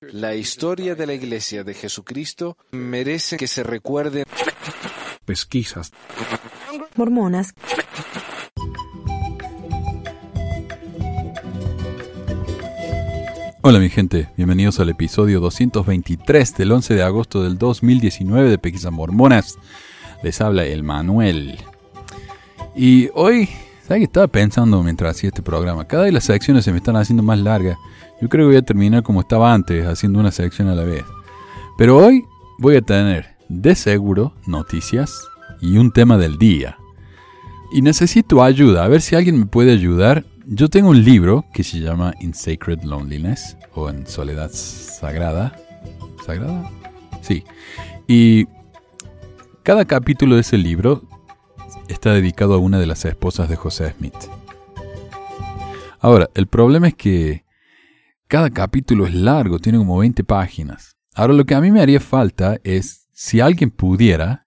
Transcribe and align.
La 0.00 0.34
historia 0.34 0.94
de 0.94 1.06
la 1.06 1.14
Iglesia 1.14 1.64
de 1.64 1.74
Jesucristo 1.74 2.56
merece 2.72 3.36
que 3.36 3.46
se 3.46 3.62
recuerde. 3.62 4.24
Pesquisas. 5.24 5.92
Mormonas. 6.96 7.54
Hola 13.62 13.78
mi 13.78 13.88
gente, 13.88 14.28
bienvenidos 14.36 14.80
al 14.80 14.88
episodio 14.88 15.38
223 15.38 16.56
del 16.56 16.72
11 16.72 16.94
de 16.94 17.02
agosto 17.04 17.44
del 17.44 17.58
2019 17.58 18.50
de 18.50 18.58
Pesquisas 18.58 18.90
Mormonas. 18.90 19.56
Les 20.22 20.40
habla 20.40 20.64
el 20.64 20.82
Manuel. 20.82 21.58
Y 22.74 23.08
hoy, 23.14 23.48
¿sabes 23.86 24.00
qué 24.00 24.04
estaba 24.04 24.26
pensando 24.26 24.82
mientras 24.82 25.16
hacía 25.16 25.28
este 25.28 25.42
programa? 25.42 25.86
Cada 25.86 26.04
vez 26.04 26.12
las 26.12 26.24
secciones 26.24 26.64
se 26.64 26.72
me 26.72 26.78
están 26.78 26.96
haciendo 26.96 27.22
más 27.22 27.38
largas. 27.38 27.78
Yo 28.22 28.30
creo 28.30 28.44
que 28.44 28.52
voy 28.52 28.56
a 28.56 28.62
terminar 28.62 29.02
como 29.02 29.20
estaba 29.20 29.52
antes, 29.52 29.86
haciendo 29.86 30.18
una 30.18 30.30
sección 30.30 30.68
a 30.68 30.74
la 30.74 30.84
vez. 30.84 31.04
Pero 31.76 31.98
hoy 31.98 32.24
voy 32.58 32.76
a 32.76 32.80
tener, 32.80 33.36
de 33.50 33.74
seguro, 33.74 34.32
noticias 34.46 35.28
y 35.60 35.76
un 35.76 35.92
tema 35.92 36.16
del 36.16 36.38
día. 36.38 36.78
Y 37.74 37.82
necesito 37.82 38.42
ayuda, 38.42 38.84
a 38.84 38.88
ver 38.88 39.02
si 39.02 39.14
alguien 39.14 39.38
me 39.38 39.46
puede 39.46 39.72
ayudar 39.72 40.24
yo 40.46 40.68
tengo 40.68 40.90
un 40.90 41.04
libro 41.04 41.44
que 41.52 41.62
se 41.62 41.78
llama 41.78 42.14
In 42.20 42.34
Sacred 42.34 42.82
Loneliness 42.82 43.56
o 43.74 43.88
en 43.88 44.06
Soledad 44.06 44.50
Sagrada. 44.52 45.56
¿Sagrada? 46.26 46.68
Sí. 47.20 47.44
Y 48.08 48.46
cada 49.62 49.84
capítulo 49.84 50.34
de 50.34 50.40
ese 50.40 50.58
libro 50.58 51.02
está 51.88 52.12
dedicado 52.12 52.54
a 52.54 52.58
una 52.58 52.80
de 52.80 52.86
las 52.86 53.04
esposas 53.04 53.48
de 53.48 53.56
José 53.56 53.94
Smith. 53.96 54.16
Ahora, 56.00 56.28
el 56.34 56.48
problema 56.48 56.88
es 56.88 56.94
que 56.94 57.44
cada 58.32 58.48
capítulo 58.48 59.06
es 59.06 59.14
largo, 59.14 59.58
tiene 59.58 59.76
como 59.76 59.98
20 59.98 60.24
páginas. 60.24 60.96
Ahora, 61.14 61.34
lo 61.34 61.44
que 61.44 61.54
a 61.54 61.60
mí 61.60 61.70
me 61.70 61.82
haría 61.82 62.00
falta 62.00 62.58
es 62.64 63.06
si 63.12 63.40
alguien 63.40 63.70
pudiera 63.70 64.46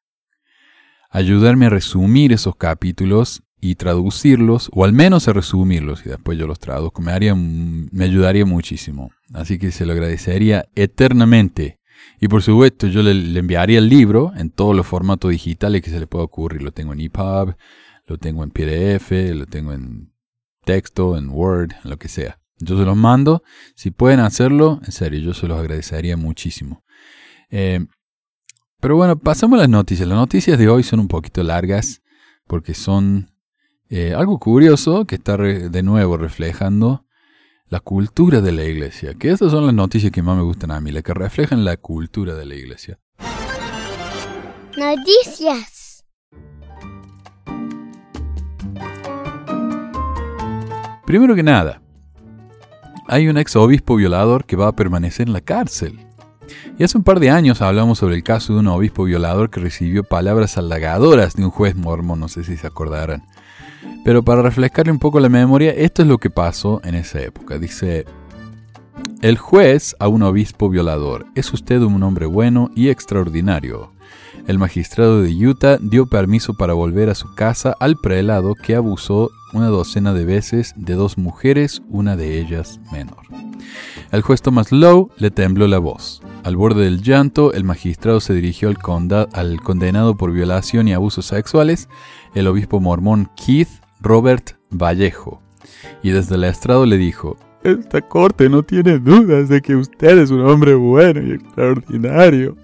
ayudarme 1.12 1.68
a 1.68 1.70
resumir 1.70 2.34
esos 2.34 2.56
capítulos 2.56 3.44
y 3.62 3.76
traducirlos, 3.76 4.72
o 4.74 4.86
al 4.86 4.94
menos 4.94 5.28
a 5.28 5.34
resumirlos, 5.34 6.04
y 6.04 6.10
después 6.10 6.36
yo 6.36 6.48
los 6.48 6.60
traduzco, 6.60 7.04
me, 7.04 7.12
haría, 7.12 7.36
me 7.36 8.06
ayudaría 8.06 8.44
muchísimo. 8.44 9.12
Así 9.36 9.60
que 9.60 9.70
se 9.70 9.86
lo 9.86 9.94
agradecería 9.94 10.66
eternamente. 10.74 11.80
Y 12.20 12.28
por 12.28 12.42
supuesto, 12.42 12.88
yo 12.88 13.04
le, 13.04 13.12
enviaría 13.38 13.78
el 13.78 13.88
libro 13.88 14.34
en 14.36 14.50
todos 14.50 14.76
los 14.76 14.88
formatos 14.88 15.30
digitales 15.30 15.84
que 15.84 15.92
se 15.92 16.00
le 16.00 16.08
pueda 16.08 16.26
ocurrir. 16.26 16.64
Lo 16.64 16.72
tengo 16.72 16.92
en 16.92 17.02
EPUB, 17.02 17.54
lo 18.08 18.18
tengo 18.18 18.44
en 18.44 18.50
PDF, 18.50 19.12
lo 19.36 19.46
tengo 19.46 19.74
en 19.74 20.12
texto, 20.64 21.20
en 21.20 21.30
Word, 21.30 21.74
en 21.84 21.92
lo 21.92 21.98
que 21.98 22.08
sea. 22.08 22.40
Yo 22.58 22.78
se 22.78 22.86
los 22.86 22.96
mando. 22.96 23.44
Si 23.76 23.92
pueden 23.92 24.20
hacerlo, 24.20 24.80
en 24.86 24.92
serio, 24.92 25.20
yo 25.20 25.34
se 25.34 25.48
los 25.48 25.60
agradecería 25.60 26.18
muchísimo. 26.18 26.84
Eh, 27.50 27.86
pero 28.80 28.96
bueno, 28.96 29.18
pasamos 29.18 29.58
a 29.58 29.62
las 29.62 29.70
noticias. 29.70 30.08
Las 30.08 30.18
noticias 30.18 30.58
de 30.58 30.70
hoy 30.70 30.84
son 30.84 31.00
un 31.00 31.08
poquito 31.08 31.44
largas 31.44 32.02
porque 32.48 32.74
son 32.74 33.32
eh, 33.90 34.14
algo 34.14 34.40
curioso 34.40 35.06
que 35.06 35.16
está 35.16 35.38
de 35.38 35.84
nuevo 35.84 36.18
reflejando 36.18 37.06
la 37.68 37.80
cultura 37.80 38.42
de 38.42 38.52
la 38.52 38.64
iglesia. 38.64 39.14
Que 39.16 39.32
estas 39.32 39.52
son 39.52 39.66
las 39.66 39.74
noticias 39.76 40.12
que 40.12 40.22
más 40.22 40.38
me 40.38 40.44
gustan 40.44 40.72
a 40.72 40.80
mí, 40.80 40.92
las 40.92 41.04
que 41.04 41.14
reflejan 41.14 41.66
la 41.66 41.78
cultura 41.78 42.36
de 42.36 42.46
la 42.46 42.56
iglesia. 42.56 43.00
Noticias. 44.78 46.04
Primero 51.06 51.36
que 51.36 51.44
nada, 51.44 51.82
hay 53.08 53.28
un 53.28 53.38
ex 53.38 53.56
obispo 53.56 53.96
violador 53.96 54.46
que 54.46 54.56
va 54.56 54.68
a 54.68 54.76
permanecer 54.76 55.28
en 55.28 55.34
la 55.34 55.42
cárcel. 55.42 56.00
Y 56.78 56.84
hace 56.84 56.98
un 56.98 57.04
par 57.04 57.20
de 57.20 57.30
años 57.30 57.62
hablamos 57.62 58.00
sobre 58.00 58.16
el 58.16 58.24
caso 58.24 58.54
de 58.54 58.60
un 58.60 58.68
obispo 58.68 59.04
violador 59.04 59.50
que 59.50 59.60
recibió 59.60 60.04
palabras 60.04 60.58
halagadoras 60.58 61.36
de 61.36 61.46
un 61.46 61.52
juez 61.52 61.76
mormón, 61.76 62.20
no 62.20 62.28
sé 62.28 62.44
si 62.44 62.58
se 62.58 62.68
acordarán. 62.68 63.24
Pero 64.04 64.24
para 64.24 64.42
refrescarle 64.42 64.92
un 64.92 65.00
poco 65.00 65.20
la 65.20 65.30
memoria, 65.30 65.72
esto 65.72 66.02
es 66.02 66.08
lo 66.08 66.20
que 66.20 66.30
pasó 66.30 66.82
en 66.84 66.96
esa 66.96 67.22
época. 67.22 67.58
Dice, 67.58 68.06
el 69.22 69.38
juez 69.38 69.96
a 70.00 70.08
un 70.08 70.22
obispo 70.24 70.70
violador, 70.70 71.26
es 71.36 71.52
usted 71.54 71.82
un 71.82 72.04
hombre 72.04 72.28
bueno 72.28 72.70
y 72.76 72.90
extraordinario. 72.90 73.95
El 74.48 74.60
magistrado 74.60 75.24
de 75.24 75.48
Utah 75.48 75.78
dio 75.82 76.06
permiso 76.06 76.54
para 76.54 76.74
volver 76.74 77.10
a 77.10 77.16
su 77.16 77.34
casa 77.34 77.76
al 77.80 77.98
prelado 77.98 78.54
que 78.54 78.76
abusó 78.76 79.32
una 79.54 79.68
docena 79.68 80.14
de 80.14 80.24
veces 80.24 80.74
de 80.76 80.94
dos 80.94 81.18
mujeres, 81.18 81.82
una 81.90 82.16
de 82.16 82.40
ellas 82.40 82.80
menor. 82.92 83.24
El 84.12 84.22
juez 84.22 84.44
Thomas 84.44 84.72
Lowe 84.72 85.10
le 85.18 85.32
tembló 85.32 85.68
la 85.68 85.80
voz. 85.80 86.22
Al 86.44 86.58
borde 86.58 86.84
del 86.84 87.02
llanto, 87.02 87.54
el 87.54 87.64
magistrado 87.64 88.20
se 88.20 88.36
dirigió 88.36 88.70
al, 88.70 88.78
al 89.34 89.62
condenado 89.62 90.16
por 90.16 90.32
violación 90.32 90.88
y 90.88 90.94
abusos 90.94 91.26
sexuales, 91.26 91.90
el 92.36 92.48
obispo 92.48 92.80
mormón 92.80 93.32
Keith 93.36 93.70
Robert 94.00 94.58
Vallejo, 94.70 95.42
y 96.04 96.12
desde 96.12 96.36
el 96.36 96.44
estrado 96.44 96.86
le 96.86 96.98
dijo, 96.98 97.38
esta 97.66 98.02
corte 98.02 98.48
no 98.48 98.64
tiene 98.64 99.00
dudas 99.00 99.50
de 99.50 99.62
que 99.62 99.76
usted 99.76 100.20
es 100.20 100.30
un 100.30 100.42
hombre 100.42 100.76
bueno 100.76 101.22
y 101.22 101.32
extraordinario, 101.32 102.56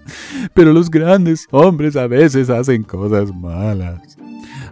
pero 0.54 0.72
los 0.72 0.90
grandes 0.90 1.46
hombres 1.50 1.96
a 1.96 2.06
veces 2.06 2.50
hacen 2.50 2.84
cosas 2.84 3.34
malas. 3.34 4.16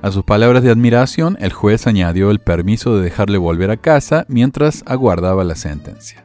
A 0.02 0.10
sus 0.12 0.24
palabras 0.24 0.62
de 0.62 0.70
admiración, 0.70 1.36
el 1.41 1.52
juez 1.52 1.86
añadió 1.86 2.30
el 2.30 2.38
permiso 2.38 2.96
de 2.96 3.02
dejarle 3.02 3.38
volver 3.38 3.70
a 3.70 3.76
casa 3.76 4.24
mientras 4.28 4.82
aguardaba 4.86 5.44
la 5.44 5.56
sentencia. 5.56 6.24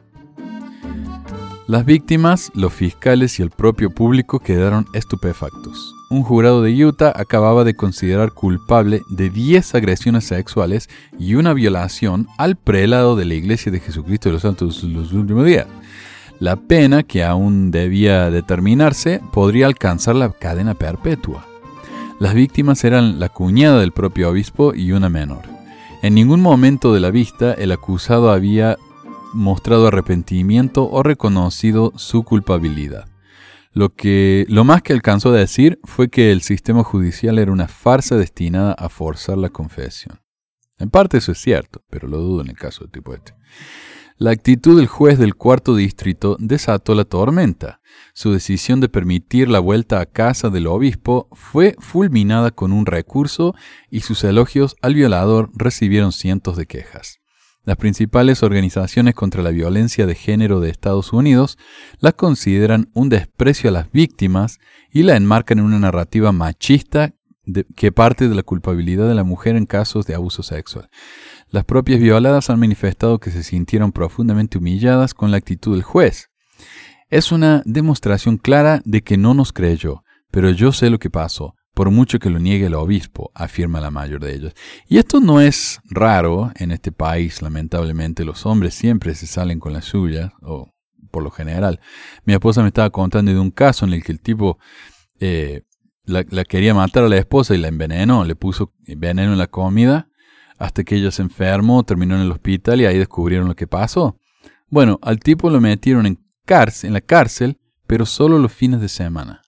Las 1.66 1.84
víctimas, 1.84 2.52
los 2.54 2.72
fiscales 2.72 3.40
y 3.40 3.42
el 3.42 3.50
propio 3.50 3.90
público 3.90 4.38
quedaron 4.38 4.86
estupefactos. 4.94 5.95
Un 6.08 6.22
jurado 6.22 6.62
de 6.62 6.84
Utah 6.84 7.12
acababa 7.16 7.64
de 7.64 7.74
considerar 7.74 8.30
culpable 8.30 9.02
de 9.08 9.28
10 9.28 9.74
agresiones 9.74 10.24
sexuales 10.24 10.88
y 11.18 11.34
una 11.34 11.52
violación 11.52 12.28
al 12.38 12.54
prelado 12.54 13.16
de 13.16 13.24
la 13.24 13.34
Iglesia 13.34 13.72
de 13.72 13.80
Jesucristo 13.80 14.28
de 14.28 14.34
los 14.34 14.42
Santos 14.42 14.84
los 14.84 15.12
últimos 15.12 15.44
días. 15.44 15.66
La 16.38 16.54
pena, 16.54 17.02
que 17.02 17.24
aún 17.24 17.72
debía 17.72 18.30
determinarse, 18.30 19.20
podría 19.32 19.66
alcanzar 19.66 20.14
la 20.14 20.30
cadena 20.30 20.74
perpetua. 20.74 21.44
Las 22.20 22.34
víctimas 22.34 22.84
eran 22.84 23.18
la 23.18 23.28
cuñada 23.28 23.80
del 23.80 23.90
propio 23.90 24.30
obispo 24.30 24.74
y 24.74 24.92
una 24.92 25.08
menor. 25.08 25.42
En 26.02 26.14
ningún 26.14 26.40
momento 26.40 26.94
de 26.94 27.00
la 27.00 27.10
vista 27.10 27.52
el 27.52 27.72
acusado 27.72 28.30
había 28.30 28.76
mostrado 29.34 29.88
arrepentimiento 29.88 30.88
o 30.88 31.02
reconocido 31.02 31.92
su 31.96 32.22
culpabilidad. 32.22 33.06
Lo, 33.76 33.94
que, 33.94 34.46
lo 34.48 34.64
más 34.64 34.80
que 34.80 34.94
alcanzó 34.94 35.28
a 35.28 35.36
decir 35.36 35.78
fue 35.84 36.08
que 36.08 36.32
el 36.32 36.40
sistema 36.40 36.82
judicial 36.82 37.38
era 37.38 37.52
una 37.52 37.68
farsa 37.68 38.16
destinada 38.16 38.72
a 38.72 38.88
forzar 38.88 39.36
la 39.36 39.50
confesión. 39.50 40.18
En 40.78 40.88
parte 40.88 41.18
eso 41.18 41.32
es 41.32 41.38
cierto, 41.38 41.82
pero 41.90 42.08
lo 42.08 42.16
dudo 42.16 42.40
en 42.40 42.48
el 42.48 42.56
caso 42.56 42.84
del 42.84 42.92
tipo 42.92 43.12
este. 43.12 43.34
La 44.16 44.30
actitud 44.30 44.78
del 44.78 44.86
juez 44.86 45.18
del 45.18 45.34
cuarto 45.34 45.76
distrito 45.76 46.38
desató 46.40 46.94
la 46.94 47.04
tormenta. 47.04 47.82
Su 48.14 48.32
decisión 48.32 48.80
de 48.80 48.88
permitir 48.88 49.50
la 49.50 49.58
vuelta 49.58 50.00
a 50.00 50.06
casa 50.06 50.48
del 50.48 50.68
obispo 50.68 51.28
fue 51.32 51.76
fulminada 51.78 52.52
con 52.52 52.72
un 52.72 52.86
recurso 52.86 53.54
y 53.90 54.00
sus 54.00 54.24
elogios 54.24 54.74
al 54.80 54.94
violador 54.94 55.50
recibieron 55.54 56.12
cientos 56.12 56.56
de 56.56 56.64
quejas. 56.64 57.18
Las 57.66 57.78
principales 57.78 58.44
organizaciones 58.44 59.16
contra 59.16 59.42
la 59.42 59.50
violencia 59.50 60.06
de 60.06 60.14
género 60.14 60.60
de 60.60 60.70
Estados 60.70 61.12
Unidos 61.12 61.58
la 61.98 62.12
consideran 62.12 62.90
un 62.94 63.08
desprecio 63.08 63.70
a 63.70 63.72
las 63.72 63.90
víctimas 63.90 64.60
y 64.92 65.02
la 65.02 65.16
enmarcan 65.16 65.58
en 65.58 65.64
una 65.64 65.80
narrativa 65.80 66.30
machista 66.30 67.14
que 67.74 67.90
parte 67.90 68.28
de 68.28 68.36
la 68.36 68.44
culpabilidad 68.44 69.08
de 69.08 69.16
la 69.16 69.24
mujer 69.24 69.56
en 69.56 69.66
casos 69.66 70.06
de 70.06 70.14
abuso 70.14 70.44
sexual. 70.44 70.88
Las 71.50 71.64
propias 71.64 71.98
violadas 71.98 72.50
han 72.50 72.60
manifestado 72.60 73.18
que 73.18 73.32
se 73.32 73.42
sintieron 73.42 73.90
profundamente 73.90 74.58
humilladas 74.58 75.12
con 75.12 75.32
la 75.32 75.38
actitud 75.38 75.74
del 75.74 75.82
juez. 75.82 76.30
Es 77.10 77.32
una 77.32 77.62
demostración 77.64 78.36
clara 78.36 78.80
de 78.84 79.02
que 79.02 79.16
no 79.16 79.34
nos 79.34 79.52
creyó, 79.52 80.04
pero 80.30 80.50
yo 80.50 80.70
sé 80.70 80.88
lo 80.88 81.00
que 81.00 81.10
pasó 81.10 81.56
por 81.76 81.90
mucho 81.90 82.18
que 82.18 82.30
lo 82.30 82.38
niegue 82.38 82.68
el 82.68 82.74
obispo, 82.74 83.30
afirma 83.34 83.82
la 83.82 83.90
mayor 83.90 84.24
de 84.24 84.34
ellos. 84.34 84.54
Y 84.88 84.96
esto 84.96 85.20
no 85.20 85.42
es 85.42 85.78
raro 85.84 86.50
en 86.54 86.72
este 86.72 86.90
país, 86.90 87.42
lamentablemente 87.42 88.24
los 88.24 88.46
hombres 88.46 88.72
siempre 88.72 89.14
se 89.14 89.26
salen 89.26 89.60
con 89.60 89.74
la 89.74 89.82
suya, 89.82 90.32
o 90.40 90.72
por 91.10 91.22
lo 91.22 91.30
general. 91.30 91.78
Mi 92.24 92.32
esposa 92.32 92.62
me 92.62 92.68
estaba 92.68 92.88
contando 92.88 93.30
de 93.30 93.38
un 93.38 93.50
caso 93.50 93.84
en 93.84 93.92
el 93.92 94.02
que 94.02 94.12
el 94.12 94.22
tipo 94.22 94.58
eh, 95.20 95.64
la, 96.06 96.24
quería 96.24 96.72
matar 96.72 97.04
a 97.04 97.10
la 97.10 97.18
esposa 97.18 97.54
y 97.54 97.58
la 97.58 97.68
envenenó, 97.68 98.24
le 98.24 98.36
puso 98.36 98.72
veneno 98.86 99.32
en 99.32 99.38
la 99.38 99.48
comida, 99.48 100.08
hasta 100.56 100.82
que 100.82 100.96
ella 100.96 101.10
se 101.10 101.20
enfermó, 101.20 101.82
terminó 101.82 102.14
en 102.14 102.22
el 102.22 102.32
hospital 102.32 102.80
y 102.80 102.86
ahí 102.86 102.96
descubrieron 102.96 103.48
lo 103.48 103.54
que 103.54 103.66
pasó. 103.66 104.18
Bueno, 104.70 104.98
al 105.02 105.20
tipo 105.20 105.50
lo 105.50 105.60
metieron 105.60 106.06
en, 106.06 106.24
cárcel, 106.46 106.88
en 106.88 106.94
la 106.94 107.02
cárcel, 107.02 107.58
pero 107.86 108.06
solo 108.06 108.38
los 108.38 108.50
fines 108.50 108.80
de 108.80 108.88
semana 108.88 109.42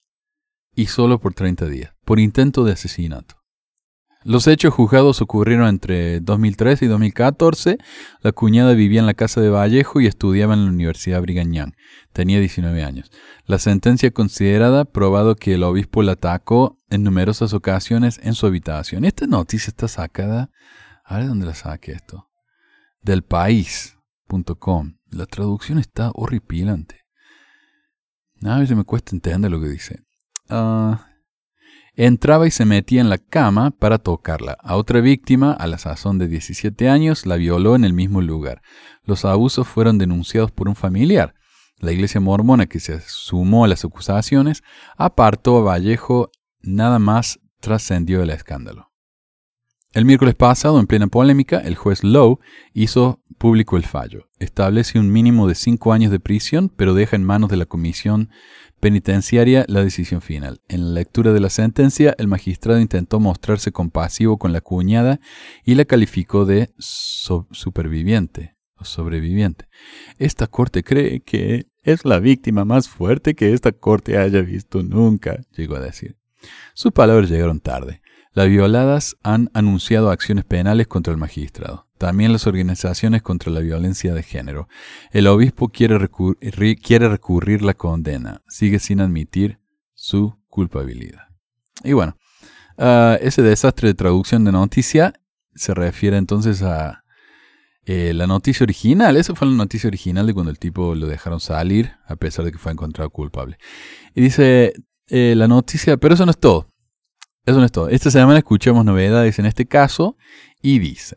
y 0.78 0.86
solo 0.86 1.19
por 1.19 1.34
30 1.34 1.66
días, 1.66 1.92
por 2.08 2.20
intento 2.20 2.64
de 2.64 2.72
asesinato. 2.72 3.34
Los 4.25 4.46
hechos 4.46 4.72
juzgados 4.72 5.20
ocurrieron 5.20 5.69
entre 5.69 6.20
2013 6.20 6.87
y 6.87 6.88
2014. 6.88 7.76
La 8.22 8.32
cuñada 8.32 8.72
vivía 8.72 9.00
en 9.00 9.06
la 9.06 9.12
casa 9.12 9.43
de 9.43 9.50
Vallejo 9.50 10.00
y 10.00 10.06
estudiaba 10.06 10.55
en 10.55 10.64
la 10.64 10.70
Universidad 10.70 11.20
Brigham 11.20 11.52
Young. 11.52 11.75
Tenía 12.14 12.40
19 12.40 12.82
años. 12.82 13.10
La 13.44 13.58
sentencia 13.58 14.10
considerada 14.10 14.87
probado 14.87 15.37
que 15.37 15.52
el 15.52 15.62
obispo 15.62 16.02
la 16.02 16.12
atacó 16.12 16.81
en 16.88 17.02
numerosas 17.02 17.52
ocasiones 17.52 18.19
en 18.22 18.32
su 18.32 18.46
habitación. 18.46 19.05
Esta 19.05 19.26
noticia 19.26 19.69
está 19.69 19.87
sacada. 19.87 20.50
A 21.05 21.19
ver 21.19 21.28
dónde 21.28 21.44
la 21.44 21.55
saqué 21.55 21.93
esto. 21.93 22.31
Del 23.02 23.22
país.com. 23.22 24.96
La 25.10 25.26
traducción 25.26 25.78
está 25.78 26.10
horripilante. 26.14 27.02
A 28.44 28.58
veces 28.58 28.78
me 28.78 28.84
cuesta 28.84 29.14
entender 29.14 29.50
lo 29.50 29.60
que 29.60 29.69
dice. 29.69 30.00
Ah, 30.49 31.07
entraba 31.98 32.46
y 32.46 32.52
se 32.52 32.64
metía 32.64 33.00
en 33.00 33.10
la 33.10 33.18
cama 33.18 33.72
para 33.72 33.98
tocarla. 33.98 34.56
A 34.62 34.76
otra 34.76 35.00
víctima, 35.00 35.52
a 35.52 35.66
la 35.66 35.78
sazón 35.78 36.18
de 36.18 36.28
17 36.28 36.88
años, 36.88 37.26
la 37.26 37.34
violó 37.34 37.74
en 37.74 37.84
el 37.84 37.92
mismo 37.92 38.20
lugar. 38.20 38.62
Los 39.02 39.24
abusos 39.24 39.66
fueron 39.66 39.98
denunciados 39.98 40.52
por 40.52 40.68
un 40.68 40.76
familiar. 40.76 41.34
La 41.80 41.90
iglesia 41.90 42.20
mormona, 42.20 42.66
que 42.66 42.78
se 42.78 43.00
sumó 43.00 43.64
a 43.64 43.68
las 43.68 43.84
acusaciones, 43.84 44.62
apartó 44.96 45.58
a 45.58 45.62
Vallejo 45.62 46.30
nada 46.60 47.00
más 47.00 47.40
trascendió 47.60 48.22
el 48.22 48.30
escándalo. 48.30 48.92
El 49.92 50.04
miércoles 50.04 50.36
pasado, 50.36 50.78
en 50.78 50.86
plena 50.86 51.08
polémica, 51.08 51.58
el 51.58 51.74
juez 51.74 52.04
Lowe 52.04 52.38
hizo 52.74 53.20
público 53.38 53.76
el 53.76 53.84
fallo. 53.84 54.28
Establece 54.38 55.00
un 55.00 55.10
mínimo 55.10 55.48
de 55.48 55.56
cinco 55.56 55.92
años 55.92 56.12
de 56.12 56.20
prisión, 56.20 56.68
pero 56.68 56.94
deja 56.94 57.16
en 57.16 57.24
manos 57.24 57.50
de 57.50 57.56
la 57.56 57.66
comisión 57.66 58.30
penitenciaria 58.80 59.64
la 59.69 59.82
decisión 59.82 60.20
final. 60.20 60.60
En 60.69 60.86
la 60.86 61.00
lectura 61.00 61.32
de 61.32 61.40
la 61.40 61.50
sentencia, 61.50 62.14
el 62.19 62.28
magistrado 62.28 62.80
intentó 62.80 63.20
mostrarse 63.20 63.72
compasivo 63.72 64.38
con 64.38 64.52
la 64.52 64.60
cuñada 64.60 65.20
y 65.64 65.75
la 65.75 65.84
calificó 65.84 66.44
de 66.44 66.70
superviviente 66.78 68.56
o 68.76 68.84
sobreviviente. 68.84 69.69
Esta 70.19 70.46
corte 70.46 70.82
cree 70.82 71.20
que 71.20 71.66
es 71.82 72.04
la 72.04 72.20
víctima 72.20 72.64
más 72.64 72.88
fuerte 72.88 73.34
que 73.34 73.52
esta 73.52 73.72
corte 73.72 74.19
haya 74.19 74.40
visto 74.42 74.82
nunca, 74.82 75.40
llegó 75.56 75.76
a 75.76 75.81
decir. 75.81 76.16
Sus 76.74 76.92
palabras 76.92 77.31
llegaron 77.31 77.60
tarde. 77.60 78.02
Las 78.32 78.48
violadas 78.48 79.16
han 79.22 79.50
anunciado 79.54 80.10
acciones 80.10 80.44
penales 80.44 80.86
contra 80.86 81.12
el 81.12 81.19
magistrado. 81.19 81.88
También 81.98 82.32
las 82.32 82.46
organizaciones 82.46 83.22
contra 83.22 83.52
la 83.52 83.60
violencia 83.60 84.14
de 84.14 84.22
género. 84.22 84.68
El 85.10 85.26
obispo 85.26 85.68
quiere, 85.68 85.98
recurrir 85.98 87.62
la 87.62 87.74
condena. 87.74 88.42
Sigue 88.48 88.78
sin 88.78 89.00
admitir 89.00 89.58
su 89.94 90.38
culpabilidad. 90.48 91.28
Y 91.84 91.92
bueno, 91.92 92.16
ah, 92.78 93.18
ese 93.20 93.42
desastre 93.42 93.88
de 93.88 93.94
traducción 93.94 94.44
de 94.44 94.52
noticia 94.52 95.14
se 95.54 95.74
refiere 95.74 96.16
entonces 96.16 96.62
a 96.62 97.02
eh, 97.84 98.12
la 98.14 98.26
noticia 98.26 98.64
original. 98.64 99.16
Esa 99.16 99.34
fue 99.34 99.48
la 99.48 99.54
noticia 99.54 99.88
original 99.88 100.26
de 100.26 100.34
cuando 100.34 100.50
el 100.50 100.58
tipo 100.58 100.94
lo 100.94 101.06
dejaron 101.06 101.40
salir, 101.40 101.92
a 102.06 102.16
pesar 102.16 102.44
de 102.44 102.52
que 102.52 102.58
fue 102.58 102.70
encontrado 102.70 103.10
culpable. 103.10 103.58
Y 104.14 104.20
dice 104.20 104.74
eh, 105.08 105.34
la 105.36 105.48
noticia, 105.48 105.96
pero 105.96 106.14
eso 106.14 106.24
no 106.24 106.30
es 106.30 106.38
todo. 106.38 106.68
Eso 107.44 107.58
no 107.58 107.64
es 107.64 107.72
todo. 107.72 107.88
Esta 107.88 108.10
semana 108.10 108.38
escuchamos 108.38 108.84
novedades 108.84 109.38
en 109.38 109.46
este 109.46 109.66
caso 109.66 110.16
y 110.60 110.78
dice. 110.78 111.16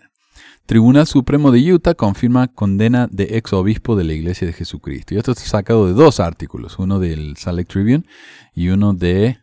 Tribunal 0.66 1.06
Supremo 1.06 1.52
de 1.52 1.74
Utah 1.74 1.96
confirma 1.96 2.48
condena 2.48 3.08
de 3.12 3.38
ex 3.38 3.52
obispo 3.54 3.96
de 3.96 4.04
la 4.06 4.14
Iglesia 4.14 4.48
de 4.48 4.54
Jesucristo. 4.54 5.14
Y 5.14 5.18
esto 5.18 5.32
está 5.32 5.44
sacado 5.44 5.88
de 5.88 5.94
dos 5.94 6.20
artículos, 6.20 6.80
uno 6.80 7.00
del 7.00 7.36
Salt 7.38 7.68
Tribune 7.68 8.06
y 8.54 8.70
uno 8.70 8.94
de 8.94 9.40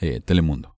eh, 0.00 0.20
Telemundo. 0.20 0.74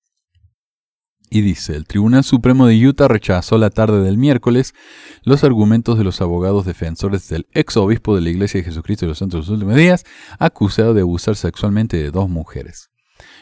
Y 1.28 1.40
dice, 1.40 1.74
el 1.74 1.86
Tribunal 1.86 2.22
Supremo 2.24 2.66
de 2.66 2.86
Utah 2.86 3.08
rechazó 3.08 3.58
la 3.58 3.70
tarde 3.70 4.00
del 4.00 4.16
miércoles 4.16 4.74
los 5.22 5.42
argumentos 5.42 5.98
de 5.98 6.04
los 6.04 6.20
abogados 6.20 6.64
defensores 6.64 7.28
del 7.28 7.48
ex 7.52 7.76
obispo 7.76 8.14
de 8.14 8.20
la 8.20 8.30
Iglesia 8.30 8.60
de 8.60 8.64
Jesucristo 8.64 9.06
de 9.06 9.10
los 9.10 9.18
Santos 9.18 9.38
de 9.38 9.40
los 9.40 9.48
Últimos 9.48 9.76
Días, 9.76 10.04
acusado 10.38 10.94
de 10.94 11.00
abusar 11.00 11.34
sexualmente 11.34 11.96
de 11.96 12.10
dos 12.10 12.28
mujeres. 12.28 12.90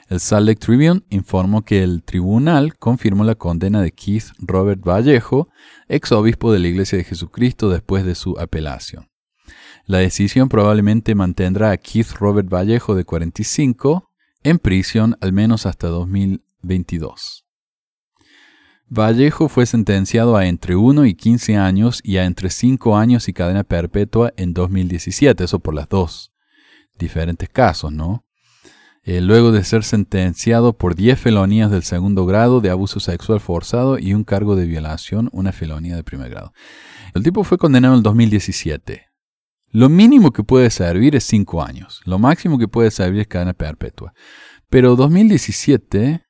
El 0.09 0.21
Salt 0.21 0.47
Lake 0.47 0.61
Tribune 0.61 1.03
informó 1.09 1.63
que 1.63 1.83
el 1.83 2.03
tribunal 2.03 2.77
confirmó 2.77 3.25
la 3.25 3.37
condena 3.37 3.81
de 3.81 3.93
Keith 3.93 4.27
Robert 4.39 4.83
Vallejo, 4.83 5.49
ex 5.89 6.13
obispo 6.13 6.53
de 6.53 6.59
la 6.59 6.69
Iglesia 6.69 6.99
de 6.99 7.05
Jesucristo, 7.05 7.71
después 7.71 8.05
de 8.05 8.15
su 8.15 8.39
apelación. 8.39 9.09
La 9.87 9.99
decisión 9.99 10.49
probablemente 10.49 11.15
mantendrá 11.15 11.71
a 11.71 11.77
Keith 11.77 12.13
Robert 12.13 12.49
Vallejo, 12.49 12.95
de 12.95 13.05
45, 13.05 14.11
en 14.43 14.59
prisión 14.59 15.17
al 15.21 15.33
menos 15.33 15.67
hasta 15.67 15.89
2022. 15.89 17.45
Vallejo 18.87 19.49
fue 19.49 19.67
sentenciado 19.67 20.37
a 20.37 20.47
entre 20.47 20.77
1 20.77 21.07
y 21.07 21.15
15 21.15 21.57
años 21.57 22.01
y 22.05 22.19
a 22.19 22.25
entre 22.27 22.51
5 22.51 22.97
años 22.97 23.29
y 23.29 23.33
cadena 23.33 23.65
perpetua 23.65 24.33
en 24.37 24.53
2017, 24.53 25.45
eso 25.45 25.59
por 25.59 25.75
las 25.75 25.89
dos 25.89 26.33
diferentes 26.99 27.49
casos, 27.49 27.93
¿no? 27.93 28.24
Eh, 29.07 29.21
luego 29.21 29.53
de 29.53 29.65
ser 29.65 29.85
sentenciado 29.85 30.73
por 30.79 30.95
10 30.95 31.21
felonías 31.21 31.71
del 31.71 31.83
segundo 31.83 32.25
grado 32.25 32.63
de 32.63 32.71
abuso 32.71 33.01
sexual 33.01 33.39
forzado 33.39 33.99
y 33.99 34.15
un 34.15 34.25
cargo 34.25 34.57
de 34.57 34.65
violación, 34.65 35.29
una 35.33 35.53
felonía 35.53 35.95
de 35.95 36.03
primer 36.03 36.31
grado. 36.31 36.55
El 37.13 37.23
tipo 37.23 37.45
fue 37.45 37.59
condenado 37.59 37.95
en 37.95 37.99
el 37.99 38.03
2017. 38.03 39.09
Lo 39.71 39.91
mínimo 39.91 40.33
que 40.33 40.43
puede 40.43 40.71
servir 40.71 41.17
es 41.17 41.25
5 41.25 41.63
años. 41.63 42.01
Lo 42.07 42.19
máximo 42.19 42.59
que 42.59 42.67
puede 42.67 42.91
servir 42.91 43.23
es 43.23 43.27
cadena 43.27 43.53
perpetua. 43.53 44.15
Pero 44.71 44.97
2017 44.97 46.25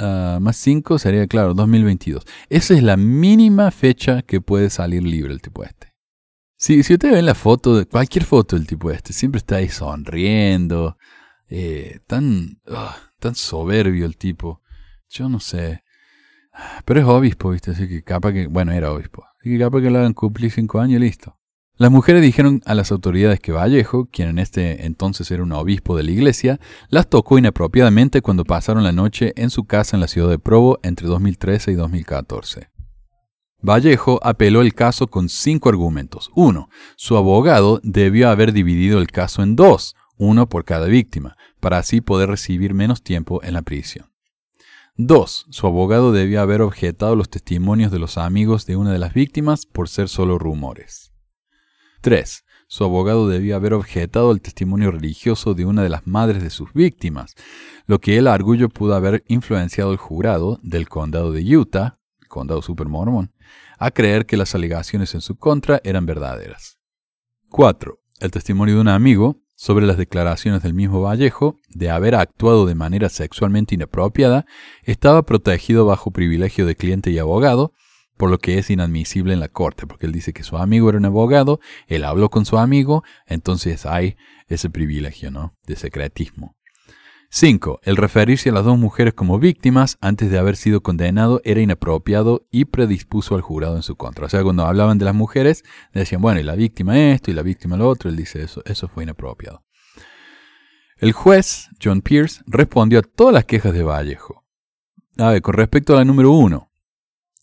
ah, 0.00 0.38
más 0.38 0.56
5 0.58 0.98
sería, 0.98 1.26
claro, 1.28 1.54
2022. 1.54 2.24
Esa 2.50 2.74
es 2.74 2.82
la 2.82 2.98
mínima 2.98 3.70
fecha 3.70 4.20
que 4.20 4.42
puede 4.42 4.68
salir 4.68 5.02
libre 5.02 5.32
el 5.32 5.40
tipo 5.40 5.64
este. 5.64 5.94
Si, 6.58 6.82
si 6.82 6.92
ustedes 6.92 7.14
ven 7.14 7.24
la 7.24 7.34
foto, 7.34 7.78
de 7.78 7.86
cualquier 7.86 8.24
foto 8.26 8.56
del 8.56 8.66
tipo 8.66 8.90
este, 8.90 9.14
siempre 9.14 9.38
está 9.38 9.56
ahí 9.56 9.70
sonriendo, 9.70 10.98
eh, 11.50 11.98
tan, 12.06 12.60
ah, 12.68 12.96
tan 13.18 13.34
soberbio 13.34 14.06
el 14.06 14.16
tipo. 14.16 14.62
Yo 15.08 15.28
no 15.28 15.40
sé. 15.40 15.82
Pero 16.84 17.00
es 17.00 17.06
obispo, 17.06 17.50
¿viste? 17.50 17.72
Así 17.72 17.88
que 17.88 18.02
capaz 18.02 18.32
que, 18.32 18.46
bueno, 18.46 18.72
era 18.72 18.92
obispo. 18.92 19.24
Así 19.38 19.50
que 19.50 19.58
capaz 19.58 19.80
que 19.82 19.90
lo 19.90 19.98
hagan 19.98 20.14
cumplir 20.14 20.50
cinco 20.50 20.80
años 20.80 21.00
y 21.00 21.04
listo. 21.04 21.36
Las 21.76 21.90
mujeres 21.90 22.20
dijeron 22.20 22.60
a 22.66 22.74
las 22.74 22.92
autoridades 22.92 23.40
que 23.40 23.52
Vallejo, 23.52 24.06
quien 24.12 24.28
en 24.28 24.38
este 24.38 24.84
entonces 24.84 25.30
era 25.30 25.42
un 25.42 25.52
obispo 25.52 25.96
de 25.96 26.02
la 26.02 26.10
iglesia, 26.10 26.60
las 26.90 27.08
tocó 27.08 27.38
inapropiadamente 27.38 28.20
cuando 28.20 28.44
pasaron 28.44 28.84
la 28.84 28.92
noche 28.92 29.32
en 29.36 29.48
su 29.48 29.64
casa 29.64 29.96
en 29.96 30.02
la 30.02 30.08
ciudad 30.08 30.28
de 30.28 30.38
Provo 30.38 30.78
entre 30.82 31.06
2013 31.06 31.72
y 31.72 31.74
2014. 31.76 32.68
Vallejo 33.62 34.20
apeló 34.22 34.60
el 34.60 34.74
caso 34.74 35.06
con 35.06 35.30
cinco 35.30 35.70
argumentos. 35.70 36.30
Uno, 36.34 36.68
su 36.96 37.16
abogado 37.16 37.80
debió 37.82 38.28
haber 38.28 38.52
dividido 38.52 38.98
el 38.98 39.08
caso 39.08 39.42
en 39.42 39.56
dos, 39.56 39.96
uno 40.20 40.48
por 40.48 40.64
cada 40.64 40.86
víctima, 40.86 41.36
para 41.58 41.78
así 41.78 42.00
poder 42.00 42.28
recibir 42.28 42.74
menos 42.74 43.02
tiempo 43.02 43.42
en 43.42 43.54
la 43.54 43.62
prisión. 43.62 44.12
2. 44.96 45.46
Su 45.48 45.66
abogado 45.66 46.12
debió 46.12 46.42
haber 46.42 46.60
objetado 46.60 47.16
los 47.16 47.30
testimonios 47.30 47.90
de 47.90 47.98
los 47.98 48.18
amigos 48.18 48.66
de 48.66 48.76
una 48.76 48.92
de 48.92 48.98
las 48.98 49.14
víctimas 49.14 49.64
por 49.64 49.88
ser 49.88 50.10
solo 50.10 50.38
rumores. 50.38 51.10
3. 52.02 52.44
Su 52.68 52.84
abogado 52.84 53.28
debió 53.28 53.56
haber 53.56 53.72
objetado 53.72 54.30
el 54.30 54.42
testimonio 54.42 54.90
religioso 54.90 55.54
de 55.54 55.64
una 55.64 55.82
de 55.82 55.88
las 55.88 56.06
madres 56.06 56.42
de 56.42 56.50
sus 56.50 56.72
víctimas, 56.74 57.34
lo 57.86 57.98
que 57.98 58.18
él 58.18 58.26
arguyo 58.26 58.68
pudo 58.68 58.94
haber 58.94 59.24
influenciado 59.26 59.90
al 59.90 59.96
jurado 59.96 60.60
del 60.62 60.88
condado 60.88 61.32
de 61.32 61.56
Utah, 61.56 61.98
el 62.20 62.28
condado 62.28 62.60
supermormón, 62.60 63.32
a 63.78 63.90
creer 63.90 64.26
que 64.26 64.36
las 64.36 64.54
alegaciones 64.54 65.14
en 65.14 65.22
su 65.22 65.36
contra 65.36 65.80
eran 65.82 66.04
verdaderas. 66.04 66.78
4. 67.48 67.98
El 68.20 68.30
testimonio 68.30 68.74
de 68.74 68.80
un 68.82 68.88
amigo, 68.88 69.40
sobre 69.60 69.86
las 69.86 69.98
declaraciones 69.98 70.62
del 70.62 70.72
mismo 70.72 71.02
Vallejo 71.02 71.58
de 71.68 71.90
haber 71.90 72.14
actuado 72.14 72.64
de 72.64 72.74
manera 72.74 73.10
sexualmente 73.10 73.74
inapropiada, 73.74 74.46
estaba 74.84 75.26
protegido 75.26 75.84
bajo 75.84 76.12
privilegio 76.12 76.64
de 76.64 76.76
cliente 76.76 77.10
y 77.10 77.18
abogado, 77.18 77.74
por 78.16 78.30
lo 78.30 78.38
que 78.38 78.56
es 78.56 78.70
inadmisible 78.70 79.34
en 79.34 79.40
la 79.40 79.48
corte, 79.48 79.86
porque 79.86 80.06
él 80.06 80.12
dice 80.12 80.32
que 80.32 80.44
su 80.44 80.56
amigo 80.56 80.88
era 80.88 80.96
un 80.96 81.04
abogado, 81.04 81.60
él 81.88 82.04
habló 82.04 82.30
con 82.30 82.46
su 82.46 82.56
amigo, 82.56 83.04
entonces 83.26 83.84
hay 83.84 84.16
ese 84.48 84.70
privilegio, 84.70 85.30
¿no? 85.30 85.54
De 85.66 85.76
secretismo. 85.76 86.56
5. 87.32 87.78
El 87.84 87.96
referirse 87.96 88.48
a 88.48 88.52
las 88.52 88.64
dos 88.64 88.76
mujeres 88.76 89.14
como 89.14 89.38
víctimas 89.38 89.98
antes 90.00 90.32
de 90.32 90.38
haber 90.38 90.56
sido 90.56 90.82
condenado 90.82 91.40
era 91.44 91.60
inapropiado 91.60 92.48
y 92.50 92.64
predispuso 92.64 93.36
al 93.36 93.40
jurado 93.40 93.76
en 93.76 93.82
su 93.82 93.94
contra. 93.94 94.26
O 94.26 94.28
sea, 94.28 94.42
cuando 94.42 94.66
hablaban 94.66 94.98
de 94.98 95.04
las 95.04 95.14
mujeres, 95.14 95.62
decían, 95.92 96.20
bueno, 96.20 96.40
y 96.40 96.42
la 96.42 96.56
víctima 96.56 96.98
esto 96.98 97.30
y 97.30 97.34
la 97.34 97.42
víctima 97.42 97.76
lo 97.76 97.88
otro, 97.88 98.10
él 98.10 98.16
dice 98.16 98.42
eso, 98.42 98.62
eso 98.64 98.88
fue 98.88 99.04
inapropiado. 99.04 99.64
El 100.96 101.12
juez, 101.12 101.68
John 101.82 102.02
Pierce, 102.02 102.42
respondió 102.46 102.98
a 102.98 103.02
todas 103.02 103.32
las 103.32 103.44
quejas 103.44 103.72
de 103.74 103.84
Vallejo. 103.84 104.44
A 105.16 105.30
ver, 105.30 105.40
con 105.40 105.54
respecto 105.54 105.92
a 105.92 105.98
la 105.98 106.04
número 106.04 106.32
uno, 106.32 106.72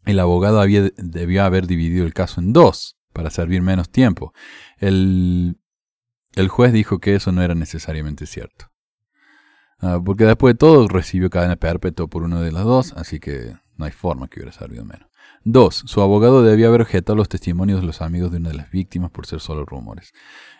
el 0.05 0.19
abogado 0.19 0.61
debió 0.97 1.43
haber 1.43 1.65
dividido 1.65 2.05
el 2.05 2.13
caso 2.13 2.41
en 2.41 2.51
dos 2.51 2.97
para 3.13 3.29
servir 3.29 3.61
menos 3.61 3.89
tiempo. 3.89 4.33
El, 4.79 5.57
el 6.35 6.49
juez 6.49 6.73
dijo 6.73 6.99
que 6.99 7.15
eso 7.15 7.31
no 7.31 7.41
era 7.41 7.55
necesariamente 7.55 8.25
cierto. 8.25 8.66
Ah, 9.79 9.99
porque 10.03 10.25
después 10.25 10.55
de 10.55 10.57
todo 10.57 10.87
recibió 10.87 11.29
cadena 11.29 11.55
perpetua 11.55 12.07
por 12.07 12.23
uno 12.23 12.41
de 12.41 12.51
las 12.51 12.63
dos, 12.63 12.93
así 12.93 13.19
que 13.19 13.55
No 13.77 13.85
hay 13.85 13.91
forma 13.91 14.27
que 14.27 14.39
hubiera 14.39 14.51
servido 14.51 14.83
menos. 14.85 15.07
Dos, 15.43 15.83
su 15.85 16.01
abogado 16.01 16.41
debía 16.41 16.67
haber 16.67 16.81
objetado 16.81 17.15
los 17.15 17.29
testimonios 17.29 17.79
de 17.79 17.85
los 17.85 18.01
amigos 18.01 18.31
de 18.31 18.37
una 18.37 18.49
de 18.49 18.55
las 18.55 18.71
víctimas 18.71 19.11
por 19.11 19.27
ser 19.27 19.39
solo 19.39 19.65
rumores. 19.65 20.13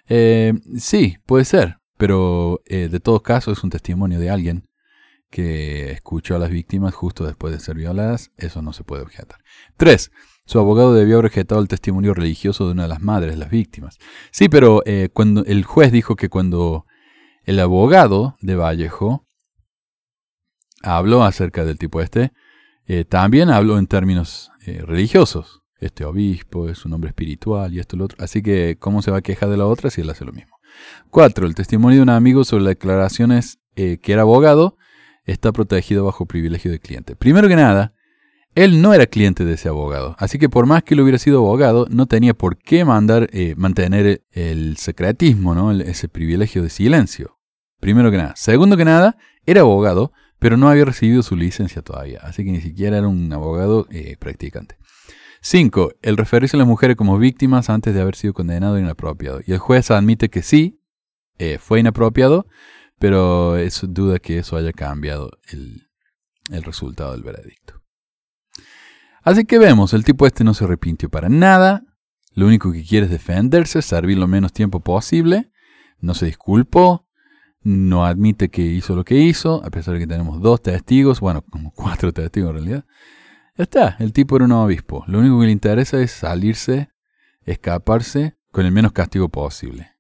Eh, 0.08 0.54
sí, 0.78 1.18
puede 1.26 1.46
ser, 1.46 1.80
pero 1.98 2.62
eh, 2.66 2.88
de 2.90 3.00
todo 3.00 3.22
caso 3.24 3.52
es 3.52 3.64
un 3.64 3.72
testimonio 3.72 4.20
de 4.20 4.30
alguien 4.30 4.70
que 5.30 5.92
escuchó 5.92 6.36
a 6.36 6.40
las 6.40 6.52
víctimas 6.52 6.94
justo 6.94 7.26
después 7.26 7.52
de 7.54 7.60
ser 7.60 7.76
violadas. 7.76 8.32
Eso 8.38 8.62
no 8.62 8.72
se 8.72 8.84
puede 8.84 9.02
objetar. 9.02 9.40
Tres, 9.76 10.12
su 10.46 10.60
abogado 10.60 10.94
debió 10.94 11.16
haber 11.16 11.26
objetado 11.26 11.60
el 11.60 11.68
testimonio 11.68 12.14
religioso 12.14 12.66
de 12.66 12.72
una 12.72 12.84
de 12.84 12.90
las 12.90 13.02
madres 13.02 13.32
de 13.34 13.38
las 13.38 13.50
víctimas. 13.50 13.98
Sí, 14.32 14.48
pero 14.48 14.84
eh, 14.86 15.10
cuando 15.12 15.44
el 15.44 15.66
juez 15.66 15.92
dijo 15.92 16.16
que 16.16 16.30
cuando 16.30 16.86
el 17.48 17.60
abogado 17.60 18.36
de 18.42 18.56
Vallejo 18.56 19.26
habló 20.84 21.24
acerca 21.24 21.66
del 21.66 21.80
tipo 21.80 22.02
este, 22.02 22.34
eh, 22.86 23.06
también 23.06 23.50
habló 23.50 23.80
en 23.80 23.88
términos 23.88 24.52
eh, 24.66 24.84
religiosos. 24.86 25.64
Este 25.80 26.06
obispo 26.06 26.70
es 26.70 26.86
un 26.86 26.94
hombre 26.94 27.10
espiritual 27.10 27.74
y 27.74 27.80
esto 27.80 27.96
y 27.96 28.00
lo 28.00 28.06
otro. 28.06 28.24
Así 28.24 28.44
que, 28.44 28.78
¿cómo 28.80 29.02
se 29.02 29.12
va 29.12 29.18
a 29.18 29.22
quejar 29.22 29.50
de 29.50 29.58
la 29.58 29.66
otra 29.66 29.90
si 29.90 30.02
él 30.02 30.10
hace 30.10 30.26
lo 30.26 30.34
mismo? 30.34 30.58
Cuatro, 31.10 31.48
el 31.48 31.56
testimonio 31.56 31.98
de 31.98 32.04
un 32.04 32.10
amigo 32.10 32.44
sobre 32.44 32.64
las 32.64 32.72
declaraciones 32.72 33.60
que 33.76 34.00
era 34.06 34.24
abogado 34.24 34.76
está 35.24 35.52
protegido 35.52 36.06
bajo 36.06 36.26
privilegio 36.26 36.72
de 36.72 36.80
cliente. 36.80 37.16
Primero 37.16 37.48
que 37.48 37.56
nada, 37.56 37.94
él 38.56 38.82
no 38.82 38.92
era 38.92 39.06
cliente 39.06 39.46
de 39.46 39.54
ese 39.54 39.70
abogado, 39.70 40.16
así 40.18 40.40
que 40.40 40.50
por 40.50 40.66
más 40.66 40.82
que 40.82 40.96
él 40.96 41.02
hubiera 41.02 41.20
sido 41.20 41.38
abogado, 41.38 41.86
no 41.92 42.08
tenía 42.08 42.34
por 42.34 42.58
qué 42.58 42.84
mandar, 42.86 43.30
eh, 43.32 43.54
mantener 43.56 44.24
el 44.32 44.78
secretismo, 44.78 45.54
¿no? 45.54 45.72
ese 45.72 46.10
privilegio 46.10 46.64
de 46.64 46.72
silencio. 46.72 47.37
Primero 47.80 48.12
que 48.12 48.18
nada. 48.18 48.34
Segundo 48.36 48.78
que 48.78 48.86
nada, 48.86 49.18
era 49.46 49.62
abogado, 49.62 50.12
pero 50.40 50.58
no 50.58 50.70
había 50.70 50.86
recibido 50.86 51.24
su 51.24 51.36
licencia 51.36 51.82
todavía, 51.82 52.20
así 52.24 52.44
que 52.44 52.52
ni 52.52 52.62
siquiera 52.62 52.98
era 52.98 53.08
un 53.08 53.32
abogado 53.34 53.88
eh, 53.90 54.18
practicante. 54.20 54.78
5. 55.42 55.94
El 56.02 56.18
referirse 56.18 56.58
a 56.58 56.60
las 56.60 56.68
mujeres 56.68 56.98
como 56.98 57.18
víctimas 57.18 57.70
antes 57.70 57.94
de 57.94 58.02
haber 58.02 58.16
sido 58.16 58.34
condenado 58.34 58.80
inapropiado. 58.80 59.40
Y 59.46 59.54
el 59.54 59.60
juez 59.60 59.92
admite 59.92 60.30
que 60.30 60.42
sí, 60.42 60.82
eh, 61.38 61.58
fue 61.60 61.80
inapropiado, 61.80 62.48
pero 63.00 63.58
es 63.58 63.82
duda 63.88 64.20
que 64.20 64.40
eso 64.40 64.58
haya 64.58 64.74
cambiado 64.74 65.32
el 65.52 66.64
resultado 66.64 67.12
del 67.12 67.24
veredicto. 67.24 67.82
Así 69.28 69.46
que 69.46 69.60
vemos, 69.60 69.94
el 69.94 70.04
tipo 70.04 70.26
este 70.26 70.44
no 70.44 70.54
se 70.54 70.64
arrepintió 70.64 71.10
para 71.10 71.30
nada, 71.30 71.84
lo 72.34 72.48
único 72.48 72.72
que 72.72 72.86
quiere 72.86 73.08
es 73.08 73.12
defenderse, 73.12 73.82
servir 73.82 74.18
lo 74.18 74.28
menos 74.28 74.54
tiempo 74.54 74.80
posible, 74.80 75.52
no 76.00 76.14
se 76.14 76.28
disculpó, 76.28 77.07
no 77.68 78.06
admite 78.06 78.48
que 78.48 78.62
hizo 78.62 78.96
lo 78.96 79.04
que 79.04 79.16
hizo, 79.16 79.62
a 79.62 79.70
pesar 79.70 79.94
de 79.94 80.00
que 80.00 80.08
tenemos 80.08 80.42
dos 80.42 80.62
testigos, 80.62 81.20
bueno, 81.20 81.42
como 81.42 81.72
cuatro 81.72 82.14
testigos 82.14 82.52
en 82.52 82.56
realidad. 82.56 82.86
Ya 83.58 83.64
está, 83.64 83.98
el 84.00 84.14
tipo 84.14 84.38
era 84.38 84.46
un 84.46 84.54
obispo, 84.54 85.04
lo 85.08 85.20
único 85.20 85.42
que 85.42 85.48
le 85.48 85.52
interesa 85.52 86.00
es 86.00 86.12
salirse, 86.12 86.92
escaparse 87.44 88.38
con 88.54 88.66
el 88.66 88.72
menos 88.72 88.94
castigo 88.94 89.28
posible. 89.28 89.92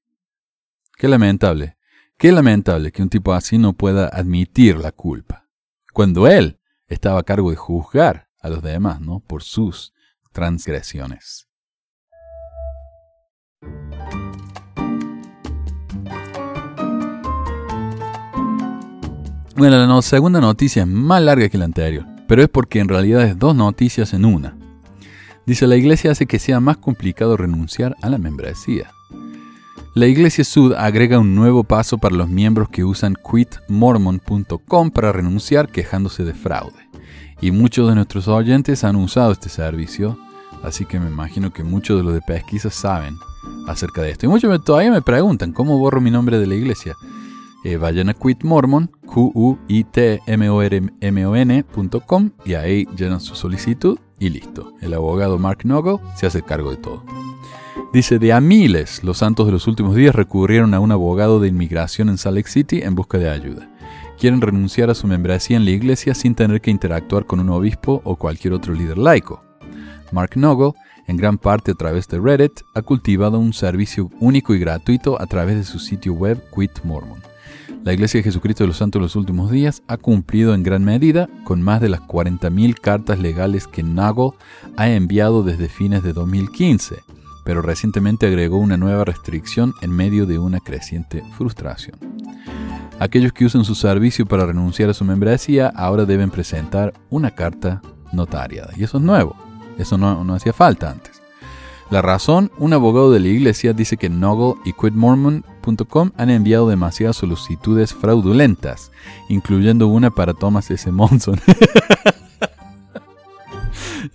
Qué 0.96 1.10
lamentable, 1.10 1.76
qué 2.18 2.32
lamentable 2.32 2.94
que 2.94 3.02
un 3.02 3.10
tipo 3.10 3.34
así 3.34 3.58
no 3.58 3.74
pueda 3.74 4.08
admitir 4.08 4.78
la 4.78 4.94
culpa, 4.94 5.50
cuando 5.92 6.26
él 6.28 6.62
estaba 6.88 7.20
a 7.20 7.24
cargo 7.24 7.50
de 7.50 7.58
juzgar 7.58 8.30
a 8.40 8.48
los 8.48 8.64
demás, 8.64 9.02
¿no? 9.02 9.20
Por 9.20 9.44
sus 9.44 9.94
transgresiones. 10.32 11.47
Bueno, 19.58 19.88
la 19.88 20.02
segunda 20.04 20.40
noticia 20.40 20.84
es 20.84 20.88
más 20.88 21.20
larga 21.20 21.50
que 21.50 21.58
la 21.58 21.66
anterior, 21.66 22.06
pero 22.28 22.44
es 22.44 22.48
porque 22.48 22.80
en 22.80 22.88
realidad 22.88 23.24
es 23.24 23.40
dos 23.40 23.56
noticias 23.56 24.14
en 24.14 24.24
una. 24.24 24.56
Dice, 25.48 25.66
la 25.66 25.76
iglesia 25.76 26.12
hace 26.12 26.28
que 26.28 26.38
sea 26.38 26.60
más 26.60 26.78
complicado 26.78 27.36
renunciar 27.36 27.96
a 28.04 28.10
la 28.10 28.20
membresía. 28.20 28.92
La 29.96 30.06
Iglesia 30.06 30.44
Sud 30.44 30.74
agrega 30.74 31.18
un 31.18 31.34
nuevo 31.34 31.64
paso 31.64 31.98
para 31.98 32.16
los 32.16 32.30
miembros 32.30 32.70
que 32.70 32.84
usan 32.84 33.16
quitmormon.com 33.16 34.92
para 34.92 35.12
renunciar 35.12 35.70
quejándose 35.70 36.24
de 36.24 36.36
fraude 36.36 36.88
y 37.42 37.50
muchos 37.50 37.90
de 37.90 37.96
nuestros 37.96 38.28
oyentes 38.28 38.84
han 38.84 38.96
usado 38.96 39.32
este 39.32 39.50
servicio, 39.50 40.20
así 40.62 40.86
que 40.86 41.00
me 41.00 41.08
imagino 41.08 41.52
que 41.52 41.64
muchos 41.64 41.98
de 41.98 42.04
los 42.04 42.14
de 42.14 42.22
pesquisa 42.22 42.70
saben 42.70 43.18
acerca 43.68 44.04
de 44.04 44.12
esto. 44.12 44.28
Y 44.28 44.30
muchos 44.30 44.64
todavía 44.64 44.92
me 44.92 45.02
preguntan, 45.02 45.52
¿cómo 45.52 45.80
borro 45.80 46.00
mi 46.00 46.12
nombre 46.12 46.38
de 46.38 46.46
la 46.46 46.54
iglesia? 46.54 46.96
Eh, 47.68 47.76
vayan 47.76 48.08
a 48.08 48.14
quitmormon, 48.14 48.90
q 49.06 49.30
u 49.36 49.58
i 49.68 49.84
t 49.84 50.22
m 50.26 50.50
o 50.50 50.62
r 50.62 50.82
m 51.02 51.26
o 51.26 51.36
ncom 51.36 52.30
y 52.46 52.54
ahí 52.54 52.88
llenan 52.96 53.20
su 53.20 53.36
solicitud 53.36 54.00
y 54.20 54.30
listo. 54.30 54.72
El 54.80 54.94
abogado 54.94 55.38
Mark 55.38 55.66
Noggle 55.66 56.00
se 56.16 56.28
hace 56.28 56.42
cargo 56.42 56.72
de 56.72 56.78
todo. 56.78 57.04
Dice, 57.92 58.20
de 58.20 58.32
a 58.32 58.40
miles 58.40 59.04
los 59.04 59.18
santos 59.18 59.48
de 59.48 59.52
los 59.52 59.68
últimos 59.68 59.96
días 59.96 60.16
recurrieron 60.16 60.74
a 60.76 60.80
un 60.80 60.94
abogado 60.94 61.42
de 61.42 61.50
inmigración 61.50 62.08
en 62.08 62.18
Salt 62.18 62.38
Lake 62.38 62.50
City 62.50 62.84
en 62.84 62.96
busca 62.96 63.18
de 63.18 63.30
ayuda 63.30 63.70
quieren 64.18 64.42
renunciar 64.42 64.90
a 64.90 64.96
su 64.96 65.06
membresía 65.06 65.58
en 65.58 65.66
la 65.66 65.72
iglesia 65.72 66.16
sin 66.16 66.36
tener 66.36 66.62
que 66.62 66.72
interactuar 66.72 67.26
con 67.26 67.40
un 67.40 67.50
obispo 67.50 68.02
o 68.04 68.16
cualquier 68.16 68.54
otro 68.54 68.74
líder 68.74 68.98
laico. 68.98 69.44
Mark 70.12 70.32
Noggle, 70.38 70.72
en 71.06 71.18
gran 71.18 71.38
parte 71.38 71.72
a 71.72 71.76
través 71.76 72.08
de 72.08 72.20
Reddit, 72.20 72.62
ha 72.74 72.82
cultivado 72.82 73.38
un 73.38 73.54
servicio 73.54 74.10
único 74.20 74.56
y 74.56 74.60
gratuito 74.60 75.22
a 75.22 75.28
través 75.28 75.58
de 75.58 75.64
su 75.66 75.78
sitio 75.78 76.14
web 76.14 76.42
Quit 76.56 76.84
Mormon. 76.84 77.22
La 77.88 77.94
Iglesia 77.94 78.20
de 78.20 78.25
Jesucristo 78.25 78.65
de 78.65 78.67
los 78.67 78.75
Santos 78.75 79.00
de 79.00 79.03
los 79.03 79.15
Últimos 79.15 79.50
Días 79.50 79.82
ha 79.88 79.96
cumplido 79.96 80.53
en 80.53 80.62
gran 80.62 80.84
medida 80.84 81.29
con 81.46 81.62
más 81.62 81.79
de 81.79 81.88
las 81.88 82.01
40.000 82.01 82.77
cartas 82.77 83.17
legales 83.17 83.65
que 83.65 83.82
Noggle 83.82 84.32
ha 84.75 84.89
enviado 84.89 85.41
desde 85.41 85.70
fines 85.70 86.03
de 86.03 86.12
2015, 86.12 86.98
pero 87.46 87.62
recientemente 87.62 88.27
agregó 88.27 88.58
una 88.58 88.75
nueva 88.75 89.06
restricción 89.06 89.74
en 89.82 89.91
medio 89.91 90.25
de 90.25 90.38
una 90.38 90.60
creciente 90.60 91.24
frustración. 91.38 91.98
Aquellos 93.00 93.32
que 93.32 93.46
usen 93.46 93.63
su 93.63 93.74
servicio 93.74 94.25
para 94.25 94.46
renunciar 94.46 94.89
a 94.89 94.94
su 94.94 95.06
membresía 95.06 95.72
ahora 95.74 96.03
deben 96.03 96.29
presentar 96.29 96.94
una 97.10 97.32
carta 97.32 97.82
notariada. 98.12 98.74
Y 98.75 98.84
eso 98.84 98.98
es 98.98 99.03
nuevo. 99.06 99.34
Eso 99.77 99.98
no, 99.98 100.34
hacía 100.34 100.51
falta 100.51 100.91
antes. 100.91 101.22
La 101.89 102.01
razón, 102.01 102.51
un 102.58 102.74
abogado 102.74 103.13
de 103.13 103.22
la 103.22 103.29
iglesia 103.29 103.72
dice 103.72 103.96
que 103.96 104.10
Noggle 104.10 104.60
y 104.65 104.74
Han 106.18 106.30
enviado 106.30 106.70
demasiadas 106.70 107.18
solicitudes 107.18 107.94
fraudulentas, 107.94 108.92
incluyendo 109.30 109.88
una 109.88 110.12
para 110.12 110.34
Thomas 110.34 110.72
S. 110.72 110.92
Monson, 110.92 111.40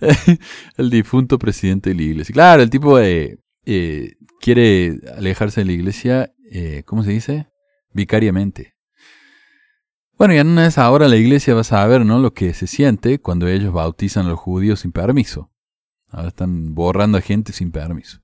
el 0.76 0.90
difunto 0.90 1.38
presidente 1.38 1.90
de 1.90 1.96
la 1.96 2.02
iglesia. 2.02 2.32
Claro, 2.32 2.62
el 2.62 2.70
tipo 2.70 2.98
eh, 2.98 3.38
eh, 3.66 4.14
quiere 4.40 5.00
alejarse 5.16 5.60
de 5.60 5.66
la 5.66 5.72
iglesia, 5.72 6.32
eh, 6.50 6.82
¿cómo 6.84 7.02
se 7.02 7.10
dice? 7.10 7.46
Vicariamente. 7.92 8.74
Bueno, 10.16 10.34
ya 10.34 10.44
no 10.44 10.62
es 10.62 10.78
ahora 10.78 11.08
la 11.08 11.16
iglesia 11.16 11.54
va 11.54 11.62
a 11.62 11.64
saber 11.64 12.06
¿no? 12.06 12.18
lo 12.18 12.32
que 12.32 12.54
se 12.54 12.66
siente 12.66 13.18
cuando 13.18 13.48
ellos 13.48 13.72
bautizan 13.72 14.26
a 14.26 14.30
los 14.30 14.38
judíos 14.38 14.80
sin 14.80 14.92
permiso. 14.92 15.50
Ahora 16.08 16.28
están 16.28 16.74
borrando 16.74 17.18
a 17.18 17.20
gente 17.20 17.52
sin 17.52 17.72
permiso. 17.72 18.21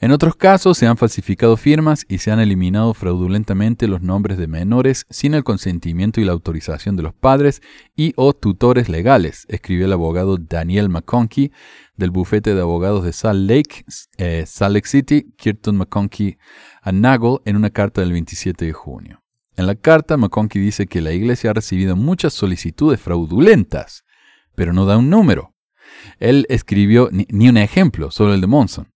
En 0.00 0.12
otros 0.12 0.36
casos 0.36 0.78
se 0.78 0.86
han 0.86 0.96
falsificado 0.96 1.56
firmas 1.56 2.06
y 2.08 2.18
se 2.18 2.30
han 2.30 2.40
eliminado 2.40 2.94
fraudulentamente 2.94 3.88
los 3.88 4.00
nombres 4.00 4.38
de 4.38 4.46
menores 4.46 5.06
sin 5.10 5.34
el 5.34 5.44
consentimiento 5.44 6.20
y 6.20 6.24
la 6.24 6.32
autorización 6.32 6.96
de 6.96 7.02
los 7.02 7.14
padres 7.14 7.62
y 7.96 8.12
o 8.16 8.32
tutores 8.32 8.88
legales, 8.88 9.44
escribió 9.48 9.86
el 9.86 9.92
abogado 9.92 10.36
Daniel 10.38 10.88
McConkie 10.88 11.52
del 11.96 12.10
bufete 12.10 12.54
de 12.54 12.60
abogados 12.60 13.04
de 13.04 13.12
Salt 13.12 13.50
Lake, 13.50 13.84
eh, 14.18 14.44
City, 14.46 15.34
Kirton 15.36 15.76
McConkie 15.76 16.38
a 16.80 16.92
Nagel 16.92 17.38
en 17.44 17.56
una 17.56 17.70
carta 17.70 18.00
del 18.00 18.12
27 18.12 18.64
de 18.64 18.72
junio. 18.72 19.22
En 19.56 19.66
la 19.66 19.74
carta, 19.74 20.16
McConkie 20.16 20.60
dice 20.60 20.86
que 20.86 21.00
la 21.00 21.12
iglesia 21.12 21.50
ha 21.50 21.54
recibido 21.54 21.96
muchas 21.96 22.32
solicitudes 22.32 23.00
fraudulentas, 23.00 24.04
pero 24.54 24.72
no 24.72 24.86
da 24.86 24.96
un 24.96 25.10
número. 25.10 25.56
Él 26.20 26.46
escribió, 26.48 27.08
ni, 27.10 27.48
un 27.48 27.56
ejemplo, 27.56 28.12
solo 28.12 28.34
el 28.34 28.40
de 28.40 28.46
Monson. 28.46 28.92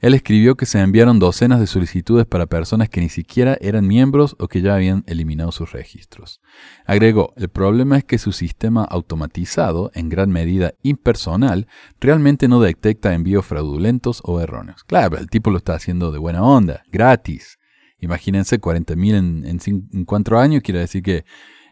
Él 0.00 0.14
escribió 0.14 0.56
que 0.56 0.66
se 0.66 0.80
enviaron 0.80 1.18
docenas 1.18 1.60
de 1.60 1.66
solicitudes 1.66 2.26
para 2.26 2.46
personas 2.46 2.88
que 2.88 3.00
ni 3.00 3.08
siquiera 3.08 3.56
eran 3.60 3.86
miembros 3.86 4.36
o 4.38 4.48
que 4.48 4.60
ya 4.60 4.74
habían 4.74 5.04
eliminado 5.06 5.52
sus 5.52 5.72
registros. 5.72 6.40
Agregó, 6.84 7.32
el 7.36 7.48
problema 7.48 7.98
es 7.98 8.04
que 8.04 8.18
su 8.18 8.32
sistema 8.32 8.84
automatizado, 8.84 9.90
en 9.94 10.08
gran 10.08 10.30
medida 10.30 10.74
impersonal, 10.82 11.66
realmente 12.00 12.48
no 12.48 12.60
detecta 12.60 13.14
envíos 13.14 13.46
fraudulentos 13.46 14.20
o 14.24 14.40
erróneos. 14.40 14.84
Claro, 14.84 15.18
el 15.18 15.28
tipo 15.30 15.50
lo 15.50 15.58
está 15.58 15.74
haciendo 15.74 16.12
de 16.12 16.18
buena 16.18 16.42
onda, 16.42 16.82
gratis. 16.90 17.58
Imagínense 18.00 18.60
40.000 18.60 19.14
en, 19.14 19.60
en, 19.92 20.04
cuatro 20.04 20.38
años, 20.38 20.62
quiere 20.62 20.80
decir 20.80 21.02
que 21.02 21.24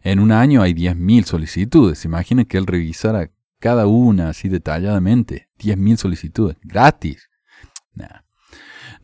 en 0.02 0.18
un 0.18 0.32
año 0.32 0.62
hay 0.62 0.72
10.000 0.72 1.24
solicitudes. 1.24 2.04
Imaginen 2.04 2.46
que 2.46 2.58
él 2.58 2.66
revisara 2.66 3.30
cada 3.58 3.86
una 3.86 4.30
así 4.30 4.48
detalladamente. 4.48 5.48
10.000 5.58 5.96
solicitudes, 5.96 6.56
gratis. 6.62 7.28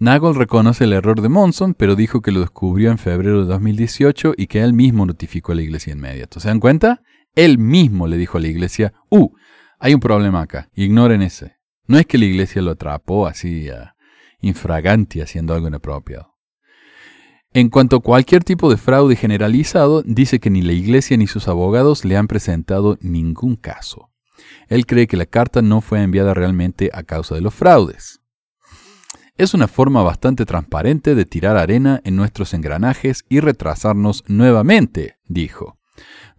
Nagel 0.01 0.37
reconoce 0.37 0.85
el 0.85 0.93
error 0.93 1.21
de 1.21 1.29
Monson, 1.29 1.75
pero 1.75 1.97
dijo 1.97 2.21
que 2.21 2.31
lo 2.31 2.41
descubrió 2.41 2.93
en 2.93 2.99
febrero 2.99 3.41
de 3.41 3.47
2018 3.47 4.35
y 4.37 4.47
que 4.47 4.61
él 4.61 4.73
mismo 4.73 5.05
notificó 5.07 5.53
a 5.53 5.55
la 5.57 5.63
iglesia 5.63 5.93
inmediato. 5.93 6.39
¿Se 6.39 6.49
dan 6.49 6.61
cuenta? 6.61 7.03
Él 7.35 7.59
mismo 7.59 8.07
le 8.07 8.17
dijo 8.17 8.39
a 8.39 8.41
la 8.41 8.47
iglesia, 8.47 8.93
uh, 9.11 9.29
Hay 9.81 9.95
un 9.95 10.01
problema 10.01 10.43
acá, 10.43 10.71
ignoren 10.75 11.23
ese. 11.23 11.57
No 11.87 11.99
es 11.99 12.07
que 12.07 12.19
la 12.19 12.27
iglesia 12.27 12.63
lo 12.63 12.73
atrapó 12.73 13.27
así 13.27 13.71
uh, 13.71 13.89
infraganti 14.41 15.21
haciendo 15.21 15.55
algo 15.55 15.67
inapropiado. 15.67 16.37
En 17.53 17.71
cuanto 17.71 17.97
a 17.97 18.01
cualquier 18.01 18.45
tipo 18.45 18.71
de 18.71 18.77
fraude 18.77 19.17
generalizado, 19.17 20.03
dice 20.03 20.39
que 20.39 20.51
ni 20.51 20.63
la 20.63 20.75
iglesia 20.75 21.17
ni 21.17 21.27
sus 21.27 21.49
abogados 21.49 22.05
le 22.05 22.17
han 22.17 22.29
presentado 22.29 22.99
ningún 23.01 23.57
caso. 23.57 24.11
Él 24.69 24.87
cree 24.87 25.07
que 25.07 25.17
la 25.17 25.27
carta 25.27 25.63
no 25.63 25.81
fue 25.81 26.03
enviada 26.03 26.35
realmente 26.35 26.91
a 26.93 27.03
causa 27.03 27.35
de 27.35 27.41
los 27.41 27.55
fraudes. 27.55 28.18
Es 29.39 29.55
una 29.55 29.69
forma 29.69 30.03
bastante 30.03 30.45
transparente 30.45 31.15
de 31.15 31.25
tirar 31.25 31.57
arena 31.57 32.01
en 32.03 32.17
nuestros 32.17 32.55
engranajes 32.55 33.25
y 33.29 33.39
retrasarnos 33.39 34.25
nuevamente, 34.27 35.17
dijo. 35.29 35.79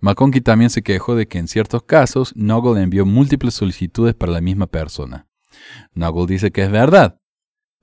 McConkie 0.01 0.41
también 0.41 0.69
se 0.69 0.81
quejó 0.81 1.15
de 1.15 1.25
que 1.25 1.37
en 1.37 1.47
ciertos 1.47 1.83
casos 1.83 2.33
Noggle 2.35 2.83
envió 2.83 3.05
múltiples 3.05 3.53
solicitudes 3.53 4.15
para 4.15 4.33
la 4.33 4.41
misma 4.41 4.67
persona. 4.67 5.27
Noggle 5.93 6.25
dice 6.25 6.51
que 6.51 6.63
es 6.63 6.71
verdad. 6.71 7.21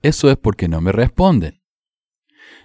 Eso 0.03 0.29
es 0.29 0.37
porque 0.37 0.67
no 0.67 0.81
me 0.81 0.91
responden. 0.91 1.63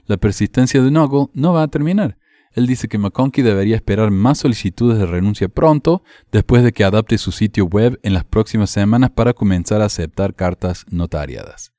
La 0.05 0.19
persistencia 0.19 0.83
de 0.83 0.91
Noggle 0.91 1.31
no 1.33 1.55
va 1.55 1.63
a 1.63 1.69
terminar. 1.69 2.19
Él 2.53 2.67
dice 2.67 2.87
que 2.87 2.99
McConkie 2.99 3.43
debería 3.43 3.77
esperar 3.77 4.11
más 4.11 4.41
solicitudes 4.41 4.99
de 4.99 5.07
renuncia 5.07 5.49
pronto, 5.49 6.03
después 6.31 6.63
de 6.63 6.73
que 6.73 6.85
adapte 6.85 7.17
su 7.17 7.33
sitio 7.33 7.65
web 7.65 7.99
en 8.03 8.13
las 8.13 8.25
próximas 8.25 8.69
semanas 8.69 9.09
para 9.09 9.33
comenzar 9.33 9.81
a 9.81 9.87
aceptar 9.87 10.35
cartas 10.35 10.85
notariadas. 10.91 11.72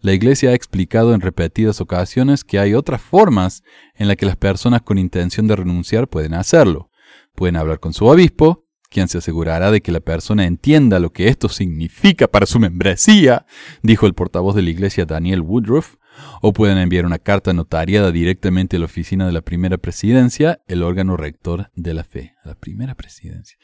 La 0.00 0.12
Iglesia 0.12 0.50
ha 0.50 0.54
explicado 0.54 1.14
en 1.14 1.20
repetidas 1.20 1.80
ocasiones 1.80 2.44
que 2.44 2.58
hay 2.58 2.74
otras 2.74 3.00
formas 3.00 3.62
en 3.94 4.08
las 4.08 4.16
que 4.16 4.26
las 4.26 4.36
personas 4.36 4.82
con 4.82 4.98
intención 4.98 5.46
de 5.46 5.56
renunciar 5.56 6.08
pueden 6.08 6.34
hacerlo. 6.34 6.90
Pueden 7.34 7.56
hablar 7.56 7.80
con 7.80 7.92
su 7.92 8.06
obispo, 8.06 8.64
quien 8.88 9.08
se 9.08 9.18
asegurará 9.18 9.70
de 9.70 9.80
que 9.80 9.92
la 9.92 10.00
persona 10.00 10.46
entienda 10.46 11.00
lo 11.00 11.12
que 11.12 11.28
esto 11.28 11.48
significa 11.48 12.28
para 12.28 12.46
su 12.46 12.58
membresía, 12.58 13.46
dijo 13.82 14.06
el 14.06 14.14
portavoz 14.14 14.54
de 14.54 14.62
la 14.62 14.70
Iglesia 14.70 15.04
Daniel 15.06 15.40
Woodruff, 15.40 15.96
o 16.40 16.52
pueden 16.52 16.78
enviar 16.78 17.04
una 17.04 17.18
carta 17.18 17.52
notariada 17.52 18.10
directamente 18.10 18.76
a 18.76 18.78
la 18.78 18.86
oficina 18.86 19.26
de 19.26 19.32
la 19.32 19.42
primera 19.42 19.76
presidencia, 19.76 20.60
el 20.66 20.82
órgano 20.82 21.16
rector 21.16 21.70
de 21.74 21.94
la 21.94 22.04
fe. 22.04 22.34
La 22.44 22.54
primera 22.54 22.94
presidencia. 22.94 23.58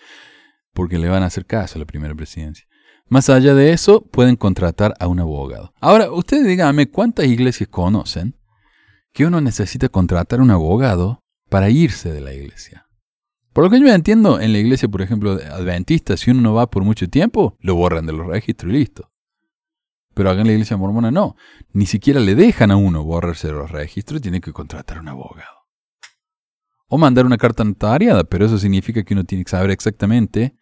Porque 0.72 0.98
le 0.98 1.08
van 1.08 1.22
a 1.22 1.26
hacer 1.26 1.46
caso 1.46 1.76
a 1.76 1.80
la 1.80 1.86
primera 1.86 2.14
presidencia. 2.14 2.66
Más 3.08 3.28
allá 3.28 3.54
de 3.54 3.72
eso, 3.72 4.02
pueden 4.02 4.36
contratar 4.36 4.94
a 4.98 5.06
un 5.06 5.20
abogado. 5.20 5.72
Ahora, 5.80 6.10
ustedes 6.10 6.46
díganme 6.46 6.88
cuántas 6.88 7.26
iglesias 7.26 7.68
conocen 7.68 8.36
que 9.12 9.26
uno 9.26 9.40
necesita 9.40 9.88
contratar 9.88 10.40
a 10.40 10.42
un 10.42 10.50
abogado 10.50 11.22
para 11.50 11.68
irse 11.68 12.10
de 12.10 12.20
la 12.20 12.32
iglesia. 12.32 12.88
Por 13.52 13.64
lo 13.64 13.70
que 13.70 13.78
yo 13.78 13.86
entiendo, 13.88 14.40
en 14.40 14.52
la 14.52 14.58
iglesia, 14.58 14.88
por 14.88 15.02
ejemplo, 15.02 15.32
adventista, 15.32 16.16
si 16.16 16.30
uno 16.30 16.40
no 16.40 16.54
va 16.54 16.70
por 16.70 16.84
mucho 16.84 17.08
tiempo, 17.08 17.56
lo 17.60 17.74
borran 17.74 18.06
de 18.06 18.14
los 18.14 18.26
registros 18.26 18.72
y 18.72 18.76
listo. 18.76 19.10
Pero 20.14 20.30
acá 20.30 20.40
en 20.40 20.46
la 20.46 20.52
iglesia 20.54 20.76
mormona 20.76 21.10
no. 21.10 21.36
Ni 21.72 21.86
siquiera 21.86 22.20
le 22.20 22.34
dejan 22.34 22.70
a 22.70 22.76
uno 22.76 23.04
borrarse 23.04 23.48
de 23.48 23.54
los 23.54 23.70
registros 23.70 24.20
tiene 24.20 24.40
que 24.40 24.52
contratar 24.52 24.98
a 24.98 25.00
un 25.00 25.08
abogado. 25.08 25.66
O 26.88 26.98
mandar 26.98 27.24
una 27.24 27.38
carta 27.38 27.64
notariada, 27.64 28.24
pero 28.24 28.46
eso 28.46 28.58
significa 28.58 29.02
que 29.02 29.14
uno 29.14 29.24
tiene 29.24 29.44
que 29.44 29.50
saber 29.50 29.70
exactamente 29.70 30.56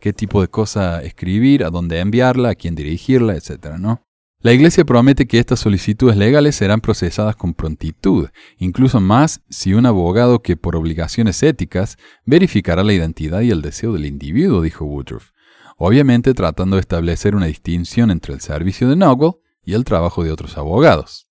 qué 0.00 0.12
tipo 0.12 0.40
de 0.40 0.48
cosa 0.48 1.02
escribir, 1.02 1.64
a 1.64 1.70
dónde 1.70 2.00
enviarla, 2.00 2.50
a 2.50 2.54
quién 2.54 2.74
dirigirla, 2.74 3.34
etc. 3.34 3.76
¿no? 3.78 4.02
La 4.44 4.52
Iglesia 4.52 4.84
promete 4.84 5.26
que 5.26 5.38
estas 5.38 5.60
solicitudes 5.60 6.18
legales 6.18 6.56
serán 6.56 6.82
procesadas 6.82 7.34
con 7.34 7.54
prontitud, 7.54 8.28
incluso 8.58 9.00
más 9.00 9.40
si 9.48 9.72
un 9.72 9.86
abogado 9.86 10.42
que 10.42 10.58
por 10.58 10.76
obligaciones 10.76 11.42
éticas 11.42 11.96
verificará 12.26 12.84
la 12.84 12.92
identidad 12.92 13.40
y 13.40 13.50
el 13.50 13.62
deseo 13.62 13.94
del 13.94 14.04
individuo, 14.04 14.60
dijo 14.60 14.84
Woodruff, 14.84 15.30
obviamente 15.78 16.34
tratando 16.34 16.76
de 16.76 16.80
establecer 16.80 17.34
una 17.34 17.46
distinción 17.46 18.10
entre 18.10 18.34
el 18.34 18.42
servicio 18.42 18.86
de 18.86 18.96
Noggle 18.96 19.32
y 19.64 19.72
el 19.72 19.84
trabajo 19.84 20.22
de 20.22 20.30
otros 20.30 20.58
abogados. 20.58 21.26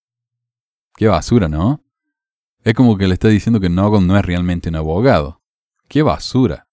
Qué 0.95 1.07
basura, 1.07 1.47
¿no? 1.47 1.83
Es 2.63 2.73
como 2.73 2.97
que 2.97 3.07
le 3.07 3.13
está 3.13 3.27
diciendo 3.27 3.59
que 3.59 3.69
Noggle 3.69 4.07
no 4.07 4.17
es 4.17 4.25
realmente 4.25 4.69
un 4.69 4.75
abogado. 4.75 5.43
Qué 5.87 6.01
basura. 6.01 6.67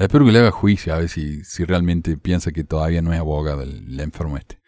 Espero 0.00 0.24
que 0.24 0.32
le 0.32 0.38
haga 0.38 0.50
juicio 0.50 0.94
a 0.94 0.98
ver 0.98 1.10
si, 1.10 1.44
si 1.44 1.62
realmente 1.66 2.16
piensa 2.16 2.52
que 2.52 2.64
todavía 2.64 3.02
no 3.02 3.12
es 3.12 3.20
abogado 3.20 3.62
el, 3.62 4.00
enfermo 4.00 4.38
este. 4.38 4.58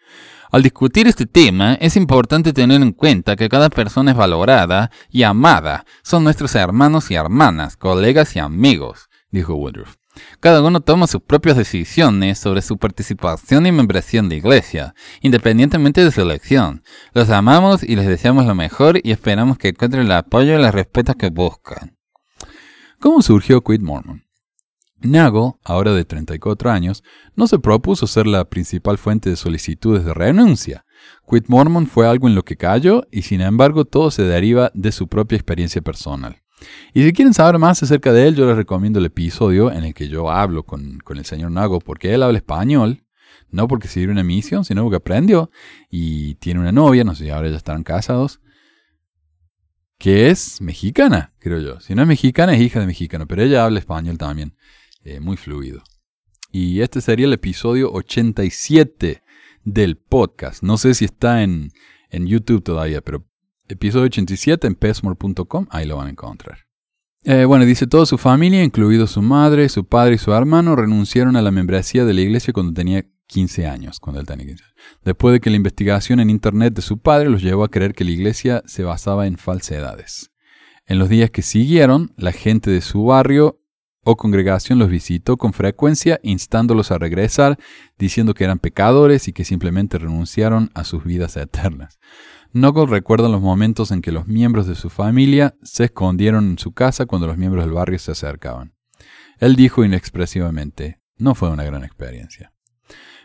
Al 0.51 0.61
discutir 0.61 1.07
este 1.07 1.25
tema, 1.25 1.73
es 1.73 1.95
importante 1.95 2.53
tener 2.53 2.79
en 2.83 2.91
cuenta 2.91 3.35
que 3.35 3.49
cada 3.49 3.71
persona 3.71 4.11
es 4.11 4.17
valorada 4.17 4.91
y 5.09 5.23
amada. 5.23 5.85
Son 6.03 6.23
nuestros 6.23 6.53
hermanos 6.53 7.09
y 7.09 7.15
hermanas, 7.15 7.77
colegas 7.77 8.35
y 8.35 8.39
amigos, 8.39 9.09
dijo 9.31 9.55
Woodruff. 9.55 9.95
Cada 10.39 10.61
uno 10.61 10.81
toma 10.81 11.07
sus 11.07 11.23
propias 11.23 11.57
decisiones 11.57 12.37
sobre 12.37 12.61
su 12.61 12.77
participación 12.77 13.65
y 13.65 13.71
membresía 13.71 14.19
en 14.19 14.29
la 14.29 14.35
iglesia, 14.35 14.93
independientemente 15.21 16.05
de 16.05 16.11
su 16.11 16.21
elección. 16.21 16.83
Los 17.15 17.31
amamos 17.31 17.81
y 17.81 17.95
les 17.95 18.05
deseamos 18.05 18.45
lo 18.45 18.53
mejor 18.53 18.99
y 19.01 19.09
esperamos 19.09 19.57
que 19.57 19.69
encuentren 19.69 20.05
el 20.05 20.11
apoyo 20.11 20.53
y 20.53 20.61
la 20.61 20.69
respeto 20.69 21.15
que 21.15 21.31
buscan. 21.31 21.97
¿Cómo 22.99 23.23
surgió 23.23 23.61
Quid 23.61 23.81
Mormon? 23.81 24.22
Nagel, 25.03 25.53
ahora 25.63 25.93
de 25.93 26.05
34 26.05 26.71
años, 26.71 27.03
no 27.35 27.47
se 27.47 27.59
propuso 27.59 28.07
ser 28.07 28.27
la 28.27 28.45
principal 28.45 28.97
fuente 28.97 29.29
de 29.29 29.35
solicitudes 29.35 30.05
de 30.05 30.13
renuncia. 30.13 30.85
Quit 31.29 31.45
Mormon 31.47 31.87
fue 31.87 32.07
algo 32.07 32.27
en 32.27 32.35
lo 32.35 32.43
que 32.43 32.57
cayó 32.57 33.03
y 33.11 33.23
sin 33.23 33.41
embargo 33.41 33.85
todo 33.85 34.11
se 34.11 34.23
deriva 34.23 34.71
de 34.73 34.91
su 34.91 35.07
propia 35.07 35.35
experiencia 35.35 35.81
personal. 35.81 36.41
Y 36.93 37.03
si 37.03 37.13
quieren 37.13 37.33
saber 37.33 37.59
más 37.59 37.83
acerca 37.83 38.13
de 38.13 38.27
él, 38.27 38.35
yo 38.35 38.45
les 38.45 38.55
recomiendo 38.55 38.99
el 38.99 39.05
episodio 39.05 39.71
en 39.71 39.83
el 39.83 39.93
que 39.93 40.07
yo 40.07 40.31
hablo 40.31 40.63
con, 40.63 40.99
el 41.09 41.25
señor 41.25 41.51
Nago, 41.51 41.79
porque 41.79 42.13
él 42.13 42.23
habla 42.23 42.37
español, 42.37 43.03
no 43.49 43.67
porque 43.67 43.87
sirve 43.87 44.11
una 44.11 44.23
misión, 44.23 44.63
sino 44.65 44.83
porque 44.83 44.97
aprendió 44.97 45.51
y 45.89 46.35
tiene 46.35 46.59
una 46.59 46.71
novia, 46.71 47.03
no 47.03 47.15
sé 47.15 47.25
si 47.25 47.29
ahora 47.29 47.49
ya 47.49 47.57
estarán 47.57 47.83
casados, 47.83 48.39
que 49.97 50.29
es 50.29 50.61
mexicana, 50.61 51.33
creo 51.39 51.59
yo. 51.59 51.79
Si 51.79 51.95
no 51.95 52.01
es 52.01 52.07
mexicana, 52.07 52.53
es 52.53 52.61
hija 52.61 52.79
de 52.79 52.87
mexicano, 52.87 53.27
pero 53.27 53.43
ella 53.43 53.65
habla 53.65 53.79
español 53.79 54.17
también. 54.17 54.55
Eh, 55.03 55.19
muy 55.19 55.37
fluido. 55.37 55.83
Y 56.51 56.81
este 56.81 57.01
sería 57.01 57.25
el 57.25 57.33
episodio 57.33 57.91
87 57.91 59.23
del 59.63 59.97
podcast. 59.97 60.63
No 60.63 60.77
sé 60.77 60.93
si 60.93 61.05
está 61.05 61.43
en, 61.43 61.71
en 62.09 62.27
YouTube 62.27 62.63
todavía, 62.63 63.01
pero 63.01 63.25
episodio 63.67 64.05
87 64.05 64.67
en 64.67 64.75
pesmore.com, 64.75 65.67
ahí 65.71 65.85
lo 65.85 65.97
van 65.97 66.07
a 66.07 66.11
encontrar. 66.11 66.59
Eh, 67.25 67.45
bueno, 67.45 67.65
dice, 67.65 67.87
toda 67.87 68.05
su 68.05 68.17
familia, 68.17 68.63
incluido 68.63 69.07
su 69.07 69.21
madre, 69.21 69.69
su 69.69 69.85
padre 69.85 70.15
y 70.15 70.17
su 70.17 70.33
hermano, 70.33 70.75
renunciaron 70.75 71.35
a 71.35 71.41
la 71.41 71.51
membresía 71.51 72.05
de 72.05 72.13
la 72.13 72.21
iglesia 72.21 72.53
cuando 72.53 72.73
tenía 72.73 73.05
15 73.27 73.67
años, 73.67 73.99
cuando 73.99 74.19
él 74.19 74.27
tenía 74.27 74.45
15 74.45 74.63
Después 75.05 75.33
de 75.33 75.39
que 75.39 75.49
la 75.49 75.55
investigación 75.55 76.19
en 76.19 76.29
internet 76.29 76.73
de 76.73 76.81
su 76.81 76.97
padre 76.97 77.29
los 77.29 77.41
llevó 77.41 77.63
a 77.63 77.71
creer 77.71 77.93
que 77.93 78.03
la 78.03 78.11
iglesia 78.11 78.61
se 78.65 78.83
basaba 78.83 79.25
en 79.25 79.37
falsedades. 79.37 80.31
En 80.85 80.99
los 80.99 81.07
días 81.07 81.31
que 81.31 81.41
siguieron, 81.41 82.13
la 82.17 82.33
gente 82.33 82.69
de 82.69 82.81
su 82.81 83.05
barrio 83.05 83.62
o 84.03 84.15
congregación 84.15 84.79
los 84.79 84.89
visitó 84.89 85.37
con 85.37 85.53
frecuencia, 85.53 86.19
instándolos 86.23 86.91
a 86.91 86.97
regresar, 86.97 87.57
diciendo 87.97 88.33
que 88.33 88.43
eran 88.43 88.59
pecadores 88.59 89.27
y 89.27 89.33
que 89.33 89.45
simplemente 89.45 89.97
renunciaron 89.97 90.69
a 90.73 90.83
sus 90.83 91.03
vidas 91.03 91.37
eternas. 91.37 91.99
Knuckle 92.51 92.85
recuerda 92.85 93.29
los 93.29 93.41
momentos 93.41 93.91
en 93.91 94.01
que 94.01 94.11
los 94.11 94.27
miembros 94.27 94.67
de 94.67 94.75
su 94.75 94.89
familia 94.89 95.55
se 95.63 95.85
escondieron 95.85 96.51
en 96.51 96.59
su 96.59 96.71
casa 96.71 97.05
cuando 97.05 97.27
los 97.27 97.37
miembros 97.37 97.65
del 97.65 97.73
barrio 97.73 97.97
se 97.97 98.11
acercaban. 98.11 98.73
Él 99.39 99.55
dijo 99.55 99.83
inexpresivamente, 99.83 100.99
no 101.17 101.35
fue 101.35 101.49
una 101.49 101.63
gran 101.63 101.83
experiencia. 101.83 102.52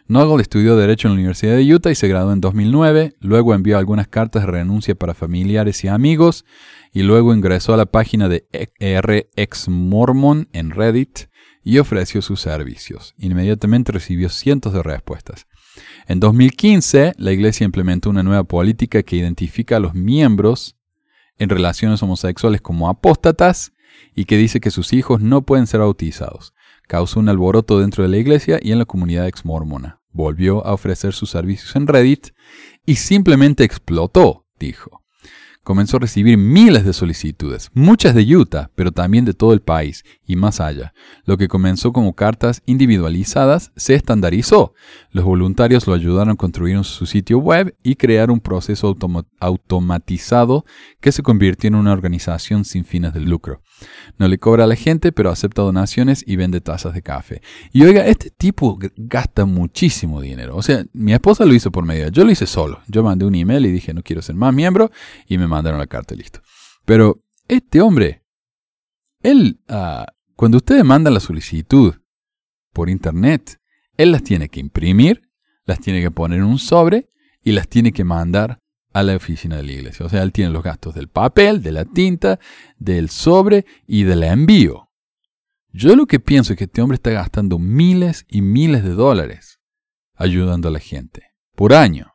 Noggle 0.08 0.40
estudió 0.40 0.74
Derecho 0.76 1.06
en 1.06 1.12
la 1.12 1.18
Universidad 1.18 1.56
de 1.56 1.74
Utah 1.74 1.90
y 1.90 1.94
se 1.94 2.08
graduó 2.08 2.32
en 2.32 2.40
2009, 2.40 3.16
luego 3.20 3.54
envió 3.54 3.76
algunas 3.76 4.08
cartas 4.08 4.42
de 4.42 4.50
renuncia 4.50 4.94
para 4.94 5.12
familiares 5.12 5.84
y 5.84 5.88
amigos, 5.88 6.46
y 6.94 7.02
luego 7.02 7.34
ingresó 7.34 7.74
a 7.74 7.76
la 7.76 7.84
página 7.84 8.26
de 8.30 8.46
RX 8.80 9.68
Mormon 9.68 10.48
en 10.54 10.70
Reddit 10.70 11.28
y 11.62 11.76
ofreció 11.76 12.22
sus 12.22 12.40
servicios. 12.40 13.14
Inmediatamente 13.18 13.92
recibió 13.92 14.30
cientos 14.30 14.72
de 14.72 14.82
respuestas. 14.82 15.46
En 16.06 16.20
2015, 16.20 17.12
la 17.18 17.32
iglesia 17.32 17.66
implementó 17.66 18.08
una 18.08 18.22
nueva 18.22 18.44
política 18.44 19.02
que 19.02 19.16
identifica 19.16 19.76
a 19.76 19.80
los 19.80 19.92
miembros 19.92 20.78
en 21.36 21.50
relaciones 21.50 22.02
homosexuales 22.02 22.62
como 22.62 22.88
apóstatas 22.88 23.74
y 24.14 24.24
que 24.24 24.38
dice 24.38 24.60
que 24.60 24.70
sus 24.70 24.94
hijos 24.94 25.20
no 25.20 25.42
pueden 25.42 25.66
ser 25.66 25.80
bautizados. 25.80 26.54
Causó 26.86 27.20
un 27.20 27.28
alboroto 27.28 27.78
dentro 27.78 28.02
de 28.02 28.08
la 28.08 28.16
iglesia 28.16 28.58
y 28.62 28.72
en 28.72 28.78
la 28.78 28.86
comunidad 28.86 29.28
ex-mormona. 29.28 29.97
Volvió 30.10 30.66
a 30.66 30.72
ofrecer 30.72 31.12
sus 31.12 31.30
servicios 31.30 31.76
en 31.76 31.86
Reddit 31.86 32.28
y 32.86 32.96
simplemente 32.96 33.64
explotó, 33.64 34.46
dijo. 34.58 35.02
Comenzó 35.68 35.98
a 35.98 36.00
recibir 36.00 36.38
miles 36.38 36.86
de 36.86 36.94
solicitudes, 36.94 37.70
muchas 37.74 38.14
de 38.14 38.24
Utah, 38.34 38.70
pero 38.74 38.90
también 38.90 39.26
de 39.26 39.34
todo 39.34 39.52
el 39.52 39.60
país 39.60 40.02
y 40.26 40.34
más 40.34 40.62
allá. 40.62 40.94
Lo 41.26 41.36
que 41.36 41.46
comenzó 41.46 41.92
como 41.92 42.14
cartas 42.14 42.62
individualizadas 42.64 43.70
se 43.76 43.94
estandarizó. 43.94 44.72
Los 45.10 45.26
voluntarios 45.26 45.86
lo 45.86 45.92
ayudaron 45.92 46.30
a 46.30 46.36
construir 46.36 46.82
su 46.84 47.04
sitio 47.04 47.38
web 47.38 47.76
y 47.82 47.96
crear 47.96 48.30
un 48.30 48.40
proceso 48.40 48.96
automatizado 49.40 50.64
que 51.02 51.12
se 51.12 51.22
convirtió 51.22 51.68
en 51.68 51.74
una 51.74 51.92
organización 51.92 52.64
sin 52.64 52.86
fines 52.86 53.12
de 53.12 53.20
lucro. 53.20 53.60
No 54.16 54.26
le 54.26 54.38
cobra 54.38 54.64
a 54.64 54.66
la 54.66 54.74
gente, 54.74 55.12
pero 55.12 55.30
acepta 55.30 55.60
donaciones 55.60 56.24
y 56.26 56.36
vende 56.36 56.62
tazas 56.62 56.94
de 56.94 57.02
café. 57.02 57.42
Y 57.72 57.82
oiga, 57.82 58.06
este 58.06 58.30
tipo 58.30 58.78
gasta 58.96 59.44
muchísimo 59.44 60.22
dinero. 60.22 60.56
O 60.56 60.62
sea, 60.62 60.84
mi 60.94 61.12
esposa 61.12 61.44
lo 61.44 61.52
hizo 61.52 61.70
por 61.70 61.84
medio. 61.84 62.08
Yo 62.08 62.24
lo 62.24 62.30
hice 62.30 62.46
solo. 62.46 62.80
Yo 62.88 63.02
mandé 63.02 63.26
un 63.26 63.34
email 63.34 63.66
y 63.66 63.70
dije, 63.70 63.92
no 63.92 64.02
quiero 64.02 64.22
ser 64.22 64.34
más 64.34 64.54
miembro. 64.54 64.90
Y 65.28 65.36
me 65.38 65.46
mandaron 65.58 65.78
la 65.78 65.86
carta 65.86 66.14
listo. 66.14 66.40
Pero 66.84 67.20
este 67.46 67.80
hombre, 67.80 68.24
él, 69.22 69.60
ah, 69.68 70.06
cuando 70.36 70.58
ustedes 70.58 70.84
mandan 70.84 71.14
la 71.14 71.20
solicitud 71.20 71.94
por 72.72 72.88
internet, 72.88 73.60
él 73.96 74.12
las 74.12 74.22
tiene 74.22 74.48
que 74.48 74.60
imprimir, 74.60 75.28
las 75.64 75.80
tiene 75.80 76.00
que 76.00 76.10
poner 76.10 76.38
en 76.38 76.44
un 76.44 76.58
sobre 76.58 77.08
y 77.42 77.52
las 77.52 77.68
tiene 77.68 77.92
que 77.92 78.04
mandar 78.04 78.60
a 78.92 79.02
la 79.02 79.16
oficina 79.16 79.56
de 79.56 79.64
la 79.64 79.72
iglesia. 79.72 80.06
O 80.06 80.08
sea, 80.08 80.22
él 80.22 80.32
tiene 80.32 80.50
los 80.50 80.62
gastos 80.62 80.94
del 80.94 81.08
papel, 81.08 81.62
de 81.62 81.72
la 81.72 81.84
tinta, 81.84 82.38
del 82.78 83.10
sobre 83.10 83.66
y 83.86 84.04
del 84.04 84.22
envío. 84.22 84.88
Yo 85.72 85.94
lo 85.94 86.06
que 86.06 86.20
pienso 86.20 86.52
es 86.52 86.58
que 86.58 86.64
este 86.64 86.80
hombre 86.80 86.96
está 86.96 87.10
gastando 87.10 87.58
miles 87.58 88.24
y 88.28 88.40
miles 88.40 88.82
de 88.82 88.90
dólares 88.90 89.60
ayudando 90.14 90.68
a 90.68 90.72
la 90.72 90.80
gente 90.80 91.34
por 91.54 91.72
año. 91.74 92.07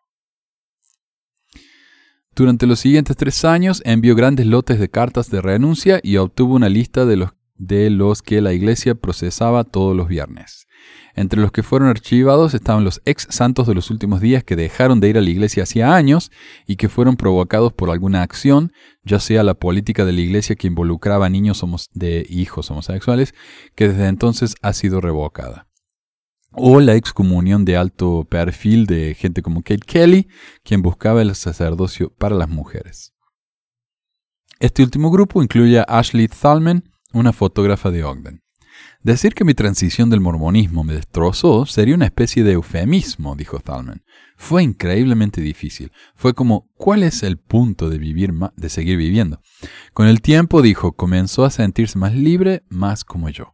Durante 2.36 2.66
los 2.66 2.80
siguientes 2.80 3.16
tres 3.16 3.46
años 3.46 3.84
envió 3.86 4.16
grandes 4.16 4.48
lotes 4.48 4.80
de 4.80 4.90
cartas 4.90 5.30
de 5.30 5.40
renuncia 5.40 6.00
y 6.02 6.18
obtuvo 6.18 6.56
una 6.56 6.68
lista 6.68 7.06
de 7.06 7.16
los, 7.16 7.30
de 7.58 7.92
los 7.92 8.24
que 8.24 8.42
la 8.42 8.54
iglesia 8.54 8.96
procesaba 8.96 9.64
todos 9.64 9.96
los 9.96 10.08
viernes. 10.08 10.66
Entre 11.14 11.40
los 11.40 11.52
que 11.52 11.62
fueron 11.62 11.90
archivados 11.90 12.56
estaban 12.56 12.84
los 12.84 13.04
ex 13.06 13.28
santos 13.30 13.68
de 13.68 13.76
los 13.76 13.92
últimos 13.92 14.20
días 14.20 14.44
que 14.44 14.56
dejaron 14.56 15.00
de 15.00 15.10
ir 15.10 15.18
a 15.20 15.22
la 15.22 15.30
iglesia 15.30 15.62
hacía 15.62 15.96
años 15.96 16.32
y 16.66 16.76
que 16.76 16.90
fueron 16.90 17.18
provocados 17.18 17.72
por 17.72 17.92
alguna 17.92 18.24
acción, 18.24 18.74
ya 19.04 19.20
sea 19.20 19.44
la 19.44 19.54
política 19.54 20.04
de 20.04 20.14
la 20.14 20.22
iglesia 20.22 20.56
que 20.56 20.66
involucraba 20.66 21.28
a 21.28 21.30
niños 21.30 21.64
de 21.94 22.26
hijos 22.28 22.72
homosexuales, 22.72 23.36
que 23.76 23.90
desde 23.90 24.08
entonces 24.08 24.56
ha 24.64 24.74
sido 24.74 25.02
revocada 25.02 25.68
o 26.54 26.80
la 26.80 26.96
excomunión 26.96 27.66
de 27.66 27.78
alto 27.78 28.26
perfil 28.30 28.86
de 28.86 29.16
gente 29.16 29.42
como 29.42 29.62
Kate 29.62 29.86
Kelly, 29.86 30.28
quien 30.64 30.82
buscaba 30.82 31.22
el 31.22 31.36
sacerdocio 31.36 32.14
para 32.18 32.36
las 32.36 32.50
mujeres. 32.50 33.14
Este 34.60 34.84
último 34.84 35.12
grupo 35.12 35.44
incluye 35.44 35.80
a 35.80 35.84
Ashley 35.84 36.28
Thalman, 36.28 36.90
una 37.12 37.34
fotógrafa 37.34 37.92
de 37.92 38.04
Ogden. 38.04 38.44
Decir 39.02 39.34
que 39.34 39.44
mi 39.44 39.54
transición 39.54 40.10
del 40.10 40.22
mormonismo 40.22 40.86
me 40.86 40.94
destrozó 40.94 41.66
sería 41.66 41.96
una 41.96 42.06
especie 42.06 42.44
de 42.44 42.54
eufemismo, 42.54 43.36
dijo 43.36 43.60
Thalman. 43.60 44.04
Fue 44.38 44.64
increíblemente 44.64 45.42
difícil. 45.42 45.92
Fue 46.16 46.34
como, 46.34 46.70
¿cuál 46.76 47.04
es 47.04 47.24
el 47.24 47.38
punto 47.38 47.90
de 47.90 47.98
vivir 47.98 48.34
de 48.56 48.70
seguir 48.70 48.98
viviendo? 48.98 49.42
Con 49.94 50.08
el 50.08 50.22
tiempo, 50.22 50.62
dijo, 50.62 50.94
comenzó 50.94 51.44
a 51.44 51.50
sentirse 51.50 52.00
más 52.00 52.16
libre, 52.16 52.64
más 52.70 53.04
como 53.04 53.28
yo. 53.30 53.53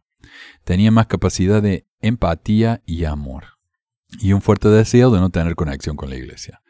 Tenía 0.64 0.90
más 0.90 1.06
capacidad 1.06 1.62
de 1.62 1.86
empatía 2.00 2.82
y 2.86 3.04
amor. 3.04 3.44
Y 4.20 4.32
un 4.32 4.42
fuerte 4.42 4.68
deseo 4.68 5.10
de 5.10 5.20
no 5.20 5.30
tener 5.30 5.54
conexión 5.54 5.96
con 5.96 6.10
la 6.10 6.16
iglesia. 6.16 6.62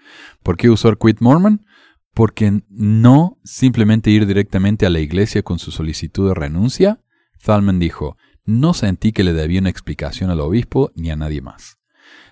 ¿Por 0.42 0.56
qué 0.56 0.70
usó 0.70 0.94
Quit 0.96 1.20
Mormon? 1.20 1.64
Porque 2.12 2.62
no 2.68 3.38
simplemente 3.44 4.10
ir 4.10 4.26
directamente 4.26 4.84
a 4.84 4.90
la 4.90 5.00
iglesia 5.00 5.42
con 5.42 5.58
su 5.58 5.70
solicitud 5.70 6.28
de 6.28 6.34
renuncia. 6.34 7.00
Thalman 7.42 7.78
dijo, 7.78 8.16
no 8.44 8.74
sentí 8.74 9.12
que 9.12 9.24
le 9.24 9.32
debía 9.32 9.60
una 9.60 9.70
explicación 9.70 10.30
al 10.30 10.40
obispo 10.40 10.90
ni 10.94 11.10
a 11.10 11.16
nadie 11.16 11.40
más. 11.40 11.78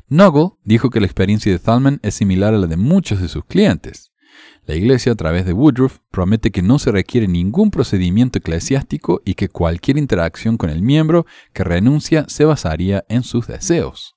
Noggle 0.09 0.53
dijo 0.65 0.91
que 0.91 1.01
la 1.01 1.07
experiencia 1.07 1.53
de 1.53 1.59
Thalman 1.59 2.01
es 2.03 2.15
similar 2.15 2.55
a 2.55 2.59
la 2.59 2.67
de 2.67 2.77
muchos 2.77 3.21
de 3.21 3.29
sus 3.29 3.45
clientes. 3.45 4.08
La 4.67 4.75
Iglesia, 4.75 5.13
a 5.13 5.15
través 5.15 5.47
de 5.47 5.53
Woodruff, 5.53 5.99
promete 6.11 6.51
que 6.51 6.63
no 6.63 6.79
se 6.79 6.93
requiere 6.93 7.27
ningún 7.27 7.71
procedimiento 7.71 8.39
eclesiástico 8.39 9.23
y 9.25 9.35
que 9.35 9.49
cualquier 9.49 9.97
interacción 9.97 10.57
con 10.57 10.69
el 10.69 10.83
miembro 10.83 11.25
que 11.55 11.65
renuncia 11.65 12.27
se 12.29 12.45
basaría 12.45 13.05
en 13.09 13.23
sus 13.23 13.47
deseos. 13.47 14.17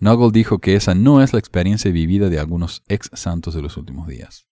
Noggle 0.00 0.30
dijo 0.32 0.58
que 0.58 0.74
esa 0.74 0.94
no 0.94 1.22
es 1.22 1.32
la 1.32 1.38
experiencia 1.38 1.90
vivida 1.90 2.28
de 2.28 2.38
algunos 2.38 2.82
ex 2.88 3.10
santos 3.14 3.54
de 3.54 3.62
los 3.62 3.76
últimos 3.76 4.06
días. 4.06 4.46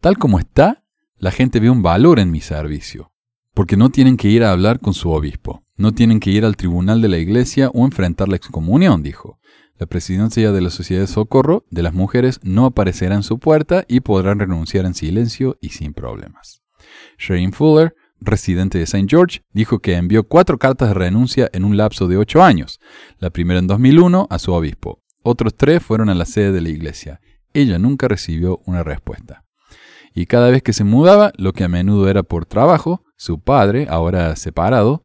Tal 0.00 0.18
como 0.18 0.38
está, 0.38 0.84
la 1.18 1.30
gente 1.30 1.60
ve 1.60 1.70
un 1.70 1.82
valor 1.82 2.18
en 2.18 2.30
mi 2.30 2.40
servicio, 2.40 3.12
porque 3.54 3.76
no 3.76 3.90
tienen 3.90 4.16
que 4.16 4.28
ir 4.28 4.44
a 4.44 4.50
hablar 4.50 4.80
con 4.80 4.94
su 4.94 5.10
obispo, 5.10 5.64
no 5.76 5.92
tienen 5.92 6.20
que 6.20 6.30
ir 6.30 6.44
al 6.44 6.56
tribunal 6.56 7.00
de 7.00 7.08
la 7.08 7.18
iglesia 7.18 7.70
o 7.70 7.84
enfrentar 7.84 8.28
la 8.28 8.36
excomunión, 8.36 9.02
dijo. 9.02 9.38
La 9.76 9.86
presidencia 9.86 10.52
de 10.52 10.60
la 10.60 10.70
Sociedad 10.70 11.02
de 11.02 11.08
Socorro 11.08 11.64
de 11.68 11.82
las 11.82 11.94
Mujeres 11.94 12.38
no 12.44 12.64
aparecerá 12.66 13.16
en 13.16 13.24
su 13.24 13.40
puerta 13.40 13.84
y 13.88 14.00
podrán 14.00 14.38
renunciar 14.38 14.86
en 14.86 14.94
silencio 14.94 15.58
y 15.60 15.70
sin 15.70 15.94
problemas. 15.94 16.62
Shane 17.18 17.50
Fuller, 17.50 17.92
residente 18.20 18.78
de 18.78 18.84
St. 18.84 19.06
George, 19.08 19.42
dijo 19.52 19.80
que 19.80 19.96
envió 19.96 20.28
cuatro 20.28 20.58
cartas 20.58 20.88
de 20.88 20.94
renuncia 20.94 21.50
en 21.52 21.64
un 21.64 21.76
lapso 21.76 22.06
de 22.06 22.16
ocho 22.16 22.44
años, 22.44 22.78
la 23.18 23.30
primera 23.30 23.58
en 23.58 23.66
2001 23.66 24.28
a 24.30 24.38
su 24.38 24.52
obispo. 24.52 25.02
Otros 25.24 25.56
tres 25.56 25.82
fueron 25.82 26.08
a 26.08 26.14
la 26.14 26.24
sede 26.24 26.52
de 26.52 26.60
la 26.60 26.68
iglesia. 26.68 27.20
Ella 27.52 27.78
nunca 27.80 28.06
recibió 28.06 28.60
una 28.66 28.84
respuesta. 28.84 29.44
Y 30.14 30.26
cada 30.26 30.50
vez 30.50 30.62
que 30.62 30.72
se 30.72 30.84
mudaba, 30.84 31.32
lo 31.36 31.52
que 31.52 31.64
a 31.64 31.68
menudo 31.68 32.08
era 32.08 32.22
por 32.22 32.46
trabajo, 32.46 33.04
su 33.16 33.40
padre, 33.40 33.88
ahora 33.90 34.36
separado, 34.36 35.04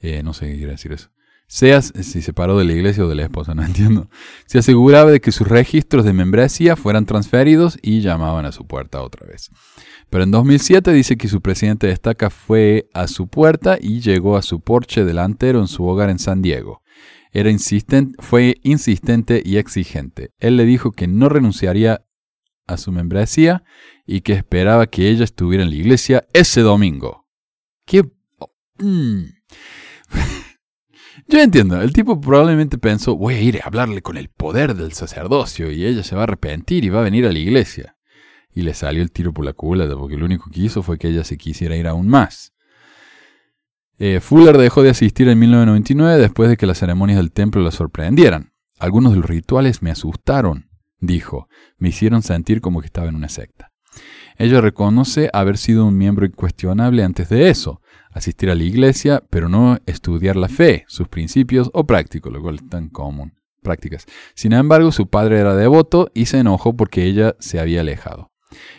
eh, 0.00 0.22
no 0.22 0.32
sé 0.32 0.46
qué 0.46 0.56
quiere 0.56 0.72
decir 0.72 0.92
eso, 0.92 1.10
sea 1.46 1.82
si 1.82 2.22
se 2.22 2.32
paró 2.32 2.58
de 2.58 2.64
la 2.64 2.72
iglesia 2.72 3.04
o 3.04 3.08
de 3.08 3.14
la 3.14 3.24
esposa, 3.24 3.54
no 3.54 3.62
entiendo, 3.64 4.08
se 4.46 4.58
aseguraba 4.58 5.10
de 5.10 5.20
que 5.20 5.32
sus 5.32 5.46
registros 5.46 6.04
de 6.04 6.12
membresía 6.12 6.76
fueran 6.76 7.06
transferidos 7.06 7.78
y 7.82 8.00
llamaban 8.00 8.46
a 8.46 8.52
su 8.52 8.66
puerta 8.66 9.02
otra 9.02 9.26
vez. 9.26 9.50
Pero 10.10 10.24
en 10.24 10.30
2007 10.30 10.92
dice 10.92 11.16
que 11.16 11.28
su 11.28 11.40
presidente 11.40 11.86
de 11.86 11.92
estaca 11.92 12.30
fue 12.30 12.88
a 12.94 13.08
su 13.08 13.28
puerta 13.28 13.78
y 13.80 14.00
llegó 14.00 14.36
a 14.36 14.42
su 14.42 14.60
porche 14.60 15.04
delantero 15.04 15.60
en 15.60 15.68
su 15.68 15.84
hogar 15.84 16.10
en 16.10 16.18
San 16.18 16.42
Diego. 16.42 16.82
Era 17.32 17.50
insistente, 17.50 18.16
fue 18.22 18.58
insistente 18.62 19.42
y 19.44 19.56
exigente. 19.56 20.30
Él 20.38 20.56
le 20.56 20.64
dijo 20.64 20.92
que 20.92 21.08
no 21.08 21.28
renunciaría 21.28 22.04
a 22.66 22.76
su 22.76 22.92
membresía 22.92 23.64
y 24.06 24.20
que 24.20 24.34
esperaba 24.34 24.86
que 24.86 25.08
ella 25.08 25.24
estuviera 25.24 25.64
en 25.64 25.70
la 25.70 25.76
iglesia 25.76 26.26
ese 26.32 26.60
domingo. 26.60 27.26
¿Qué? 27.84 28.04
Mm. 28.78 29.24
Yo 31.26 31.40
entiendo, 31.40 31.80
el 31.80 31.92
tipo 31.92 32.20
probablemente 32.20 32.76
pensó, 32.78 33.16
voy 33.16 33.34
a 33.34 33.40
ir 33.40 33.60
a 33.60 33.66
hablarle 33.66 34.02
con 34.02 34.16
el 34.16 34.28
poder 34.28 34.74
del 34.74 34.92
sacerdocio 34.92 35.70
y 35.70 35.86
ella 35.86 36.02
se 36.02 36.14
va 36.14 36.22
a 36.22 36.24
arrepentir 36.24 36.84
y 36.84 36.90
va 36.90 37.00
a 37.00 37.04
venir 37.04 37.26
a 37.26 37.32
la 37.32 37.38
iglesia. 37.38 37.96
Y 38.52 38.62
le 38.62 38.74
salió 38.74 39.02
el 39.02 39.10
tiro 39.10 39.32
por 39.32 39.44
la 39.44 39.52
culata 39.52 39.96
porque 39.96 40.16
lo 40.16 40.26
único 40.26 40.50
que 40.50 40.60
hizo 40.60 40.82
fue 40.82 40.98
que 40.98 41.08
ella 41.08 41.24
se 41.24 41.38
quisiera 41.38 41.76
ir 41.76 41.86
aún 41.86 42.08
más. 42.08 42.52
Eh, 43.98 44.20
Fuller 44.20 44.58
dejó 44.58 44.82
de 44.82 44.90
asistir 44.90 45.28
en 45.28 45.38
1999 45.38 46.18
después 46.20 46.48
de 46.50 46.56
que 46.56 46.66
las 46.66 46.78
ceremonias 46.78 47.18
del 47.18 47.32
templo 47.32 47.62
la 47.62 47.70
sorprendieran. 47.70 48.52
Algunos 48.78 49.12
de 49.12 49.18
los 49.18 49.26
rituales 49.26 49.82
me 49.82 49.90
asustaron, 49.90 50.68
dijo, 50.98 51.48
me 51.78 51.88
hicieron 51.88 52.22
sentir 52.22 52.60
como 52.60 52.80
que 52.80 52.86
estaba 52.86 53.08
en 53.08 53.14
una 53.14 53.28
secta. 53.28 53.72
Ella 54.36 54.60
reconoce 54.60 55.30
haber 55.32 55.58
sido 55.58 55.86
un 55.86 55.96
miembro 55.96 56.26
incuestionable 56.26 57.04
antes 57.04 57.28
de 57.28 57.48
eso, 57.48 57.80
asistir 58.14 58.48
a 58.48 58.54
la 58.54 58.62
iglesia, 58.62 59.22
pero 59.28 59.48
no 59.48 59.78
estudiar 59.86 60.36
la 60.36 60.48
fe, 60.48 60.84
sus 60.88 61.08
principios 61.08 61.68
o 61.74 61.84
prácticos, 61.84 62.32
lo 62.32 62.40
cual 62.40 62.54
es 62.54 62.68
tan 62.68 62.88
común. 62.88 63.34
Prácticas. 63.62 64.06
Sin 64.34 64.52
embargo, 64.52 64.92
su 64.92 65.08
padre 65.08 65.40
era 65.40 65.54
devoto 65.54 66.10
y 66.14 66.26
se 66.26 66.38
enojó 66.38 66.76
porque 66.76 67.04
ella 67.04 67.34
se 67.40 67.58
había 67.58 67.80
alejado. 67.80 68.30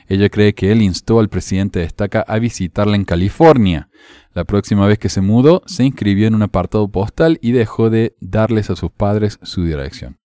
Ella 0.08 0.30
cree 0.30 0.54
que 0.54 0.71
él 0.71 0.82
instó 0.82 1.19
al 1.19 1.28
presidente 1.28 1.80
de 1.80 1.86
Estaca 1.86 2.24
a 2.28 2.39
visitarla 2.39 2.95
en 2.95 3.04
California. 3.04 3.89
La 4.34 4.45
próxima 4.45 4.88
vez 4.88 5.00
que 5.00 5.10
se 5.10 5.21
mudó, 5.21 5.63
se 5.65 5.84
inscribió 5.84 6.28
en 6.28 6.36
un 6.36 6.43
apartado 6.43 6.88
postal 6.89 7.39
y 7.41 7.52
dejó 7.52 7.89
de 7.89 8.15
darles 8.21 8.69
a 8.69 8.76
sus 8.76 8.91
padres 8.91 9.39
su 9.41 9.65
dirección. 9.65 10.19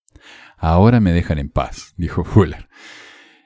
Ahora 0.57 0.99
me 0.99 1.11
dejan 1.11 1.39
en 1.39 1.49
paz, 1.49 1.93
dijo 1.97 2.23
Fuller. 2.25 2.69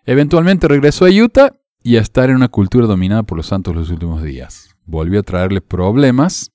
Eventualmente 0.05 0.67
regresó 0.67 1.05
a 1.05 1.09
Utah 1.09 1.53
y 1.81 1.95
a 1.95 2.01
estar 2.01 2.29
en 2.29 2.35
una 2.35 2.49
cultura 2.49 2.85
dominada 2.87 3.23
por 3.23 3.37
los 3.37 3.47
santos 3.47 3.75
los 3.75 3.89
últimos 3.89 4.21
días 4.21 4.74
volvió 4.85 5.19
a 5.19 5.23
traerle 5.23 5.61
problemas 5.61 6.51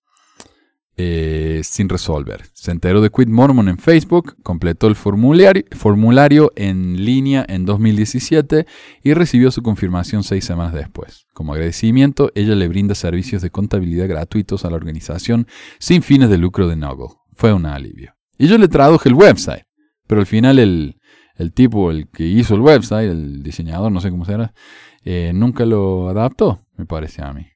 eh, 1.03 1.63
sin 1.65 1.89
resolver. 1.89 2.43
Se 2.53 2.73
enteró 2.73 3.01
de 3.01 3.09
Quit 3.09 3.29
Mormon 3.29 3.71
en 3.71 3.79
Facebook, 3.79 4.37
completó 4.43 4.87
el 4.87 4.97
formulario, 4.97 6.53
en 6.57 7.03
línea 7.03 7.43
en 7.49 7.65
2017 7.65 8.67
y 9.03 9.15
recibió 9.15 9.51
su 9.51 9.63
confirmación 9.63 10.25
seis 10.25 10.45
semanas 10.45 10.75
después. 10.75 11.27
Como 11.33 11.55
agradecimiento, 11.55 12.31
ella 12.35 12.55
le 12.55 12.69
brinda 12.69 12.95
servicios 12.95 13.41
de 13.41 13.49
contabilidad 13.49 14.09
gratuitos 14.09 14.67
a 14.67 14.71
la 14.71 14.77
organización 14.77 15.47
sin 15.79 16.03
fines 16.03 16.29
de 16.29 16.37
lucro 16.37 16.69
de 16.69 16.77
Noggle. 16.77 17.15
Fue 17.35 17.55
un 17.55 17.65
alivio. 17.65 18.13
Y 18.37 18.47
yo 18.47 18.59
le 18.59 18.69
traduje 18.69 19.09
el 19.09 19.15
website, 19.15 19.65
pero 20.07 20.21
al 20.21 20.27
final 20.27 20.59
el, 20.59 21.01
el 21.37 21.55
tipo, 21.55 21.91
el 21.91 22.11
que 22.11 22.25
hizo 22.25 22.55
el 22.55 22.61
website, 22.61 23.11
el 23.11 23.43
diseñador, 23.43 23.91
no 23.91 24.03
sé 24.03 24.11
cómo 24.11 24.27
será, 24.27 24.53
eh, 25.03 25.33
nunca 25.35 25.65
lo 25.65 26.11
adaptó, 26.11 26.61
me 26.77 26.85
parece 26.85 27.23
a 27.23 27.33
mí. 27.33 27.47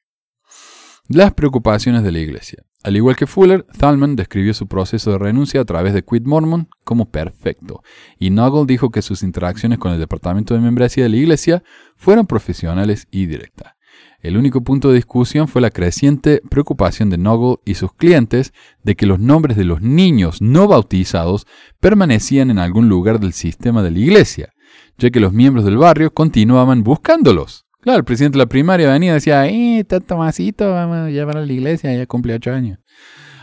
Las 1.07 1.35
preocupaciones 1.35 2.01
de 2.01 2.11
la 2.11 2.17
iglesia. 2.17 2.63
Al 2.83 2.95
igual 2.95 3.15
que 3.15 3.27
Fuller, 3.27 3.63
Thalman 3.77 4.15
describió 4.15 4.55
su 4.55 4.65
proceso 4.67 5.11
de 5.11 5.19
renuncia 5.19 5.61
a 5.61 5.65
través 5.65 5.93
de 5.93 6.03
Quit 6.03 6.25
Mormon 6.25 6.67
como 6.83 7.11
perfecto, 7.11 7.83
y 8.17 8.31
Noggle 8.31 8.65
dijo 8.65 8.89
que 8.89 9.03
sus 9.03 9.21
interacciones 9.21 9.77
con 9.77 9.91
el 9.91 9.99
departamento 9.99 10.55
de 10.55 10.61
membresía 10.61 11.03
de 11.03 11.09
la 11.09 11.17
iglesia 11.17 11.63
fueron 11.95 12.25
profesionales 12.25 13.07
y 13.11 13.27
directas. 13.27 13.73
El 14.19 14.35
único 14.35 14.61
punto 14.61 14.89
de 14.89 14.95
discusión 14.95 15.47
fue 15.47 15.61
la 15.61 15.69
creciente 15.69 16.41
preocupación 16.49 17.11
de 17.11 17.19
Noggle 17.19 17.57
y 17.65 17.75
sus 17.75 17.93
clientes 17.93 18.51
de 18.81 18.95
que 18.95 19.05
los 19.05 19.19
nombres 19.19 19.57
de 19.57 19.65
los 19.65 19.83
niños 19.83 20.41
no 20.41 20.67
bautizados 20.67 21.45
permanecían 21.79 22.49
en 22.49 22.57
algún 22.57 22.89
lugar 22.89 23.19
del 23.19 23.33
sistema 23.33 23.83
de 23.83 23.91
la 23.91 23.99
iglesia, 23.99 24.53
ya 24.97 25.11
que 25.11 25.19
los 25.19 25.33
miembros 25.33 25.65
del 25.65 25.77
barrio 25.77 26.11
continuaban 26.15 26.83
buscándolos. 26.83 27.64
Claro, 27.85 27.99
el 27.99 28.03
presidente 28.03 28.39
de 28.39 28.43
la 28.43 28.49
primaria 28.49 28.91
venía 28.91 29.11
y 29.11 29.13
decía, 29.13 29.45
eh, 29.45 29.81
está 29.81 29.99
Tomasito, 29.99 30.71
vamos 30.71 30.97
a 30.97 31.09
llevar 31.11 31.37
a 31.37 31.45
la 31.45 31.53
iglesia, 31.53 31.95
ya 31.95 32.07
cumple 32.07 32.33
ocho 32.33 32.51
años. 32.51 32.79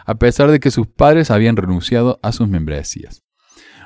A 0.04 0.16
pesar 0.16 0.50
de 0.50 0.58
que 0.58 0.72
sus 0.72 0.88
padres 0.88 1.30
habían 1.30 1.56
renunciado 1.56 2.18
a 2.24 2.32
sus 2.32 2.48
membresías. 2.48 3.22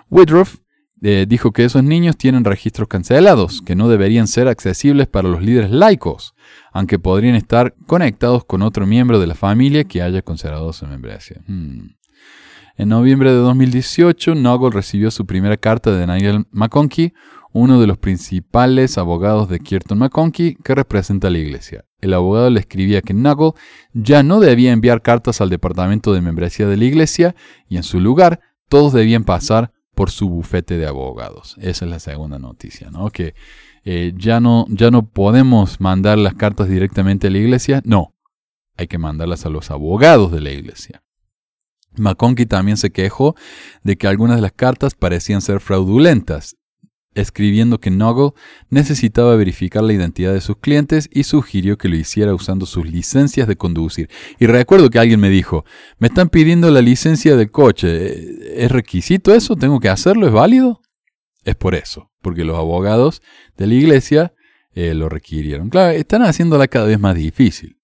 Woodruff 0.09 0.57
eh, 1.03 1.27
dijo 1.29 1.53
que 1.53 1.66
esos 1.66 1.85
niños 1.85 2.16
tienen 2.16 2.42
registros 2.42 2.88
cancelados, 2.88 3.61
que 3.61 3.77
no 3.77 3.90
deberían 3.90 4.27
ser 4.27 4.49
accesibles 4.49 5.09
para 5.09 5.29
los 5.29 5.42
líderes 5.42 5.71
laicos, 5.71 6.35
aunque 6.73 6.99
podrían 6.99 7.35
estar 7.35 7.75
conectados 7.87 8.47
con 8.47 8.62
otro 8.62 8.87
miembro 8.87 9.21
de 9.21 9.27
la 9.27 9.35
familia 9.35 9.85
que 9.85 10.01
haya 10.01 10.23
conservado 10.23 10.73
su 10.73 10.87
membresía. 10.87 11.42
Hmm. 11.47 11.97
En 12.79 12.88
noviembre 12.88 13.31
de 13.31 13.37
2018, 13.37 14.35
Noggle 14.35 14.71
recibió 14.71 15.11
su 15.11 15.27
primera 15.27 15.59
carta 15.59 15.92
de 15.92 16.07
Daniel 16.07 16.47
McConkie, 16.51 17.12
uno 17.57 17.81
de 17.81 17.87
los 17.87 17.97
principales 17.97 18.99
abogados 18.99 19.49
de 19.49 19.61
Kierton 19.61 19.97
McConkie 19.97 20.57
que 20.62 20.75
representa 20.75 21.29
a 21.29 21.31
la 21.31 21.38
iglesia. 21.38 21.87
El 22.03 22.12
abogado 22.12 22.51
le 22.51 22.61
escribía 22.61 23.01
que 23.01 23.14
Nuggle 23.14 23.53
ya 23.95 24.23
no 24.23 24.40
debía 24.40 24.73
enviar 24.73 25.01
cartas 25.01 25.40
al 25.40 25.49
departamento 25.49 26.12
de 26.12 26.21
membresía 26.21 26.66
de 26.66 26.77
la 26.77 26.85
iglesia 26.85 27.35
y 27.66 27.79
en 27.79 27.83
su 27.83 27.99
lugar 27.99 28.40
todos 28.69 28.92
debían 28.92 29.25
pasar 29.25 29.73
por 29.95 30.11
su 30.11 30.29
bufete 30.29 30.77
de 30.77 30.87
abogados. 30.87 31.57
Esa 31.59 31.87
es 31.87 31.90
la 31.90 31.99
segunda 31.99 32.38
noticia, 32.38 32.90
¿no? 32.90 33.09
Que 33.09 33.35
eh, 33.85 34.12
ya, 34.14 34.38
no, 34.38 34.66
ya 34.69 34.90
no 34.90 35.09
podemos 35.09 35.81
mandar 35.81 36.19
las 36.19 36.35
cartas 36.35 36.69
directamente 36.69 37.29
a 37.29 37.31
la 37.31 37.38
iglesia, 37.38 37.81
no, 37.87 38.14
hay 38.77 38.87
que 38.87 38.99
mandarlas 38.99 39.47
a 39.47 39.49
los 39.49 39.71
abogados 39.71 40.31
de 40.31 40.42
la 40.42 40.51
iglesia. 40.51 41.03
McConkie 41.97 42.45
también 42.45 42.77
se 42.77 42.90
quejó 42.90 43.35
de 43.83 43.97
que 43.97 44.09
algunas 44.09 44.37
de 44.37 44.42
las 44.42 44.53
cartas 44.53 44.95
parecían 44.95 45.40
ser 45.40 45.61
fraudulentas 45.61 46.57
escribiendo 47.17 47.81
que 47.81 47.91
Noggle 47.91 48.33
necesitaba 48.71 49.35
verificar 49.35 49.83
la 49.83 49.93
identidad 49.93 50.33
de 50.33 50.41
sus 50.41 50.59
clientes 50.59 51.09
y 51.13 51.25
sugirió 51.25 51.79
que 51.79 51.89
lo 51.89 51.97
hiciera 51.97 52.35
usando 52.35 52.67
sus 52.67 52.87
licencias 52.87 53.49
de 53.49 53.57
conducir. 53.57 54.09
Y 54.39 54.47
recuerdo 54.47 54.91
que 54.91 54.99
alguien 54.99 55.19
me 55.19 55.31
dijo, 55.31 55.65
me 55.99 56.09
están 56.09 56.29
pidiendo 56.29 56.71
la 56.71 56.83
licencia 56.83 57.37
del 57.37 57.51
coche, 57.51 58.63
¿es 58.63 58.71
requisito 58.71 59.35
eso? 59.35 59.57
¿Tengo 59.57 59.81
que 59.81 59.89
hacerlo? 59.89 60.27
¿Es 60.27 60.33
válido? 60.33 60.83
Es 61.45 61.57
por 61.57 61.75
eso, 61.75 62.11
porque 62.23 62.45
los 62.45 62.59
abogados 62.59 63.23
de 63.57 63.67
la 63.67 63.75
iglesia 63.75 64.35
eh, 64.75 64.95
lo 64.95 65.09
requirieron. 65.09 65.71
Claro, 65.71 65.97
están 65.97 66.23
haciéndola 66.23 66.69
cada 66.69 66.87
vez 66.87 67.01
más 67.01 67.17
difícil. 67.17 67.76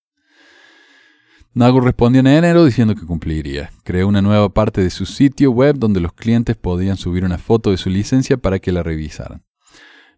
Nago 1.55 1.81
respondió 1.81 2.21
en 2.21 2.29
enero 2.29 2.65
diciendo 2.65 2.95
que 2.95 3.05
cumpliría. 3.05 3.71
Creó 3.85 4.09
una 4.09 4.23
nueva 4.23 4.49
parte 4.49 4.81
de 4.81 4.89
su 4.89 5.05
sitio 5.05 5.51
web 5.51 5.77
donde 5.79 6.01
los 6.01 6.15
clientes 6.15 6.57
podían 6.57 6.97
subir 6.97 7.25
una 7.25 7.37
foto 7.37 7.71
de 7.71 7.77
su 7.77 7.91
licencia 7.91 8.39
para 8.39 8.59
que 8.59 8.73
la 8.73 8.83
revisaran. 8.83 9.45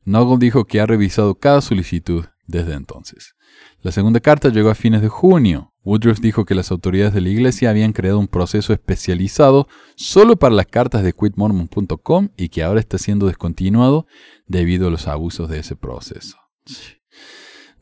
Noggle 0.04 0.38
dijo 0.38 0.64
que 0.64 0.80
ha 0.80 0.86
revisado 0.86 1.34
cada 1.34 1.60
solicitud 1.60 2.26
desde 2.46 2.74
entonces. 2.74 3.34
La 3.82 3.90
segunda 3.90 4.20
carta 4.20 4.48
llegó 4.48 4.70
a 4.70 4.74
fines 4.74 5.02
de 5.02 5.08
junio. 5.08 5.72
Woodruff 5.82 6.20
dijo 6.20 6.44
que 6.44 6.54
las 6.54 6.70
autoridades 6.70 7.14
de 7.14 7.20
la 7.20 7.28
iglesia 7.28 7.70
habían 7.70 7.92
creado 7.92 8.18
un 8.18 8.28
proceso 8.28 8.72
especializado 8.72 9.66
solo 9.96 10.36
para 10.36 10.54
las 10.54 10.66
cartas 10.66 11.02
de 11.02 11.12
quitmormon.com 11.12 12.28
y 12.36 12.48
que 12.48 12.62
ahora 12.62 12.80
está 12.80 12.96
siendo 12.96 13.26
descontinuado 13.26 14.06
debido 14.46 14.86
a 14.86 14.90
los 14.90 15.08
abusos 15.08 15.48
de 15.48 15.58
ese 15.58 15.74
proceso. 15.74 16.38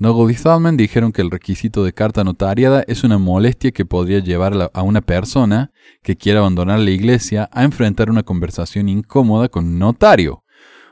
Noggle 0.03 0.35
y 0.35 0.77
dijeron 0.77 1.13
que 1.13 1.23
el 1.23 1.31
requisito 1.31 1.85
de 1.85 1.93
carta 1.93 2.25
notariada 2.25 2.83
es 2.89 3.05
una 3.05 3.19
molestia 3.19 3.71
que 3.71 3.85
podría 3.85 4.19
llevar 4.19 4.73
a 4.75 4.83
una 4.83 5.01
persona 5.01 5.71
que 6.03 6.17
quiera 6.17 6.41
abandonar 6.41 6.81
la 6.81 6.91
iglesia 6.91 7.49
a 7.53 7.63
enfrentar 7.63 8.11
una 8.11 8.25
conversación 8.25 8.89
incómoda 8.89 9.49
con 9.49 9.65
un 9.65 9.79
notario. 9.79 10.43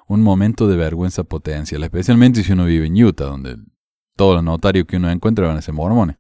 Un 0.07 0.23
momento 0.23 0.69
de 0.69 0.77
vergüenza 0.77 1.25
potencial, 1.25 1.83
especialmente 1.83 2.45
si 2.45 2.53
uno 2.53 2.67
vive 2.67 2.87
en 2.87 3.03
Utah, 3.03 3.25
donde 3.25 3.57
todos 4.15 4.37
los 4.37 4.45
notarios 4.45 4.87
que 4.87 4.99
uno 4.99 5.11
encuentra 5.11 5.49
van 5.49 5.57
a 5.57 5.63
ser 5.63 5.75
mormones. 5.75 6.17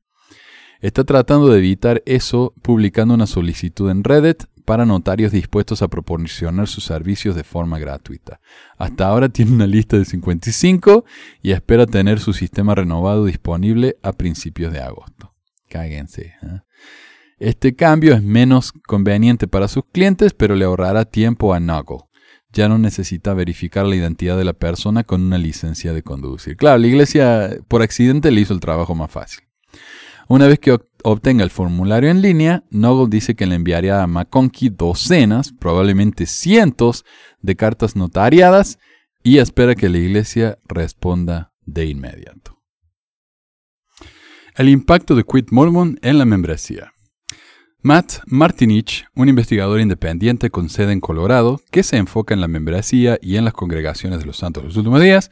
Está 0.80 1.04
tratando 1.04 1.48
de 1.48 1.58
evitar 1.58 2.02
eso 2.06 2.54
publicando 2.60 3.14
una 3.14 3.28
solicitud 3.28 3.88
en 3.88 4.02
Reddit 4.02 4.46
para 4.64 4.86
notarios 4.86 5.32
dispuestos 5.32 5.82
a 5.82 5.88
proporcionar 5.88 6.68
sus 6.68 6.84
servicios 6.84 7.34
de 7.34 7.44
forma 7.44 7.78
gratuita. 7.78 8.40
Hasta 8.78 9.06
ahora 9.06 9.28
tiene 9.28 9.52
una 9.52 9.66
lista 9.66 9.98
de 9.98 10.04
55 10.04 11.04
y 11.42 11.52
espera 11.52 11.86
tener 11.86 12.20
su 12.20 12.32
sistema 12.32 12.74
renovado 12.74 13.24
disponible 13.24 13.96
a 14.02 14.12
principios 14.12 14.72
de 14.72 14.80
agosto. 14.80 15.34
Cáguense. 15.68 16.34
¿eh? 16.42 16.60
Este 17.38 17.74
cambio 17.74 18.14
es 18.14 18.22
menos 18.22 18.72
conveniente 18.86 19.48
para 19.48 19.68
sus 19.68 19.84
clientes, 19.90 20.34
pero 20.34 20.54
le 20.54 20.66
ahorrará 20.66 21.06
tiempo 21.06 21.54
a 21.54 21.58
Knuckle. 21.58 22.00
Ya 22.52 22.68
no 22.68 22.78
necesita 22.78 23.32
verificar 23.32 23.86
la 23.86 23.96
identidad 23.96 24.36
de 24.36 24.44
la 24.44 24.52
persona 24.52 25.04
con 25.04 25.22
una 25.22 25.38
licencia 25.38 25.92
de 25.92 26.02
conducir. 26.02 26.56
Claro, 26.56 26.78
la 26.78 26.86
iglesia 26.86 27.56
por 27.68 27.80
accidente 27.80 28.30
le 28.30 28.40
hizo 28.40 28.52
el 28.52 28.60
trabajo 28.60 28.94
más 28.94 29.10
fácil. 29.10 29.44
Una 30.28 30.46
vez 30.48 30.58
que 30.58 30.78
obtenga 31.04 31.44
el 31.44 31.50
formulario 31.50 32.10
en 32.10 32.22
línea, 32.22 32.64
Noggle 32.70 33.08
dice 33.10 33.34
que 33.34 33.46
le 33.46 33.54
enviaría 33.54 34.02
a 34.02 34.06
McConkie 34.06 34.70
docenas, 34.70 35.52
probablemente 35.52 36.26
cientos, 36.26 37.04
de 37.40 37.56
cartas 37.56 37.96
notariadas 37.96 38.78
y 39.22 39.38
espera 39.38 39.74
que 39.74 39.88
la 39.88 39.98
iglesia 39.98 40.58
responda 40.66 41.52
de 41.64 41.86
inmediato. 41.86 42.58
El 44.56 44.68
impacto 44.68 45.14
de 45.14 45.24
Quit 45.24 45.50
Mormon 45.50 45.98
en 46.02 46.18
la 46.18 46.24
membresía. 46.24 46.92
Matt 47.82 48.20
Martinich, 48.26 49.06
un 49.14 49.28
investigador 49.30 49.80
independiente 49.80 50.50
con 50.50 50.68
sede 50.68 50.92
en 50.92 51.00
Colorado, 51.00 51.62
que 51.70 51.82
se 51.82 51.96
enfoca 51.96 52.34
en 52.34 52.42
la 52.42 52.48
membresía 52.48 53.18
y 53.22 53.36
en 53.36 53.44
las 53.44 53.54
congregaciones 53.54 54.20
de 54.20 54.26
los 54.26 54.36
santos 54.36 54.62
de 54.62 54.68
los 54.68 54.76
últimos 54.76 55.00
días, 55.00 55.30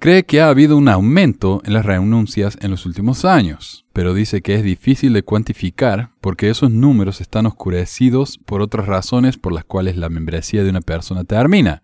Cree 0.00 0.24
que 0.24 0.40
ha 0.40 0.48
habido 0.48 0.78
un 0.78 0.88
aumento 0.88 1.60
en 1.66 1.74
las 1.74 1.84
renuncias 1.84 2.56
en 2.62 2.70
los 2.70 2.86
últimos 2.86 3.26
años, 3.26 3.84
pero 3.92 4.14
dice 4.14 4.40
que 4.40 4.54
es 4.54 4.62
difícil 4.62 5.12
de 5.12 5.22
cuantificar 5.22 6.08
porque 6.22 6.48
esos 6.48 6.70
números 6.70 7.20
están 7.20 7.44
oscurecidos 7.44 8.38
por 8.38 8.62
otras 8.62 8.86
razones 8.86 9.36
por 9.36 9.52
las 9.52 9.66
cuales 9.66 9.98
la 9.98 10.08
membresía 10.08 10.64
de 10.64 10.70
una 10.70 10.80
persona 10.80 11.24
termina, 11.24 11.82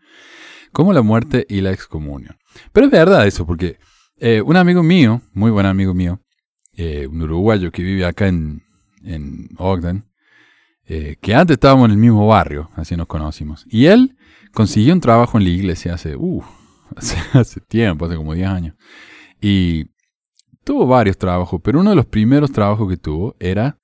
como 0.72 0.94
la 0.94 1.02
muerte 1.02 1.44
y 1.46 1.60
la 1.60 1.72
excomunión. 1.72 2.38
Pero 2.72 2.86
es 2.86 2.90
verdad 2.90 3.26
eso, 3.26 3.44
porque 3.44 3.76
eh, 4.16 4.40
un 4.40 4.56
amigo 4.56 4.82
mío, 4.82 5.20
muy 5.34 5.50
buen 5.50 5.66
amigo 5.66 5.92
mío, 5.92 6.22
eh, 6.74 7.06
un 7.06 7.20
uruguayo 7.20 7.70
que 7.70 7.82
vive 7.82 8.06
acá 8.06 8.28
en, 8.28 8.62
Ogden, 9.58 10.06
eh, 10.86 11.16
que 11.20 11.34
antes 11.34 11.56
estábamos 11.56 11.84
en 11.84 11.90
el 11.90 11.98
mismo 11.98 12.26
barrio, 12.26 12.70
así 12.76 12.96
nos 12.96 13.08
conocimos, 13.08 13.66
y 13.68 13.86
él 13.86 14.16
consiguió 14.54 14.94
un 14.94 15.02
trabajo 15.02 15.36
en 15.36 15.44
la 15.44 15.50
iglesia 15.50 15.92
hace, 15.92 16.16
uh, 16.16 16.42
hace, 17.32 17.60
tiempo, 17.60 18.06
hace 18.06 18.16
como 18.16 18.34
10 18.34 18.48
años. 18.48 18.74
Y 19.40 19.86
tuvo 20.64 20.86
varios 20.86 21.18
trabajos, 21.18 21.60
pero 21.62 21.80
uno 21.80 21.90
de 21.90 21.96
los 21.96 22.06
primeros 22.06 22.52
trabajos 22.52 22.88
que 22.88 22.96
tuvo 22.96 23.36
era 23.38 23.78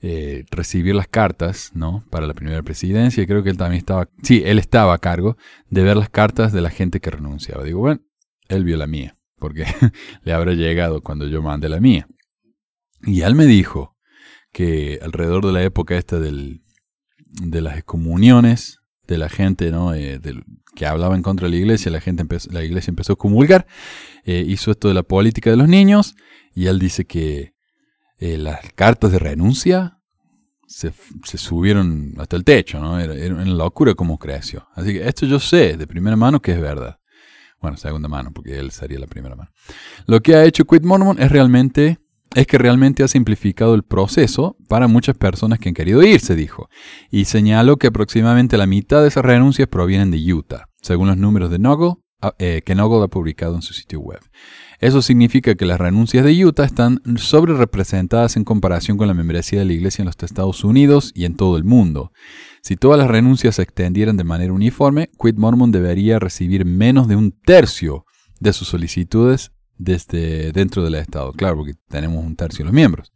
eh, 0.00 0.44
recibir 0.50 0.94
las 0.94 1.08
cartas, 1.08 1.72
¿no? 1.74 2.04
Para 2.10 2.26
la 2.26 2.34
primera 2.34 2.62
presidencia. 2.62 3.22
Y 3.22 3.26
creo 3.26 3.42
que 3.42 3.50
él 3.50 3.56
también 3.56 3.78
estaba, 3.78 4.08
sí, 4.22 4.42
él 4.44 4.58
estaba 4.58 4.94
a 4.94 4.98
cargo 4.98 5.36
de 5.70 5.82
ver 5.82 5.96
las 5.96 6.10
cartas 6.10 6.52
de 6.52 6.60
la 6.60 6.70
gente 6.70 7.00
que 7.00 7.10
renunciaba. 7.10 7.64
Digo, 7.64 7.80
bueno, 7.80 8.02
él 8.48 8.64
vio 8.64 8.76
la 8.76 8.86
mía, 8.86 9.16
porque 9.38 9.64
le 10.24 10.32
habrá 10.32 10.52
llegado 10.52 11.02
cuando 11.02 11.26
yo 11.26 11.42
mandé 11.42 11.68
la 11.68 11.80
mía. 11.80 12.06
Y 13.06 13.22
él 13.22 13.34
me 13.34 13.46
dijo 13.46 13.96
que 14.52 14.98
alrededor 15.02 15.44
de 15.44 15.52
la 15.52 15.62
época 15.62 15.96
esta 15.96 16.20
del, 16.20 16.62
de 17.42 17.60
las 17.60 17.76
excomuniones 17.76 18.80
de 19.06 19.18
la 19.18 19.28
gente, 19.28 19.70
¿no? 19.70 19.94
Eh, 19.94 20.20
que 20.74 20.86
hablaba 20.86 21.14
en 21.14 21.22
contra 21.22 21.46
de 21.46 21.52
la 21.52 21.56
iglesia, 21.56 21.90
la, 21.90 22.00
gente 22.00 22.24
la 22.50 22.64
iglesia 22.64 22.90
empezó 22.90 23.14
a 23.14 23.16
comulgar, 23.16 23.66
eh, 24.24 24.44
hizo 24.46 24.70
esto 24.70 24.88
de 24.88 24.94
la 24.94 25.02
política 25.02 25.50
de 25.50 25.56
los 25.56 25.68
niños, 25.68 26.16
y 26.54 26.66
él 26.66 26.78
dice 26.78 27.04
que 27.04 27.54
eh, 28.18 28.38
las 28.38 28.72
cartas 28.74 29.12
de 29.12 29.18
renuncia 29.18 29.98
se, 30.66 30.92
subieron 31.36 32.14
hasta 32.18 32.36
el 32.36 32.44
techo, 32.44 32.80
¿no? 32.80 32.98
Era, 32.98 33.14
era, 33.14 33.34
una 33.34 33.44
locura 33.44 33.94
como 33.94 34.18
creció. 34.18 34.66
Así 34.74 34.92
que 34.94 35.06
esto 35.06 35.26
yo 35.26 35.38
sé 35.38 35.76
de 35.76 35.86
primera 35.86 36.16
mano 36.16 36.40
que 36.40 36.52
es 36.52 36.60
verdad. 36.60 36.98
Bueno, 37.60 37.76
segunda 37.76 38.08
mano, 38.08 38.30
porque 38.32 38.58
él 38.58 38.70
sería 38.72 38.98
la 38.98 39.06
primera 39.06 39.36
mano. 39.36 39.50
Lo 40.06 40.20
que 40.20 40.34
ha 40.34 40.44
hecho 40.44 40.64
Quit 40.64 40.82
Mormon 40.82 41.20
es 41.20 41.30
realmente 41.30 41.98
es 42.34 42.46
que 42.46 42.58
realmente 42.58 43.02
ha 43.02 43.08
simplificado 43.08 43.74
el 43.74 43.84
proceso 43.84 44.56
para 44.68 44.88
muchas 44.88 45.16
personas 45.16 45.58
que 45.58 45.68
han 45.68 45.74
querido 45.74 46.02
irse, 46.02 46.34
dijo, 46.34 46.68
y 47.10 47.24
señaló 47.26 47.76
que 47.76 47.86
aproximadamente 47.86 48.58
la 48.58 48.66
mitad 48.66 49.02
de 49.02 49.08
esas 49.08 49.24
renuncias 49.24 49.68
provienen 49.68 50.10
de 50.10 50.32
Utah. 50.32 50.68
Según 50.82 51.08
los 51.08 51.16
números 51.16 51.50
de 51.50 51.58
ah, 52.20 52.34
eh, 52.38 52.62
que 52.64 52.74
Noggle 52.74 53.04
ha 53.04 53.08
publicado 53.08 53.54
en 53.54 53.62
su 53.62 53.72
sitio 53.72 54.00
web. 54.00 54.20
Eso 54.80 55.00
significa 55.00 55.54
que 55.54 55.64
las 55.64 55.80
renuncias 55.80 56.24
de 56.24 56.44
Utah 56.44 56.64
están 56.64 57.00
sobre 57.16 57.54
representadas 57.54 58.36
en 58.36 58.44
comparación 58.44 58.98
con 58.98 59.06
la 59.06 59.14
membresía 59.14 59.60
de 59.60 59.64
la 59.64 59.72
Iglesia 59.72 60.02
en 60.02 60.06
los 60.06 60.16
Estados 60.20 60.64
Unidos 60.64 61.12
y 61.14 61.24
en 61.24 61.36
todo 61.36 61.56
el 61.56 61.64
mundo. 61.64 62.12
Si 62.62 62.76
todas 62.76 62.98
las 62.98 63.08
renuncias 63.08 63.54
se 63.54 63.62
extendieran 63.62 64.16
de 64.16 64.24
manera 64.24 64.52
uniforme, 64.52 65.10
Quit 65.22 65.36
Mormon 65.36 65.70
debería 65.70 66.18
recibir 66.18 66.64
menos 66.64 67.08
de 67.08 67.16
un 67.16 67.30
tercio 67.30 68.04
de 68.40 68.52
sus 68.52 68.68
solicitudes 68.68 69.53
desde 69.78 70.52
dentro 70.52 70.82
del 70.84 70.94
Estado. 70.96 71.32
Claro, 71.32 71.56
porque 71.56 71.74
tenemos 71.88 72.24
un 72.24 72.36
tercio 72.36 72.58
de 72.58 72.64
los 72.64 72.74
miembros. 72.74 73.12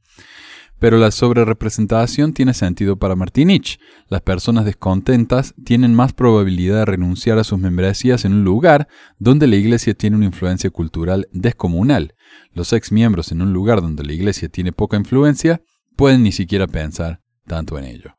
Pero 0.79 0.97
la 0.97 1.11
sobrerepresentación 1.11 2.33
tiene 2.33 2.55
sentido 2.55 2.97
para 2.97 3.17
Martinich. 3.17 3.81
Las 4.09 4.21
personas 4.21 4.65
descontentas 4.65 5.55
tienen 5.65 5.95
más 5.95 6.13
probabilidad 6.13 6.77
de 6.77 6.85
renunciar 6.85 7.39
a 7.39 7.45
sus 7.45 7.59
membresías 7.59 8.25
en 8.25 8.33
un 8.33 8.45
lugar 8.45 8.87
donde 9.19 9.49
la 9.49 9.57
iglesia 9.57 9.95
tiene 9.95 10.17
una 10.17 10.27
influencia 10.27 10.71
cultural 10.71 11.29
descomunal. 11.33 12.15
Los 12.53 12.73
ex 12.73 12.93
miembros 12.93 13.33
en 13.33 13.43
un 13.43 13.53
lugar 13.53 13.83
donde 13.83 14.05
la 14.05 14.13
iglesia 14.13 14.49
tiene 14.49 14.73
poca 14.73 14.97
influencia 14.97 15.63
pueden 15.97 16.23
ni 16.23 16.31
siquiera 16.31 16.69
pensar 16.69 17.23
tanto 17.45 17.77
en 17.77 17.85
ello. 17.85 18.15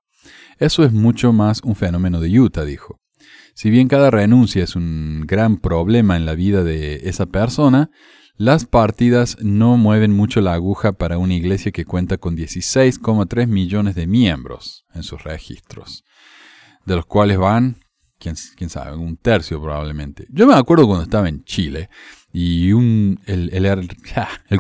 Eso 0.58 0.84
es 0.84 0.92
mucho 0.92 1.32
más 1.32 1.62
un 1.64 1.76
fenómeno 1.76 2.20
de 2.20 2.38
Utah, 2.38 2.66
dijo. 2.66 3.00
Si 3.54 3.70
bien 3.70 3.88
cada 3.88 4.12
renuncia 4.12 4.64
es 4.64 4.76
un 4.76 5.24
gran 5.26 5.58
problema 5.58 6.18
en 6.18 6.26
la 6.26 6.36
vida 6.36 6.64
de 6.64 7.08
esa 7.10 7.26
persona, 7.26 7.90
las 8.40 8.64
partidas 8.64 9.36
no 9.42 9.76
mueven 9.76 10.16
mucho 10.16 10.40
la 10.40 10.54
aguja 10.54 10.94
para 10.94 11.18
una 11.18 11.34
iglesia 11.34 11.74
que 11.74 11.84
cuenta 11.84 12.18
con 12.18 12.38
16,3 12.38 13.48
millones 13.48 13.96
de 13.96 14.08
miembros 14.08 14.86
en 14.94 15.04
sus 15.04 15.26
registros, 15.26 16.06
de 16.86 16.96
los 16.96 17.06
cuales 17.06 17.38
van, 17.38 17.84
quién, 18.18 18.38
sabe, 18.70 18.96
un 18.96 19.18
tercio 19.18 19.62
probablemente. 19.62 20.26
Yo 20.30 20.48
me 20.48 20.54
acuerdo 20.54 20.88
cuando 20.88 21.04
estaba 21.04 21.28
en 21.28 21.44
Chile 21.44 21.90
y 22.32 22.72
un, 22.72 23.20
el, 23.26 23.52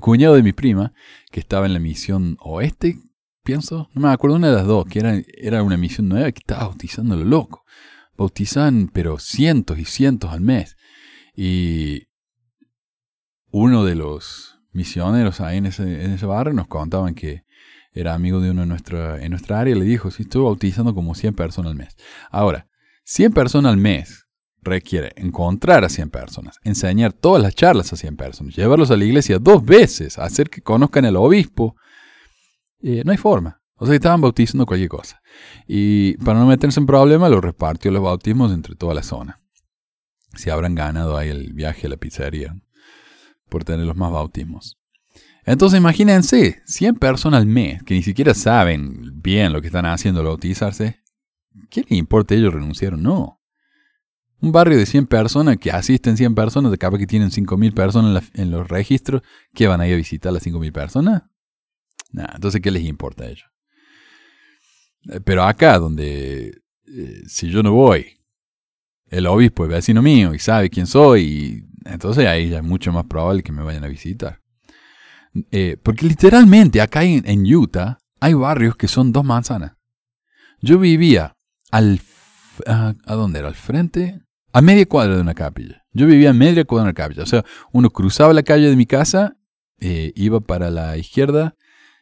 cuñado 0.01 0.35
de 0.35 0.43
mi 0.43 0.51
prima, 0.51 0.91
que 1.31 1.39
estaba 1.39 1.65
en 1.65 1.71
la 1.71 1.79
misión 1.79 2.35
oeste, 2.41 2.99
pienso, 3.45 3.87
no 3.93 4.01
me 4.01 4.09
acuerdo 4.09 4.35
una 4.35 4.49
de 4.49 4.55
las 4.55 4.67
dos, 4.67 4.87
que 4.87 4.99
era, 4.99 5.21
era 5.37 5.63
una 5.63 5.77
misión 5.77 6.09
nueva 6.09 6.33
que 6.33 6.39
estaba 6.39 6.65
bautizando 6.65 7.15
lo 7.15 7.23
loco. 7.23 7.63
Bautizan, 8.17 8.89
pero 8.91 9.19
cientos 9.19 9.79
y 9.79 9.85
cientos 9.85 10.33
al 10.33 10.41
mes. 10.41 10.75
Y 11.33 12.08
uno 13.51 13.85
de 13.85 13.95
los 13.95 14.59
misioneros 14.71 15.41
ahí 15.41 15.57
en 15.57 15.65
ese, 15.65 16.25
barrio 16.25 16.53
nos 16.53 16.67
contaban 16.67 17.15
que 17.15 17.43
era 17.91 18.13
amigo 18.13 18.39
de 18.39 18.51
uno 18.51 18.63
en 18.63 18.69
nuestra, 18.69 19.21
en 19.23 19.31
nuestra 19.31 19.59
área 19.59 19.75
y 19.75 19.79
le 19.79 19.85
dijo, 19.85 20.11
sí, 20.11 20.23
estuve 20.23 20.43
bautizando 20.43 20.93
como 20.93 21.15
100 21.15 21.33
personas 21.33 21.71
al 21.71 21.77
mes. 21.77 21.97
Ahora, 22.29 22.67
100 23.05 23.33
personas 23.33 23.71
al 23.71 23.77
mes 23.77 24.27
requiere 24.61 25.11
encontrar 25.15 25.83
a 25.83 25.89
100 25.89 26.09
personas, 26.09 26.57
enseñar 26.63 27.13
todas 27.13 27.41
las 27.41 27.55
charlas 27.55 27.91
a 27.91 27.95
100 27.95 28.15
personas, 28.15 28.55
llevarlos 28.55 28.91
a 28.91 28.97
la 28.97 29.05
iglesia 29.05 29.39
dos 29.39 29.65
veces, 29.65 30.19
hacer 30.19 30.49
que 30.49 30.61
conozcan 30.61 31.05
al 31.05 31.15
obispo. 31.15 31.75
Eh, 32.81 33.01
no 33.03 33.11
hay 33.11 33.17
forma. 33.17 33.61
O 33.75 33.85
sea, 33.85 33.95
estaban 33.95 34.21
bautizando 34.21 34.65
cualquier 34.65 34.89
cosa. 34.89 35.21
Y 35.65 36.17
para 36.17 36.37
no 36.37 36.45
meterse 36.45 36.79
en 36.79 36.85
problema, 36.85 37.29
lo 37.29 37.39
repartió 37.39 37.91
los 37.91 38.03
bautismos 38.03 38.51
entre 38.51 38.75
toda 38.75 38.93
la 38.93 39.03
zona. 39.03 39.39
Si 40.35 40.49
habrán 40.49 40.75
ganado 40.75 41.17
ahí 41.17 41.29
el 41.29 41.53
viaje 41.53 41.87
a 41.87 41.89
la 41.89 41.97
pizzería 41.97 42.55
por 43.49 43.63
tener 43.63 43.85
los 43.85 43.95
más 43.95 44.11
bautismos. 44.11 44.79
Entonces 45.45 45.79
imagínense, 45.79 46.61
100 46.65 46.95
personas 46.95 47.41
al 47.41 47.47
mes 47.47 47.81
que 47.83 47.95
ni 47.95 48.03
siquiera 48.03 48.33
saben 48.33 49.21
bien 49.21 49.51
lo 49.51 49.61
que 49.61 49.67
están 49.67 49.85
haciendo 49.85 50.21
al 50.21 50.27
bautizarse. 50.27 50.99
¿Qué 51.69 51.83
le 51.89 51.97
importa 51.97 52.35
ellos 52.35 52.53
renunciar 52.53 52.93
o 52.93 52.97
no? 52.97 53.41
Un 54.41 54.51
barrio 54.51 54.77
de 54.77 54.85
100 54.85 55.07
personas 55.07 55.57
que 55.57 55.71
asisten 55.71 56.15
100 56.15 56.35
personas, 56.35 56.71
de 56.71 56.77
capaz 56.77 56.97
que 56.97 57.07
tienen 57.07 57.29
5.000 57.29 57.73
personas 57.73 58.31
en, 58.35 58.51
los 58.51 58.67
registros, 58.67 59.21
¿qué 59.53 59.67
van 59.67 59.81
a 59.81 59.87
ir 59.87 59.95
a 59.95 59.97
visitar 59.97 60.31
las 60.31 60.45
5.000 60.45 60.71
personas? 60.71 61.23
Nada, 62.11 62.33
entonces 62.35 62.61
¿qué 62.61 62.71
les 62.71 62.83
importa 62.83 63.25
a 63.25 63.27
ellos? 63.27 63.49
Eh, 65.09 65.19
pero 65.19 65.43
acá, 65.43 65.77
donde 65.77 66.61
eh, 66.87 67.23
si 67.27 67.49
yo 67.49 67.63
no 67.63 67.73
voy, 67.73 68.19
el 69.07 69.27
obispo 69.27 69.65
es 69.65 69.71
vecino 69.71 70.01
mío 70.01 70.33
y 70.33 70.39
sabe 70.39 70.69
quién 70.69 70.87
soy 70.87 71.68
entonces 71.91 72.25
ahí 72.27 72.49
ya 72.49 72.57
es 72.57 72.63
mucho 72.63 72.91
más 72.91 73.05
probable 73.05 73.43
que 73.43 73.51
me 73.51 73.63
vayan 73.63 73.83
a 73.83 73.87
visitar. 73.87 74.41
Eh, 75.51 75.77
porque 75.81 76.05
literalmente 76.05 76.81
acá 76.81 77.03
en, 77.03 77.55
Utah 77.55 77.99
hay 78.19 78.33
barrios 78.33 78.75
que 78.75 78.87
son 78.87 79.11
dos 79.11 79.23
manzanas. 79.23 79.73
Yo 80.61 80.79
vivía 80.79 81.35
al... 81.71 82.01
A, 82.65 82.93
dónde 83.05 83.39
era? 83.39 83.47
¿Al 83.47 83.55
frente? 83.55 84.21
A 84.51 84.61
media 84.61 84.85
cuadra 84.85 85.15
de 85.15 85.21
una 85.21 85.33
capilla. 85.33 85.85
Yo 85.93 86.07
vivía 86.07 86.31
a 86.31 86.33
media 86.33 86.65
cuadra 86.65 86.85
de 86.85 86.89
una 86.89 86.93
capilla. 86.93 87.23
O 87.23 87.27
sea, 87.27 87.45
uno 87.71 87.89
cruzaba 87.89 88.33
la 88.33 88.43
calle 88.43 88.69
de 88.69 88.75
mi 88.75 88.85
casa, 88.85 89.37
eh, 89.79 90.11
iba 90.15 90.41
para 90.41 90.69
la 90.69 90.97
izquierda, 90.97 91.55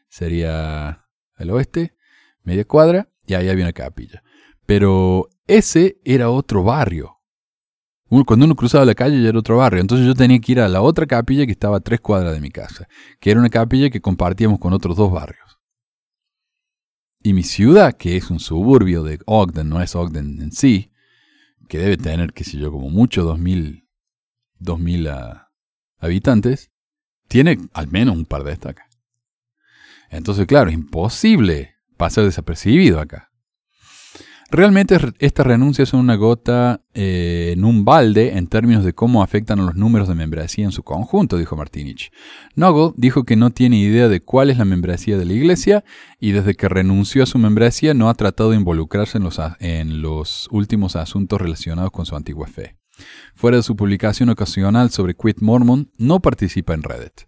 sería 0.10 1.06
el 1.38 1.52
oeste, 1.52 1.95
media 2.43 2.65
cuadra, 2.65 3.10
y 3.28 3.36
ahí 3.36 3.50
había 3.50 3.65
una 3.65 3.73
capilla. 3.73 4.23
Pero 4.65 5.30
ese 5.45 6.00
era 6.04 6.30
otro 6.30 6.63
barrio. 6.63 7.16
Cuando 8.10 8.46
uno 8.46 8.56
cruzaba 8.56 8.86
la 8.86 8.96
calle 8.96 9.22
ya 9.22 9.30
era 9.30 9.39
otro 9.39 9.58
barrio, 9.58 9.82
entonces 9.82 10.08
yo 10.08 10.15
tenía 10.15 10.39
que 10.39 10.54
ir 10.54 10.62
a 10.62 10.70
la 10.70 10.82
otra 10.82 11.06
capilla 11.06 11.46
que 11.46 11.52
estaba 11.52 11.78
a 11.78 11.82
tres 11.82 12.00
cuadras 12.00 12.34
de 12.34 12.39
mi 12.39 12.52
casa, 12.52 12.88
que 13.20 13.32
era 13.32 13.39
una 13.39 13.50
capilla 13.50 13.89
que 13.89 14.00
compartíamos 14.00 14.60
con 14.60 14.74
otros 14.74 14.96
dos 14.96 15.12
barrios. 15.12 15.60
Y 17.22 17.34
mi 17.34 17.43
ciudad, 17.43 17.93
que 17.98 18.15
es 18.15 18.30
un 18.30 18.39
suburbio 18.39 19.04
de 19.04 19.20
Ogden, 19.26 19.67
no 19.67 19.82
es 19.82 19.96
Ogden 19.96 20.41
en 20.41 20.54
sí, 20.54 20.91
que 21.67 21.80
debe 21.80 21.98
tener, 21.98 22.32
qué 22.32 22.46
sé 22.46 22.58
yo, 22.58 22.72
como 22.72 22.89
mucho, 22.89 23.24
dos 23.24 23.39
mil, 23.39 23.89
dos 24.58 24.80
mil 24.80 25.08
ah, 25.08 25.52
habitantes, 26.00 26.72
tiene 27.28 27.58
al 27.74 27.89
menos 27.89 28.15
un 28.15 28.26
par 28.26 28.43
de 28.43 28.54
estacas. 28.54 28.88
Entonces, 30.10 30.48
claro, 30.48 30.70
es 30.70 30.76
imposible 30.76 31.76
pasar 31.98 32.24
desapercibido 32.24 33.02
acá. 33.02 33.32
Realmente 34.49 34.97
estas 35.19 35.45
renuncias 35.45 35.89
son 35.89 35.99
una 35.99 36.15
gota 36.15 36.81
eh, 36.93 37.51
en 37.53 37.65
un 37.65 37.83
balde 37.83 38.38
en 38.38 38.47
términos 38.47 38.86
de 38.86 38.93
cómo 38.93 39.21
afectan 39.21 39.60
a 39.60 39.63
los 39.63 39.75
números 39.75 40.07
de 40.07 40.15
membresía 40.15 40.63
en 40.63 40.71
su 40.71 40.83
conjunto, 40.83 41.38
dijo 41.38 41.57
Martinich. 41.57 42.12
Noggle 42.55 42.93
dijo 42.95 43.25
que 43.25 43.36
no 43.36 43.49
tiene 43.49 43.77
idea 43.77 44.07
de 44.07 44.21
cuál 44.21 44.49
es 44.49 44.57
la 44.57 44.63
membresía 44.63 45.17
de 45.17 45.25
la 45.25 45.33
iglesia 45.33 45.83
y 46.21 46.31
desde 46.31 46.55
que 46.55 46.69
renunció 46.69 47.23
a 47.23 47.25
su 47.25 47.38
membresía 47.38 47.93
no 47.93 48.10
ha 48.10 48.13
tratado 48.13 48.51
de 48.51 48.57
involucrarse 48.57 49.17
en 49.17 49.25
los, 49.25 49.38
en 49.60 50.01
los 50.01 50.47
últimos 50.49 50.95
asuntos 50.95 51.41
relacionados 51.41 51.91
con 51.91 52.05
su 52.05 52.15
antigua 52.15 52.47
fe. 52.47 52.77
Fuera 53.36 53.57
de 53.57 53.63
su 53.63 53.75
publicación 53.75 54.29
ocasional 54.29 54.91
sobre 54.91 55.13
Quit 55.13 55.41
Mormon, 55.41 55.91
no 55.97 56.21
participa 56.21 56.73
en 56.73 56.83
Reddit. 56.83 57.27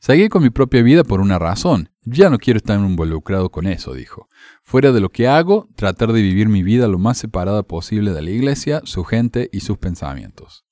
Seguí 0.00 0.30
con 0.30 0.42
mi 0.42 0.48
propia 0.48 0.82
vida 0.82 1.04
por 1.04 1.20
una 1.20 1.38
razón. 1.38 1.90
Ya 2.04 2.30
no 2.30 2.38
quiero 2.38 2.56
estar 2.56 2.80
involucrado 2.80 3.50
con 3.50 3.66
eso, 3.66 3.92
dijo. 3.92 4.28
Fuera 4.62 4.92
de 4.92 5.00
lo 5.00 5.10
que 5.10 5.28
hago, 5.28 5.68
tratar 5.76 6.14
de 6.14 6.22
vivir 6.22 6.48
mi 6.48 6.62
vida 6.62 6.88
lo 6.88 6.98
más 6.98 7.18
separada 7.18 7.62
posible 7.62 8.12
de 8.12 8.22
la 8.22 8.30
iglesia, 8.30 8.80
su 8.84 9.04
gente 9.04 9.50
y 9.52 9.60
sus 9.60 9.76
pensamientos. 9.76 10.64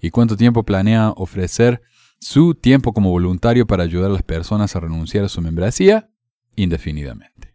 ¿Y 0.00 0.08
cuánto 0.08 0.34
tiempo 0.34 0.62
planea 0.62 1.10
ofrecer 1.10 1.82
su 2.20 2.54
tiempo 2.54 2.94
como 2.94 3.10
voluntario 3.10 3.66
para 3.66 3.82
ayudar 3.82 4.10
a 4.10 4.14
las 4.14 4.22
personas 4.22 4.74
a 4.74 4.80
renunciar 4.80 5.24
a 5.24 5.28
su 5.28 5.42
membresía? 5.42 6.08
Indefinidamente. 6.56 7.54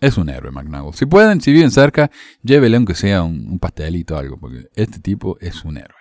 Es 0.00 0.16
un 0.16 0.28
héroe, 0.28 0.52
McNaggle. 0.52 0.92
Si 0.92 1.06
pueden, 1.06 1.40
si 1.40 1.52
viven 1.52 1.72
cerca, 1.72 2.08
llévele 2.44 2.76
aunque 2.76 2.94
sea 2.94 3.24
un 3.24 3.58
pastelito 3.58 4.14
o 4.14 4.18
algo, 4.18 4.38
porque 4.38 4.68
este 4.76 5.00
tipo 5.00 5.36
es 5.40 5.64
un 5.64 5.76
héroe. 5.76 5.97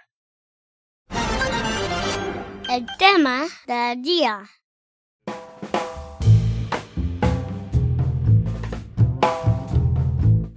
El 2.69 2.85
tema 2.99 3.45
del 3.65 4.01
día. 4.01 4.43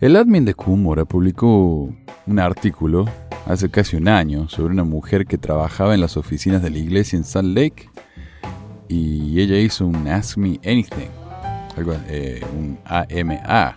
El 0.00 0.16
admin 0.16 0.44
de 0.44 0.54
Kumora 0.54 1.04
publicó 1.04 1.88
un 2.26 2.38
artículo 2.40 3.04
hace 3.46 3.70
casi 3.70 3.96
un 3.96 4.08
año 4.08 4.48
sobre 4.48 4.72
una 4.72 4.82
mujer 4.82 5.24
que 5.24 5.38
trabajaba 5.38 5.94
en 5.94 6.00
las 6.00 6.16
oficinas 6.16 6.62
de 6.62 6.70
la 6.70 6.78
iglesia 6.78 7.16
en 7.16 7.22
Salt 7.22 7.56
Lake 7.56 7.88
y 8.88 9.40
ella 9.40 9.58
hizo 9.58 9.86
un 9.86 10.08
Ask 10.08 10.36
Me 10.36 10.58
Anything, 10.64 11.10
algo, 11.76 11.94
eh, 12.08 12.44
un 12.58 12.76
AMA. 12.86 13.76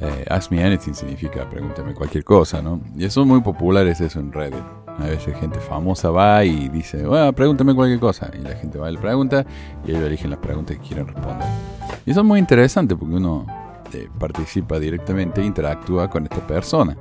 Eh, 0.00 0.24
Ask 0.28 0.50
Me 0.50 0.64
Anything 0.64 0.94
significa 0.94 1.48
pregúntame 1.48 1.94
cualquier 1.94 2.24
cosa, 2.24 2.60
¿no? 2.60 2.80
Y 2.96 3.08
son 3.08 3.28
muy 3.28 3.40
populares 3.40 4.00
eso 4.00 4.18
en 4.18 4.32
Reddit. 4.32 4.83
A 4.98 5.06
veces 5.06 5.36
gente 5.38 5.58
famosa 5.58 6.10
va 6.10 6.44
y 6.44 6.68
dice, 6.68 7.04
bueno, 7.04 7.32
pregúntame 7.32 7.74
cualquier 7.74 7.98
cosa. 7.98 8.30
Y 8.38 8.42
la 8.42 8.54
gente 8.54 8.78
va 8.78 8.90
y 8.90 8.94
le 8.94 9.00
pregunta 9.00 9.44
y 9.86 9.90
ellos 9.90 10.02
eligen 10.04 10.30
las 10.30 10.38
preguntas 10.38 10.76
que 10.76 10.82
quieren 10.82 11.06
responder. 11.06 11.48
Y 12.06 12.10
eso 12.10 12.20
es 12.20 12.26
muy 12.26 12.38
interesante 12.38 12.94
porque 12.94 13.14
uno 13.14 13.46
eh, 13.92 14.08
participa 14.18 14.78
directamente 14.78 15.40
e 15.40 15.44
interactúa 15.44 16.08
con 16.08 16.24
esta 16.24 16.46
persona. 16.46 16.96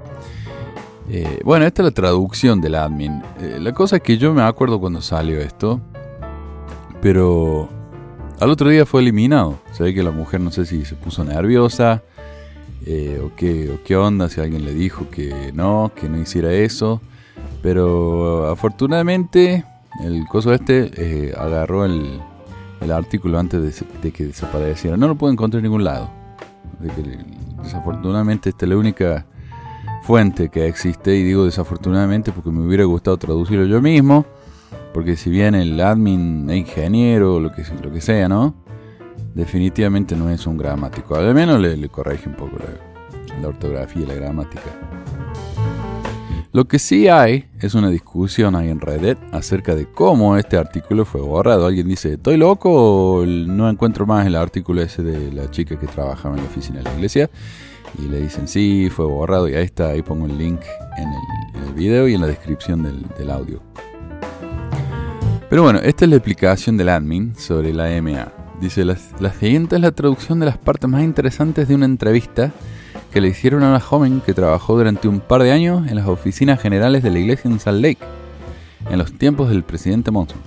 Eh, 1.10 1.40
bueno, 1.44 1.66
esta 1.66 1.82
es 1.82 1.86
la 1.88 1.92
traducción 1.92 2.62
del 2.62 2.76
admin. 2.76 3.22
Eh, 3.42 3.58
la 3.60 3.74
cosa 3.74 3.98
es 3.98 4.02
que 4.02 4.18
yo 4.18 4.34
me 4.34 4.42
acuerdo 4.42 4.80
cuando 4.80 5.02
salió 5.02 5.40
esto, 5.40 5.82
pero 7.02 7.70
al 8.40 8.50
otro 8.50 8.70
día 8.70 8.86
fue 8.86 9.02
eliminado. 9.02 9.60
Se 9.72 9.84
ve 9.84 9.94
que 9.94 10.04
la 10.04 10.12
mujer 10.12 10.40
no 10.40 10.52
sé 10.52 10.66
si 10.66 10.86
se 10.86 10.96
puso 10.96 11.24
nerviosa 11.24 12.04
eh, 12.86 13.22
o, 13.24 13.36
qué, 13.36 13.72
o 13.72 13.84
qué 13.84 13.96
onda 13.96 14.30
si 14.30 14.42
alguien 14.42 14.66
le 14.66 14.74
dijo 14.74 15.10
que 15.10 15.52
no, 15.54 15.92
que 15.96 16.10
no 16.10 16.18
hiciera 16.18 16.52
eso. 16.54 17.02
Pero 17.64 18.52
afortunadamente 18.52 19.66
el 20.04 20.28
coso 20.28 20.54
este 20.54 20.92
eh, 20.98 21.34
agarró 21.36 21.86
el, 21.86 22.20
el 22.82 22.92
artículo 22.92 23.40
antes 23.40 23.62
de, 23.80 23.88
de, 24.02 24.12
que 24.12 24.26
desapareciera. 24.26 24.98
No 24.98 25.08
lo 25.08 25.16
puedo 25.16 25.32
encontrar 25.32 25.60
en 25.60 25.64
ningún 25.64 25.86
lado. 25.86 26.12
desafortunadamente 27.64 28.50
esta 28.50 28.66
es 28.66 28.70
la 28.70 28.78
única 28.78 29.26
fuente 30.04 30.50
que 30.50 30.68
existe 30.68 31.16
y 31.16 31.24
digo 31.24 31.46
desafortunadamente 31.46 32.34
porque 32.34 32.52
me 32.52 32.68
hubiera 32.68 32.84
gustado 32.84 33.16
traducirlo 33.18 33.66
yo 33.66 33.82
mismo. 33.82 34.26
Porque 34.94 35.16
si 35.16 35.30
bien 35.30 35.56
el 35.56 35.80
admin 35.80 36.50
es 36.50 36.58
ingeniero 36.58 37.40
lo 37.40 37.52
que, 37.54 37.64
lo 37.82 37.92
que 37.92 38.02
sea, 38.02 38.28
¿no? 38.28 38.56
Definitivamente 39.34 40.18
no 40.18 40.30
es 40.30 40.46
un 40.46 40.58
gramático. 40.58 41.16
Al 41.16 41.34
menos 41.34 41.62
le, 41.62 41.78
le 41.78 41.88
corrige 41.88 42.28
un 42.28 42.36
poco 42.36 42.58
la, 42.58 43.42
la 43.42 43.48
ortografía 43.48 44.04
y 44.04 44.06
la 44.06 44.14
gramática. 44.16 44.70
Lo 46.54 46.66
que 46.66 46.78
sí 46.78 47.08
hay 47.08 47.46
es 47.62 47.74
una 47.74 47.90
discusión 47.90 48.56
ahí 48.56 48.70
en 48.70 48.80
Reddit 48.80 49.18
acerca 49.32 49.74
de 49.74 49.88
cómo 49.88 50.38
este 50.38 50.56
artículo 50.56 51.04
fue 51.04 51.20
borrado. 51.20 51.66
Alguien 51.66 51.88
dice, 51.88 52.14
¿estoy 52.14 52.38
loco 52.38 52.70
o 52.72 53.26
no 53.26 53.68
encuentro 53.68 54.06
más 54.06 54.28
el 54.28 54.36
artículo 54.36 54.84
ese 54.84 55.02
de 55.02 55.32
la 55.32 55.50
chica 55.50 55.80
que 55.80 55.88
trabajaba 55.88 56.36
en 56.36 56.44
la 56.44 56.48
oficina 56.48 56.78
de 56.78 56.84
la 56.84 56.94
iglesia? 56.94 57.28
Y 57.98 58.04
le 58.04 58.22
dicen, 58.22 58.48
sí, 58.48 58.88
fue 58.96 59.08
borrado. 59.08 59.50
Y 59.50 59.56
ahí 59.56 59.66
está, 59.66 59.88
ahí 59.88 60.04
pongo 60.04 60.28
el 60.28 60.38
link 60.38 60.62
en 60.96 61.10
el, 61.66 61.74
video 61.74 62.08
y 62.08 62.14
en 62.14 62.22
la 62.22 62.28
descripción 62.28 62.84
del, 62.84 63.02
del 63.18 63.32
audio. 63.32 63.60
Pero 65.50 65.64
bueno, 65.64 65.80
esta 65.80 66.06
es 66.06 66.10
la 66.12 66.18
explicación 66.18 66.78
del 66.78 66.90
admin 66.90 67.34
sobre 67.36 67.74
la 67.74 68.00
MA. 68.00 68.32
Dice, 68.62 68.86
la, 68.86 68.96
la 69.20 69.34
siguiente 69.34 69.78
es 69.78 69.82
la 69.82 69.92
traducción 69.92 70.40
de 70.40 70.46
las 70.46 70.60
partes 70.60 70.88
más 70.88 71.04
interesantes 71.04 71.68
de 71.68 71.74
una 71.74 71.86
entrevista 71.86 72.52
que 73.14 73.22
le 73.22 73.28
hicieron 73.28 73.62
a 73.64 73.70
una 73.70 73.80
joven 73.80 74.22
que 74.26 74.34
trabajó 74.34 74.76
durante 74.76 75.08
un 75.08 75.20
par 75.20 75.44
de 75.44 75.52
años 75.52 75.88
en 75.88 75.96
las 75.96 76.08
oficinas 76.08 76.60
generales 76.60 77.04
de 77.04 77.12
la 77.12 77.20
iglesia 77.20 77.50
en 77.50 77.60
Salt 77.60 77.80
Lake, 77.80 78.00
en 78.90 78.98
los 78.98 79.14
tiempos 79.14 79.50
del 79.50 79.64
presidente 79.64 80.10
Monson. 80.10 80.40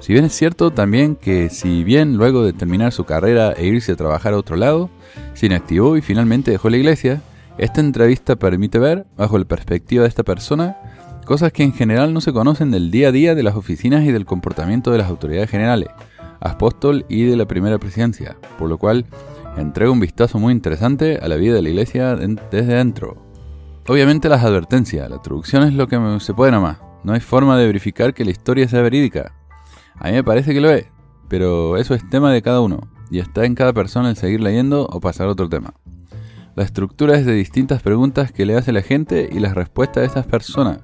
Si 0.00 0.14
bien 0.14 0.24
es 0.24 0.32
cierto 0.32 0.70
también 0.70 1.16
que 1.16 1.50
si 1.50 1.84
bien 1.84 2.16
luego 2.16 2.44
de 2.44 2.54
terminar 2.54 2.92
su 2.92 3.04
carrera 3.04 3.52
e 3.52 3.66
irse 3.66 3.92
a 3.92 3.96
trabajar 3.96 4.32
a 4.32 4.38
otro 4.38 4.56
lado, 4.56 4.88
se 5.34 5.46
inactivó 5.46 5.98
y 5.98 6.00
finalmente 6.00 6.50
dejó 6.50 6.70
la 6.70 6.78
iglesia, 6.78 7.20
esta 7.58 7.82
entrevista 7.82 8.36
permite 8.36 8.78
ver, 8.78 9.04
bajo 9.18 9.36
la 9.36 9.44
perspectiva 9.44 10.04
de 10.04 10.08
esta 10.08 10.22
persona, 10.22 10.78
cosas 11.26 11.52
que 11.52 11.62
en 11.62 11.74
general 11.74 12.14
no 12.14 12.22
se 12.22 12.32
conocen 12.32 12.70
del 12.70 12.90
día 12.90 13.08
a 13.08 13.12
día 13.12 13.34
de 13.34 13.42
las 13.42 13.54
oficinas 13.54 14.02
y 14.04 14.12
del 14.12 14.24
comportamiento 14.24 14.90
de 14.90 14.98
las 14.98 15.10
autoridades 15.10 15.50
generales, 15.50 15.90
apóstol 16.40 17.04
y 17.10 17.24
de 17.24 17.36
la 17.36 17.44
primera 17.44 17.76
presidencia, 17.76 18.36
por 18.58 18.70
lo 18.70 18.78
cual 18.78 19.04
entrega 19.56 19.90
un 19.90 20.00
vistazo 20.00 20.38
muy 20.38 20.52
interesante 20.52 21.18
a 21.22 21.28
la 21.28 21.36
vida 21.36 21.54
de 21.54 21.62
la 21.62 21.68
iglesia 21.68 22.16
desde 22.16 22.74
dentro. 22.74 23.16
Obviamente 23.88 24.28
las 24.28 24.44
advertencias, 24.44 25.10
la 25.10 25.20
traducción 25.20 25.64
es 25.64 25.74
lo 25.74 25.88
que 25.88 25.98
se 26.20 26.34
puede 26.34 26.52
nomás. 26.52 26.78
No 27.04 27.12
hay 27.12 27.20
forma 27.20 27.58
de 27.58 27.66
verificar 27.66 28.14
que 28.14 28.24
la 28.24 28.30
historia 28.30 28.68
sea 28.68 28.80
verídica. 28.80 29.34
A 29.96 30.08
mí 30.08 30.14
me 30.14 30.24
parece 30.24 30.54
que 30.54 30.60
lo 30.60 30.70
es, 30.70 30.86
pero 31.28 31.76
eso 31.76 31.94
es 31.94 32.08
tema 32.08 32.32
de 32.32 32.42
cada 32.42 32.60
uno, 32.60 32.88
y 33.10 33.18
está 33.18 33.44
en 33.44 33.54
cada 33.54 33.72
persona 33.72 34.10
el 34.10 34.16
seguir 34.16 34.40
leyendo 34.40 34.86
o 34.86 35.00
pasar 35.00 35.26
a 35.26 35.32
otro 35.32 35.48
tema. 35.48 35.74
La 36.54 36.64
estructura 36.64 37.16
es 37.16 37.26
de 37.26 37.32
distintas 37.32 37.82
preguntas 37.82 38.30
que 38.30 38.46
le 38.46 38.56
hace 38.56 38.72
la 38.72 38.82
gente 38.82 39.28
y 39.32 39.40
las 39.40 39.54
respuestas 39.54 40.02
de 40.02 40.06
estas 40.06 40.26
personas, 40.26 40.80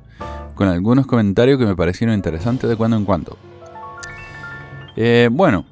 con 0.55 0.67
algunos 0.69 1.07
comentarios 1.07 1.59
que 1.59 1.67
me 1.67 1.77
parecieron 1.77 2.17
interesantes 2.17 2.69
de 2.69 2.77
cuando 2.77 2.97
en 2.97 3.05
cuando. 3.05 3.37
Eh, 4.97 5.29
bueno, 5.31 5.65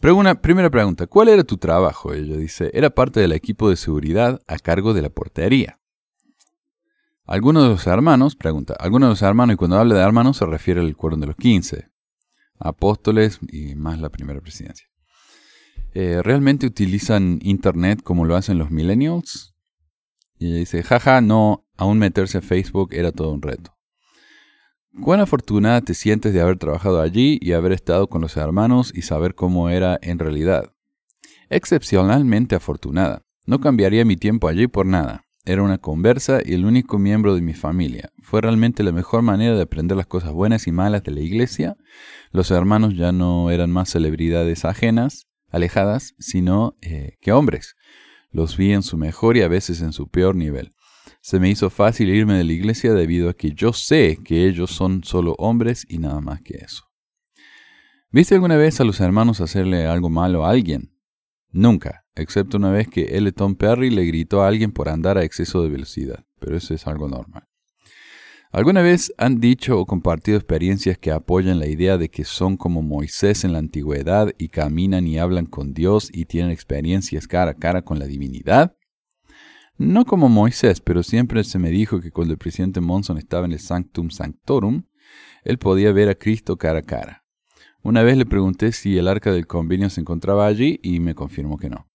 primera 0.00 0.70
pregunta, 0.70 1.06
¿cuál 1.06 1.28
era 1.28 1.44
tu 1.44 1.56
trabajo? 1.56 2.12
Ella 2.12 2.36
dice, 2.36 2.70
era 2.74 2.90
parte 2.90 3.20
del 3.20 3.32
equipo 3.32 3.70
de 3.70 3.76
seguridad 3.76 4.40
a 4.46 4.58
cargo 4.58 4.94
de 4.94 5.02
la 5.02 5.10
portería. 5.10 5.78
Algunos 7.24 7.64
de 7.64 7.70
los 7.70 7.86
hermanos, 7.86 8.36
pregunta, 8.36 8.74
algunos 8.78 9.08
de 9.08 9.10
los 9.10 9.22
hermanos, 9.22 9.54
y 9.54 9.56
cuando 9.56 9.78
habla 9.78 9.96
de 9.96 10.00
hermanos 10.00 10.36
se 10.36 10.46
refiere 10.46 10.80
al 10.80 10.96
cuerno 10.96 11.18
de 11.18 11.26
los 11.26 11.36
15, 11.36 11.88
apóstoles 12.58 13.40
y 13.48 13.74
más 13.74 14.00
la 14.00 14.10
primera 14.10 14.40
presidencia. 14.40 14.86
Eh, 15.92 16.22
¿Realmente 16.22 16.66
utilizan 16.66 17.38
Internet 17.42 18.02
como 18.02 18.26
lo 18.26 18.36
hacen 18.36 18.58
los 18.58 18.70
millennials? 18.70 19.54
Y 20.38 20.48
ella 20.48 20.58
dice, 20.58 20.82
jaja, 20.82 21.20
no, 21.20 21.66
aún 21.76 21.98
meterse 21.98 22.38
a 22.38 22.42
Facebook 22.42 22.90
era 22.92 23.12
todo 23.12 23.32
un 23.32 23.42
reto. 23.42 23.75
¿Cuán 25.02 25.20
afortunada 25.20 25.82
te 25.82 25.92
sientes 25.92 26.32
de 26.32 26.40
haber 26.40 26.56
trabajado 26.56 27.02
allí 27.02 27.38
y 27.42 27.52
haber 27.52 27.72
estado 27.72 28.08
con 28.08 28.22
los 28.22 28.36
hermanos 28.38 28.92
y 28.94 29.02
saber 29.02 29.34
cómo 29.34 29.68
era 29.68 29.98
en 30.00 30.18
realidad? 30.18 30.72
Excepcionalmente 31.50 32.54
afortunada. 32.54 33.22
No 33.44 33.60
cambiaría 33.60 34.06
mi 34.06 34.16
tiempo 34.16 34.48
allí 34.48 34.68
por 34.68 34.86
nada. 34.86 35.26
Era 35.44 35.62
una 35.62 35.76
conversa 35.78 36.40
y 36.42 36.54
el 36.54 36.64
único 36.64 36.98
miembro 36.98 37.34
de 37.34 37.42
mi 37.42 37.52
familia. 37.52 38.10
Fue 38.22 38.40
realmente 38.40 38.82
la 38.82 38.90
mejor 38.90 39.20
manera 39.20 39.54
de 39.54 39.62
aprender 39.62 39.98
las 39.98 40.06
cosas 40.06 40.32
buenas 40.32 40.66
y 40.66 40.72
malas 40.72 41.04
de 41.04 41.12
la 41.12 41.20
iglesia. 41.20 41.76
Los 42.32 42.50
hermanos 42.50 42.96
ya 42.96 43.12
no 43.12 43.50
eran 43.50 43.70
más 43.70 43.90
celebridades 43.90 44.64
ajenas, 44.64 45.26
alejadas, 45.50 46.14
sino 46.18 46.74
eh, 46.80 47.18
que 47.20 47.32
hombres. 47.32 47.76
Los 48.30 48.56
vi 48.56 48.72
en 48.72 48.82
su 48.82 48.96
mejor 48.96 49.36
y 49.36 49.42
a 49.42 49.48
veces 49.48 49.82
en 49.82 49.92
su 49.92 50.08
peor 50.08 50.34
nivel. 50.36 50.72
Se 51.26 51.40
me 51.40 51.50
hizo 51.50 51.70
fácil 51.70 52.08
irme 52.10 52.34
de 52.34 52.44
la 52.44 52.52
iglesia 52.52 52.94
debido 52.94 53.28
a 53.28 53.34
que 53.34 53.50
yo 53.50 53.72
sé 53.72 54.16
que 54.22 54.46
ellos 54.46 54.70
son 54.70 55.02
solo 55.02 55.34
hombres 55.38 55.84
y 55.88 55.98
nada 55.98 56.20
más 56.20 56.40
que 56.40 56.58
eso. 56.58 56.84
¿Viste 58.12 58.36
alguna 58.36 58.54
vez 58.54 58.80
a 58.80 58.84
los 58.84 59.00
hermanos 59.00 59.40
hacerle 59.40 59.86
algo 59.86 60.08
malo 60.08 60.46
a 60.46 60.50
alguien? 60.50 60.92
Nunca, 61.50 62.04
excepto 62.14 62.58
una 62.58 62.70
vez 62.70 62.86
que 62.86 63.16
L. 63.16 63.32
Tom 63.32 63.56
Perry 63.56 63.90
le 63.90 64.04
gritó 64.04 64.44
a 64.44 64.46
alguien 64.46 64.70
por 64.70 64.88
andar 64.88 65.18
a 65.18 65.24
exceso 65.24 65.64
de 65.64 65.68
velocidad, 65.68 66.24
pero 66.38 66.56
eso 66.56 66.74
es 66.74 66.86
algo 66.86 67.08
normal. 67.08 67.42
¿Alguna 68.52 68.82
vez 68.82 69.12
han 69.18 69.40
dicho 69.40 69.80
o 69.80 69.84
compartido 69.84 70.38
experiencias 70.38 70.96
que 70.96 71.10
apoyan 71.10 71.58
la 71.58 71.66
idea 71.66 71.98
de 71.98 72.08
que 72.08 72.22
son 72.22 72.56
como 72.56 72.82
Moisés 72.82 73.42
en 73.42 73.52
la 73.52 73.58
antigüedad 73.58 74.32
y 74.38 74.50
caminan 74.50 75.08
y 75.08 75.18
hablan 75.18 75.46
con 75.46 75.74
Dios 75.74 76.08
y 76.12 76.26
tienen 76.26 76.52
experiencias 76.52 77.26
cara 77.26 77.50
a 77.50 77.54
cara 77.54 77.82
con 77.82 77.98
la 77.98 78.06
divinidad? 78.06 78.76
No 79.78 80.04
como 80.06 80.28
Moisés, 80.28 80.80
pero 80.80 81.02
siempre 81.02 81.44
se 81.44 81.58
me 81.58 81.70
dijo 81.70 82.00
que 82.00 82.10
cuando 82.10 82.32
el 82.32 82.38
presidente 82.38 82.80
Monson 82.80 83.18
estaba 83.18 83.44
en 83.44 83.52
el 83.52 83.58
Sanctum 83.60 84.10
Sanctorum, 84.10 84.84
él 85.44 85.58
podía 85.58 85.92
ver 85.92 86.08
a 86.08 86.14
Cristo 86.14 86.56
cara 86.56 86.78
a 86.78 86.82
cara. 86.82 87.24
Una 87.82 88.02
vez 88.02 88.16
le 88.16 88.26
pregunté 88.26 88.72
si 88.72 88.96
el 88.98 89.06
arca 89.06 89.30
del 89.30 89.46
convenio 89.46 89.90
se 89.90 90.00
encontraba 90.00 90.46
allí 90.46 90.80
y 90.82 90.98
me 90.98 91.14
confirmó 91.14 91.58
que 91.58 91.70
no. 91.70 91.88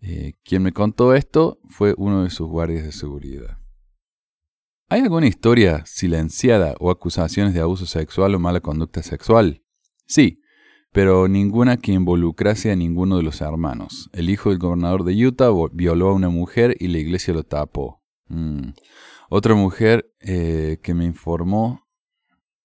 Eh, 0.00 0.34
quien 0.44 0.62
me 0.62 0.72
contó 0.72 1.14
esto 1.14 1.60
fue 1.68 1.94
uno 1.96 2.24
de 2.24 2.30
sus 2.30 2.48
guardias 2.48 2.84
de 2.84 2.92
seguridad. 2.92 3.58
¿Hay 4.88 5.02
alguna 5.02 5.26
historia 5.26 5.84
silenciada 5.84 6.74
o 6.80 6.90
acusaciones 6.90 7.52
de 7.52 7.60
abuso 7.60 7.84
sexual 7.84 8.34
o 8.34 8.38
mala 8.38 8.60
conducta 8.60 9.02
sexual? 9.02 9.62
Sí, 10.06 10.40
pero 10.98 11.28
ninguna 11.28 11.76
que 11.76 11.92
involucrase 11.92 12.72
a 12.72 12.74
ninguno 12.74 13.18
de 13.18 13.22
los 13.22 13.40
hermanos. 13.40 14.10
El 14.12 14.28
hijo 14.28 14.50
del 14.50 14.58
gobernador 14.58 15.04
de 15.04 15.14
Utah 15.24 15.50
violó 15.70 16.08
a 16.08 16.12
una 16.12 16.28
mujer 16.28 16.74
y 16.80 16.88
la 16.88 16.98
iglesia 16.98 17.32
lo 17.32 17.44
tapó. 17.44 18.02
Mm. 18.26 18.70
Otra 19.30 19.54
mujer 19.54 20.12
eh, 20.18 20.80
que 20.82 20.94
me 20.94 21.04
informó 21.04 21.86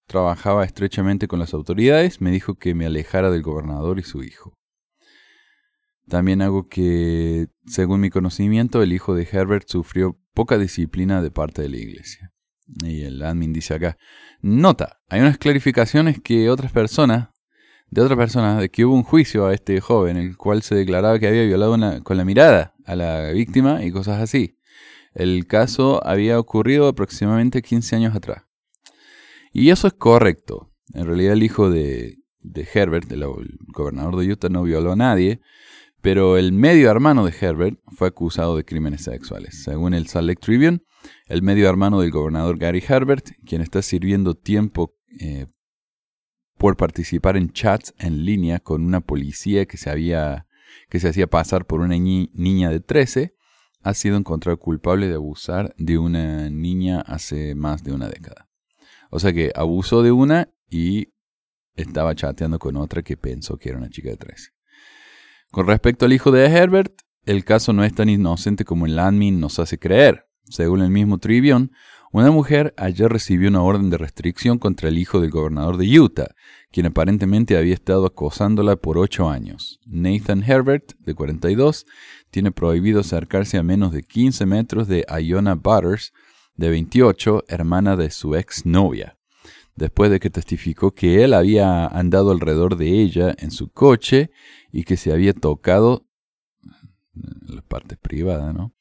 trabajaba 0.08 0.64
estrechamente 0.64 1.28
con 1.28 1.38
las 1.38 1.54
autoridades 1.54 2.20
me 2.20 2.32
dijo 2.32 2.56
que 2.56 2.74
me 2.74 2.86
alejara 2.86 3.30
del 3.30 3.42
gobernador 3.42 4.00
y 4.00 4.02
su 4.02 4.24
hijo. 4.24 4.58
También 6.08 6.42
hago 6.42 6.66
que, 6.66 7.46
según 7.66 8.00
mi 8.00 8.10
conocimiento, 8.10 8.82
el 8.82 8.92
hijo 8.92 9.14
de 9.14 9.28
Herbert 9.30 9.68
sufrió 9.68 10.18
poca 10.32 10.58
disciplina 10.58 11.22
de 11.22 11.30
parte 11.30 11.62
de 11.62 11.68
la 11.68 11.76
iglesia. 11.76 12.32
Y 12.82 13.02
el 13.02 13.22
admin 13.22 13.52
dice 13.52 13.74
acá, 13.74 13.96
nota, 14.40 14.98
hay 15.08 15.20
unas 15.20 15.38
clarificaciones 15.38 16.20
que 16.20 16.50
otras 16.50 16.72
personas 16.72 17.28
de 17.94 18.00
otra 18.00 18.16
persona 18.16 18.58
de 18.58 18.70
que 18.70 18.84
hubo 18.84 18.92
un 18.92 19.04
juicio 19.04 19.46
a 19.46 19.54
este 19.54 19.80
joven, 19.80 20.16
el 20.16 20.36
cual 20.36 20.62
se 20.62 20.74
declaraba 20.74 21.20
que 21.20 21.28
había 21.28 21.44
violado 21.44 22.02
con 22.02 22.16
la 22.16 22.24
mirada 22.24 22.74
a 22.86 22.96
la 22.96 23.30
víctima 23.30 23.84
y 23.84 23.92
cosas 23.92 24.20
así. 24.20 24.58
El 25.14 25.46
caso 25.46 26.04
había 26.04 26.40
ocurrido 26.40 26.88
aproximadamente 26.88 27.62
15 27.62 27.94
años 27.94 28.16
atrás. 28.16 28.42
Y 29.52 29.70
eso 29.70 29.86
es 29.86 29.92
correcto. 29.92 30.72
En 30.92 31.06
realidad 31.06 31.34
el 31.34 31.44
hijo 31.44 31.70
de, 31.70 32.18
Herbert, 32.74 33.12
el 33.12 33.24
gobernador 33.68 34.16
de 34.16 34.32
Utah, 34.32 34.48
no 34.48 34.64
violó 34.64 34.90
a 34.90 34.96
nadie, 34.96 35.40
pero 36.02 36.36
el 36.36 36.50
medio 36.50 36.90
hermano 36.90 37.24
de 37.24 37.32
Herbert 37.40 37.78
fue 37.96 38.08
acusado 38.08 38.56
de 38.56 38.64
crímenes 38.64 39.04
sexuales. 39.04 39.62
Según 39.62 39.94
el 39.94 40.08
Salt 40.08 40.26
Lake 40.26 40.40
Tribune, 40.40 40.80
el 41.28 41.42
medio 41.42 41.68
hermano 41.68 42.00
del 42.00 42.10
gobernador 42.10 42.58
Gary 42.58 42.82
Herbert, 42.86 43.28
quien 43.46 43.62
está 43.62 43.82
sirviendo 43.82 44.34
tiempo 44.34 44.96
eh, 45.20 45.46
por 46.58 46.76
participar 46.76 47.36
en 47.36 47.50
chats 47.52 47.94
en 47.98 48.24
línea 48.24 48.60
con 48.60 48.84
una 48.84 49.00
policía 49.00 49.66
que 49.66 49.76
se, 49.76 49.90
había, 49.90 50.46
que 50.88 51.00
se 51.00 51.08
hacía 51.08 51.26
pasar 51.26 51.66
por 51.66 51.80
una 51.80 51.96
niña 51.96 52.70
de 52.70 52.80
13, 52.80 53.34
ha 53.82 53.94
sido 53.94 54.16
encontrado 54.16 54.58
culpable 54.58 55.08
de 55.08 55.14
abusar 55.14 55.74
de 55.76 55.98
una 55.98 56.48
niña 56.48 57.00
hace 57.00 57.54
más 57.54 57.84
de 57.84 57.92
una 57.92 58.08
década. 58.08 58.48
O 59.10 59.20
sea 59.20 59.32
que 59.32 59.52
abusó 59.54 60.02
de 60.02 60.10
una 60.10 60.48
y 60.70 61.12
estaba 61.76 62.14
chateando 62.14 62.58
con 62.58 62.76
otra 62.76 63.02
que 63.02 63.16
pensó 63.16 63.58
que 63.58 63.68
era 63.68 63.78
una 63.78 63.90
chica 63.90 64.10
de 64.10 64.16
13. 64.16 64.50
Con 65.50 65.66
respecto 65.66 66.06
al 66.06 66.12
hijo 66.12 66.30
de 66.30 66.46
Herbert, 66.46 66.92
el 67.26 67.44
caso 67.44 67.72
no 67.72 67.84
es 67.84 67.94
tan 67.94 68.08
inocente 68.08 68.64
como 68.64 68.86
el 68.86 68.98
admin 68.98 69.40
nos 69.40 69.58
hace 69.58 69.78
creer. 69.78 70.26
Según 70.44 70.82
el 70.82 70.90
mismo 70.90 71.18
Trivion, 71.18 71.72
una 72.22 72.30
mujer 72.30 72.74
ayer 72.76 73.10
recibió 73.10 73.48
una 73.48 73.62
orden 73.62 73.90
de 73.90 73.98
restricción 73.98 74.60
contra 74.60 74.88
el 74.88 74.98
hijo 74.98 75.20
del 75.20 75.32
gobernador 75.32 75.78
de 75.78 75.98
Utah, 75.98 76.36
quien 76.70 76.86
aparentemente 76.86 77.56
había 77.56 77.74
estado 77.74 78.06
acosándola 78.06 78.76
por 78.76 78.98
ocho 78.98 79.28
años. 79.28 79.80
Nathan 79.84 80.44
Herbert, 80.44 80.92
de 81.00 81.14
42, 81.14 81.86
tiene 82.30 82.52
prohibido 82.52 83.00
acercarse 83.00 83.58
a 83.58 83.64
menos 83.64 83.90
de 83.90 84.04
15 84.04 84.46
metros 84.46 84.86
de 84.86 85.04
Iona 85.20 85.56
Butters, 85.56 86.12
de 86.54 86.70
28, 86.70 87.46
hermana 87.48 87.96
de 87.96 88.10
su 88.12 88.36
ex 88.36 88.64
novia, 88.64 89.18
después 89.74 90.08
de 90.12 90.20
que 90.20 90.30
testificó 90.30 90.92
que 90.92 91.24
él 91.24 91.34
había 91.34 91.84
andado 91.88 92.30
alrededor 92.30 92.76
de 92.76 92.90
ella 92.90 93.34
en 93.38 93.50
su 93.50 93.72
coche 93.72 94.30
y 94.70 94.84
que 94.84 94.96
se 94.96 95.12
había 95.12 95.32
tocado 95.32 96.06
la 97.48 97.62
parte 97.62 97.96
privada, 97.96 98.52
¿no? 98.52 98.72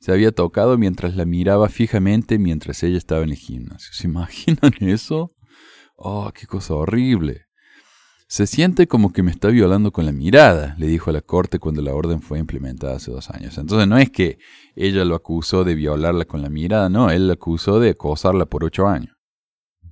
Se 0.00 0.12
había 0.12 0.32
tocado 0.32 0.78
mientras 0.78 1.14
la 1.14 1.26
miraba 1.26 1.68
fijamente 1.68 2.38
mientras 2.38 2.82
ella 2.82 2.96
estaba 2.96 3.22
en 3.22 3.30
el 3.30 3.36
gimnasio. 3.36 3.92
¿Se 3.92 4.06
imaginan 4.08 4.72
eso? 4.80 5.34
Oh, 5.94 6.32
qué 6.34 6.46
cosa 6.46 6.74
horrible. 6.74 7.46
Se 8.26 8.46
siente 8.46 8.86
como 8.86 9.12
que 9.12 9.22
me 9.22 9.30
está 9.30 9.48
violando 9.48 9.92
con 9.92 10.06
la 10.06 10.12
mirada, 10.12 10.76
le 10.78 10.86
dijo 10.86 11.10
a 11.10 11.12
la 11.12 11.20
corte 11.20 11.58
cuando 11.58 11.82
la 11.82 11.92
orden 11.92 12.22
fue 12.22 12.38
implementada 12.38 12.96
hace 12.96 13.10
dos 13.10 13.28
años. 13.28 13.58
Entonces 13.58 13.88
no 13.88 13.98
es 13.98 14.08
que 14.10 14.38
ella 14.76 15.04
lo 15.04 15.16
acusó 15.16 15.64
de 15.64 15.74
violarla 15.74 16.24
con 16.24 16.40
la 16.40 16.48
mirada, 16.48 16.88
no, 16.88 17.10
él 17.10 17.26
la 17.26 17.34
acusó 17.34 17.80
de 17.80 17.90
acosarla 17.90 18.46
por 18.46 18.64
ocho 18.64 18.86
años. 18.86 19.16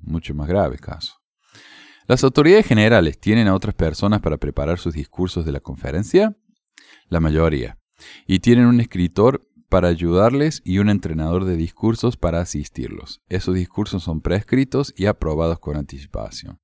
Mucho 0.00 0.34
más 0.34 0.48
grave 0.48 0.78
caso. 0.78 1.14
¿Las 2.06 2.24
autoridades 2.24 2.64
generales 2.64 3.18
tienen 3.20 3.48
a 3.48 3.54
otras 3.54 3.74
personas 3.74 4.20
para 4.20 4.38
preparar 4.38 4.78
sus 4.78 4.94
discursos 4.94 5.44
de 5.44 5.52
la 5.52 5.60
conferencia? 5.60 6.34
La 7.08 7.20
mayoría. 7.20 7.76
Y 8.26 8.38
tienen 8.38 8.66
un 8.66 8.80
escritor 8.80 9.47
para 9.68 9.88
ayudarles 9.88 10.62
y 10.64 10.78
un 10.78 10.88
entrenador 10.88 11.44
de 11.44 11.56
discursos 11.56 12.16
para 12.16 12.40
asistirlos. 12.40 13.20
Esos 13.28 13.54
discursos 13.54 14.02
son 14.02 14.20
prescritos 14.20 14.94
y 14.96 15.06
aprobados 15.06 15.58
con 15.58 15.76
anticipación. 15.76 16.60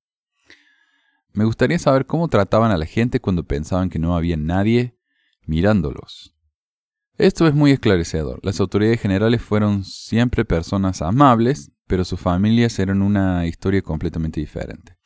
Me 1.33 1.45
gustaría 1.45 1.77
saber 1.79 2.05
cómo 2.05 2.27
trataban 2.29 2.71
a 2.71 2.77
la 2.77 2.85
gente 2.85 3.19
cuando 3.19 3.43
pensaban 3.43 3.89
que 3.89 3.99
no 3.99 4.15
había 4.15 4.37
nadie 4.37 4.97
mirándolos. 5.45 6.33
Esto 7.17 7.47
es 7.47 7.53
muy 7.53 7.71
esclarecedor. 7.71 8.39
Las 8.43 8.59
autoridades 8.59 9.01
generales 9.01 9.41
fueron 9.41 9.83
siempre 9.83 10.43
personas 10.43 11.01
amables, 11.01 11.71
pero 11.87 12.03
sus 12.03 12.19
familias 12.19 12.77
eran 12.79 13.01
una 13.01 13.45
historia 13.45 13.81
completamente 13.81 14.39
diferente. 14.39 14.97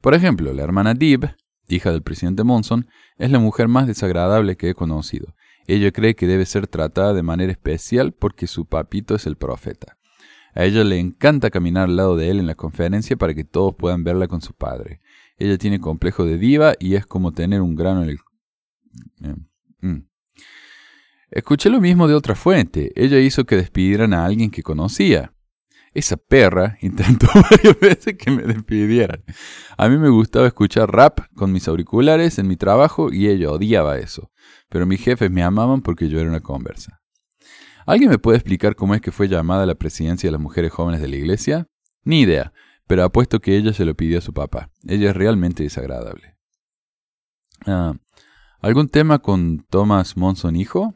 Por 0.00 0.14
ejemplo, 0.14 0.52
la 0.52 0.62
hermana 0.62 0.94
Dib, 0.94 1.34
hija 1.68 1.90
del 1.90 2.02
presidente 2.02 2.44
Monson, 2.44 2.86
es 3.16 3.30
la 3.30 3.38
mujer 3.38 3.68
más 3.68 3.86
desagradable 3.86 4.56
que 4.56 4.70
he 4.70 4.74
conocido. 4.74 5.34
Ella 5.66 5.90
cree 5.92 6.14
que 6.14 6.26
debe 6.26 6.46
ser 6.46 6.66
tratada 6.66 7.14
de 7.14 7.22
manera 7.22 7.52
especial 7.52 8.12
porque 8.12 8.46
su 8.46 8.66
papito 8.66 9.14
es 9.14 9.26
el 9.26 9.36
profeta. 9.36 9.98
A 10.54 10.64
ella 10.64 10.84
le 10.84 10.98
encanta 10.98 11.50
caminar 11.50 11.84
al 11.84 11.96
lado 11.96 12.16
de 12.16 12.30
él 12.30 12.38
en 12.38 12.46
la 12.46 12.54
conferencia 12.54 13.16
para 13.16 13.34
que 13.34 13.44
todos 13.44 13.74
puedan 13.74 14.04
verla 14.04 14.28
con 14.28 14.42
su 14.42 14.52
padre. 14.52 15.00
Ella 15.38 15.56
tiene 15.56 15.80
complejo 15.80 16.24
de 16.24 16.38
diva 16.38 16.74
y 16.78 16.94
es 16.94 17.06
como 17.06 17.32
tener 17.32 17.62
un 17.62 17.74
grano 17.74 18.02
en 18.02 18.10
el... 18.10 18.18
Eh, 19.24 19.36
mm. 19.80 20.06
Escuché 21.30 21.70
lo 21.70 21.80
mismo 21.80 22.06
de 22.06 22.14
otra 22.14 22.34
fuente. 22.34 22.92
Ella 22.94 23.18
hizo 23.18 23.44
que 23.44 23.56
despidieran 23.56 24.12
a 24.12 24.26
alguien 24.26 24.50
que 24.50 24.62
conocía. 24.62 25.32
Esa 25.94 26.16
perra 26.16 26.78
intentó 26.82 27.26
varias 27.34 27.78
veces 27.78 28.16
que 28.16 28.30
me 28.30 28.42
despidieran. 28.42 29.22
A 29.76 29.88
mí 29.88 29.98
me 29.98 30.08
gustaba 30.08 30.46
escuchar 30.46 30.90
rap 30.90 31.20
con 31.34 31.52
mis 31.52 31.68
auriculares 31.68 32.38
en 32.38 32.48
mi 32.48 32.56
trabajo 32.56 33.12
y 33.12 33.28
ella 33.28 33.50
odiaba 33.50 33.98
eso. 33.98 34.30
Pero 34.68 34.86
mis 34.86 35.02
jefes 35.02 35.30
me 35.30 35.42
amaban 35.42 35.82
porque 35.82 36.08
yo 36.08 36.18
era 36.18 36.28
una 36.28 36.40
conversa. 36.40 37.00
¿Alguien 37.84 38.10
me 38.10 38.18
puede 38.18 38.38
explicar 38.38 38.76
cómo 38.76 38.94
es 38.94 39.00
que 39.00 39.12
fue 39.12 39.28
llamada 39.28 39.64
a 39.64 39.66
la 39.66 39.74
presidencia 39.74 40.28
de 40.28 40.32
las 40.32 40.40
mujeres 40.40 40.72
jóvenes 40.72 41.00
de 41.00 41.08
la 41.08 41.16
iglesia? 41.16 41.68
Ni 42.04 42.20
idea, 42.20 42.52
pero 42.86 43.04
apuesto 43.04 43.40
que 43.40 43.56
ella 43.56 43.72
se 43.72 43.84
lo 43.84 43.94
pidió 43.94 44.18
a 44.18 44.22
su 44.22 44.32
papá. 44.32 44.70
Ella 44.86 45.10
es 45.10 45.16
realmente 45.16 45.62
desagradable. 45.62 46.36
Ah, 47.66 47.94
¿Algún 48.60 48.88
tema 48.88 49.18
con 49.18 49.66
Thomas 49.68 50.16
Monson 50.16 50.56
hijo? 50.56 50.94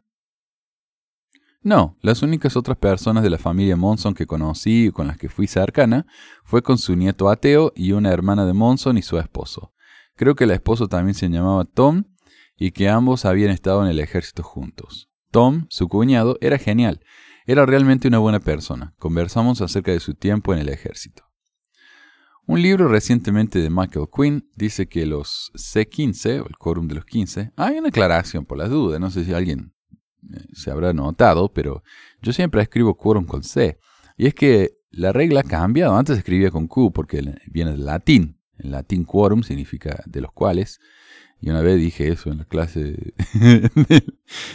No, 1.66 1.96
las 2.00 2.22
únicas 2.22 2.56
otras 2.56 2.76
personas 2.76 3.24
de 3.24 3.30
la 3.30 3.38
familia 3.38 3.74
Monson 3.74 4.14
que 4.14 4.24
conocí 4.24 4.86
y 4.86 4.90
con 4.92 5.08
las 5.08 5.18
que 5.18 5.28
fui 5.28 5.48
cercana 5.48 6.06
fue 6.44 6.62
con 6.62 6.78
su 6.78 6.94
nieto 6.94 7.28
ateo 7.28 7.72
y 7.74 7.90
una 7.90 8.12
hermana 8.12 8.46
de 8.46 8.52
Monson 8.52 8.98
y 8.98 9.02
su 9.02 9.18
esposo. 9.18 9.72
Creo 10.14 10.36
que 10.36 10.44
el 10.44 10.52
esposo 10.52 10.86
también 10.86 11.14
se 11.14 11.28
llamaba 11.28 11.64
Tom 11.64 12.04
y 12.56 12.70
que 12.70 12.88
ambos 12.88 13.24
habían 13.24 13.50
estado 13.50 13.82
en 13.82 13.90
el 13.90 13.98
ejército 13.98 14.44
juntos. 14.44 15.10
Tom, 15.32 15.66
su 15.68 15.88
cuñado, 15.88 16.38
era 16.40 16.56
genial. 16.56 17.00
Era 17.46 17.66
realmente 17.66 18.06
una 18.06 18.18
buena 18.18 18.38
persona. 18.38 18.94
Conversamos 19.00 19.60
acerca 19.60 19.90
de 19.90 19.98
su 19.98 20.14
tiempo 20.14 20.54
en 20.54 20.60
el 20.60 20.68
ejército. 20.68 21.24
Un 22.46 22.62
libro 22.62 22.86
recientemente 22.86 23.58
de 23.58 23.70
Michael 23.70 24.06
Quinn 24.16 24.48
dice 24.54 24.86
que 24.86 25.04
los 25.04 25.50
C15, 25.56 26.44
o 26.44 26.46
el 26.46 26.56
quórum 26.58 26.86
de 26.86 26.94
los 26.94 27.06
15, 27.06 27.50
hay 27.56 27.78
una 27.78 27.88
aclaración 27.88 28.44
por 28.44 28.56
las 28.56 28.70
dudas, 28.70 29.00
no 29.00 29.10
sé 29.10 29.24
si 29.24 29.34
alguien 29.34 29.72
se 30.52 30.70
habrá 30.70 30.92
notado, 30.92 31.52
pero 31.52 31.82
yo 32.22 32.32
siempre 32.32 32.62
escribo 32.62 32.96
quórum 32.96 33.24
con 33.24 33.42
C. 33.42 33.78
Y 34.16 34.26
es 34.26 34.34
que 34.34 34.78
la 34.90 35.12
regla 35.12 35.40
ha 35.40 35.44
cambiado. 35.44 35.96
Antes 35.96 36.18
escribía 36.18 36.50
con 36.50 36.66
Q 36.66 36.92
porque 36.92 37.22
viene 37.48 37.72
del 37.72 37.84
latín. 37.84 38.40
En 38.58 38.70
latín 38.70 39.04
quórum 39.04 39.42
significa 39.42 40.02
de 40.06 40.20
los 40.20 40.32
cuales. 40.32 40.80
Y 41.40 41.50
una 41.50 41.60
vez 41.60 41.76
dije 41.76 42.08
eso 42.08 42.30
en 42.30 42.38
la 42.38 42.44
clase 42.46 43.12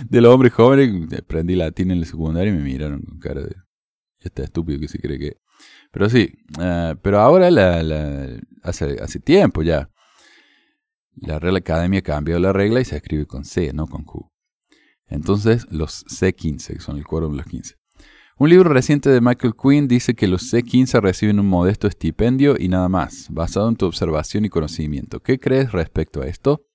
de, 0.10 0.22
los 0.22 0.34
hombres 0.34 0.54
jóvenes. 0.54 1.14
Aprendí 1.20 1.56
latín 1.56 1.92
en 1.92 2.00
el 2.00 2.06
secundario 2.06 2.54
y 2.54 2.58
me 2.58 2.64
miraron 2.64 3.02
con 3.02 3.20
cara 3.20 3.42
de... 3.42 3.56
Está 4.20 4.44
estúpido 4.44 4.80
que 4.80 4.88
se 4.88 5.00
cree 5.00 5.20
que... 5.20 5.38
Pero 5.92 6.10
sí, 6.10 6.34
ah, 6.60 6.96
pero 7.02 7.20
ahora 7.20 7.52
la, 7.52 8.40
hace, 8.64 8.98
hace 9.02 9.20
tiempo 9.20 9.62
ya. 9.62 9.90
La 11.16 11.38
Real 11.38 11.58
Academia 11.58 12.00
ha 12.00 12.04
cambiado 12.04 12.40
la 12.40 12.54
regla 12.54 12.80
y 12.82 12.86
se 12.86 12.96
escribe 12.96 13.26
con 13.26 13.46
C, 13.46 13.74
no 13.74 13.86
con 13.86 14.04
Q. 14.04 14.31
Entonces, 15.12 15.68
los 15.70 16.06
C15, 16.08 16.74
que 16.74 16.80
son 16.80 16.98
el 16.98 17.06
quórum 17.06 17.34
de 17.34 17.38
los 17.38 17.46
15. 17.46 17.76
Un 18.38 18.50
libro 18.50 18.70
reciente 18.74 19.12
de 19.12 19.22
Michael 19.22 19.54
Quinn 19.62 19.88
dice 19.88 20.16
que 20.16 20.28
los 20.28 20.52
C15 20.52 21.00
reciben 21.00 21.40
un 21.40 21.48
modesto 21.48 21.88
estipendio 21.88 22.56
y 22.58 22.70
nada 22.70 22.90
más, 22.90 23.28
basado 23.30 23.70
en 23.70 23.76
tu 23.76 23.86
observación 23.86 24.46
y 24.46 24.50
conocimiento. 24.50 25.20
¿Qué 25.20 25.38
crees 25.40 25.74
respecto 25.74 26.22
a 26.22 26.26
esto? 26.26 26.66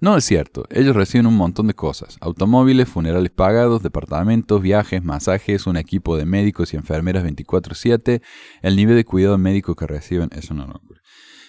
No 0.00 0.16
es 0.16 0.24
cierto, 0.24 0.64
ellos 0.70 0.96
reciben 0.96 1.26
un 1.26 1.36
montón 1.36 1.68
de 1.68 1.74
cosas. 1.74 2.16
Automóviles, 2.20 2.88
funerales 2.88 3.30
pagados, 3.30 3.82
departamentos, 3.82 4.60
viajes, 4.60 5.04
masajes, 5.04 5.66
un 5.66 5.76
equipo 5.76 6.16
de 6.16 6.26
médicos 6.26 6.74
y 6.74 6.76
enfermeras 6.76 7.22
24/7, 7.22 8.20
el 8.62 8.76
nivel 8.76 8.96
de 8.96 9.04
cuidado 9.04 9.38
médico 9.38 9.76
que 9.76 9.86
reciben 9.86 10.30
es 10.32 10.50
una 10.50 10.66
locura. 10.66 11.00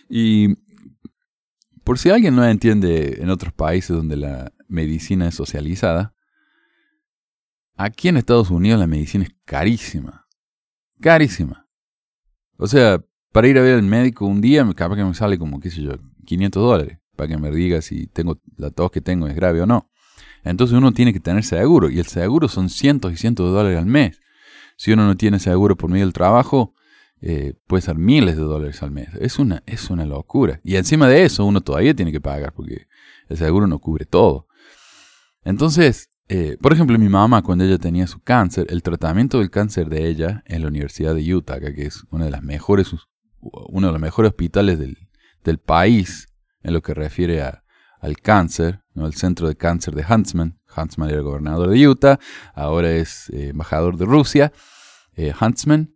Y 0.08 0.56
por 1.84 1.98
si 1.98 2.10
alguien 2.10 2.36
no 2.36 2.46
entiende 2.46 3.18
en 3.22 3.30
otros 3.30 3.54
países 3.54 3.96
donde 3.96 4.18
la 4.18 4.54
medicina 4.68 5.28
es 5.28 5.36
socializada, 5.36 6.15
Aquí 7.76 8.08
en 8.08 8.18
Estados 8.18 8.50
Unidos 8.50 8.80
la 8.80 8.88
medicina 8.88 9.26
es 9.26 9.36
carísima. 9.44 10.28
Carísima. 11.02 11.68
O 12.58 12.68
sea, 12.68 13.04
para 13.32 13.48
ir 13.50 13.58
a 13.58 13.62
ver 13.62 13.76
al 13.76 13.84
médico 13.84 14.26
un 14.26 14.40
día, 14.40 14.66
capaz 14.76 14.96
que 14.96 15.04
me 15.04 15.14
sale 15.14 15.38
como, 15.38 15.60
qué 15.60 15.70
sé 15.70 15.82
yo, 15.82 15.92
500 16.26 16.64
dólares. 16.64 17.00
Para 17.16 17.30
que 17.30 17.38
me 17.38 17.52
diga 17.52 17.82
si 17.82 18.08
tengo 18.08 18.40
la 18.58 18.72
tos 18.72 18.92
que 18.92 19.02
tengo 19.02 19.28
es 19.28 19.36
grave 19.36 19.62
o 19.62 19.66
no. 19.66 19.90
Entonces 20.44 20.78
uno 20.78 20.94
tiene 20.94 21.12
que 21.12 21.20
tener 21.20 21.44
seguro. 21.44 21.90
Y 21.90 22.00
el 22.00 22.06
seguro 22.06 22.48
son 22.48 22.70
cientos 22.70 23.12
y 23.12 23.18
cientos 23.18 23.48
de 23.48 23.52
dólares 23.52 23.78
al 23.78 23.86
mes. 23.86 24.22
Si 24.78 24.92
uno 24.92 25.06
no 25.06 25.18
tiene 25.18 25.40
seguro 25.40 25.76
por 25.76 25.90
medio 25.90 26.06
del 26.06 26.14
trabajo, 26.14 26.74
eh, 27.22 27.56
puede 27.68 27.82
ser 27.82 27.98
miles 27.98 28.36
de 28.36 28.44
dólares 28.44 28.84
al 28.84 28.92
mes. 28.92 29.10
Es 29.20 29.40
una, 29.40 29.64
es 29.66 29.90
una 29.90 30.06
locura. 30.06 30.62
Y 30.64 30.76
encima 30.76 31.08
de 31.08 31.26
eso, 31.26 31.46
uno 31.46 31.62
todavía 31.62 31.94
tiene 31.94 32.12
que 32.12 32.22
pagar 32.22 32.54
porque 32.54 32.88
el 33.28 33.38
seguro 33.38 33.68
no 33.68 33.80
cubre 33.80 34.06
todo. 34.06 34.48
Entonces, 35.44 36.10
eh, 36.28 36.58
por 36.60 36.74
ejemplo, 36.74 36.98
mi 36.98 37.08
mamá, 37.08 37.44
cuando 37.44 37.64
ella 37.64 37.78
tenía 37.78 38.08
su 38.08 38.20
cáncer, 38.20 38.66
el 38.70 38.82
tratamiento 38.82 39.40
del 39.40 39.52
cáncer 39.52 39.90
de 39.90 40.08
ella 40.08 40.44
en 40.48 40.64
la 40.64 40.70
Universidad 40.70 41.14
de 41.14 41.36
Utah, 41.36 41.60
que 41.60 41.86
es 41.86 42.04
una 42.10 42.26
de 42.26 42.32
las 42.32 42.42
mejores, 42.42 42.96
uno 43.42 43.88
de 43.88 43.94
los 43.94 44.02
mejores 44.02 44.30
hospitales 44.30 44.80
del, 44.80 44.98
país 45.64 46.28
en 46.64 46.74
lo 46.74 46.82
que 46.82 46.96
refiere 46.96 47.44
al 47.44 48.18
cáncer, 48.20 48.82
¿no? 48.96 49.06
el 49.06 49.14
centro 49.14 49.48
de 49.48 49.56
cáncer 49.56 49.94
de 49.94 50.04
Huntsman. 50.10 50.60
Huntsman 50.76 51.12
era 51.12 51.22
gobernador 51.22 51.70
de 51.70 51.88
Utah, 51.88 52.20
ahora 52.56 52.92
es 52.92 53.30
eh, 53.30 53.50
embajador 53.50 53.98
de 53.98 54.06
Rusia. 54.06 54.52
Eh, 55.14 55.34
Huntsman 55.40 55.94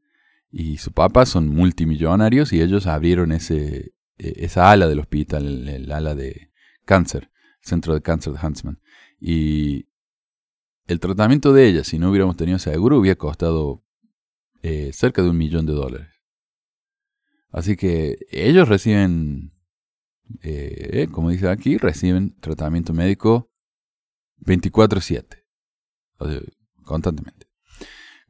y 0.52 0.78
su 0.78 0.92
papá 0.92 1.26
son 1.26 1.48
multimillonarios 1.48 2.54
y 2.54 2.62
ellos 2.62 2.86
abrieron 2.86 3.32
ese, 3.32 3.94
esa 4.18 4.70
ala 4.70 4.88
del 4.88 5.00
hospital, 5.00 5.48
el, 5.48 5.68
el 5.68 5.92
ala 5.92 6.14
de 6.14 6.52
cáncer, 6.86 7.32
centro 7.62 7.96
de 7.96 8.04
cáncer 8.04 8.34
de 8.34 8.46
Huntsman. 8.46 8.80
Y 9.20 9.89
el 10.90 11.00
tratamiento 11.00 11.54
de 11.54 11.68
ella, 11.68 11.84
si 11.84 12.00
no 12.00 12.10
hubiéramos 12.10 12.36
tenido 12.36 12.58
seguro, 12.58 12.98
hubiera 12.98 13.16
costado 13.16 13.84
eh, 14.64 14.90
cerca 14.92 15.22
de 15.22 15.30
un 15.30 15.38
millón 15.38 15.68
de 15.68 15.74
dólares. 15.74 16.08
Así 17.52 17.76
que 17.76 18.18
ellos 18.32 18.68
reciben, 18.68 19.54
eh, 20.42 21.08
como 21.12 21.30
dice 21.30 21.48
aquí, 21.48 21.78
reciben 21.78 22.36
tratamiento 22.40 22.94
médico 22.94 23.52
24/7. 24.40 25.46
constantemente. 26.84 27.46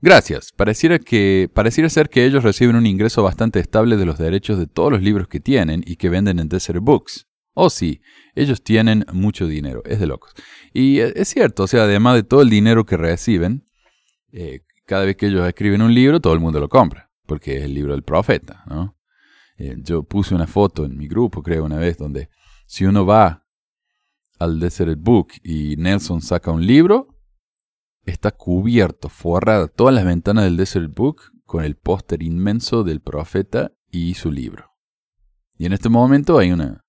Gracias. 0.02 0.52
Pareciera, 0.52 1.00
que, 1.00 1.50
pareciera 1.54 1.90
ser 1.90 2.10
que 2.10 2.26
ellos 2.26 2.44
reciben 2.44 2.76
un 2.76 2.86
ingreso 2.86 3.24
bastante 3.24 3.60
estable 3.62 3.96
de 3.96 4.06
los 4.06 4.18
derechos 4.18 4.60
de 4.60 4.68
todos 4.68 4.92
los 4.92 5.02
libros 5.02 5.30
que 5.30 5.40
tienen 5.40 5.82
y 5.86 5.96
que 5.96 6.10
venden 6.10 6.40
en 6.40 6.50
Desert 6.50 6.82
Books. 6.82 7.29
Oh 7.62 7.70
sí, 7.70 8.02
ellos 8.36 8.64
tienen 8.64 9.06
mucho 9.12 9.46
dinero, 9.46 9.84
es 9.84 10.00
de 10.00 10.08
locos. 10.08 10.34
Y 10.74 11.02
e, 11.02 11.12
es 11.14 11.28
cierto, 11.28 11.64
o 11.64 11.68
sea, 11.68 11.84
además 11.84 12.16
de 12.16 12.24
todo 12.24 12.42
el 12.42 12.50
dinero 12.50 12.86
que 12.86 12.96
reciben, 12.96 13.66
eh, 14.32 14.62
cada 14.86 15.04
vez 15.04 15.18
que 15.18 15.28
ellos 15.28 15.46
escriben 15.46 15.82
un 15.82 15.94
libro, 15.94 16.22
todo 16.22 16.32
el 16.32 16.40
mundo 16.40 16.62
lo 16.62 16.70
compra, 16.70 17.12
porque 17.26 17.58
es 17.58 17.64
el 17.66 17.74
libro 17.74 17.92
del 17.92 18.04
profeta, 18.04 18.64
¿no? 18.66 18.98
Eh, 19.58 19.76
yo 19.80 20.04
puse 20.04 20.34
una 20.34 20.48
foto 20.48 20.86
en 20.86 20.96
mi 20.96 21.10
grupo, 21.10 21.44
creo, 21.44 21.66
una 21.66 21.76
vez, 21.76 21.98
donde 21.98 22.30
si 22.66 22.86
uno 22.86 23.06
va 23.06 23.46
al 24.40 24.62
Desert 24.62 24.98
Book 24.98 25.34
y 25.44 25.76
Nelson 25.76 26.22
saca 26.22 26.52
un 26.52 26.66
libro, 26.66 27.20
está 28.06 28.32
cubierto, 28.32 29.10
forrada 29.10 29.68
todas 29.68 29.94
las 29.94 30.06
ventanas 30.06 30.46
del 30.46 30.56
Desert 30.56 30.96
Book 30.96 31.24
con 31.44 31.66
el 31.66 31.76
póster 31.76 32.24
inmenso 32.24 32.86
del 32.86 33.02
profeta 33.02 33.74
y 33.92 34.14
su 34.14 34.32
libro. 34.32 34.78
Y 35.58 35.66
en 35.66 35.74
este 35.74 35.90
momento 35.90 36.38
hay 36.38 36.54
una, 36.54 36.86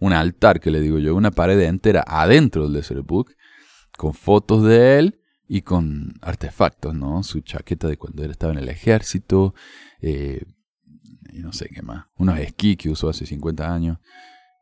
un 0.00 0.12
altar, 0.12 0.60
que 0.60 0.70
le 0.70 0.80
digo 0.80 0.98
yo, 0.98 1.14
una 1.14 1.30
pared 1.30 1.60
entera 1.60 2.04
adentro 2.06 2.64
del 2.64 2.74
Desert 2.74 3.06
Book, 3.06 3.34
con 3.96 4.14
fotos 4.14 4.62
de 4.64 4.98
él 4.98 5.20
y 5.48 5.62
con 5.62 6.14
artefactos, 6.20 6.94
¿no? 6.94 7.22
Su 7.22 7.40
chaqueta 7.40 7.88
de 7.88 7.96
cuando 7.96 8.24
él 8.24 8.30
estaba 8.30 8.52
en 8.52 8.58
el 8.58 8.68
ejército, 8.68 9.54
eh, 10.00 10.44
y 11.32 11.40
no 11.40 11.52
sé 11.52 11.68
qué 11.68 11.82
más, 11.82 12.06
unos 12.16 12.38
esquí 12.38 12.76
que 12.76 12.90
usó 12.90 13.08
hace 13.08 13.26
50 13.26 13.72
años, 13.72 13.98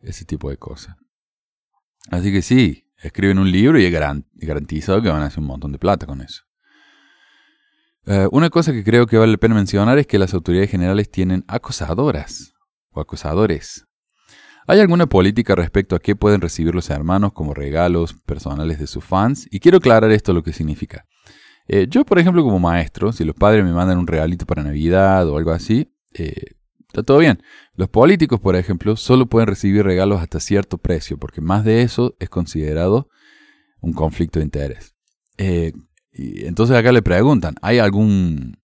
ese 0.00 0.24
tipo 0.24 0.50
de 0.50 0.56
cosas. 0.56 0.96
Así 2.10 2.32
que 2.32 2.42
sí, 2.42 2.88
escriben 2.98 3.38
un 3.38 3.50
libro 3.50 3.78
y 3.78 3.84
es 3.84 3.92
garantizado 3.92 5.02
que 5.02 5.08
van 5.08 5.22
a 5.22 5.26
hacer 5.26 5.40
un 5.40 5.46
montón 5.46 5.72
de 5.72 5.78
plata 5.78 6.06
con 6.06 6.20
eso. 6.20 6.44
Eh, 8.06 8.28
una 8.30 8.50
cosa 8.50 8.72
que 8.72 8.84
creo 8.84 9.06
que 9.06 9.18
vale 9.18 9.32
la 9.32 9.38
pena 9.38 9.56
mencionar 9.56 9.98
es 9.98 10.06
que 10.06 10.18
las 10.18 10.32
autoridades 10.32 10.70
generales 10.70 11.10
tienen 11.10 11.44
acosadoras 11.48 12.54
o 12.90 13.00
acosadores. 13.00 13.85
¿Hay 14.68 14.80
alguna 14.80 15.06
política 15.06 15.54
respecto 15.54 15.94
a 15.94 16.00
qué 16.00 16.16
pueden 16.16 16.40
recibir 16.40 16.74
los 16.74 16.90
hermanos 16.90 17.32
como 17.32 17.54
regalos 17.54 18.14
personales 18.14 18.80
de 18.80 18.88
sus 18.88 19.04
fans? 19.04 19.46
Y 19.52 19.60
quiero 19.60 19.78
aclarar 19.78 20.10
esto 20.10 20.32
lo 20.32 20.42
que 20.42 20.52
significa. 20.52 21.06
Eh, 21.68 21.86
yo, 21.88 22.04
por 22.04 22.18
ejemplo, 22.18 22.42
como 22.42 22.58
maestro, 22.58 23.12
si 23.12 23.24
los 23.24 23.36
padres 23.36 23.64
me 23.64 23.72
mandan 23.72 23.98
un 23.98 24.08
regalito 24.08 24.44
para 24.44 24.64
Navidad 24.64 25.28
o 25.28 25.36
algo 25.36 25.52
así, 25.52 25.92
eh, 26.14 26.56
está 26.88 27.04
todo 27.04 27.18
bien. 27.18 27.42
Los 27.74 27.88
políticos, 27.88 28.40
por 28.40 28.56
ejemplo, 28.56 28.96
solo 28.96 29.26
pueden 29.26 29.46
recibir 29.46 29.84
regalos 29.84 30.20
hasta 30.20 30.40
cierto 30.40 30.78
precio, 30.78 31.16
porque 31.16 31.40
más 31.40 31.64
de 31.64 31.82
eso 31.82 32.16
es 32.18 32.28
considerado 32.28 33.08
un 33.80 33.92
conflicto 33.92 34.40
de 34.40 34.46
interés. 34.46 34.96
Eh, 35.38 35.72
y 36.12 36.44
entonces 36.44 36.76
acá 36.76 36.90
le 36.90 37.02
preguntan, 37.02 37.54
¿hay 37.62 37.78
algún 37.78 38.56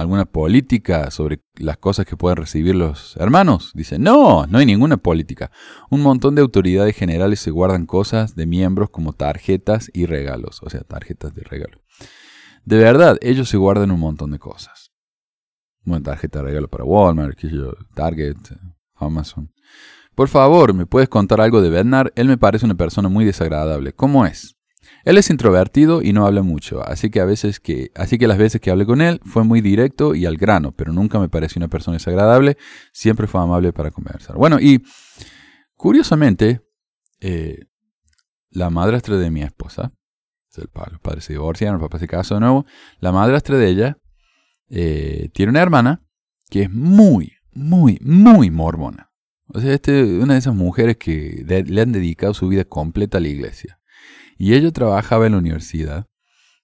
alguna 0.00 0.24
política 0.24 1.10
sobre 1.10 1.40
las 1.54 1.78
cosas 1.78 2.06
que 2.06 2.16
pueden 2.16 2.36
recibir 2.36 2.74
los 2.74 3.16
hermanos? 3.16 3.72
Dice, 3.74 3.98
no, 3.98 4.46
no 4.46 4.58
hay 4.58 4.66
ninguna 4.66 4.96
política. 4.96 5.50
Un 5.90 6.02
montón 6.02 6.34
de 6.34 6.42
autoridades 6.42 6.96
generales 6.96 7.40
se 7.40 7.50
guardan 7.50 7.86
cosas 7.86 8.34
de 8.34 8.46
miembros 8.46 8.90
como 8.90 9.12
tarjetas 9.12 9.90
y 9.92 10.06
regalos, 10.06 10.62
o 10.62 10.70
sea, 10.70 10.80
tarjetas 10.80 11.34
de 11.34 11.42
regalo. 11.42 11.80
De 12.64 12.78
verdad, 12.78 13.18
ellos 13.20 13.48
se 13.48 13.56
guardan 13.56 13.90
un 13.90 14.00
montón 14.00 14.30
de 14.30 14.38
cosas. 14.38 14.92
Una 15.84 16.00
tarjeta 16.00 16.38
de 16.38 16.46
regalo 16.46 16.68
para 16.68 16.84
Walmart, 16.84 17.38
Target, 17.94 18.36
Amazon. 18.94 19.52
Por 20.14 20.28
favor, 20.28 20.72
¿me 20.74 20.86
puedes 20.86 21.08
contar 21.08 21.40
algo 21.40 21.60
de 21.60 21.70
Bernard? 21.70 22.12
Él 22.14 22.28
me 22.28 22.38
parece 22.38 22.64
una 22.64 22.76
persona 22.76 23.08
muy 23.08 23.24
desagradable. 23.24 23.92
¿Cómo 23.92 24.24
es? 24.24 24.53
Él 25.04 25.18
es 25.18 25.28
introvertido 25.30 26.02
y 26.02 26.12
no 26.12 26.26
habla 26.26 26.42
mucho, 26.42 26.82
así 26.86 27.10
que 27.10 27.20
a 27.20 27.24
veces 27.24 27.60
que, 27.60 27.90
así 27.94 28.18
que 28.18 28.26
las 28.26 28.38
veces 28.38 28.60
que 28.60 28.70
hablé 28.70 28.86
con 28.86 29.02
él 29.02 29.20
fue 29.24 29.44
muy 29.44 29.60
directo 29.60 30.14
y 30.14 30.24
al 30.24 30.36
grano, 30.36 30.72
pero 30.72 30.92
nunca 30.92 31.18
me 31.18 31.28
pareció 31.28 31.60
una 31.60 31.68
persona 31.68 31.96
desagradable, 31.96 32.56
siempre 32.92 33.26
fue 33.26 33.42
amable 33.42 33.72
para 33.72 33.90
conversar. 33.90 34.36
Bueno, 34.36 34.58
y 34.60 34.82
curiosamente, 35.76 36.62
eh, 37.20 37.66
la 38.50 38.70
madrastra 38.70 39.16
de 39.18 39.30
mi 39.30 39.42
esposa, 39.42 39.92
los 40.56 41.00
padres 41.00 41.24
se 41.24 41.32
divorciaron, 41.32 41.80
el 41.80 41.86
papá 41.86 41.98
se 41.98 42.08
casó 42.08 42.34
de 42.34 42.40
nuevo, 42.40 42.64
la 43.00 43.12
madrastra 43.12 43.58
de 43.58 43.68
ella 43.68 43.98
eh, 44.70 45.28
tiene 45.34 45.50
una 45.50 45.60
hermana 45.62 46.02
que 46.48 46.62
es 46.62 46.70
muy, 46.70 47.32
muy, 47.52 47.98
muy 48.00 48.50
mormona. 48.50 49.10
O 49.48 49.60
sea, 49.60 49.74
este, 49.74 50.02
una 50.18 50.34
de 50.34 50.38
esas 50.38 50.54
mujeres 50.54 50.96
que 50.96 51.44
le 51.66 51.80
han 51.80 51.92
dedicado 51.92 52.32
su 52.32 52.48
vida 52.48 52.64
completa 52.64 53.18
a 53.18 53.20
la 53.20 53.28
iglesia. 53.28 53.78
Y 54.38 54.54
ella 54.54 54.70
trabajaba 54.70 55.26
en 55.26 55.32
la 55.32 55.38
universidad 55.38 56.06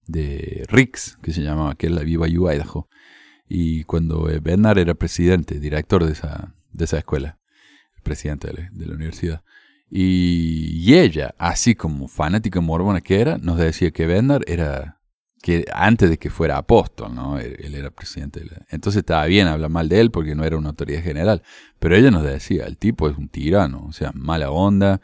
de 0.07 0.65
Ricks, 0.69 1.19
que 1.23 1.33
se 1.33 1.43
llamaba, 1.43 1.75
que 1.75 1.87
es 1.87 1.93
la 1.93 2.03
BYU 2.03 2.51
Idaho. 2.51 2.89
Y 3.49 3.85
cuando 3.85 4.29
Bernard 4.43 4.79
era 4.79 4.95
presidente, 4.95 5.59
director 5.59 6.05
de 6.05 6.13
esa, 6.13 6.55
de 6.73 6.85
esa 6.85 6.99
escuela, 6.99 7.39
presidente 8.03 8.49
de 8.49 8.87
la, 8.87 8.95
universidad. 8.95 9.43
Y, 9.89 10.95
ella, 10.95 11.35
así 11.39 11.75
como 11.75 12.09
fanática 12.09 12.61
mormona 12.61 13.01
que 13.01 13.21
era, 13.21 13.39
nos 13.39 13.59
decía 13.59 13.91
que 13.91 14.07
Bernard 14.07 14.43
era, 14.47 15.01
que 15.43 15.65
antes 15.73 16.11
de 16.11 16.19
que 16.19 16.31
fuera 16.31 16.59
apóstol, 16.59 17.15
¿no? 17.15 17.39
Él, 17.39 17.75
era 17.75 17.91
presidente. 17.91 18.43
entonces 18.69 19.01
estaba 19.01 19.27
bien 19.27 19.49
hablar 19.49 19.71
mal 19.71 19.89
de 19.89 20.01
él 20.01 20.11
porque 20.11 20.35
no 20.35 20.45
era 20.45 20.57
una 20.57 20.71
autoridad 20.71 21.03
general. 21.03 21.43
Pero 21.79 21.97
ella 21.97 22.11
nos 22.11 22.23
decía, 22.23 22.67
el 22.67 22.77
tipo 22.77 23.09
es 23.09 23.17
un 23.17 23.29
tirano, 23.29 23.85
o 23.87 23.93
sea, 23.93 24.13
mala 24.15 24.51
onda, 24.51 25.01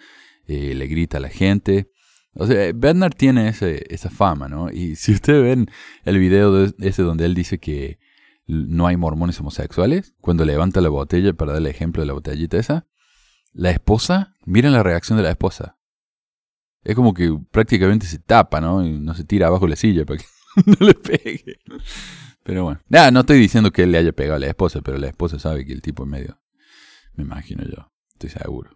eh, 0.46 0.74
le 0.74 0.86
grita 0.86 1.18
a 1.18 1.20
la 1.20 1.30
gente. 1.30 1.90
O 2.38 2.46
sea, 2.46 2.70
Bernard 2.74 3.14
tiene 3.14 3.48
esa 3.48 4.10
fama, 4.10 4.48
¿no? 4.48 4.70
Y 4.70 4.96
si 4.96 5.12
ustedes 5.12 5.42
ven 5.42 5.70
el 6.04 6.18
video 6.18 6.64
ese 6.78 7.02
donde 7.02 7.24
él 7.24 7.34
dice 7.34 7.58
que 7.58 7.98
no 8.46 8.86
hay 8.86 8.96
mormones 8.96 9.40
homosexuales, 9.40 10.14
cuando 10.20 10.44
levanta 10.44 10.80
la 10.80 10.88
botella 10.88 11.32
para 11.32 11.52
dar 11.52 11.60
el 11.60 11.66
ejemplo 11.66 12.02
de 12.02 12.06
la 12.06 12.12
botellita 12.12 12.58
esa, 12.58 12.86
la 13.52 13.70
esposa, 13.70 14.34
miren 14.44 14.72
la 14.72 14.82
reacción 14.82 15.16
de 15.16 15.24
la 15.24 15.30
esposa. 15.30 15.78
Es 16.84 16.94
como 16.94 17.14
que 17.14 17.36
prácticamente 17.50 18.06
se 18.06 18.18
tapa, 18.18 18.60
¿no? 18.60 18.86
Y 18.86 19.00
no 19.00 19.14
se 19.14 19.24
tira 19.24 19.48
abajo 19.48 19.66
la 19.66 19.74
silla 19.74 20.04
para 20.04 20.20
que 20.20 20.26
no 20.66 20.86
le 20.86 20.94
pegue. 20.94 21.58
Pero 22.44 22.62
bueno, 22.62 22.80
ya, 22.88 23.10
no 23.10 23.20
estoy 23.20 23.40
diciendo 23.40 23.72
que 23.72 23.82
él 23.82 23.92
le 23.92 23.98
haya 23.98 24.12
pegado 24.12 24.36
a 24.36 24.38
la 24.38 24.46
esposa, 24.46 24.80
pero 24.82 24.98
la 24.98 25.08
esposa 25.08 25.40
sabe 25.40 25.66
que 25.66 25.72
el 25.72 25.82
tipo 25.82 26.04
es 26.04 26.08
medio, 26.08 26.38
me 27.14 27.24
imagino 27.24 27.64
yo, 27.64 27.90
estoy 28.12 28.30
seguro. 28.30 28.75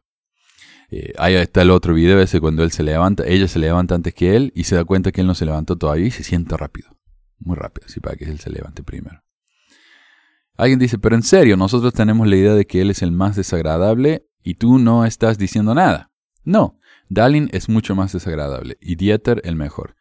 Eh, 0.90 1.12
ahí 1.18 1.34
está 1.34 1.62
el 1.62 1.70
otro 1.70 1.94
video 1.94 2.20
ese 2.20 2.40
cuando 2.40 2.64
él 2.64 2.72
se 2.72 2.82
levanta, 2.82 3.24
ella 3.24 3.46
se 3.46 3.60
levanta 3.60 3.94
antes 3.94 4.12
que 4.12 4.34
él 4.34 4.52
y 4.56 4.64
se 4.64 4.74
da 4.74 4.84
cuenta 4.84 5.12
que 5.12 5.20
él 5.20 5.26
no 5.26 5.36
se 5.36 5.44
levantó 5.44 5.76
todavía 5.76 6.06
y 6.06 6.10
se 6.10 6.24
siente 6.24 6.56
rápido. 6.56 6.96
Muy 7.38 7.56
rápido, 7.56 7.86
así 7.86 8.00
para 8.00 8.16
que 8.16 8.24
él 8.24 8.40
se 8.40 8.50
levante 8.50 8.82
primero. 8.82 9.22
Alguien 10.56 10.78
dice, 10.78 10.98
pero 10.98 11.14
en 11.14 11.22
serio, 11.22 11.56
nosotros 11.56 11.94
tenemos 11.94 12.26
la 12.26 12.36
idea 12.36 12.54
de 12.54 12.66
que 12.66 12.82
él 12.82 12.90
es 12.90 13.02
el 13.02 13.12
más 13.12 13.36
desagradable 13.36 14.26
y 14.42 14.54
tú 14.54 14.78
no 14.78 15.06
estás 15.06 15.38
diciendo 15.38 15.74
nada. 15.74 16.10
No, 16.44 16.78
Dalin 17.08 17.48
es 17.52 17.68
mucho 17.68 17.94
más 17.94 18.12
desagradable 18.12 18.76
y 18.80 18.96
Dieter 18.96 19.40
el 19.44 19.56
mejor. 19.56 19.96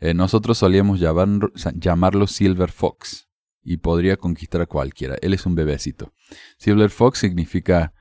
Eh, 0.00 0.14
nosotros 0.14 0.58
solíamos 0.58 1.00
llamarlo 1.00 2.26
Silver 2.26 2.70
Fox 2.70 3.28
y 3.62 3.78
podría 3.78 4.16
conquistar 4.16 4.60
a 4.60 4.66
cualquiera. 4.66 5.16
Él 5.22 5.32
es 5.32 5.46
un 5.46 5.54
bebecito. 5.54 6.12
Silver 6.58 6.90
Fox 6.90 7.20
significa 7.20 7.94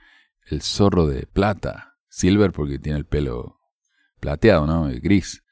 el 0.48 0.62
zorro 0.62 1.08
de 1.08 1.26
plata 1.28 1.93
Silver 2.14 2.52
porque 2.52 2.78
tiene 2.78 3.00
el 3.00 3.06
pelo 3.06 3.60
plateado, 4.20 4.68
¿no? 4.68 4.88
Gris. 5.02 5.44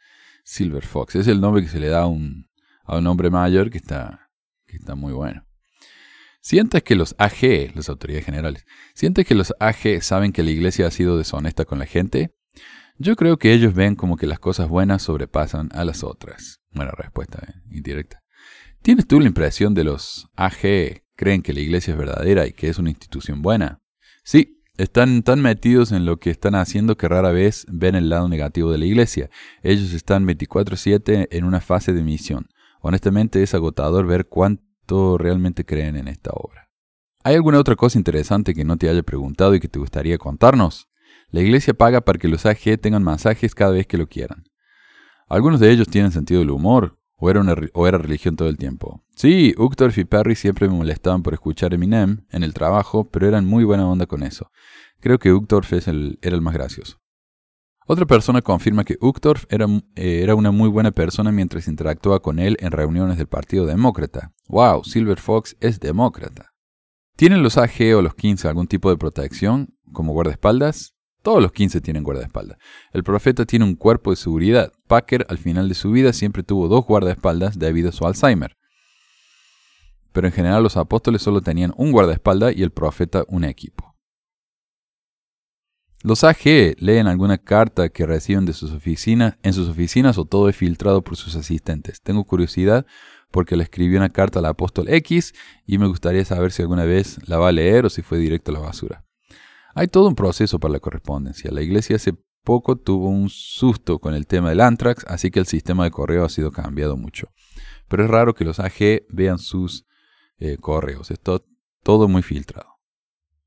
Silver 0.43 0.85
Fox. 0.85 1.15
Es 1.15 1.27
el 1.27 1.41
nombre 1.41 1.63
que 1.63 1.69
se 1.69 1.79
le 1.79 1.87
da 1.87 2.03
a 2.03 2.07
un, 2.07 2.49
a 2.83 2.97
un 2.99 3.07
hombre 3.07 3.31
mayor 3.31 3.71
que 3.71 3.79
está, 3.79 4.29
que 4.67 4.77
está 4.77 4.93
muy 4.93 5.11
bueno. 5.11 5.43
¿Sientes 6.39 6.83
que 6.83 6.95
los 6.95 7.15
AG, 7.17 7.75
las 7.75 7.89
autoridades 7.89 8.25
generales, 8.25 8.65
sientes 8.93 9.25
que 9.25 9.33
los 9.33 9.53
AG 9.59 10.03
saben 10.03 10.31
que 10.31 10.43
la 10.43 10.51
iglesia 10.51 10.85
ha 10.85 10.91
sido 10.91 11.17
deshonesta 11.17 11.65
con 11.65 11.79
la 11.79 11.87
gente? 11.87 12.35
Yo 12.97 13.15
creo 13.15 13.37
que 13.37 13.53
ellos 13.53 13.73
ven 13.73 13.95
como 13.95 14.15
que 14.15 14.27
las 14.27 14.39
cosas 14.39 14.69
buenas 14.69 15.01
sobrepasan 15.01 15.69
a 15.73 15.83
las 15.83 16.03
otras. 16.03 16.61
Buena 16.71 16.91
respuesta, 16.91 17.39
¿eh? 17.47 17.53
indirecta. 17.71 18.21
¿Tienes 18.83 19.07
tú 19.07 19.19
la 19.19 19.27
impresión 19.27 19.73
de 19.73 19.83
los 19.83 20.27
AG 20.35 21.01
creen 21.15 21.41
que 21.41 21.53
la 21.53 21.61
iglesia 21.61 21.93
es 21.93 21.97
verdadera 21.97 22.45
y 22.45 22.53
que 22.53 22.69
es 22.69 22.77
una 22.77 22.91
institución 22.91 23.41
buena? 23.41 23.81
Sí, 24.23 24.60
están 24.81 25.21
tan 25.21 25.41
metidos 25.41 25.91
en 25.91 26.05
lo 26.07 26.17
que 26.17 26.31
están 26.31 26.55
haciendo 26.55 26.97
que 26.97 27.07
rara 27.07 27.31
vez 27.31 27.67
ven 27.69 27.93
el 27.93 28.09
lado 28.09 28.27
negativo 28.27 28.71
de 28.71 28.79
la 28.79 28.85
iglesia. 28.85 29.29
Ellos 29.61 29.93
están 29.93 30.25
24/7 30.25 31.27
en 31.29 31.45
una 31.45 31.61
fase 31.61 31.93
de 31.93 32.01
misión. 32.01 32.49
Honestamente 32.81 33.43
es 33.43 33.53
agotador 33.53 34.07
ver 34.07 34.27
cuánto 34.27 35.19
realmente 35.19 35.65
creen 35.65 35.97
en 35.97 36.07
esta 36.07 36.31
obra. 36.33 36.69
¿Hay 37.23 37.35
alguna 37.35 37.59
otra 37.59 37.75
cosa 37.75 37.99
interesante 37.99 38.55
que 38.55 38.65
no 38.65 38.75
te 38.77 38.89
haya 38.89 39.03
preguntado 39.03 39.53
y 39.53 39.59
que 39.59 39.67
te 39.67 39.77
gustaría 39.77 40.17
contarnos? 40.17 40.89
La 41.29 41.41
iglesia 41.41 41.75
paga 41.75 42.01
para 42.01 42.17
que 42.17 42.27
los 42.27 42.47
AG 42.47 42.79
tengan 42.81 43.03
masajes 43.03 43.53
cada 43.53 43.73
vez 43.73 43.85
que 43.85 43.99
lo 43.99 44.07
quieran. 44.07 44.45
Algunos 45.29 45.59
de 45.59 45.71
ellos 45.71 45.87
tienen 45.89 46.11
sentido 46.11 46.39
del 46.39 46.49
humor, 46.49 46.97
o 47.21 47.29
era, 47.29 47.45
o 47.73 47.87
era 47.87 47.99
religión 47.99 48.35
todo 48.35 48.49
el 48.49 48.57
tiempo. 48.57 49.03
Sí, 49.15 49.53
Uchtdorf 49.55 49.95
y 49.99 50.05
Perry 50.05 50.35
siempre 50.35 50.67
me 50.67 50.73
molestaban 50.73 51.21
por 51.21 51.35
escuchar 51.35 51.71
Eminem 51.75 52.25
en 52.31 52.41
el 52.41 52.55
trabajo, 52.55 53.07
pero 53.11 53.27
eran 53.27 53.45
muy 53.45 53.63
buena 53.63 53.87
onda 53.87 54.07
con 54.07 54.23
eso. 54.23 54.51
Creo 55.01 55.19
que 55.19 55.33
Uchtdorf 55.33 55.73
es 55.73 55.87
el, 55.87 56.19
era 56.21 56.35
el 56.35 56.41
más 56.41 56.53
gracioso. 56.53 56.97
Otra 57.87 58.05
persona 58.05 58.41
confirma 58.41 58.85
que 58.85 58.97
Uchtdorf 59.01 59.45
era, 59.49 59.65
eh, 59.95 60.21
era, 60.21 60.35
una 60.35 60.51
muy 60.51 60.69
buena 60.69 60.91
persona 60.91 61.31
mientras 61.31 61.67
interactuaba 61.67 62.21
con 62.21 62.39
él 62.39 62.55
en 62.59 62.71
reuniones 62.71 63.17
del 63.17 63.27
Partido 63.27 63.65
Demócrata. 63.65 64.31
¡Wow! 64.47 64.83
Silver 64.83 65.19
Fox 65.19 65.57
es 65.59 65.79
demócrata. 65.79 66.51
¿Tienen 67.17 67.43
los 67.43 67.57
AG 67.57 67.95
o 67.97 68.01
los 68.01 68.15
15 68.15 68.47
algún 68.47 68.67
tipo 68.67 68.89
de 68.89 68.97
protección, 68.97 69.75
como 69.91 70.13
guardaespaldas? 70.13 70.93
Todos 71.23 71.41
los 71.41 71.51
15 71.51 71.81
tienen 71.81 72.03
guardaespaldas. 72.03 72.57
El 72.93 73.03
profeta 73.03 73.45
tiene 73.45 73.65
un 73.65 73.75
cuerpo 73.75 74.11
de 74.11 74.15
seguridad. 74.15 74.71
Packer, 74.87 75.25
al 75.29 75.37
final 75.37 75.67
de 75.67 75.75
su 75.75 75.91
vida, 75.91 76.13
siempre 76.13 76.43
tuvo 76.43 76.67
dos 76.67 76.85
guardaespaldas 76.85 77.59
debido 77.59 77.89
a 77.89 77.91
su 77.91 78.05
Alzheimer. 78.05 78.55
Pero 80.11 80.27
en 80.27 80.33
general 80.33 80.63
los 80.63 80.77
apóstoles 80.77 81.21
solo 81.21 81.41
tenían 81.41 81.73
un 81.75 81.91
guardaespaldas 81.91 82.55
y 82.55 82.63
el 82.63 82.71
profeta 82.71 83.23
un 83.27 83.43
equipo. 83.43 83.90
Los 86.03 86.23
AG 86.23 86.75
leen 86.79 87.05
alguna 87.05 87.37
carta 87.37 87.89
que 87.89 88.07
reciben 88.07 88.45
de 88.45 88.53
sus 88.53 88.71
oficinas, 88.71 89.37
en 89.43 89.53
sus 89.53 89.69
oficinas 89.69 90.17
o 90.17 90.25
todo 90.25 90.49
es 90.49 90.55
filtrado 90.55 91.03
por 91.03 91.15
sus 91.15 91.35
asistentes. 91.35 92.01
Tengo 92.01 92.23
curiosidad 92.23 92.87
porque 93.29 93.55
le 93.55 93.63
escribí 93.63 93.95
una 93.95 94.09
carta 94.09 94.39
al 94.39 94.45
apóstol 94.45 94.89
X 94.89 95.33
y 95.67 95.77
me 95.77 95.85
gustaría 95.85 96.25
saber 96.25 96.51
si 96.51 96.63
alguna 96.63 96.85
vez 96.85 97.19
la 97.27 97.37
va 97.37 97.49
a 97.49 97.51
leer 97.51 97.85
o 97.85 97.89
si 97.89 98.01
fue 98.01 98.17
directo 98.17 98.49
a 98.49 98.55
la 98.55 98.59
basura. 98.61 99.05
Hay 99.75 99.87
todo 99.87 100.07
un 100.07 100.15
proceso 100.15 100.59
para 100.59 100.73
la 100.73 100.79
correspondencia. 100.79 101.51
La 101.51 101.61
iglesia 101.61 101.97
hace 101.97 102.13
poco 102.43 102.77
tuvo 102.77 103.07
un 103.07 103.29
susto 103.29 103.99
con 103.99 104.15
el 104.15 104.25
tema 104.25 104.49
del 104.49 104.61
anthrax, 104.61 105.05
así 105.07 105.29
que 105.29 105.39
el 105.39 105.45
sistema 105.45 105.83
de 105.83 105.91
correo 105.91 106.25
ha 106.25 106.29
sido 106.29 106.51
cambiado 106.51 106.97
mucho. 106.97 107.29
Pero 107.87 108.05
es 108.05 108.09
raro 108.09 108.33
que 108.33 108.43
los 108.43 108.59
AG 108.59 109.03
vean 109.09 109.37
sus 109.37 109.85
eh, 110.39 110.57
correos. 110.59 111.11
Es 111.11 111.19
todo 111.19 112.07
muy 112.07 112.23
filtrado. 112.23 112.70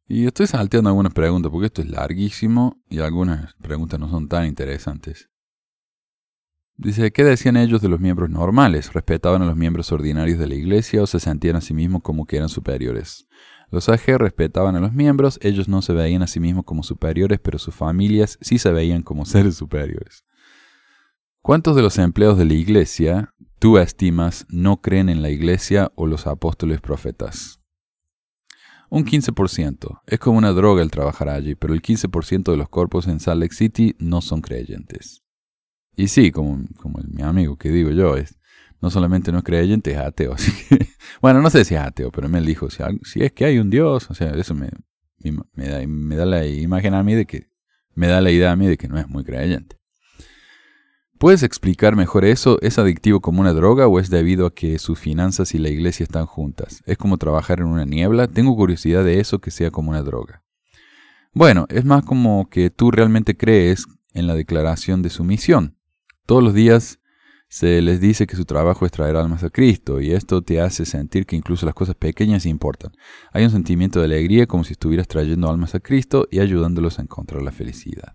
Y 0.07 0.27
estoy 0.27 0.47
salteando 0.47 0.91
algunas 0.91 1.15
preguntas 1.15 1.51
porque 1.51 1.67
esto 1.67 1.81
es 1.81 1.89
larguísimo 1.89 2.83
y 2.91 2.99
algunas 2.99 3.55
preguntas 3.55 3.99
no 3.99 4.11
son 4.11 4.29
tan 4.29 4.47
interesantes. 4.47 5.31
Dice, 6.77 7.13
¿qué 7.13 7.25
decían 7.25 7.57
ellos 7.57 7.81
de 7.81 7.89
los 7.89 8.01
miembros 8.01 8.29
normales? 8.31 8.93
¿Respetaban 8.93 9.41
a 9.43 9.47
los 9.47 9.57
miembros 9.57 9.93
ordinarios 9.93 10.39
de 10.39 10.49
la 10.49 10.57
iglesia 10.57 11.03
o 11.03 11.07
se 11.07 11.21
sentían 11.21 11.57
a 11.57 11.61
sí 11.61 11.73
mismos 11.73 12.03
como 12.03 12.27
que 12.27 12.37
eran 12.37 12.49
superiores? 12.49 13.29
Los 13.71 13.89
AG 13.89 14.19
respetaban 14.19 14.77
a 14.77 14.81
los 14.81 14.93
miembros, 14.93 15.39
ellos 15.41 15.69
no 15.69 15.83
se 15.83 15.95
veían 15.95 16.23
a 16.23 16.27
sí 16.27 16.41
mismos 16.41 16.65
como 16.65 16.83
superiores, 16.83 17.41
pero 17.41 17.59
sus 17.59 17.75
familias 17.75 18.39
sí 18.41 18.59
se 18.59 18.73
veían 18.73 19.03
como 19.03 19.25
seres 19.25 19.55
superiores. 19.55 20.25
¿Cuántos 21.41 21.77
de 21.77 21.83
los 21.83 21.97
empleados 21.99 22.39
de 22.39 22.45
la 22.45 22.55
iglesia 22.55 23.35
tú 23.59 23.79
estimas 23.79 24.45
no 24.49 24.81
creen 24.81 25.09
en 25.09 25.23
la 25.23 25.31
iglesia 25.31 25.93
o 25.95 26.07
los 26.07 26.27
apóstoles 26.27 26.81
profetas? 26.81 27.64
Un 28.95 29.05
15%. 29.05 30.03
Es 30.07 30.21
como 30.21 30.39
una 30.39 30.53
droga 30.53 30.81
el 30.81 30.93
trabajar 30.93 31.29
allí, 31.29 31.57
pero 31.57 31.75
el 31.75 31.83
15% 31.83 32.53
de 32.53 32.57
los 32.57 32.69
cuerpos 32.69 33.09
en 33.09 33.19
Salt 33.19 33.41
Lake 33.41 33.53
City 33.53 33.97
no 33.99 34.21
son 34.21 34.41
creyentes. 34.41 35.25
Y 35.97 36.07
sí, 36.07 36.31
como, 36.31 36.61
como 36.77 37.01
mi 37.09 37.23
amigo 37.23 37.57
que 37.57 37.73
digo 37.73 37.91
yo, 37.91 38.17
es 38.17 38.39
no 38.81 38.91
solamente 38.91 39.33
no 39.33 39.39
es 39.39 39.45
creyente, 39.45 39.91
es 39.91 39.99
ateo. 39.99 40.37
bueno, 41.21 41.43
no 41.43 41.51
sé 41.51 41.65
si 41.65 41.75
es 41.75 41.81
ateo, 41.81 42.13
pero 42.13 42.29
me 42.29 42.41
dijo, 42.41 42.71
si, 42.71 42.85
si, 43.03 43.25
es 43.25 43.33
que 43.33 43.47
hay 43.47 43.59
un 43.59 43.69
Dios, 43.69 44.09
o 44.11 44.15
sea, 44.15 44.31
eso 44.31 44.55
me, 44.55 44.71
me, 45.55 45.69
da, 45.69 45.85
me 45.89 46.15
da 46.15 46.25
la 46.25 46.47
imagen 46.47 46.95
a 46.95 47.03
mí 47.03 47.15
de 47.15 47.27
que, 47.27 47.49
me 47.97 48.07
da 48.07 48.21
la 48.21 48.31
idea 48.31 48.53
a 48.53 48.57
mí 48.57 48.69
de 48.69 48.77
que 48.77 48.87
no 48.87 48.97
es 48.97 49.09
muy 49.09 49.25
creyente. 49.25 49.77
¿Puedes 51.25 51.43
explicar 51.43 51.97
mejor 51.97 52.27
eso? 52.27 52.59
¿Es 52.61 52.79
adictivo 52.79 53.21
como 53.21 53.41
una 53.41 53.55
droga 53.55 53.89
o 53.89 53.99
es 53.99 54.11
debido 54.11 54.45
a 54.45 54.55
que 54.55 54.79
sus 54.79 54.99
finanzas 54.99 55.55
y 55.55 55.59
la 55.59 55.71
iglesia 55.71 56.05
están 56.05 56.27
juntas? 56.27 56.83
¿Es 56.85 56.99
como 56.99 57.17
trabajar 57.17 57.61
en 57.61 57.69
una 57.69 57.87
niebla? 57.87 58.29
Tengo 58.29 58.55
curiosidad 58.55 59.03
de 59.07 59.21
eso 59.21 59.39
que 59.39 59.51
sea 59.51 59.71
como 59.71 59.89
una 59.89 60.03
droga. 60.03 60.43
Bueno, 61.33 61.65
es 61.71 61.87
más 61.87 62.05
como 62.05 62.51
que 62.51 62.69
tú 62.69 62.91
realmente 62.91 63.39
crees 63.39 63.87
en 64.13 64.27
la 64.27 64.35
declaración 64.35 65.01
de 65.01 65.09
su 65.09 65.25
misión. 65.25 65.79
Todos 66.27 66.43
los 66.43 66.53
días 66.53 67.01
se 67.49 67.81
les 67.81 68.03
dice 68.03 68.27
que 68.27 68.37
su 68.37 68.45
trabajo 68.45 68.85
es 68.85 68.93
traer 68.93 69.17
almas 69.17 69.45
a 69.45 69.49
Cristo 69.49 70.03
y 70.03 70.13
esto 70.13 70.43
te 70.43 70.61
hace 70.61 70.85
sentir 70.85 71.25
que 71.25 71.37
incluso 71.37 71.65
las 71.65 71.75
cosas 71.75 71.95
pequeñas 71.95 72.45
importan. 72.45 72.93
Hay 73.33 73.45
un 73.45 73.51
sentimiento 73.51 73.99
de 73.99 74.05
alegría 74.05 74.47
como 74.47 74.63
si 74.63 74.73
estuvieras 74.73 75.09
trayendo 75.09 75.49
almas 75.49 75.75
a 75.75 75.81
Cristo 75.81 76.29
y 76.31 76.41
ayudándolos 76.41 76.99
a 76.99 77.03
encontrar 77.03 77.41
la 77.41 77.51
felicidad 77.51 78.15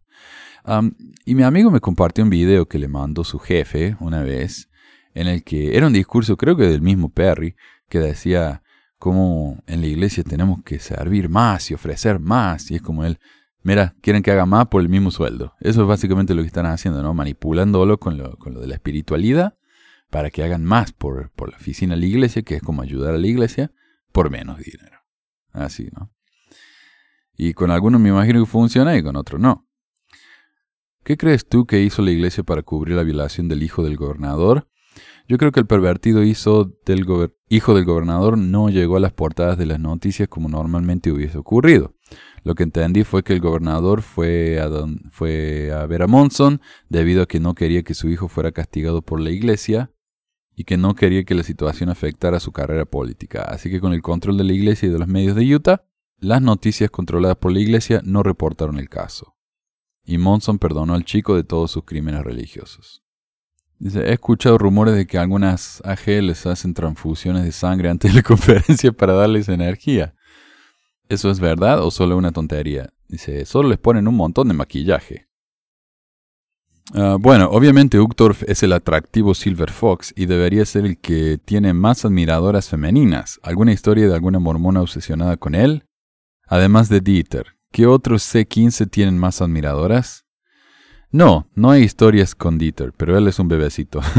y 1.25 1.35
mi 1.35 1.43
amigo 1.43 1.71
me 1.71 1.79
compartió 1.79 2.23
un 2.23 2.29
video 2.29 2.67
que 2.67 2.79
le 2.79 2.87
mandó 2.87 3.23
su 3.23 3.39
jefe 3.39 3.95
una 3.99 4.21
vez, 4.23 4.69
en 5.13 5.27
el 5.27 5.43
que 5.43 5.75
era 5.75 5.87
un 5.87 5.93
discurso, 5.93 6.37
creo 6.37 6.55
que 6.55 6.63
del 6.63 6.81
mismo 6.81 7.09
Perry, 7.09 7.55
que 7.87 7.99
decía 7.99 8.61
cómo 8.97 9.63
en 9.65 9.81
la 9.81 9.87
iglesia 9.87 10.23
tenemos 10.23 10.63
que 10.63 10.79
servir 10.79 11.29
más 11.29 11.71
y 11.71 11.73
ofrecer 11.73 12.19
más. 12.19 12.69
Y 12.69 12.75
es 12.75 12.81
como 12.81 13.05
él, 13.05 13.19
mira, 13.63 13.95
quieren 14.01 14.21
que 14.21 14.31
haga 14.31 14.45
más 14.45 14.67
por 14.67 14.81
el 14.81 14.89
mismo 14.89 15.09
sueldo. 15.09 15.53
Eso 15.59 15.81
es 15.81 15.87
básicamente 15.87 16.35
lo 16.35 16.41
que 16.41 16.47
están 16.47 16.65
haciendo, 16.65 17.01
¿no? 17.01 17.13
Manipulándolo 17.13 17.99
con 17.99 18.17
lo, 18.17 18.37
con 18.37 18.53
lo 18.53 18.59
de 18.59 18.67
la 18.67 18.75
espiritualidad 18.75 19.55
para 20.09 20.29
que 20.29 20.43
hagan 20.43 20.65
más 20.65 20.91
por, 20.91 21.31
por 21.31 21.49
la 21.49 21.57
oficina 21.57 21.95
de 21.95 22.01
la 22.01 22.07
iglesia, 22.07 22.41
que 22.41 22.55
es 22.55 22.61
como 22.61 22.81
ayudar 22.81 23.13
a 23.13 23.17
la 23.17 23.27
iglesia, 23.27 23.71
por 24.11 24.29
menos 24.29 24.57
dinero. 24.57 24.99
Así, 25.51 25.89
¿no? 25.95 26.11
Y 27.37 27.53
con 27.53 27.71
algunos 27.71 28.01
me 28.01 28.09
imagino 28.09 28.39
que 28.41 28.49
funciona 28.49 28.97
y 28.97 29.03
con 29.03 29.15
otros 29.15 29.39
no. 29.39 29.68
¿Qué 31.03 31.17
crees 31.17 31.47
tú 31.47 31.65
que 31.65 31.81
hizo 31.81 32.01
la 32.01 32.11
iglesia 32.11 32.43
para 32.43 32.61
cubrir 32.61 32.95
la 32.95 33.03
violación 33.03 33.47
del 33.47 33.63
hijo 33.63 33.83
del 33.83 33.97
gobernador? 33.97 34.67
Yo 35.27 35.37
creo 35.37 35.51
que 35.51 35.59
el 35.59 35.67
pervertido 35.67 36.23
hijo 36.23 36.71
del, 36.85 37.05
hijo 37.49 37.73
del 37.73 37.85
gobernador 37.85 38.37
no 38.37 38.69
llegó 38.69 38.97
a 38.97 38.99
las 38.99 39.13
portadas 39.13 39.57
de 39.57 39.65
las 39.65 39.79
noticias 39.79 40.27
como 40.27 40.49
normalmente 40.49 41.11
hubiese 41.11 41.37
ocurrido. 41.37 41.93
Lo 42.43 42.55
que 42.55 42.63
entendí 42.63 43.03
fue 43.03 43.23
que 43.23 43.33
el 43.33 43.39
gobernador 43.39 44.01
fue 44.01 44.59
a, 44.59 44.69
fue 45.11 45.71
a 45.71 45.85
ver 45.85 46.03
a 46.03 46.07
Monson 46.07 46.61
debido 46.89 47.23
a 47.23 47.27
que 47.27 47.39
no 47.39 47.53
quería 47.53 47.83
que 47.83 47.93
su 47.93 48.09
hijo 48.09 48.27
fuera 48.27 48.51
castigado 48.51 49.01
por 49.01 49.19
la 49.19 49.29
iglesia 49.29 49.91
y 50.55 50.63
que 50.63 50.77
no 50.77 50.95
quería 50.95 51.23
que 51.23 51.35
la 51.35 51.43
situación 51.43 51.89
afectara 51.89 52.39
su 52.39 52.51
carrera 52.51 52.85
política. 52.85 53.43
Así 53.43 53.69
que 53.69 53.79
con 53.79 53.93
el 53.93 54.01
control 54.01 54.37
de 54.37 54.43
la 54.43 54.53
iglesia 54.53 54.89
y 54.89 54.91
de 54.91 54.99
los 54.99 55.07
medios 55.07 55.35
de 55.35 55.55
Utah, 55.55 55.85
las 56.17 56.41
noticias 56.41 56.89
controladas 56.89 57.37
por 57.37 57.51
la 57.51 57.59
iglesia 57.59 58.01
no 58.03 58.23
reportaron 58.23 58.77
el 58.77 58.89
caso 58.89 59.38
y 60.09 60.17
Monson 60.17 60.57
perdonó 60.57 60.95
al 60.95 61.05
chico 61.05 61.35
de 61.35 61.43
todos 61.43 61.69
sus 61.69 61.83
crímenes 61.85 62.23
religiosos. 62.23 63.03
Dice, 63.77 63.99
he 64.09 64.13
escuchado 64.13 64.57
rumores 64.57 64.95
de 64.95 65.05
que 65.05 65.19
algunas 65.19 65.83
AG 65.85 66.23
les 66.23 66.47
hacen 66.47 66.73
transfusiones 66.73 67.43
de 67.43 67.51
sangre 67.51 67.89
antes 67.89 68.11
de 68.11 68.17
la 68.17 68.23
conferencia 68.27 68.91
para 68.91 69.13
darles 69.13 69.47
energía. 69.49 70.15
¿Eso 71.09 71.29
es 71.29 71.39
verdad 71.39 71.83
o 71.83 71.91
solo 71.91 72.17
una 72.17 72.31
tontería? 72.31 72.91
Dice, 73.07 73.45
solo 73.45 73.69
les 73.69 73.77
ponen 73.77 74.07
un 74.07 74.15
montón 74.15 74.47
de 74.47 74.55
maquillaje. 74.55 75.27
Ah, 76.95 77.17
bueno, 77.19 77.47
obviamente 77.51 77.99
Uchtdorf 77.99 78.41
es 78.47 78.63
el 78.63 78.73
atractivo 78.73 79.35
Silver 79.35 79.69
Fox 79.69 80.11
y 80.17 80.25
debería 80.25 80.65
ser 80.65 80.87
el 80.87 80.99
que 80.99 81.37
tiene 81.37 81.75
más 81.75 82.03
admiradoras 82.03 82.67
femeninas. 82.67 83.39
¿Alguna 83.43 83.73
historia 83.73 84.07
de 84.07 84.15
alguna 84.15 84.39
mormona 84.39 84.81
obsesionada 84.81 85.37
con 85.37 85.53
él? 85.53 85.85
Además 86.47 86.89
de 86.89 86.99
Dieter, 86.99 87.58
¿Qué 87.71 87.85
otros 87.85 88.23
C15 88.23 88.89
tienen 88.89 89.17
más 89.17 89.41
admiradoras? 89.41 90.25
No, 91.11 91.47
no 91.55 91.71
hay 91.71 91.83
historias 91.83 92.35
con 92.35 92.57
Dieter, 92.57 92.93
pero 92.95 93.17
él 93.17 93.27
es 93.27 93.39
un 93.39 93.47
bebecito. 93.47 94.01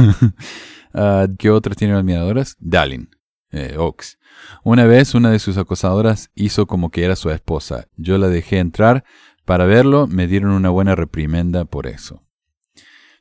Ah, 0.92 1.28
¿Qué 1.38 1.51
otras 1.51 1.76
tienen 1.76 1.96
admiradoras? 1.96 2.57
Dalin, 2.59 3.11
eh, 3.53 3.76
Ox. 3.78 4.18
Una 4.64 4.86
vez 4.86 5.14
una 5.14 5.30
de 5.30 5.38
sus 5.38 5.57
acosadoras 5.57 6.32
hizo 6.34 6.66
como 6.66 6.90
que 6.90 7.05
era 7.05 7.14
su 7.14 7.30
esposa. 7.30 7.86
Yo 7.96 8.18
la 8.18 8.26
dejé 8.26 8.59
entrar 8.59 9.05
para 9.44 9.66
verlo, 9.66 10.09
me 10.09 10.26
dieron 10.26 10.51
una 10.51 10.68
buena 10.68 10.96
reprimenda 10.96 11.64
por 11.64 11.86
eso. 11.86 12.24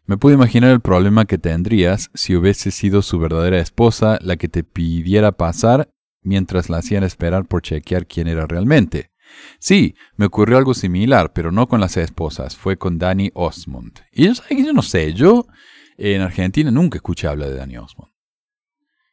Me 0.06 0.18
pude 0.18 0.34
imaginar 0.34 0.72
el 0.72 0.80
problema 0.80 1.26
que 1.26 1.38
tendrías 1.38 2.10
si 2.16 2.36
hubiese 2.36 2.72
sido 2.72 3.04
su 3.04 3.20
verdadera 3.20 3.60
esposa 3.60 4.18
la 4.24 4.38
que 4.38 4.50
te 4.50 4.64
pidiera 4.64 5.32
pasar 5.32 5.92
mientras 6.24 6.70
la 6.70 6.78
hacían 6.78 7.04
esperar 7.04 7.46
por 7.46 7.62
chequear 7.62 8.08
quién 8.08 8.28
era 8.28 8.48
realmente. 8.48 9.12
Sí, 9.60 9.96
me 10.16 10.26
ocurrió 10.26 10.58
algo 10.58 10.74
similar, 10.74 11.34
pero 11.34 11.52
no 11.52 11.68
con 11.68 11.80
las 11.80 11.98
esposas, 11.98 12.56
fue 12.56 12.78
con 12.78 12.98
Danny 12.98 13.32
Osmond. 13.34 14.00
Y 14.12 14.28
yo, 14.28 14.34
yo 14.50 14.74
no 14.74 14.82
sé, 14.82 15.14
yo 15.14 15.48
en 15.98 16.22
Argentina 16.22 16.72
nunca 16.72 16.98
escuché 16.98 17.28
hablar 17.28 17.50
de 17.50 17.56
Danny 17.56 17.78
Osmond. 17.78 18.12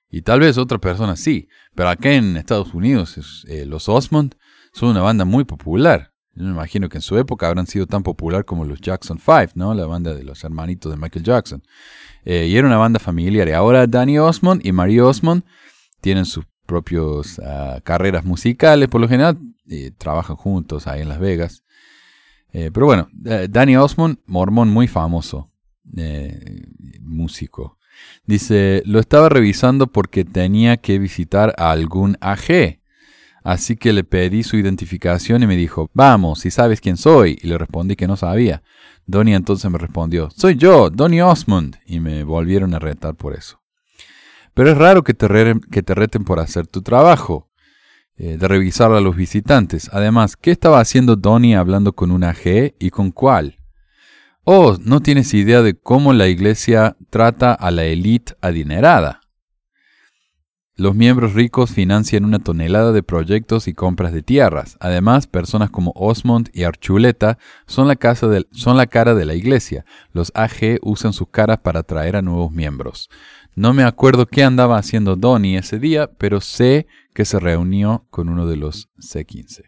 Y 0.08 0.22
tal 0.22 0.40
vez 0.40 0.56
otra 0.56 0.78
persona 0.78 1.16
sí, 1.16 1.48
pero 1.74 1.88
acá 1.88 2.12
en 2.12 2.36
Estados 2.36 2.72
Unidos 2.74 3.44
eh, 3.48 3.66
los 3.66 3.88
Osmond 3.88 4.36
son 4.72 4.90
una 4.90 5.00
banda 5.00 5.24
muy 5.24 5.44
popular. 5.44 6.12
Yo 6.34 6.44
me 6.44 6.50
imagino 6.50 6.88
que 6.88 6.98
en 6.98 7.02
su 7.02 7.16
época 7.18 7.48
habrán 7.48 7.66
sido 7.66 7.86
tan 7.86 8.02
popular 8.02 8.44
como 8.44 8.64
los 8.64 8.80
Jackson 8.80 9.18
Five, 9.18 9.50
¿no? 9.54 9.72
La 9.74 9.86
banda 9.86 10.14
de 10.14 10.22
los 10.22 10.44
hermanitos 10.44 10.92
de 10.92 10.98
Michael 10.98 11.24
Jackson. 11.24 11.62
Eh, 12.24 12.46
y 12.46 12.56
era 12.56 12.66
una 12.66 12.76
banda 12.76 13.00
familiar. 13.00 13.48
Y 13.48 13.52
ahora 13.52 13.86
Danny 13.86 14.18
Osmond 14.18 14.64
y 14.64 14.72
Marie 14.72 15.00
Osmond 15.00 15.44
tienen 16.02 16.26
sus 16.26 16.44
propias 16.66 17.38
ah, 17.38 17.80
carreras 17.82 18.24
musicales. 18.24 18.88
Por 18.88 19.00
lo 19.00 19.08
general 19.08 19.38
eh, 19.68 19.92
trabajan 19.96 20.36
juntos 20.36 20.86
ahí 20.86 21.02
en 21.02 21.08
Las 21.08 21.18
Vegas. 21.18 21.64
Eh, 22.52 22.70
pero 22.72 22.86
bueno, 22.86 23.08
eh, 23.24 23.48
Danny 23.50 23.76
Osmond, 23.76 24.18
mormón 24.26 24.68
muy 24.68 24.86
famoso, 24.88 25.50
músico. 27.00 27.78
Dice, 28.24 28.82
lo 28.86 28.98
estaba 28.98 29.28
revisando 29.28 29.86
porque 29.86 30.24
tenía 30.24 30.76
que 30.76 30.98
visitar 30.98 31.54
a 31.58 31.70
algún 31.70 32.16
AG. 32.20 32.80
Así 33.42 33.76
que 33.76 33.92
le 33.92 34.02
pedí 34.02 34.42
su 34.42 34.56
identificación 34.56 35.42
y 35.42 35.46
me 35.46 35.56
dijo, 35.56 35.90
vamos, 35.94 36.40
si 36.40 36.50
sabes 36.50 36.80
quién 36.80 36.96
soy. 36.96 37.38
Y 37.40 37.46
le 37.46 37.58
respondí 37.58 37.94
que 37.94 38.08
no 38.08 38.16
sabía. 38.16 38.62
Donnie 39.06 39.34
entonces 39.34 39.70
me 39.70 39.78
respondió, 39.78 40.30
soy 40.34 40.56
yo, 40.56 40.90
Donnie 40.90 41.22
Osmond, 41.22 41.76
y 41.86 42.00
me 42.00 42.24
volvieron 42.24 42.74
a 42.74 42.80
retar 42.80 43.14
por 43.14 43.34
eso. 43.34 43.60
Pero 44.52 44.70
es 44.70 44.78
raro 44.78 45.04
que 45.04 45.14
te 45.14 45.28
reten 45.94 46.24
por 46.24 46.40
hacer 46.40 46.66
tu 46.66 46.82
trabajo, 46.82 47.45
eh, 48.18 48.36
de 48.38 48.48
revisar 48.48 48.92
a 48.92 49.00
los 49.00 49.14
visitantes. 49.14 49.90
Además, 49.92 50.36
¿qué 50.36 50.50
estaba 50.50 50.80
haciendo 50.80 51.16
Donnie 51.16 51.54
hablando 51.54 51.92
con 51.92 52.10
una 52.10 52.34
G 52.34 52.74
y 52.78 52.90
con 52.90 53.10
cuál? 53.10 53.58
Oh, 54.44 54.76
no 54.80 55.00
tienes 55.00 55.34
idea 55.34 55.60
de 55.60 55.74
cómo 55.74 56.12
la 56.12 56.28
iglesia 56.28 56.96
trata 57.10 57.52
a 57.52 57.70
la 57.70 57.84
élite 57.84 58.34
adinerada. 58.40 59.20
Los 60.78 60.94
miembros 60.94 61.32
ricos 61.32 61.70
financian 61.70 62.26
una 62.26 62.38
tonelada 62.38 62.92
de 62.92 63.02
proyectos 63.02 63.66
y 63.66 63.72
compras 63.72 64.12
de 64.12 64.22
tierras. 64.22 64.76
Además, 64.78 65.26
personas 65.26 65.70
como 65.70 65.92
Osmond 65.96 66.50
y 66.52 66.64
Archuleta 66.64 67.38
son 67.66 67.88
la, 67.88 67.96
son 68.52 68.76
la 68.76 68.86
cara 68.86 69.14
de 69.14 69.24
la 69.24 69.34
iglesia. 69.34 69.86
Los 70.12 70.32
AG 70.34 70.78
usan 70.82 71.14
sus 71.14 71.28
caras 71.28 71.58
para 71.58 71.80
atraer 71.80 72.14
a 72.16 72.22
nuevos 72.22 72.52
miembros. 72.52 73.08
No 73.54 73.72
me 73.72 73.84
acuerdo 73.84 74.26
qué 74.26 74.44
andaba 74.44 74.76
haciendo 74.76 75.16
Donnie 75.16 75.56
ese 75.56 75.78
día, 75.78 76.10
pero 76.18 76.42
sé 76.42 76.86
que 77.16 77.24
se 77.24 77.40
reunió 77.40 78.06
con 78.10 78.28
uno 78.28 78.46
de 78.46 78.56
los 78.56 78.90
C15. 78.98 79.62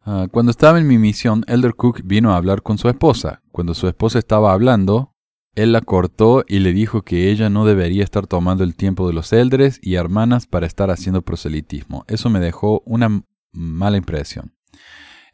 Ah, 0.00 0.26
cuando 0.32 0.50
estaba 0.50 0.80
en 0.80 0.88
mi 0.88 0.98
misión, 0.98 1.44
Elder 1.46 1.76
Cook 1.76 2.00
vino 2.02 2.32
a 2.32 2.36
hablar 2.36 2.62
con 2.62 2.76
su 2.76 2.88
esposa. 2.88 3.40
Cuando 3.52 3.72
su 3.74 3.86
esposa 3.86 4.18
estaba 4.18 4.52
hablando, 4.52 5.14
él 5.54 5.70
la 5.70 5.80
cortó 5.82 6.44
y 6.48 6.58
le 6.58 6.72
dijo 6.72 7.02
que 7.02 7.30
ella 7.30 7.48
no 7.50 7.64
debería 7.64 8.02
estar 8.02 8.26
tomando 8.26 8.64
el 8.64 8.74
tiempo 8.74 9.06
de 9.06 9.12
los 9.12 9.32
eldres 9.32 9.78
y 9.80 9.94
hermanas 9.94 10.48
para 10.48 10.66
estar 10.66 10.90
haciendo 10.90 11.22
proselitismo. 11.22 12.04
Eso 12.08 12.30
me 12.30 12.40
dejó 12.40 12.82
una 12.84 13.22
mala 13.52 13.96
impresión. 13.96 14.52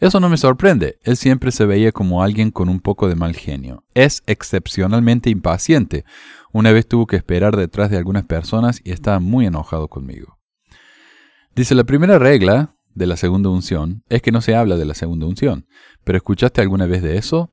Eso 0.00 0.20
no 0.20 0.28
me 0.28 0.36
sorprende. 0.36 0.98
Él 1.02 1.16
siempre 1.16 1.50
se 1.50 1.64
veía 1.64 1.92
como 1.92 2.22
alguien 2.22 2.50
con 2.50 2.68
un 2.68 2.80
poco 2.80 3.08
de 3.08 3.16
mal 3.16 3.34
genio. 3.34 3.84
Es 3.94 4.22
excepcionalmente 4.26 5.30
impaciente. 5.30 6.04
Una 6.52 6.72
vez 6.72 6.86
tuvo 6.86 7.06
que 7.06 7.16
esperar 7.16 7.56
detrás 7.56 7.90
de 7.90 7.96
algunas 7.96 8.24
personas 8.26 8.82
y 8.84 8.90
estaba 8.90 9.18
muy 9.18 9.46
enojado 9.46 9.88
conmigo. 9.88 10.37
Dice, 11.58 11.74
la 11.74 11.82
primera 11.82 12.20
regla 12.20 12.76
de 12.94 13.06
la 13.06 13.16
segunda 13.16 13.48
unción 13.48 14.04
es 14.08 14.22
que 14.22 14.30
no 14.30 14.40
se 14.40 14.54
habla 14.54 14.76
de 14.76 14.84
la 14.84 14.94
segunda 14.94 15.26
unción. 15.26 15.66
¿Pero 16.04 16.18
escuchaste 16.18 16.60
alguna 16.60 16.86
vez 16.86 17.02
de 17.02 17.16
eso? 17.16 17.52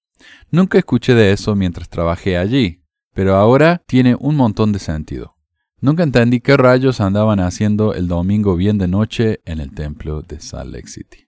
Nunca 0.52 0.78
escuché 0.78 1.16
de 1.16 1.32
eso 1.32 1.56
mientras 1.56 1.90
trabajé 1.90 2.38
allí, 2.38 2.84
pero 3.16 3.34
ahora 3.34 3.82
tiene 3.88 4.16
un 4.20 4.36
montón 4.36 4.72
de 4.74 4.78
sentido. 4.78 5.38
Nunca 5.82 6.04
entendí 6.04 6.40
qué 6.40 6.56
rayos 6.56 7.02
andaban 7.02 7.40
haciendo 7.40 7.96
el 7.96 8.08
domingo 8.08 8.56
bien 8.56 8.78
de 8.78 8.88
noche 8.88 9.42
en 9.44 9.60
el 9.60 9.74
templo 9.74 10.22
de 10.22 10.40
Salt 10.40 10.72
Lake 10.72 10.88
City. 10.88 11.28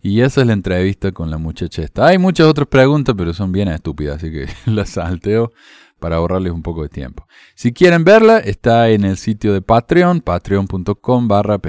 Y 0.00 0.20
esa 0.20 0.42
es 0.42 0.46
la 0.46 0.52
entrevista 0.52 1.10
con 1.10 1.32
la 1.32 1.38
muchacha 1.38 1.82
esta. 1.82 2.06
Hay 2.06 2.18
muchas 2.18 2.46
otras 2.46 2.68
preguntas, 2.68 3.16
pero 3.18 3.34
son 3.34 3.50
bien 3.50 3.66
estúpidas, 3.66 4.18
así 4.18 4.30
que 4.30 4.46
las 4.70 4.90
salteo 4.90 5.52
para 6.00 6.16
ahorrarles 6.16 6.52
un 6.52 6.62
poco 6.62 6.82
de 6.82 6.88
tiempo. 6.88 7.26
Si 7.54 7.72
quieren 7.72 8.04
verla, 8.04 8.38
está 8.38 8.88
en 8.90 9.04
el 9.04 9.16
sitio 9.16 9.52
de 9.52 9.62
Patreon, 9.62 10.20
patreon.com 10.20 11.28
barra 11.28 11.60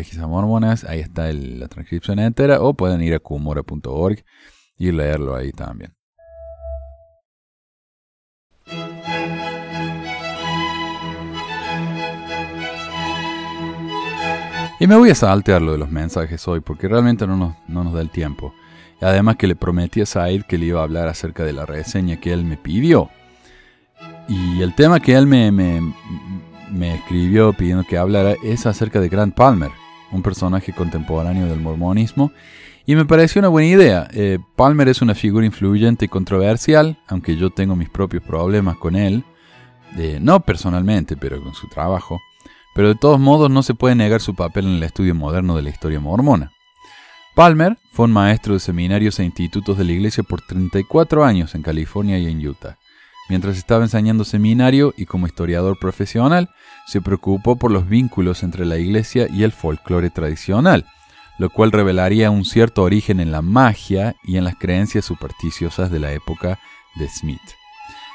ahí 0.87 0.99
está 0.99 1.31
la 1.31 1.67
transcripción 1.67 2.19
entera, 2.19 2.61
o 2.61 2.73
pueden 2.73 3.01
ir 3.01 3.13
a 3.13 3.19
kumora.org 3.19 4.23
y 4.77 4.91
leerlo 4.91 5.35
ahí 5.35 5.51
también. 5.51 5.93
Y 14.79 14.85
me 14.85 14.95
voy 14.95 15.09
a 15.09 15.15
saltear 15.15 15.61
lo 15.61 15.71
de 15.71 15.79
los 15.79 15.89
mensajes 15.89 16.47
hoy 16.47 16.59
porque 16.59 16.87
realmente 16.87 17.25
no 17.25 17.35
nos, 17.35 17.55
no 17.67 17.83
nos 17.83 17.93
da 17.93 18.01
el 18.01 18.11
tiempo. 18.11 18.53
Además 19.01 19.35
que 19.37 19.47
le 19.47 19.55
prometí 19.55 20.01
a 20.01 20.05
Said 20.05 20.43
que 20.43 20.59
le 20.59 20.67
iba 20.67 20.81
a 20.81 20.83
hablar 20.83 21.07
acerca 21.07 21.43
de 21.43 21.53
la 21.53 21.65
reseña 21.65 22.19
que 22.19 22.31
él 22.31 22.43
me 22.43 22.57
pidió. 22.57 23.09
Y 24.27 24.61
el 24.61 24.75
tema 24.75 24.99
que 24.99 25.13
él 25.13 25.25
me, 25.27 25.51
me, 25.51 25.81
me 26.71 26.95
escribió 26.95 27.53
pidiendo 27.53 27.83
que 27.83 27.97
hablara 27.97 28.35
es 28.43 28.65
acerca 28.65 28.99
de 28.99 29.09
Grant 29.09 29.35
Palmer, 29.35 29.71
un 30.11 30.21
personaje 30.21 30.73
contemporáneo 30.73 31.47
del 31.47 31.61
mormonismo. 31.61 32.31
Y 32.85 32.95
me 32.95 33.05
pareció 33.05 33.39
una 33.39 33.49
buena 33.49 33.67
idea. 33.67 34.07
Eh, 34.13 34.39
Palmer 34.55 34.87
es 34.87 35.01
una 35.01 35.15
figura 35.15 35.45
influyente 35.45 36.05
y 36.05 36.07
controversial, 36.07 36.97
aunque 37.07 37.35
yo 37.35 37.49
tengo 37.49 37.75
mis 37.75 37.89
propios 37.89 38.23
problemas 38.23 38.77
con 38.77 38.95
él. 38.95 39.23
Eh, 39.97 40.19
no 40.21 40.39
personalmente, 40.41 41.15
pero 41.17 41.41
con 41.41 41.53
su 41.53 41.67
trabajo 41.67 42.19
pero 42.77 42.89
de 42.89 42.95
todos 42.95 43.19
modos 43.19 43.49
no 43.49 43.63
se 43.63 43.73
puede 43.73 43.95
negar 43.95 44.21
su 44.21 44.35
papel 44.35 44.67
en 44.67 44.73
el 44.73 44.83
estudio 44.83 45.15
moderno 45.15 45.55
de 45.55 45.63
la 45.63 45.71
historia 45.71 45.99
mormona. 45.99 46.51
Palmer 47.33 47.75
fue 47.91 48.05
un 48.05 48.11
maestro 48.11 48.53
de 48.53 48.59
seminarios 48.59 49.19
e 49.19 49.23
institutos 49.23 49.79
de 49.79 49.83
la 49.83 49.93
iglesia 49.93 50.21
por 50.21 50.41
34 50.41 51.25
años 51.25 51.55
en 51.55 51.63
California 51.63 52.19
y 52.19 52.27
en 52.27 52.47
Utah. 52.47 52.77
Mientras 53.29 53.57
estaba 53.57 53.83
enseñando 53.83 54.23
seminario 54.23 54.93
y 54.97 55.05
como 55.05 55.27
historiador 55.27 55.77
profesional, 55.79 56.49
se 56.85 57.01
preocupó 57.01 57.57
por 57.57 57.71
los 57.71 57.87
vínculos 57.89 58.43
entre 58.43 58.65
la 58.65 58.77
iglesia 58.77 59.27
y 59.29 59.43
el 59.43 59.51
folclore 59.51 60.09
tradicional, 60.09 60.85
lo 61.37 61.49
cual 61.49 61.71
revelaría 61.71 62.31
un 62.31 62.45
cierto 62.45 62.83
origen 62.83 63.19
en 63.19 63.31
la 63.31 63.41
magia 63.41 64.15
y 64.23 64.37
en 64.37 64.45
las 64.45 64.55
creencias 64.55 65.05
supersticiosas 65.05 65.91
de 65.91 65.99
la 65.99 66.13
época 66.13 66.59
de 66.95 67.09
Smith. 67.09 67.41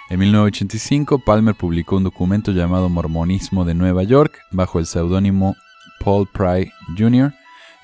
En 0.09 0.19
1985, 0.19 1.21
Palmer 1.21 1.55
publicó 1.55 1.97
un 1.97 2.05
documento 2.05 2.53
llamado 2.53 2.89
Mormonismo 2.89 3.65
de 3.65 3.75
Nueva 3.75 4.03
York 4.03 4.39
bajo 4.51 4.79
el 4.79 4.87
seudónimo 4.87 5.57
Paul 6.05 6.29
Pry 6.33 6.71
Jr., 6.99 7.33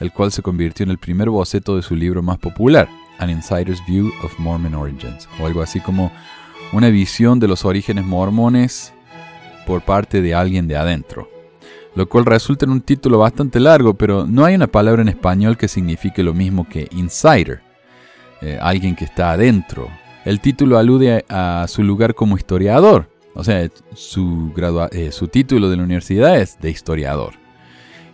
el 0.01 0.13
cual 0.13 0.33
se 0.33 0.43
convirtió 0.43 0.85
en 0.85 0.91
el 0.91 0.99
primer 0.99 1.31
boceto 1.31 1.77
de 1.77 1.83
su 1.83 1.95
libro 1.95 2.23
más 2.23 2.39
popular, 2.39 2.89
An 3.19 3.31
Insider's 3.31 3.81
View 3.87 4.13
of 4.23 4.39
Mormon 4.39 4.75
Origins, 4.75 5.29
o 5.41 5.47
algo 5.47 5.63
así 5.63 5.81
como 5.81 6.13
una 6.73 6.89
visión 6.89 7.41
de 7.41 7.49
los 7.49 7.65
orígenes 7.65 8.05
mormones 8.05 8.93
por 9.67 9.83
parte 9.83 10.23
de 10.23 10.35
alguien 10.35 10.69
de 10.69 10.77
adentro, 10.77 11.29
lo 11.95 12.09
cual 12.09 12.27
resulta 12.27 12.65
en 12.65 12.73
un 12.73 12.81
título 12.81 13.19
bastante 13.19 13.61
largo, 13.61 13.95
pero 13.95 14.27
no 14.27 14.45
hay 14.45 14.55
una 14.55 14.67
palabra 14.67 15.03
en 15.03 15.09
español 15.09 15.57
que 15.57 15.69
signifique 15.69 16.23
lo 16.23 16.35
mismo 16.35 16.69
que 16.69 16.89
insider, 16.93 17.61
eh, 18.41 18.59
alguien 18.61 18.95
que 18.95 19.05
está 19.05 19.33
adentro, 19.33 19.89
el 20.29 20.41
título 20.41 20.77
alude 20.77 21.25
a, 21.31 21.65
su 21.69 21.83
lugar 21.83 22.15
como 22.15 22.37
historiador. 22.37 23.09
O 23.35 23.43
sea, 23.43 23.67
su, 23.95 24.53
eh, 24.93 25.11
su 25.11 25.29
título 25.29 25.71
de 25.71 25.77
la 25.79 25.85
universidad 25.85 26.39
es 26.39 26.59
de 26.61 26.71
historiador. 26.71 27.33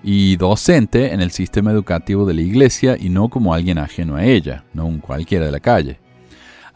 Y 0.04 0.36
docente 0.36 1.12
en 1.12 1.20
el 1.20 1.32
sistema 1.32 1.72
educativo 1.72 2.24
de 2.24 2.34
la 2.34 2.42
iglesia 2.42 2.96
y 2.96 3.08
no 3.08 3.28
como 3.28 3.52
alguien 3.52 3.78
ajeno 3.78 4.14
a 4.14 4.24
ella, 4.24 4.62
no 4.74 4.86
un 4.86 4.98
cualquiera 4.98 5.46
de 5.46 5.50
la 5.50 5.58
calle. 5.58 5.98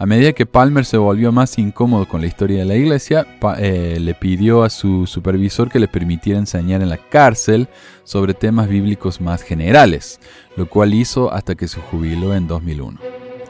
A 0.01 0.07
medida 0.07 0.33
que 0.33 0.47
Palmer 0.47 0.85
se 0.85 0.97
volvió 0.97 1.33
más 1.33 1.59
incómodo 1.59 2.07
con 2.07 2.21
la 2.21 2.29
historia 2.29 2.61
de 2.61 2.65
la 2.65 2.77
iglesia, 2.77 3.27
eh, 3.59 3.99
le 4.01 4.15
pidió 4.15 4.63
a 4.63 4.71
su 4.71 5.09
supervisor 5.09 5.69
que 5.69 5.81
le 5.81 5.89
permitiera 5.89 6.39
enseñar 6.39 6.83
en 6.83 6.89
la 6.89 6.99
cárcel 6.99 7.69
sobre 8.05 8.33
temas 8.33 8.69
bíblicos 8.69 9.21
más 9.21 9.43
generales, 9.43 10.21
lo 10.57 10.69
cual 10.69 10.95
hizo 10.95 11.33
hasta 11.33 11.57
que 11.57 11.67
se 11.67 11.81
jubiló 11.81 12.33
en 12.37 12.47
2001. 12.47 13.01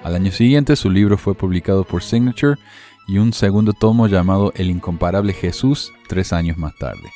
Al 0.02 0.14
año 0.14 0.32
siguiente 0.32 0.74
su 0.74 0.90
libro 0.90 1.18
fue 1.18 1.34
publicado 1.34 1.84
por 1.84 2.02
Signature 2.02 2.58
y 3.06 3.18
un 3.18 3.34
segundo 3.34 3.74
tomo 3.74 4.06
llamado 4.06 4.50
El 4.56 4.70
incomparable 4.70 5.34
Jesús 5.34 5.92
tres 6.08 6.32
años 6.32 6.56
más 6.56 6.74
tarde. 6.76 7.12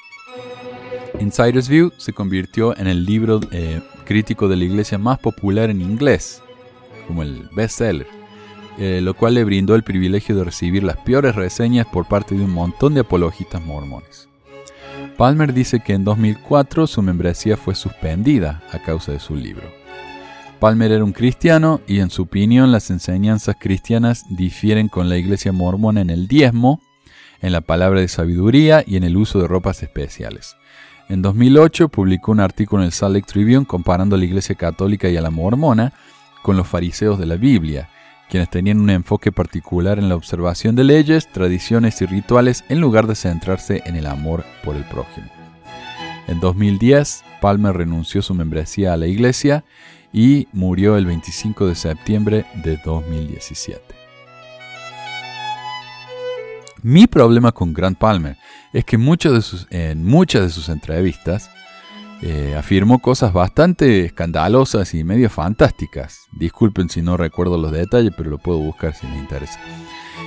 Insider's 1.21 1.71
View 1.71 1.91
se 1.97 2.13
convirtió 2.13 2.77
en 2.77 2.87
el 2.87 3.07
libro 3.07 3.41
eh, 3.51 3.81
crítico 4.05 4.47
de 4.47 4.57
la 4.57 4.65
iglesia 4.65 4.99
más 4.99 5.19
popular 5.19 5.71
en 5.71 5.81
inglés, 5.81 6.43
como 7.07 7.23
el 7.23 7.49
bestseller, 7.55 8.22
eh, 8.79 9.01
lo 9.03 9.15
cual 9.15 9.35
le 9.35 9.45
brindó 9.45 9.75
el 9.75 9.83
privilegio 9.83 10.37
de 10.37 10.45
recibir 10.45 10.83
las 10.83 10.97
peores 10.97 11.35
reseñas 11.35 11.87
por 11.87 12.07
parte 12.07 12.35
de 12.35 12.45
un 12.45 12.51
montón 12.51 12.95
de 12.95 13.01
apologistas 13.01 13.65
mormones. 13.65 14.29
Palmer 15.17 15.53
dice 15.53 15.81
que 15.81 15.93
en 15.93 16.05
2004 16.05 16.87
su 16.87 17.03
membresía 17.03 17.57
fue 17.57 17.75
suspendida 17.75 18.63
a 18.73 18.79
causa 18.79 19.13
de 19.13 19.21
su 19.21 19.37
libro. 19.37 19.71
Palmer 20.59 20.93
era 20.93 21.05
un 21.05 21.13
cristiano 21.13 21.81
y 21.87 21.99
en 21.99 22.11
su 22.11 22.23
opinión 22.23 22.73
las 22.73 22.91
enseñanzas 22.91 23.57
cristianas 23.59 24.25
difieren 24.31 24.89
con 24.89 25.09
la 25.09 25.17
iglesia 25.17 25.53
mormona 25.53 26.01
en 26.01 26.11
el 26.11 26.29
diezmo, 26.29 26.81
en 27.41 27.53
la 27.53 27.61
palabra 27.61 28.01
de 28.01 28.09
sabiduría 28.09 28.85
y 28.87 28.97
en 28.97 29.05
el 29.05 29.17
uso 29.17 29.41
de 29.41 29.49
ropas 29.49 29.83
especiales. 29.83 30.57
En 31.09 31.21
2008 31.21 31.89
publicó 31.89 32.33
un 32.33 32.41
artículo 32.41 32.83
en 32.83 32.87
el 32.87 32.93
Salt 32.93 33.15
Lake 33.15 33.27
Tribune 33.27 33.67
comparando 33.67 34.17
a 34.17 34.19
la 34.19 34.25
iglesia 34.25 34.55
católica 34.55 35.09
y 35.09 35.17
a 35.17 35.21
la 35.21 35.31
mormona 35.31 35.93
con 36.43 36.57
los 36.57 36.69
fariseos 36.69 37.19
de 37.19 37.27
la 37.27 37.37
Biblia, 37.37 37.91
quienes 38.33 38.49
tenían 38.49 38.81
un 38.81 38.89
enfoque 38.89 39.31
particular 39.31 39.99
en 39.99 40.09
la 40.09 40.17
observación 40.17 40.75
de 40.75 40.85
leyes, 40.85 41.31
tradiciones 41.31 42.01
y 42.01 42.07
rituales 42.07 42.65
en 42.71 42.81
lugar 42.81 43.07
de 43.07 43.15
centrarse 43.15 43.83
en 43.85 43.95
el 43.95 44.07
amor 44.07 44.43
por 44.65 44.75
el 44.75 44.85
prójimo. 44.85 45.27
En 46.27 46.41
2010, 46.41 47.25
Palmer 47.43 47.77
renunció 47.77 48.23
su 48.23 48.33
membresía 48.33 48.95
a 48.95 48.97
la 48.97 49.07
iglesia 49.07 49.65
y 50.15 50.49
murió 50.55 50.97
el 50.97 51.05
25 51.05 51.67
de 51.67 51.75
septiembre 51.75 52.47
de 52.65 52.79
2017. 52.83 53.83
Mi 56.81 57.07
problema 57.07 57.53
con 57.53 57.75
Grant 57.75 57.99
Palmer 57.99 58.39
es 58.73 58.87
que 58.87 58.97
en 58.97 59.03
muchas 59.03 59.33
de 60.43 60.49
sus 60.49 60.69
entrevistas 60.71 61.51
eh, 62.23 62.55
afirmó 62.57 63.01
cosas 63.01 63.33
bastante 63.33 64.05
escandalosas 64.05 64.95
y 64.95 65.03
medio 65.03 65.29
fantásticas. 65.29 66.21
Disculpen 66.33 66.89
si 66.89 67.03
no 67.03 67.17
recuerdo 67.17 67.59
los 67.59 67.73
detalles, 67.73 68.13
pero 68.17 68.31
lo 68.31 68.39
puedo 68.39 68.59
buscar 68.59 68.95
si 68.95 69.07
me 69.07 69.19
interesa. 69.19 69.59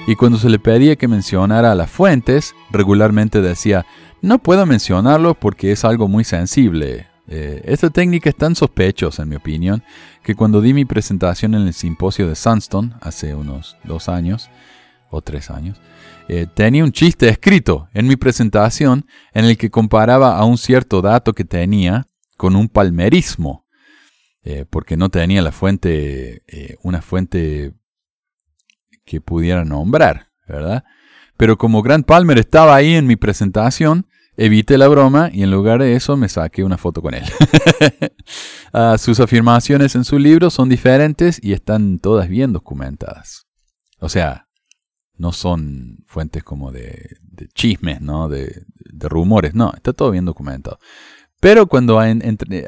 y 0.08 0.16
cuando 0.16 0.38
se 0.38 0.50
le 0.50 0.60
pedía 0.60 0.98
que 0.98 1.08
mencionara 1.08 1.74
las 1.74 1.90
fuentes, 1.90 2.54
regularmente 2.70 3.42
decía, 3.42 3.86
no 4.22 4.40
puedo 4.40 4.66
mencionarlo 4.66 5.36
porque 5.36 5.72
es 5.72 5.86
algo 5.86 6.08
muy 6.08 6.24
sensible. 6.24 7.08
Eh, 7.28 7.62
esta 7.66 7.90
técnica 7.90 8.30
es 8.30 8.36
tan 8.36 8.56
sospechosa, 8.56 9.24
en 9.24 9.30
mi 9.30 9.36
opinión, 9.38 9.84
que 10.22 10.36
cuando 10.36 10.62
di 10.62 10.74
mi 10.74 10.86
presentación 10.86 11.56
en 11.56 11.68
el 11.68 11.74
simposio 11.74 12.28
de 12.28 12.36
Sunstone, 12.36 12.94
hace 13.02 13.34
unos 13.34 13.78
dos 13.84 14.10
años, 14.10 14.50
o 15.10 15.22
tres 15.22 15.50
años, 15.50 15.80
eh, 16.28 16.48
tenía 16.54 16.84
un 16.84 16.92
chiste 16.92 17.30
escrito 17.30 17.88
en 17.94 18.08
mi 18.08 18.16
presentación 18.16 19.06
en 19.34 19.46
el 19.46 19.58
que 19.58 19.70
comparaba 19.70 20.38
a 20.38 20.46
un 20.46 20.58
cierto 20.58 21.02
dato 21.02 21.34
que 21.34 21.46
tenía 21.46 22.08
con 22.38 22.56
un 22.56 22.68
palmerismo, 22.68 23.66
eh, 24.44 24.66
porque 24.70 24.98
no 24.98 25.10
tenía 25.10 25.42
la 25.42 25.52
fuente, 25.52 26.44
una 26.84 27.02
fuente 27.02 27.74
que 29.06 29.22
pudiera 29.22 29.64
nombrar, 29.66 30.30
¿verdad? 30.48 30.84
Pero 31.38 31.58
como 31.58 31.82
Grant 31.82 32.06
Palmer 32.06 32.38
estaba 32.38 32.76
ahí 32.76 32.96
en 32.96 33.08
mi 33.08 33.16
presentación, 33.16 34.08
evité 34.38 34.78
la 34.78 34.88
broma 34.88 35.30
y 35.32 35.44
en 35.44 35.52
lugar 35.52 35.82
de 35.82 35.96
eso 35.96 36.18
me 36.18 36.30
saqué 36.30 36.64
una 36.64 36.78
foto 36.78 37.02
con 37.02 37.14
él. 37.14 37.26
Ah, 38.78 38.98
sus 38.98 39.22
afirmaciones 39.22 39.96
en 39.96 40.04
su 40.04 40.20
libro 40.20 40.50
son 40.50 40.68
diferentes 40.68 41.40
y 41.42 41.54
están 41.54 41.98
todas 42.00 42.28
bien 42.28 42.52
documentadas. 42.52 43.48
O 44.00 44.10
sea, 44.10 44.45
no 45.18 45.32
son 45.32 46.04
fuentes 46.08 46.44
como 46.44 46.72
de, 46.72 47.18
chismes, 47.54 48.02
¿no? 48.02 48.30
De, 48.30 48.64
rumores, 49.00 49.54
no, 49.54 49.74
está 49.76 49.94
todo 49.94 50.12
bien 50.12 50.26
documentado. 50.26 50.80
Pero 51.40 51.68
cuando 51.68 52.00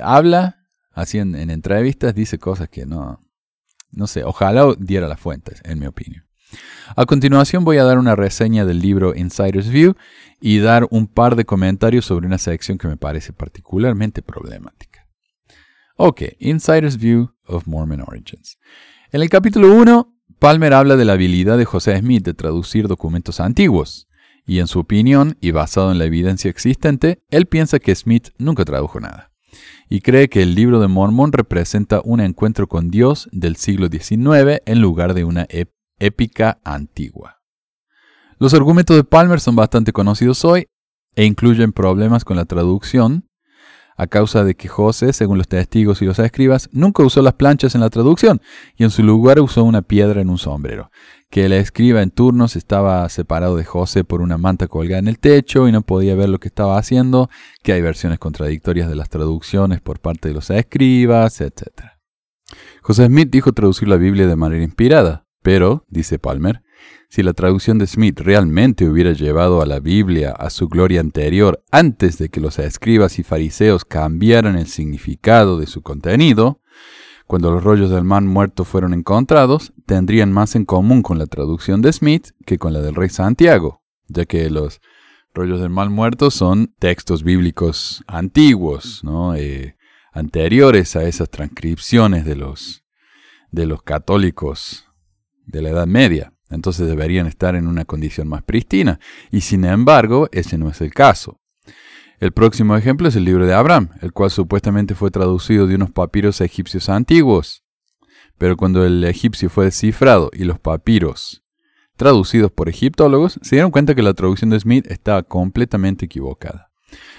habla, 0.02 0.68
así 0.92 1.20
en, 1.20 1.36
en 1.36 1.50
entrevistas, 1.50 2.14
dice 2.14 2.38
cosas 2.38 2.70
que 2.70 2.86
no, 2.86 3.22
no 3.92 4.08
sé, 4.08 4.24
ojalá 4.24 4.76
diera 4.78 5.08
las 5.08 5.20
fuentes, 5.20 5.62
en 5.64 5.80
mi 5.80 5.86
opinión. 5.86 6.28
A 6.96 7.06
continuación 7.06 7.66
voy 7.66 7.78
a 7.78 7.84
dar 7.84 7.98
una 7.98 8.16
reseña 8.16 8.66
del 8.66 8.80
libro 8.80 9.16
Insider's 9.16 9.70
View 9.70 9.96
y 10.40 10.60
dar 10.60 10.88
un 10.90 11.08
par 11.08 11.36
de 11.36 11.46
comentarios 11.46 12.06
sobre 12.06 12.28
una 12.28 12.38
sección 12.38 12.78
que 12.78 12.88
me 12.88 12.98
parece 12.98 13.34
particularmente 13.34 14.22
problemática. 14.22 15.08
Ok, 15.96 16.22
Insider's 16.40 16.98
View 16.98 17.34
of 17.46 17.68
Mormon 17.68 18.02
Origins. 18.02 18.58
En 19.12 19.22
el 19.22 19.30
capítulo 19.30 19.74
1, 19.74 20.17
Palmer 20.40 20.74
habla 20.76 20.98
de 20.98 21.06
la 21.06 21.14
habilidad 21.14 21.58
de 21.58 21.66
José 21.66 21.98
Smith 21.98 22.24
de 22.24 22.36
traducir 22.36 22.88
documentos 22.88 23.40
antiguos, 23.40 24.08
y 24.46 24.60
en 24.60 24.68
su 24.68 24.80
opinión, 24.80 25.36
y 25.42 25.50
basado 25.50 25.92
en 25.92 25.98
la 25.98 26.06
evidencia 26.06 26.50
existente, 26.52 27.24
él 27.32 27.48
piensa 27.48 27.80
que 27.80 27.96
Smith 27.96 28.30
nunca 28.38 28.64
tradujo 28.64 29.00
nada, 29.00 29.32
y 29.90 30.02
cree 30.02 30.30
que 30.30 30.44
el 30.44 30.54
libro 30.54 30.80
de 30.80 30.88
Mormon 30.88 31.32
representa 31.32 32.02
un 32.04 32.20
encuentro 32.20 32.68
con 32.68 32.90
Dios 32.90 33.30
del 33.32 33.56
siglo 33.56 33.88
XIX 33.88 34.62
en 34.66 34.80
lugar 34.80 35.16
de 35.16 35.24
una 35.24 35.48
épica 36.00 36.60
antigua. 36.64 37.42
Los 38.38 38.54
argumentos 38.54 38.96
de 38.96 39.04
Palmer 39.04 39.40
son 39.40 39.56
bastante 39.56 39.92
conocidos 39.92 40.46
hoy 40.46 40.68
e 41.16 41.26
incluyen 41.26 41.74
problemas 41.74 42.24
con 42.24 42.38
la 42.38 42.46
traducción, 42.46 43.27
a 43.98 44.06
causa 44.08 44.44
de 44.44 44.56
que 44.56 44.68
José, 44.68 45.12
según 45.12 45.40
los 45.40 45.48
testigos 45.48 46.02
y 46.02 46.06
los 46.06 46.20
escribas, 46.20 46.70
nunca 46.72 47.04
usó 47.04 47.24
las 47.24 47.34
planchas 47.34 47.74
en 47.74 47.82
la 47.82 47.90
traducción 47.90 48.42
y 48.76 48.84
en 48.84 48.92
su 48.92 49.02
lugar 49.04 49.40
usó 49.40 49.64
una 49.64 49.82
piedra 49.82 50.22
en 50.22 50.30
un 50.30 50.38
sombrero, 50.38 50.92
que 51.32 51.46
el 51.46 51.54
escriba 51.54 52.04
en 52.04 52.12
turnos 52.12 52.56
estaba 52.56 53.10
separado 53.10 53.58
de 53.58 53.66
José 53.66 54.04
por 54.04 54.22
una 54.22 54.38
manta 54.38 54.68
colgada 54.68 55.00
en 55.00 55.08
el 55.08 55.18
techo 55.18 55.68
y 55.68 55.72
no 55.72 55.82
podía 55.82 56.16
ver 56.16 56.30
lo 56.30 56.40
que 56.40 56.48
estaba 56.48 56.78
haciendo, 56.78 57.30
que 57.64 57.74
hay 57.74 57.82
versiones 57.82 58.20
contradictorias 58.20 58.88
de 58.88 58.96
las 58.96 59.10
traducciones 59.10 59.82
por 59.82 60.00
parte 60.00 60.28
de 60.30 60.36
los 60.36 60.52
escribas, 60.52 61.42
etc. 61.42 61.64
José 62.84 63.08
Smith 63.08 63.30
dijo 63.32 63.52
traducir 63.52 63.88
la 63.88 63.98
Biblia 63.98 64.28
de 64.28 64.36
manera 64.36 64.64
inspirada, 64.64 65.26
pero, 65.42 65.86
dice 65.90 66.20
Palmer, 66.20 66.62
si 67.10 67.24
la 67.24 67.34
traducción 67.34 67.78
de 67.78 67.88
Smith 67.88 68.20
realmente 68.20 68.88
hubiera 68.88 69.14
llevado 69.14 69.62
a 69.62 69.66
la 69.66 69.80
Biblia 69.80 70.32
a 70.32 70.50
su 70.50 70.68
gloria 70.68 71.00
anterior 71.00 71.64
antes 71.72 72.18
de 72.18 72.30
que 72.30 72.42
los 72.42 72.60
escribas 72.60 73.20
y 73.20 73.24
fariseos 73.24 73.86
cambiaran 73.86 74.58
el 74.58 74.68
significado 74.68 75.58
de 75.58 75.68
su 75.68 75.82
contenido, 75.82 76.62
cuando 77.26 77.52
los 77.52 77.64
rollos 77.64 77.90
del 77.90 78.04
man 78.04 78.26
muerto 78.26 78.64
fueron 78.64 78.94
encontrados, 78.94 79.74
tendrían 79.86 80.32
más 80.32 80.56
en 80.56 80.66
común 80.66 81.02
con 81.02 81.18
la 81.18 81.26
traducción 81.26 81.82
de 81.82 81.92
Smith 81.92 82.30
que 82.46 82.58
con 82.58 82.74
la 82.74 82.80
del 82.80 82.96
rey 82.96 83.10
Santiago, 83.10 83.84
ya 84.08 84.26
que 84.26 84.50
los 84.50 84.82
rollos 85.34 85.60
del 85.60 85.70
mal 85.70 85.90
muerto 85.90 86.32
son 86.32 86.74
textos 86.80 87.24
bíblicos 87.24 88.04
antiguos, 88.08 89.04
¿no? 89.04 89.36
Eh, 89.36 89.76
anteriores 90.12 90.96
a 90.96 91.04
esas 91.04 91.30
transcripciones 91.30 92.26
de 92.26 92.36
los, 92.36 92.84
de 93.52 93.66
los 93.66 93.84
católicos 93.84 94.88
de 95.46 95.62
la 95.62 95.70
Edad 95.70 95.88
Media. 95.88 96.34
Entonces 96.50 96.88
deberían 96.88 97.28
estar 97.28 97.56
en 97.56 97.68
una 97.68 97.86
condición 97.86 98.28
más 98.28 98.44
pristina. 98.44 99.00
Y 99.32 99.42
sin 99.42 99.66
embargo, 99.66 100.30
ese 100.32 100.58
no 100.58 100.70
es 100.70 100.82
el 100.82 100.94
caso. 100.94 101.40
El 102.20 102.32
próximo 102.32 102.76
ejemplo 102.76 103.08
es 103.08 103.16
el 103.16 103.26
libro 103.26 103.46
de 103.46 103.54
Abraham, 103.54 103.90
el 104.02 104.12
cual 104.12 104.32
supuestamente 104.32 104.96
fue 104.96 105.12
traducido 105.12 105.68
de 105.68 105.76
unos 105.76 105.92
papiros 105.92 106.42
egipcios 106.42 106.90
antiguos. 106.90 107.64
Pero 108.38 108.58
cuando 108.58 108.86
el 108.86 109.04
egipcio 109.04 109.50
fue 109.50 109.66
descifrado 109.66 110.32
y 110.34 110.44
los 110.44 110.60
papiros 110.60 111.44
traducidos 111.96 112.52
por 112.52 112.70
egiptólogos, 112.70 113.40
se 113.42 113.56
dieron 113.56 113.72
cuenta 113.72 113.96
que 113.96 114.04
la 114.04 114.14
traducción 114.14 114.52
de 114.52 114.60
Smith 114.60 114.86
estaba 114.88 115.24
completamente 115.24 116.06
equivocada. 116.06 116.70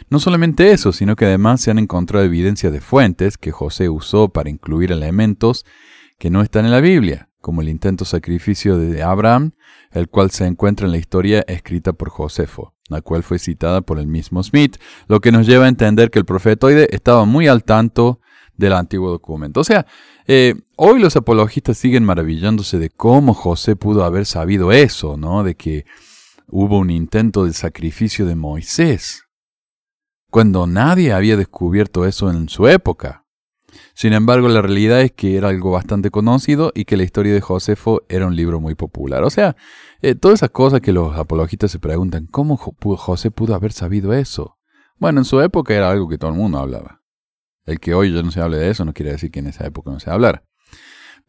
No 0.09 0.21
solamente 0.21 0.71
eso, 0.71 0.93
sino 0.93 1.17
que 1.17 1.27
además 1.27 1.61
se 1.61 1.71
han 1.71 1.79
encontrado 1.79 2.25
evidencias 2.25 2.73
de 2.73 2.81
fuentes 2.81 3.37
que 3.37 3.51
José 3.51 3.89
usó 3.89 4.29
para 4.29 4.51
incluir 4.51 4.93
elementos 4.93 5.67
que 6.19 6.31
no 6.31 6.43
están 6.43 6.65
en 6.65 6.71
la 6.71 6.81
Biblia 6.81 7.28
como 7.41 7.63
el 7.63 7.69
intento 7.69 8.05
sacrificio 8.05 8.79
de 8.79 9.03
Abraham, 9.03 9.53
el 9.91 10.09
cual 10.09 10.31
se 10.31 10.47
encuentra 10.47 10.87
en 10.87 10.93
la 10.93 10.99
historia 10.99 11.45
escrita 11.47 11.93
por 11.93 12.11
Josefo, 12.11 12.75
la 12.89 13.01
cual 13.01 13.23
fue 13.23 13.39
citada 13.39 13.81
por 13.81 13.99
el 13.99 14.07
mismo 14.07 14.43
Smith, 14.43 14.77
lo 15.07 15.21
que 15.21 15.33
nos 15.33 15.47
lleva 15.47 15.67
a 15.67 15.69
entender 15.69 16.11
que 16.11 16.19
el 16.19 16.25
profetoide 16.25 16.89
estaba 16.91 17.25
muy 17.25 17.49
al 17.49 17.65
tanto 17.65 18.21
del 18.57 18.73
antiguo 18.73 19.11
documento. 19.11 19.61
O 19.61 19.65
sea, 19.65 19.87
eh, 20.27 20.55
hoy 20.77 21.01
los 21.01 21.17
apologistas 21.17 21.79
siguen 21.79 22.05
maravillándose 22.05 22.79
de 22.79 22.91
cómo 22.91 23.33
José 23.33 23.77
pudo 23.77 24.05
haber 24.05 24.27
sabido 24.27 24.73
eso, 24.73 25.17
¿no? 25.17 25.45
De 25.45 25.55
que 25.55 25.87
hubo 26.49 26.79
un 26.79 26.91
intento 26.91 27.45
de 27.45 27.53
sacrificio 27.53 28.27
de 28.27 28.35
Moisés, 28.35 29.25
cuando 30.31 30.67
nadie 30.67 31.13
había 31.13 31.37
descubierto 31.37 32.05
eso 32.05 32.31
en 32.31 32.49
su 32.49 32.69
época. 32.69 33.25
Sin 33.95 34.13
embargo, 34.13 34.49
la 34.49 34.63
realidad 34.63 35.01
es 35.01 35.13
que 35.13 35.37
era 35.37 35.49
algo 35.49 35.73
bastante 35.73 36.11
conocido 36.11 36.73
y 36.75 36.85
que 36.85 36.97
la 36.97 37.03
historia 37.03 37.35
de 37.35 37.41
Josefo 37.41 38.03
era 38.09 38.27
un 38.27 38.37
libro 38.37 38.61
muy 38.61 38.75
popular. 38.75 39.25
O 39.25 39.31
sea, 39.31 39.57
eh, 40.03 40.15
todas 40.15 40.39
esas 40.39 40.51
cosas 40.51 40.81
que 40.81 40.93
los 40.93 41.17
apologistas 41.17 41.71
se 41.71 41.79
preguntan, 41.79 42.27
¿cómo 42.27 42.57
José 42.57 43.31
pudo 43.31 43.55
haber 43.55 43.73
sabido 43.73 44.13
eso? 44.13 44.57
Bueno, 44.99 45.21
en 45.21 45.25
su 45.25 45.41
época 45.41 45.75
era 45.75 45.91
algo 45.91 46.09
que 46.09 46.19
todo 46.19 46.31
el 46.31 46.37
mundo 46.37 46.59
hablaba. 46.59 47.03
El 47.65 47.81
que 47.81 47.95
hoy 47.95 48.13
ya 48.13 48.23
no 48.23 48.31
se 48.31 48.41
hable 48.41 48.57
de 48.57 48.71
eso 48.71 48.85
no 48.85 48.93
quiere 48.93 49.13
decir 49.13 49.31
que 49.31 49.41
en 49.41 49.47
esa 49.49 49.67
época 49.67 49.91
no 49.91 50.01
se 50.01 50.11
hablara. 50.11 50.45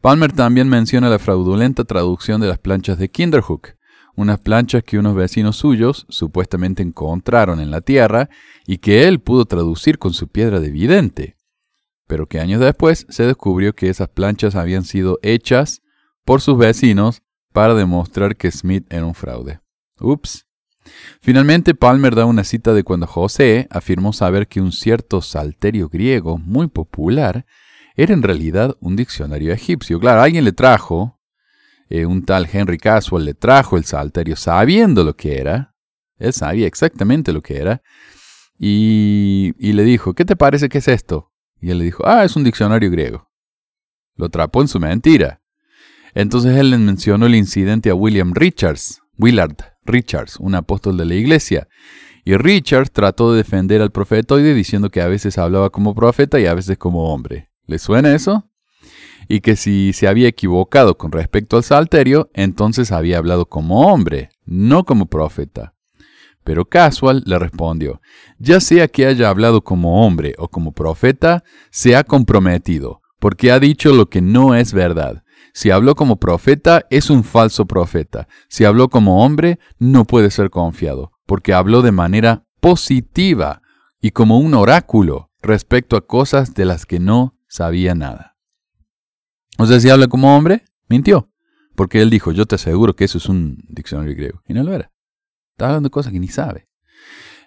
Palmer 0.00 0.32
también 0.32 0.68
menciona 0.68 1.10
la 1.10 1.18
fraudulenta 1.18 1.84
traducción 1.84 2.40
de 2.40 2.48
las 2.48 2.58
planchas 2.58 2.98
de 2.98 3.10
Kinderhook, 3.10 3.74
unas 4.16 4.40
planchas 4.40 4.82
que 4.82 4.98
unos 4.98 5.14
vecinos 5.14 5.56
suyos 5.56 6.06
supuestamente 6.08 6.82
encontraron 6.82 7.60
en 7.60 7.70
la 7.70 7.80
tierra 7.80 8.28
y 8.66 8.78
que 8.78 9.06
él 9.06 9.20
pudo 9.20 9.44
traducir 9.44 9.98
con 9.98 10.12
su 10.12 10.28
piedra 10.28 10.60
de 10.60 10.70
vidente 10.70 11.36
pero 12.10 12.26
que 12.26 12.40
años 12.40 12.60
después 12.60 13.06
se 13.08 13.24
descubrió 13.24 13.72
que 13.72 13.88
esas 13.88 14.08
planchas 14.08 14.56
habían 14.56 14.82
sido 14.82 15.20
hechas 15.22 15.80
por 16.24 16.40
sus 16.40 16.58
vecinos 16.58 17.22
para 17.52 17.76
demostrar 17.76 18.34
que 18.34 18.50
Smith 18.50 18.84
era 18.90 19.06
un 19.06 19.14
fraude. 19.14 19.60
Ups. 20.00 20.44
Finalmente, 21.20 21.72
Palmer 21.72 22.16
da 22.16 22.26
una 22.26 22.42
cita 22.42 22.74
de 22.74 22.82
cuando 22.82 23.06
José 23.06 23.68
afirmó 23.70 24.12
saber 24.12 24.48
que 24.48 24.60
un 24.60 24.72
cierto 24.72 25.22
salterio 25.22 25.88
griego 25.88 26.36
muy 26.36 26.66
popular 26.66 27.46
era 27.94 28.12
en 28.12 28.24
realidad 28.24 28.76
un 28.80 28.96
diccionario 28.96 29.52
egipcio. 29.52 30.00
Claro, 30.00 30.22
alguien 30.22 30.44
le 30.44 30.52
trajo, 30.52 31.20
eh, 31.88 32.06
un 32.06 32.24
tal 32.24 32.48
Henry 32.52 32.78
Caswell 32.78 33.24
le 33.24 33.34
trajo 33.34 33.76
el 33.76 33.84
salterio 33.84 34.34
sabiendo 34.34 35.04
lo 35.04 35.14
que 35.14 35.38
era, 35.38 35.76
él 36.18 36.32
sabía 36.32 36.66
exactamente 36.66 37.32
lo 37.32 37.40
que 37.40 37.58
era, 37.58 37.82
y, 38.58 39.54
y 39.60 39.74
le 39.74 39.84
dijo, 39.84 40.12
¿qué 40.14 40.24
te 40.24 40.34
parece 40.34 40.68
que 40.68 40.78
es 40.78 40.88
esto? 40.88 41.29
Y 41.60 41.70
él 41.70 41.78
le 41.78 41.84
dijo, 41.84 42.02
ah, 42.06 42.24
es 42.24 42.36
un 42.36 42.44
diccionario 42.44 42.90
griego. 42.90 43.30
Lo 44.16 44.26
atrapó 44.26 44.62
en 44.62 44.68
su 44.68 44.80
mentira. 44.80 45.40
Entonces 46.14 46.56
él 46.56 46.70
le 46.70 46.78
mencionó 46.78 47.26
el 47.26 47.34
incidente 47.34 47.90
a 47.90 47.94
William 47.94 48.32
Richards, 48.34 49.00
Willard 49.18 49.56
Richards, 49.84 50.36
un 50.38 50.54
apóstol 50.54 50.96
de 50.96 51.04
la 51.04 51.14
iglesia. 51.14 51.68
Y 52.24 52.36
Richards 52.36 52.90
trató 52.90 53.32
de 53.32 53.38
defender 53.38 53.80
al 53.80 53.92
profetoide 53.92 54.54
diciendo 54.54 54.90
que 54.90 55.00
a 55.00 55.08
veces 55.08 55.38
hablaba 55.38 55.70
como 55.70 55.94
profeta 55.94 56.38
y 56.40 56.46
a 56.46 56.54
veces 56.54 56.78
como 56.78 57.12
hombre. 57.12 57.50
¿Le 57.66 57.78
suena 57.78 58.14
eso? 58.14 58.50
Y 59.28 59.40
que 59.40 59.56
si 59.56 59.92
se 59.92 60.08
había 60.08 60.28
equivocado 60.28 60.98
con 60.98 61.12
respecto 61.12 61.56
al 61.56 61.64
salterio, 61.64 62.30
entonces 62.34 62.90
había 62.92 63.18
hablado 63.18 63.46
como 63.46 63.86
hombre, 63.92 64.30
no 64.44 64.84
como 64.84 65.06
profeta. 65.06 65.74
Pero 66.50 66.64
Casual 66.64 67.22
le 67.26 67.38
respondió, 67.38 68.00
ya 68.40 68.58
sea 68.58 68.88
que 68.88 69.06
haya 69.06 69.28
hablado 69.28 69.62
como 69.62 70.04
hombre 70.04 70.34
o 70.36 70.48
como 70.48 70.72
profeta, 70.72 71.44
se 71.70 71.94
ha 71.94 72.02
comprometido, 72.02 73.02
porque 73.20 73.52
ha 73.52 73.60
dicho 73.60 73.92
lo 73.94 74.10
que 74.10 74.20
no 74.20 74.56
es 74.56 74.72
verdad. 74.72 75.22
Si 75.54 75.70
habló 75.70 75.94
como 75.94 76.16
profeta, 76.16 76.86
es 76.90 77.08
un 77.08 77.22
falso 77.22 77.66
profeta. 77.66 78.26
Si 78.48 78.64
habló 78.64 78.88
como 78.88 79.24
hombre, 79.24 79.60
no 79.78 80.04
puede 80.06 80.32
ser 80.32 80.50
confiado, 80.50 81.12
porque 81.24 81.54
habló 81.54 81.82
de 81.82 81.92
manera 81.92 82.44
positiva 82.58 83.62
y 84.00 84.10
como 84.10 84.40
un 84.40 84.54
oráculo 84.54 85.30
respecto 85.40 85.96
a 85.96 86.04
cosas 86.04 86.54
de 86.54 86.64
las 86.64 86.84
que 86.84 86.98
no 86.98 87.38
sabía 87.46 87.94
nada. 87.94 88.34
O 89.56 89.66
sea, 89.66 89.78
si 89.78 89.88
habla 89.88 90.08
como 90.08 90.36
hombre, 90.36 90.64
mintió. 90.88 91.30
Porque 91.76 92.02
él 92.02 92.10
dijo, 92.10 92.32
yo 92.32 92.44
te 92.44 92.56
aseguro 92.56 92.96
que 92.96 93.04
eso 93.04 93.18
es 93.18 93.28
un 93.28 93.56
diccionario 93.68 94.16
griego. 94.16 94.42
Y 94.48 94.52
no 94.52 94.64
lo 94.64 94.74
era. 94.74 94.90
Está 95.60 95.66
hablando 95.66 95.88
de 95.88 95.92
cosas 95.92 96.10
que 96.10 96.18
ni 96.18 96.28
sabe. 96.28 96.64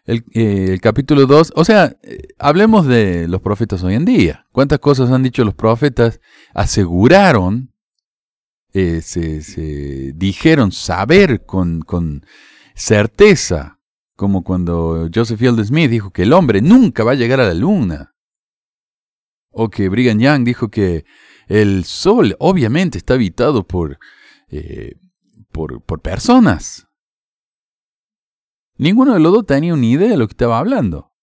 El, 0.05 0.24
eh, 0.36 0.78
capítulo 0.80 1.26
2, 1.26 1.53
o 1.55 1.66
sea, 1.66 1.97
eh, 2.03 2.28
hablemos 2.38 2.86
de 2.86 3.28
los 3.28 3.41
profetas 3.41 3.82
hoy 3.82 3.95
en 3.95 4.05
día. 4.05 4.45
¿Cuántas 4.51 4.78
cosas 4.78 5.09
han 5.09 5.24
dicho 5.24 5.43
los 5.43 5.55
profetas? 5.55 6.22
Aseguraron, 6.53 7.74
eh, 8.72 9.01
se, 9.01 10.14
dijeron 10.14 10.72
saber 10.72 11.43
con, 11.47 11.82
con 11.82 12.24
certeza, 12.76 13.80
como 14.16 14.43
cuando 14.43 15.09
Joseph 15.11 15.39
Field 15.39 15.66
Smith 15.66 15.89
dijo 15.89 16.11
que 16.11 16.22
el 16.22 16.34
hombre 16.34 16.61
nunca 16.61 17.03
va 17.03 17.14
a 17.14 17.16
llegar 17.16 17.39
a 17.39 17.47
la 17.47 17.55
luna. 17.55 18.14
O 19.49 19.72
que 19.72 19.89
Brigham 19.89 20.20
Young 20.20 20.43
dijo 20.43 20.70
que 20.70 21.03
el 21.47 21.84
sol 21.84 22.36
obviamente 22.38 22.99
está 22.99 23.16
habitado 23.16 23.66
por, 23.66 23.97
por, 25.51 25.82
por 25.82 26.01
personas. 26.01 26.86
Ninguno 28.84 29.13
de 29.13 29.21
los 29.21 29.31
dos 29.31 29.45
tenía 29.45 29.73
una 29.73 29.86
idea 29.86 30.09
de 30.09 30.17
lo 30.17 30.27
que 30.27 30.34
estaba 30.34 30.59
hablando. 30.59 31.13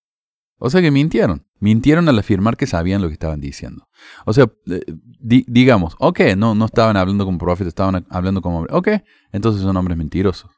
O 0.56 0.70
sea 0.70 0.80
que 0.80 0.90
mintieron. 0.90 1.46
Mintieron 1.58 2.08
al 2.08 2.18
afirmar 2.18 2.56
que 2.56 2.66
sabían 2.66 3.02
lo 3.02 3.08
que 3.08 3.12
estaban 3.12 3.38
diciendo. 3.38 3.86
O 4.24 4.32
sea, 4.32 4.50
eh, 4.70 4.80
digamos, 5.18 5.94
ok, 5.98 6.20
no, 6.38 6.54
no 6.54 6.64
estaban 6.64 6.96
hablando 6.96 7.26
como 7.26 7.36
profetas, 7.36 7.68
estaban 7.68 8.06
hablando 8.08 8.40
como 8.40 8.60
hombres. 8.60 8.74
Ok, 8.74 8.88
entonces 9.32 9.60
son 9.60 9.76
hombres 9.76 9.98
mentirosos. 9.98 10.50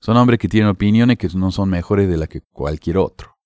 Son 0.00 0.16
hombres 0.16 0.38
que 0.38 0.48
tienen 0.48 0.70
opiniones 0.70 1.18
que 1.18 1.28
no 1.34 1.50
son 1.52 1.68
mejores 1.68 2.08
de 2.08 2.16
las 2.16 2.30
que 2.30 2.40
cualquier 2.40 2.96
otro. 2.96 3.36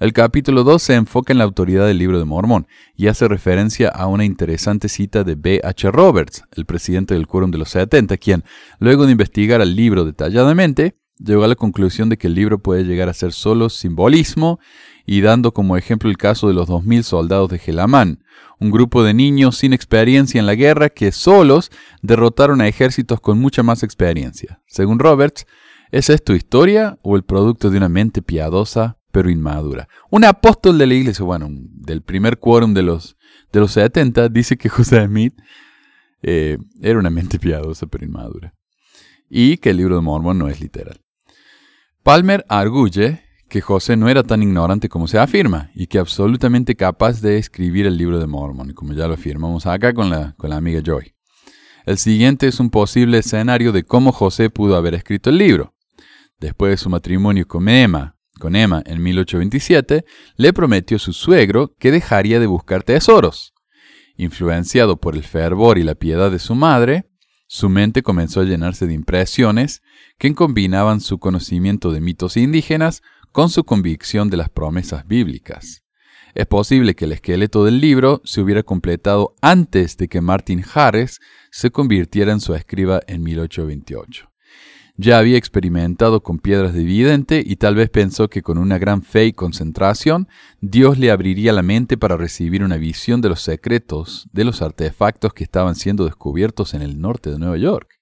El 0.00 0.12
capítulo 0.12 0.64
2 0.64 0.82
se 0.82 0.94
enfoca 0.96 1.32
en 1.32 1.38
la 1.38 1.44
autoridad 1.44 1.86
del 1.86 1.98
libro 1.98 2.18
de 2.18 2.24
Mormón 2.24 2.66
y 2.96 3.06
hace 3.06 3.28
referencia 3.28 3.90
a 3.90 4.08
una 4.08 4.24
interesante 4.24 4.88
cita 4.88 5.22
de 5.22 5.36
B. 5.36 5.60
H. 5.62 5.88
Roberts, 5.92 6.42
el 6.50 6.66
presidente 6.66 7.14
del 7.14 7.28
Quórum 7.28 7.52
de 7.52 7.58
los 7.58 7.68
70, 7.68 8.16
quien, 8.16 8.42
luego 8.80 9.06
de 9.06 9.12
investigar 9.12 9.60
el 9.60 9.76
libro 9.76 10.04
detalladamente, 10.04 10.99
llegó 11.24 11.44
a 11.44 11.48
la 11.48 11.54
conclusión 11.54 12.08
de 12.08 12.16
que 12.16 12.26
el 12.26 12.34
libro 12.34 12.58
puede 12.58 12.84
llegar 12.84 13.08
a 13.08 13.14
ser 13.14 13.32
solo 13.32 13.68
simbolismo 13.68 14.58
y 15.06 15.20
dando 15.20 15.52
como 15.52 15.76
ejemplo 15.76 16.08
el 16.08 16.16
caso 16.16 16.48
de 16.48 16.54
los 16.54 16.68
2.000 16.68 17.02
soldados 17.02 17.50
de 17.50 17.58
Gelamán, 17.58 18.22
un 18.58 18.70
grupo 18.70 19.02
de 19.02 19.14
niños 19.14 19.56
sin 19.56 19.72
experiencia 19.72 20.38
en 20.38 20.46
la 20.46 20.54
guerra 20.54 20.88
que 20.88 21.12
solos 21.12 21.70
derrotaron 22.02 22.60
a 22.60 22.68
ejércitos 22.68 23.20
con 23.20 23.38
mucha 23.38 23.62
más 23.62 23.82
experiencia. 23.82 24.60
Según 24.66 24.98
Roberts, 24.98 25.46
¿es 25.90 26.10
esto 26.10 26.34
historia 26.34 26.98
o 27.02 27.16
el 27.16 27.22
producto 27.22 27.70
de 27.70 27.78
una 27.78 27.88
mente 27.88 28.22
piadosa 28.22 28.98
pero 29.12 29.30
inmadura? 29.30 29.88
Un 30.10 30.24
apóstol 30.24 30.78
de 30.78 30.86
la 30.86 30.94
iglesia, 30.94 31.24
bueno, 31.24 31.48
del 31.50 32.02
primer 32.02 32.38
quórum 32.38 32.74
de 32.74 32.82
los, 32.82 33.16
de 33.52 33.60
los 33.60 33.72
70, 33.72 34.28
dice 34.28 34.56
que 34.56 34.68
José 34.70 35.04
Smith 35.06 35.34
eh, 36.22 36.58
era 36.80 36.98
una 36.98 37.10
mente 37.10 37.38
piadosa 37.38 37.86
pero 37.86 38.04
inmadura 38.04 38.54
y 39.30 39.58
que 39.58 39.70
el 39.70 39.78
libro 39.78 39.94
de 39.94 40.02
Mormon 40.02 40.36
no 40.36 40.48
es 40.48 40.60
literal. 40.60 41.00
Palmer 42.02 42.46
arguye 42.48 43.22
que 43.50 43.60
José 43.60 43.94
no 43.94 44.08
era 44.08 44.22
tan 44.22 44.42
ignorante 44.42 44.88
como 44.88 45.06
se 45.06 45.18
afirma 45.18 45.70
y 45.74 45.86
que 45.86 45.98
absolutamente 45.98 46.74
capaz 46.74 47.20
de 47.20 47.36
escribir 47.36 47.84
el 47.84 47.98
libro 47.98 48.18
de 48.18 48.26
Mormon, 48.26 48.72
como 48.72 48.94
ya 48.94 49.06
lo 49.06 49.14
afirmamos 49.14 49.66
acá 49.66 49.92
con 49.92 50.08
la, 50.08 50.34
amiga 50.50 50.80
Joy. 50.82 51.12
El 51.84 51.98
siguiente 51.98 52.46
es 52.46 52.58
un 52.58 52.70
posible 52.70 53.18
escenario 53.18 53.72
de 53.72 53.84
cómo 53.84 54.12
José 54.12 54.48
pudo 54.48 54.76
haber 54.76 54.94
escrito 54.94 55.28
el 55.28 55.36
libro. 55.36 55.74
Después 56.38 56.70
de 56.70 56.76
su 56.78 56.88
matrimonio 56.88 57.46
con 57.46 57.68
Emma, 57.68 58.16
con 58.38 58.56
Emma 58.56 58.82
en 58.86 59.02
1827, 59.02 60.06
le 60.36 60.52
prometió 60.54 60.98
su 60.98 61.12
suegro 61.12 61.74
que 61.78 61.90
dejaría 61.90 62.40
de 62.40 62.46
buscar 62.46 62.82
tesoros. 62.82 63.52
Influenciado 64.16 64.98
por 64.98 65.16
el 65.16 65.24
fervor 65.24 65.76
y 65.76 65.82
la 65.82 65.96
piedad 65.96 66.30
de 66.30 66.38
su 66.38 66.54
madre, 66.54 67.09
su 67.52 67.68
mente 67.68 68.04
comenzó 68.04 68.42
a 68.42 68.44
llenarse 68.44 68.86
de 68.86 68.94
impresiones 68.94 69.82
que 70.18 70.32
combinaban 70.36 71.00
su 71.00 71.18
conocimiento 71.18 71.90
de 71.90 72.00
mitos 72.00 72.36
indígenas 72.36 73.02
con 73.32 73.50
su 73.50 73.64
convicción 73.64 74.30
de 74.30 74.36
las 74.36 74.50
promesas 74.50 75.04
bíblicas. 75.08 75.82
Es 76.36 76.46
posible 76.46 76.94
que 76.94 77.06
el 77.06 77.12
esqueleto 77.12 77.64
del 77.64 77.80
libro 77.80 78.22
se 78.24 78.40
hubiera 78.40 78.62
completado 78.62 79.34
antes 79.42 79.96
de 79.96 80.06
que 80.06 80.20
Martin 80.20 80.64
Harris 80.72 81.18
se 81.50 81.72
convirtiera 81.72 82.30
en 82.30 82.38
su 82.38 82.54
escriba 82.54 83.00
en 83.08 83.24
1828. 83.24 84.29
Ya 85.02 85.16
había 85.16 85.38
experimentado 85.38 86.22
con 86.22 86.38
piedras 86.38 86.74
de 86.74 86.82
y 87.42 87.56
tal 87.56 87.74
vez 87.74 87.88
pensó 87.88 88.28
que 88.28 88.42
con 88.42 88.58
una 88.58 88.76
gran 88.76 89.02
fe 89.02 89.24
y 89.24 89.32
concentración 89.32 90.28
Dios 90.60 90.98
le 90.98 91.10
abriría 91.10 91.54
la 91.54 91.62
mente 91.62 91.96
para 91.96 92.18
recibir 92.18 92.62
una 92.62 92.76
visión 92.76 93.22
de 93.22 93.30
los 93.30 93.40
secretos 93.40 94.28
de 94.30 94.44
los 94.44 94.60
artefactos 94.60 95.32
que 95.32 95.42
estaban 95.42 95.74
siendo 95.74 96.04
descubiertos 96.04 96.74
en 96.74 96.82
el 96.82 97.00
norte 97.00 97.30
de 97.30 97.38
Nueva 97.38 97.56
York. 97.56 97.98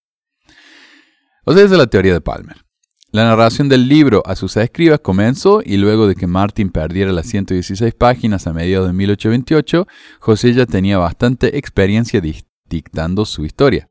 O 1.45 1.53
sea, 1.53 1.63
esa 1.63 1.75
es 1.75 1.79
la 1.79 1.87
teoría 1.87 2.15
de 2.15 2.21
Palmer. 2.21 2.65
La 3.13 3.23
narración 3.23 3.69
del 3.69 3.87
libro 3.87 4.25
a 4.27 4.35
sus 4.35 4.57
escribas 4.57 4.99
comenzó 4.99 5.63
y 5.65 5.77
luego 5.77 6.09
de 6.09 6.17
que 6.17 6.27
Martin 6.27 6.71
perdiera 6.71 7.13
las 7.13 7.27
116 7.27 7.95
páginas 7.95 8.49
a 8.49 8.53
mediados 8.53 8.89
de 8.89 8.95
1828, 8.95 9.87
José 10.19 10.53
ya 10.53 10.67
tenía 10.67 10.99
bastante 10.99 11.59
experiencia 11.59 12.21
dictando 12.65 13.25
su 13.25 13.45
historia. 13.45 13.89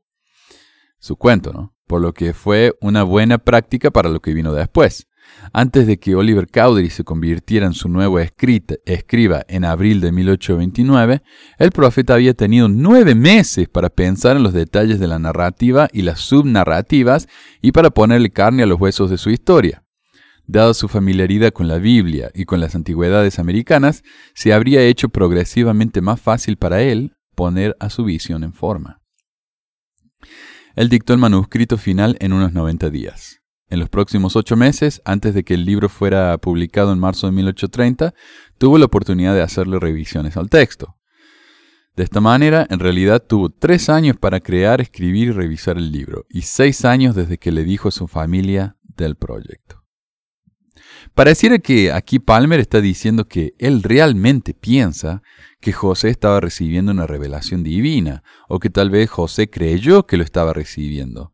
Su 0.98 1.16
cuento, 1.16 1.54
¿no? 1.54 1.77
Por 1.88 2.00
lo 2.00 2.12
que 2.14 2.34
fue 2.34 2.74
una 2.80 3.02
buena 3.02 3.38
práctica 3.38 3.90
para 3.90 4.10
lo 4.10 4.20
que 4.20 4.34
vino 4.34 4.52
después. 4.52 5.08
Antes 5.52 5.86
de 5.86 5.98
que 5.98 6.14
Oliver 6.14 6.46
Cowdery 6.46 6.90
se 6.90 7.04
convirtiera 7.04 7.66
en 7.66 7.72
su 7.72 7.88
nuevo 7.88 8.18
escriba 8.18 9.44
en 9.48 9.64
abril 9.64 10.00
de 10.00 10.12
1829, 10.12 11.22
el 11.58 11.70
profeta 11.70 12.14
había 12.14 12.34
tenido 12.34 12.68
nueve 12.68 13.14
meses 13.14 13.68
para 13.68 13.88
pensar 13.88 14.36
en 14.36 14.42
los 14.42 14.52
detalles 14.52 15.00
de 15.00 15.06
la 15.06 15.18
narrativa 15.18 15.88
y 15.92 16.02
las 16.02 16.20
subnarrativas 16.20 17.28
y 17.62 17.72
para 17.72 17.90
ponerle 17.90 18.30
carne 18.30 18.62
a 18.62 18.66
los 18.66 18.80
huesos 18.80 19.10
de 19.10 19.18
su 19.18 19.30
historia. 19.30 19.84
Dada 20.46 20.72
su 20.74 20.88
familiaridad 20.88 21.52
con 21.52 21.68
la 21.68 21.78
Biblia 21.78 22.30
y 22.34 22.44
con 22.44 22.60
las 22.60 22.74
antigüedades 22.74 23.38
americanas, 23.38 24.02
se 24.34 24.52
habría 24.52 24.82
hecho 24.82 25.10
progresivamente 25.10 26.00
más 26.00 26.20
fácil 26.20 26.56
para 26.56 26.82
él 26.82 27.16
poner 27.34 27.76
a 27.80 27.90
su 27.90 28.04
visión 28.04 28.44
en 28.44 28.54
forma. 28.54 29.00
Él 30.78 30.88
dictó 30.88 31.12
el 31.12 31.18
manuscrito 31.18 31.76
final 31.76 32.16
en 32.20 32.32
unos 32.32 32.52
90 32.52 32.88
días. 32.90 33.40
En 33.68 33.80
los 33.80 33.88
próximos 33.88 34.36
ocho 34.36 34.54
meses, 34.54 35.02
antes 35.04 35.34
de 35.34 35.42
que 35.42 35.54
el 35.54 35.64
libro 35.64 35.88
fuera 35.88 36.38
publicado 36.38 36.92
en 36.92 37.00
marzo 37.00 37.26
de 37.26 37.32
1830, 37.32 38.14
tuvo 38.58 38.78
la 38.78 38.84
oportunidad 38.84 39.34
de 39.34 39.42
hacerle 39.42 39.80
revisiones 39.80 40.36
al 40.36 40.48
texto. 40.48 40.94
De 41.96 42.04
esta 42.04 42.20
manera, 42.20 42.64
en 42.70 42.78
realidad 42.78 43.24
tuvo 43.26 43.50
tres 43.50 43.88
años 43.88 44.16
para 44.18 44.38
crear, 44.38 44.80
escribir 44.80 45.26
y 45.26 45.32
revisar 45.32 45.78
el 45.78 45.90
libro, 45.90 46.26
y 46.30 46.42
seis 46.42 46.84
años 46.84 47.16
desde 47.16 47.38
que 47.38 47.50
le 47.50 47.64
dijo 47.64 47.88
a 47.88 47.90
su 47.90 48.06
familia 48.06 48.76
del 48.84 49.16
proyecto. 49.16 49.82
Pareciera 51.14 51.58
que 51.58 51.90
aquí 51.90 52.20
Palmer 52.20 52.60
está 52.60 52.80
diciendo 52.80 53.26
que 53.26 53.54
él 53.58 53.82
realmente 53.82 54.54
piensa 54.54 55.22
que 55.60 55.72
José 55.72 56.08
estaba 56.08 56.40
recibiendo 56.40 56.92
una 56.92 57.06
revelación 57.06 57.62
divina, 57.64 58.22
o 58.48 58.60
que 58.60 58.70
tal 58.70 58.90
vez 58.90 59.10
José 59.10 59.50
creyó 59.50 60.06
que 60.06 60.16
lo 60.16 60.24
estaba 60.24 60.52
recibiendo. 60.52 61.32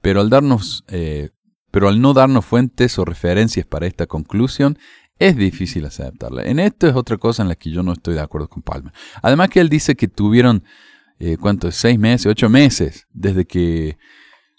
Pero 0.00 0.20
al, 0.20 0.30
darnos, 0.30 0.84
eh, 0.88 1.30
pero 1.70 1.88
al 1.88 2.00
no 2.00 2.14
darnos 2.14 2.44
fuentes 2.44 2.98
o 2.98 3.04
referencias 3.04 3.66
para 3.66 3.86
esta 3.86 4.06
conclusión, 4.06 4.78
es 5.18 5.36
difícil 5.36 5.84
aceptarla. 5.86 6.44
En 6.44 6.58
esto 6.58 6.86
es 6.86 6.94
otra 6.94 7.16
cosa 7.16 7.42
en 7.42 7.48
la 7.48 7.54
que 7.54 7.70
yo 7.70 7.82
no 7.82 7.92
estoy 7.92 8.14
de 8.14 8.20
acuerdo 8.20 8.48
con 8.48 8.62
Palmer. 8.62 8.92
Además 9.22 9.48
que 9.48 9.60
él 9.60 9.68
dice 9.68 9.94
que 9.94 10.08
tuvieron, 10.08 10.64
eh, 11.18 11.36
¿cuántos? 11.38 11.74
Seis 11.74 11.98
meses, 11.98 12.26
ocho 12.26 12.48
meses, 12.48 13.06
desde 13.12 13.46
que 13.46 13.98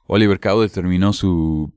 Oliver 0.07 0.39
Cowdery 0.39 0.71
terminó 0.71 1.13
su, 1.13 1.73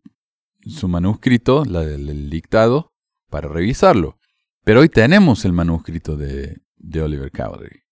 su 0.63 0.89
manuscrito, 0.89 1.65
la 1.65 1.83
el 1.83 2.31
dictado, 2.31 2.93
para 3.29 3.49
revisarlo. 3.49 4.19
Pero 4.65 4.81
hoy 4.81 4.89
tenemos 4.89 5.45
el 5.45 5.53
manuscrito 5.53 6.17
de, 6.17 6.59
de 6.81 7.03
Oliver 7.03 7.31
Cowdery. 7.31 7.83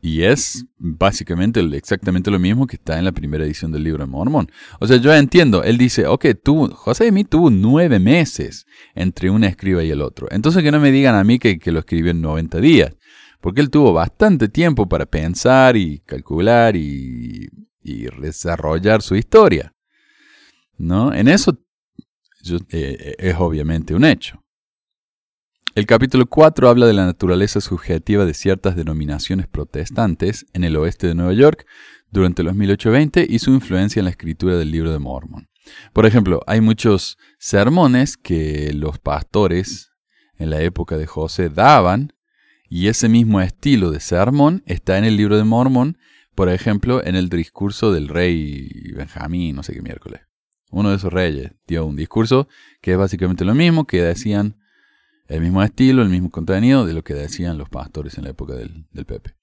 Y 0.00 0.22
es 0.22 0.66
básicamente 0.76 1.60
exactamente 1.72 2.30
lo 2.30 2.38
mismo 2.38 2.66
que 2.66 2.76
está 2.76 2.98
en 2.98 3.06
la 3.06 3.12
primera 3.12 3.42
edición 3.42 3.72
del 3.72 3.84
libro 3.84 4.04
de 4.04 4.10
Mormón. 4.10 4.50
O 4.78 4.86
sea, 4.86 4.98
yo 4.98 5.14
entiendo, 5.14 5.62
él 5.62 5.78
dice, 5.78 6.06
ok, 6.06 6.26
tú, 6.42 6.68
José 6.74 7.04
de 7.04 7.12
mí 7.12 7.24
tuvo 7.24 7.48
nueve 7.48 7.98
meses 7.98 8.66
entre 8.94 9.30
una 9.30 9.46
escriba 9.46 9.82
y 9.82 9.90
el 9.90 10.02
otro. 10.02 10.28
Entonces 10.30 10.62
que 10.62 10.70
no 10.70 10.78
me 10.78 10.92
digan 10.92 11.14
a 11.14 11.24
mí 11.24 11.38
que, 11.38 11.58
que 11.58 11.72
lo 11.72 11.78
escribió 11.78 12.10
en 12.10 12.20
90 12.20 12.60
días, 12.60 12.94
porque 13.40 13.62
él 13.62 13.70
tuvo 13.70 13.94
bastante 13.94 14.48
tiempo 14.48 14.86
para 14.86 15.06
pensar 15.06 15.74
y 15.74 16.00
calcular 16.00 16.76
y, 16.76 17.48
y 17.82 18.06
desarrollar 18.20 19.00
su 19.00 19.16
historia. 19.16 19.74
¿No? 20.76 21.14
En 21.14 21.28
eso 21.28 21.58
eh, 22.72 23.14
es 23.18 23.36
obviamente 23.38 23.94
un 23.94 24.04
hecho. 24.04 24.43
El 25.74 25.86
capítulo 25.86 26.26
4 26.26 26.68
habla 26.68 26.86
de 26.86 26.92
la 26.92 27.04
naturaleza 27.04 27.60
subjetiva 27.60 28.24
de 28.24 28.34
ciertas 28.34 28.76
denominaciones 28.76 29.48
protestantes 29.48 30.46
en 30.52 30.62
el 30.62 30.76
oeste 30.76 31.08
de 31.08 31.16
Nueva 31.16 31.32
York 31.32 31.66
durante 32.12 32.44
los 32.44 32.54
1820 32.54 33.26
y 33.28 33.40
su 33.40 33.50
influencia 33.50 33.98
en 33.98 34.04
la 34.04 34.10
escritura 34.10 34.56
del 34.56 34.70
libro 34.70 34.92
de 34.92 35.00
Mormon. 35.00 35.48
Por 35.92 36.06
ejemplo, 36.06 36.42
hay 36.46 36.60
muchos 36.60 37.18
sermones 37.38 38.16
que 38.16 38.72
los 38.72 39.00
pastores 39.00 39.90
en 40.36 40.50
la 40.50 40.60
época 40.60 40.96
de 40.96 41.06
José 41.06 41.48
daban 41.48 42.12
y 42.68 42.86
ese 42.86 43.08
mismo 43.08 43.40
estilo 43.40 43.90
de 43.90 43.98
sermón 43.98 44.62
está 44.66 44.96
en 44.98 45.04
el 45.04 45.16
libro 45.16 45.36
de 45.36 45.44
Mormon, 45.44 45.98
por 46.36 46.48
ejemplo, 46.48 47.04
en 47.04 47.16
el 47.16 47.28
discurso 47.28 47.92
del 47.92 48.08
rey 48.08 48.92
Benjamín, 48.94 49.56
no 49.56 49.62
sé 49.64 49.72
qué 49.72 49.82
miércoles. 49.82 50.20
Uno 50.70 50.90
de 50.90 50.96
esos 50.96 51.12
reyes 51.12 51.52
dio 51.66 51.84
un 51.84 51.96
discurso 51.96 52.48
que 52.80 52.92
es 52.92 52.98
básicamente 52.98 53.44
lo 53.44 53.54
mismo, 53.54 53.86
que 53.86 54.02
decían 54.02 54.56
el 55.28 55.40
mismo 55.40 55.62
estilo, 55.62 56.02
el 56.02 56.08
mismo 56.08 56.30
contenido 56.30 56.86
de 56.86 56.92
lo 56.92 57.02
que 57.02 57.14
decían 57.14 57.58
los 57.58 57.68
pastores 57.68 58.18
en 58.18 58.24
la 58.24 58.30
época 58.30 58.54
del, 58.54 58.86
Pepe. 59.06 59.36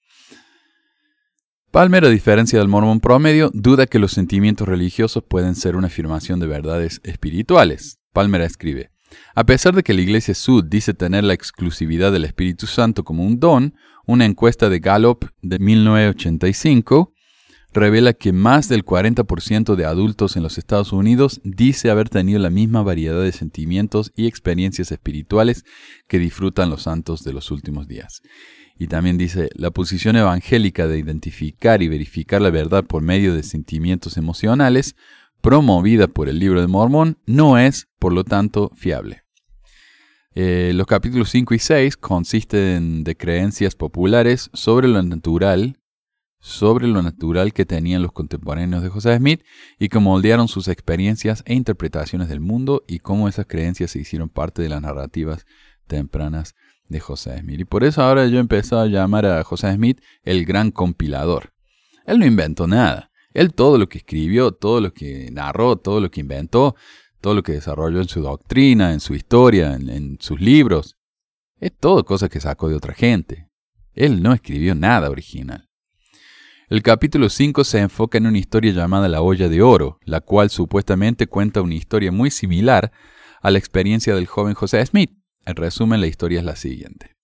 Palmer, 1.70 2.04
a 2.04 2.10
diferencia 2.10 2.58
del 2.58 2.68
mormón 2.68 3.00
promedio, 3.00 3.50
duda 3.54 3.86
que 3.86 3.98
los 3.98 4.12
sentimientos 4.12 4.68
religiosos 4.68 5.24
pueden 5.26 5.54
ser 5.54 5.74
una 5.74 5.86
afirmación 5.86 6.38
de 6.38 6.46
verdades 6.46 7.00
espirituales. 7.02 7.98
Palmer 8.12 8.42
escribe, 8.42 8.90
a 9.34 9.44
pesar 9.44 9.74
de 9.74 9.82
que 9.82 9.94
la 9.94 10.02
Iglesia 10.02 10.34
Sud 10.34 10.64
dice 10.64 10.94
tener 10.94 11.24
la 11.24 11.34
exclusividad 11.34 12.12
del 12.12 12.24
Espíritu 12.24 12.66
Santo 12.66 13.04
como 13.04 13.24
un 13.24 13.40
don, 13.40 13.74
una 14.06 14.24
encuesta 14.24 14.68
de 14.68 14.80
Gallup 14.80 15.26
de 15.40 15.58
1985 15.58 17.11
revela 17.72 18.12
que 18.12 18.32
más 18.32 18.68
del 18.68 18.84
40% 18.84 19.74
de 19.74 19.84
adultos 19.84 20.36
en 20.36 20.42
los 20.42 20.58
Estados 20.58 20.92
Unidos 20.92 21.40
dice 21.44 21.90
haber 21.90 22.08
tenido 22.08 22.38
la 22.38 22.50
misma 22.50 22.82
variedad 22.82 23.22
de 23.22 23.32
sentimientos 23.32 24.12
y 24.14 24.26
experiencias 24.26 24.92
espirituales 24.92 25.64
que 26.06 26.18
disfrutan 26.18 26.70
los 26.70 26.82
santos 26.82 27.24
de 27.24 27.32
los 27.32 27.50
últimos 27.50 27.88
días. 27.88 28.22
Y 28.78 28.88
también 28.88 29.16
dice, 29.16 29.50
la 29.54 29.70
posición 29.70 30.16
evangélica 30.16 30.86
de 30.86 30.98
identificar 30.98 31.82
y 31.82 31.88
verificar 31.88 32.42
la 32.42 32.50
verdad 32.50 32.84
por 32.84 33.02
medio 33.02 33.34
de 33.34 33.42
sentimientos 33.42 34.16
emocionales, 34.16 34.96
promovida 35.40 36.08
por 36.08 36.28
el 36.28 36.38
libro 36.38 36.60
de 36.60 36.66
Mormón, 36.66 37.18
no 37.26 37.58
es, 37.58 37.88
por 37.98 38.12
lo 38.12 38.24
tanto, 38.24 38.70
fiable. 38.74 39.22
Eh, 40.34 40.72
los 40.74 40.86
capítulos 40.86 41.28
5 41.30 41.54
y 41.54 41.58
6 41.58 41.96
consisten 41.98 43.04
de 43.04 43.16
creencias 43.16 43.74
populares 43.74 44.50
sobre 44.54 44.88
lo 44.88 45.02
natural, 45.02 45.78
sobre 46.42 46.88
lo 46.88 47.02
natural 47.02 47.52
que 47.52 47.64
tenían 47.64 48.02
los 48.02 48.10
contemporáneos 48.10 48.82
de 48.82 48.88
José 48.88 49.16
Smith 49.16 49.44
y 49.78 49.88
cómo 49.88 50.10
moldearon 50.10 50.48
sus 50.48 50.66
experiencias 50.66 51.44
e 51.46 51.54
interpretaciones 51.54 52.28
del 52.28 52.40
mundo 52.40 52.82
y 52.88 52.98
cómo 52.98 53.28
esas 53.28 53.46
creencias 53.46 53.92
se 53.92 54.00
hicieron 54.00 54.28
parte 54.28 54.60
de 54.60 54.68
las 54.68 54.82
narrativas 54.82 55.46
tempranas 55.86 56.56
de 56.88 56.98
José 56.98 57.38
Smith. 57.38 57.60
Y 57.60 57.64
por 57.64 57.84
eso 57.84 58.02
ahora 58.02 58.26
yo 58.26 58.40
empecé 58.40 58.74
a 58.74 58.86
llamar 58.86 59.24
a 59.24 59.44
José 59.44 59.72
Smith 59.72 60.00
el 60.24 60.44
gran 60.44 60.72
compilador. 60.72 61.52
Él 62.06 62.18
no 62.18 62.26
inventó 62.26 62.66
nada. 62.66 63.12
Él 63.32 63.54
todo 63.54 63.78
lo 63.78 63.88
que 63.88 63.98
escribió, 63.98 64.50
todo 64.50 64.80
lo 64.80 64.92
que 64.92 65.30
narró, 65.30 65.76
todo 65.76 66.00
lo 66.00 66.10
que 66.10 66.20
inventó, 66.20 66.74
todo 67.20 67.36
lo 67.36 67.44
que 67.44 67.52
desarrolló 67.52 68.00
en 68.00 68.08
su 68.08 68.20
doctrina, 68.20 68.92
en 68.92 68.98
su 68.98 69.14
historia, 69.14 69.74
en, 69.74 70.18
sus 70.20 70.40
libros, 70.40 70.96
es 71.60 71.72
todo 71.78 72.04
cosa 72.04 72.28
que 72.28 72.40
sacó 72.40 72.68
de 72.68 72.74
otra 72.74 72.94
gente. 72.94 73.48
Él 73.94 74.24
no 74.24 74.32
escribió 74.32 74.74
nada 74.74 75.08
original. 75.08 75.68
El 76.72 76.82
capítulo 76.82 77.28
5 77.28 77.64
se 77.64 77.80
enfoca 77.80 78.16
en 78.16 78.26
una 78.26 78.38
historia 78.38 78.72
llamada 78.72 79.06
La 79.06 79.20
olla 79.20 79.50
de 79.50 79.60
oro, 79.60 79.98
la 80.06 80.22
cual 80.22 80.48
supuestamente 80.48 81.26
cuenta 81.26 81.60
una 81.60 81.74
historia 81.74 82.10
muy 82.10 82.30
similar 82.30 82.92
a 83.42 83.50
la 83.50 83.58
experiencia 83.58 84.14
del 84.14 84.26
joven 84.26 84.54
José 84.54 84.86
Smith. 84.86 85.10
En 85.44 85.56
resumen, 85.56 86.00
la 86.00 86.06
historia 86.06 86.38
es 86.38 86.46
la 86.46 86.56
siguiente. 86.56 87.14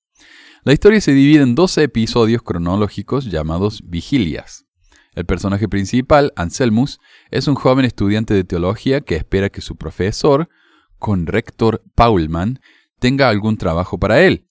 La 0.64 0.74
historia 0.74 1.00
se 1.00 1.14
divide 1.14 1.42
en 1.42 1.54
12 1.54 1.84
episodios 1.84 2.42
cronológicos 2.42 3.30
llamados 3.30 3.80
vigilias. 3.86 4.66
El 5.14 5.24
personaje 5.24 5.66
principal, 5.66 6.34
Anselmus, 6.36 7.00
es 7.30 7.48
un 7.48 7.54
joven 7.54 7.86
estudiante 7.86 8.34
de 8.34 8.44
teología 8.44 9.00
que 9.00 9.16
espera 9.16 9.48
que 9.48 9.62
su 9.62 9.76
profesor, 9.76 10.50
conrector 10.98 11.82
Paulman, 11.94 12.60
tenga 12.98 13.30
algún 13.30 13.56
trabajo 13.56 13.96
para 13.98 14.20
él. 14.20 14.47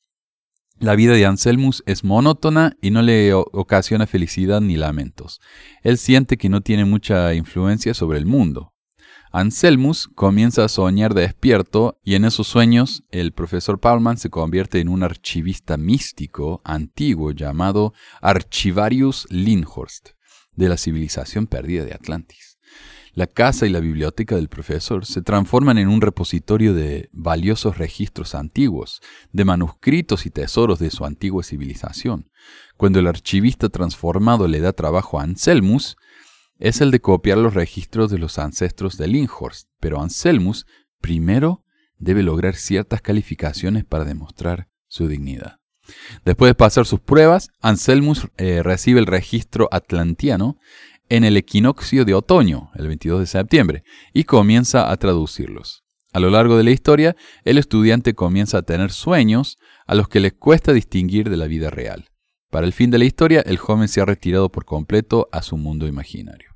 La 0.79 0.95
vida 0.95 1.13
de 1.13 1.25
Anselmus 1.25 1.81
es 1.87 2.03
monótona 2.03 2.77
y 2.81 2.91
no 2.91 3.01
le 3.01 3.33
ocasiona 3.33 4.05
felicidad 4.05 4.61
ni 4.61 4.77
lamentos. 4.77 5.41
Él 5.81 5.97
siente 5.97 6.37
que 6.37 6.49
no 6.49 6.61
tiene 6.61 6.85
mucha 6.85 7.33
influencia 7.33 7.95
sobre 7.95 8.19
el 8.19 8.27
mundo. 8.27 8.73
Anselmus 9.31 10.07
comienza 10.13 10.63
a 10.63 10.69
soñar 10.69 11.15
despierto 11.15 11.99
y 12.03 12.13
en 12.13 12.25
esos 12.25 12.47
sueños 12.47 13.03
el 13.09 13.33
profesor 13.33 13.79
Paulman 13.79 14.17
se 14.17 14.29
convierte 14.29 14.79
en 14.79 14.89
un 14.89 15.01
archivista 15.01 15.77
místico 15.77 16.61
antiguo 16.63 17.31
llamado 17.31 17.93
Archivarius 18.21 19.27
Lindhorst 19.31 20.09
de 20.55 20.69
la 20.69 20.77
civilización 20.77 21.47
perdida 21.47 21.85
de 21.85 21.93
Atlantis. 21.93 22.46
La 23.17 23.25
casa 23.25 23.65
y 23.65 23.71
la 23.71 23.79
biblioteca 23.79 24.35
del 24.35 24.47
profesor 24.47 25.03
se 25.03 25.23
transforman 25.23 25.79
en 25.79 25.87
un 25.87 26.01
repositorio 26.01 26.75
de 26.75 27.09
valiosos 27.11 27.79
registros 27.79 28.35
antiguos, 28.35 29.01
de 29.31 29.43
manuscritos 29.43 30.27
y 30.27 30.29
tesoros 30.29 30.77
de 30.77 30.91
su 30.91 31.03
antigua 31.03 31.41
civilización. 31.41 32.29
Cuando 32.75 32.99
el 32.99 33.07
archivista 33.07 33.69
transformado 33.69 34.47
le 34.47 34.59
da 34.59 34.71
trabajo 34.71 35.19
a 35.19 35.23
Anselmus, 35.23 35.97
es 36.59 36.79
el 36.79 36.91
de 36.91 37.01
copiar 37.01 37.39
los 37.39 37.55
registros 37.55 38.11
de 38.11 38.19
los 38.19 38.37
ancestros 38.37 38.99
de 38.99 39.07
Lindhorst, 39.07 39.67
pero 39.79 39.99
Anselmus 39.99 40.67
primero 41.01 41.63
debe 41.97 42.21
lograr 42.21 42.53
ciertas 42.55 43.01
calificaciones 43.01 43.83
para 43.83 44.05
demostrar 44.05 44.69
su 44.87 45.07
dignidad. 45.07 45.57
Después 46.23 46.51
de 46.51 46.55
pasar 46.55 46.85
sus 46.85 46.99
pruebas, 46.99 47.49
Anselmus 47.61 48.27
eh, 48.37 48.61
recibe 48.61 48.99
el 48.99 49.07
registro 49.07 49.69
atlantiano 49.71 50.59
en 51.09 51.23
el 51.23 51.37
equinoccio 51.37 52.05
de 52.05 52.13
otoño, 52.13 52.71
el 52.75 52.87
22 52.87 53.21
de 53.21 53.25
septiembre, 53.25 53.83
y 54.13 54.23
comienza 54.23 54.91
a 54.91 54.97
traducirlos. 54.97 55.83
A 56.13 56.19
lo 56.19 56.29
largo 56.29 56.57
de 56.57 56.63
la 56.63 56.71
historia, 56.71 57.15
el 57.43 57.57
estudiante 57.57 58.13
comienza 58.13 58.59
a 58.59 58.61
tener 58.63 58.91
sueños 58.91 59.57
a 59.85 59.95
los 59.95 60.07
que 60.07 60.19
le 60.19 60.31
cuesta 60.31 60.73
distinguir 60.73 61.29
de 61.29 61.37
la 61.37 61.47
vida 61.47 61.69
real. 61.69 62.09
Para 62.49 62.65
el 62.65 62.73
fin 62.73 62.91
de 62.91 62.97
la 62.97 63.05
historia, 63.05 63.41
el 63.41 63.57
joven 63.57 63.87
se 63.87 64.01
ha 64.01 64.05
retirado 64.05 64.49
por 64.51 64.65
completo 64.65 65.27
a 65.31 65.41
su 65.41 65.57
mundo 65.57 65.85
imaginario. 65.87 66.55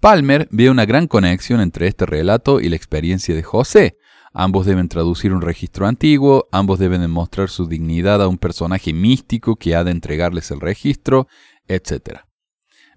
Palmer 0.00 0.48
ve 0.50 0.70
una 0.70 0.86
gran 0.86 1.06
conexión 1.06 1.60
entre 1.60 1.86
este 1.86 2.06
relato 2.06 2.60
y 2.60 2.68
la 2.68 2.76
experiencia 2.76 3.34
de 3.34 3.42
José, 3.42 3.96
Ambos 4.34 4.64
deben 4.64 4.88
traducir 4.88 5.34
un 5.34 5.42
registro 5.42 5.86
antiguo, 5.86 6.48
ambos 6.52 6.78
deben 6.78 7.02
demostrar 7.02 7.50
su 7.50 7.66
dignidad 7.66 8.22
a 8.22 8.28
un 8.28 8.38
personaje 8.38 8.94
místico 8.94 9.56
que 9.56 9.76
ha 9.76 9.84
de 9.84 9.90
entregarles 9.90 10.50
el 10.50 10.60
registro, 10.60 11.28
etc. 11.68 12.20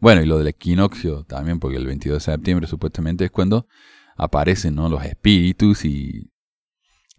Bueno, 0.05 0.21
y 0.21 0.27
lo 0.27 0.37
del 0.37 0.49
equinoccio 0.49 1.23
también, 1.23 1.59
porque 1.59 1.77
el 1.77 1.87
22 1.87 2.23
de 2.23 2.31
septiembre 2.31 2.67
supuestamente 2.67 3.25
es 3.25 3.31
cuando 3.31 3.67
aparecen 4.15 4.75
los 4.75 5.03
espíritus 5.03 5.83
y, 5.83 6.31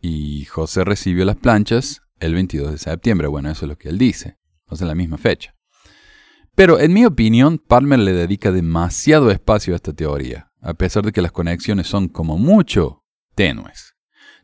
y 0.00 0.44
José 0.44 0.84
recibió 0.84 1.24
las 1.24 1.34
planchas 1.34 2.02
el 2.20 2.34
22 2.34 2.70
de 2.70 2.78
septiembre. 2.78 3.26
Bueno, 3.26 3.50
eso 3.50 3.64
es 3.64 3.70
lo 3.70 3.76
que 3.76 3.88
él 3.88 3.98
dice. 3.98 4.38
O 4.68 4.76
sea, 4.76 4.86
la 4.86 4.94
misma 4.94 5.18
fecha. 5.18 5.56
Pero 6.54 6.78
en 6.78 6.92
mi 6.92 7.04
opinión, 7.04 7.58
Palmer 7.58 7.98
le 7.98 8.12
dedica 8.12 8.52
demasiado 8.52 9.32
espacio 9.32 9.74
a 9.74 9.76
esta 9.78 9.92
teoría, 9.92 10.52
a 10.60 10.74
pesar 10.74 11.04
de 11.04 11.10
que 11.10 11.22
las 11.22 11.32
conexiones 11.32 11.88
son 11.88 12.06
como 12.06 12.38
mucho 12.38 13.02
tenues. 13.34 13.96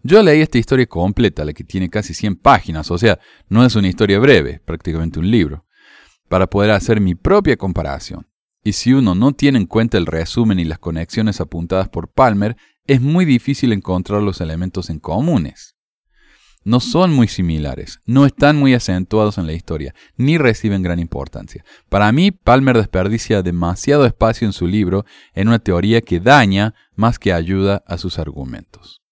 Yo 0.02 0.20
leí 0.20 0.40
esta 0.40 0.58
historia 0.58 0.86
completa, 0.86 1.44
la 1.44 1.52
que 1.52 1.62
tiene 1.62 1.88
casi 1.88 2.12
100 2.12 2.34
páginas, 2.34 2.90
o 2.90 2.98
sea, 2.98 3.20
no 3.48 3.64
es 3.64 3.76
una 3.76 3.86
historia 3.86 4.18
breve, 4.18 4.60
prácticamente 4.64 5.20
un 5.20 5.30
libro, 5.30 5.64
para 6.28 6.48
poder 6.48 6.72
hacer 6.72 7.00
mi 7.00 7.14
propia 7.14 7.56
comparación. 7.56 8.26
Y 8.64 8.72
si 8.72 8.92
uno 8.92 9.14
no 9.14 9.32
tiene 9.32 9.58
en 9.58 9.66
cuenta 9.66 9.98
el 9.98 10.06
resumen 10.06 10.58
y 10.58 10.64
las 10.64 10.78
conexiones 10.78 11.40
apuntadas 11.40 11.88
por 11.88 12.08
Palmer, 12.08 12.56
es 12.86 13.00
muy 13.00 13.24
difícil 13.24 13.72
encontrar 13.72 14.22
los 14.22 14.40
elementos 14.40 14.90
en 14.90 14.98
comunes. 14.98 15.76
No 16.64 16.78
son 16.78 17.12
muy 17.12 17.26
similares, 17.26 17.98
no 18.06 18.24
están 18.24 18.56
muy 18.56 18.72
acentuados 18.74 19.36
en 19.36 19.46
la 19.46 19.52
historia, 19.52 19.94
ni 20.16 20.38
reciben 20.38 20.82
gran 20.82 21.00
importancia. 21.00 21.64
Para 21.88 22.12
mí, 22.12 22.30
Palmer 22.30 22.76
desperdicia 22.76 23.42
demasiado 23.42 24.06
espacio 24.06 24.46
en 24.46 24.52
su 24.52 24.68
libro 24.68 25.04
en 25.34 25.48
una 25.48 25.58
teoría 25.58 26.00
que 26.02 26.20
daña 26.20 26.74
más 26.94 27.18
que 27.18 27.32
ayuda 27.32 27.82
a 27.86 27.98
sus 27.98 28.20
argumentos. 28.20 29.02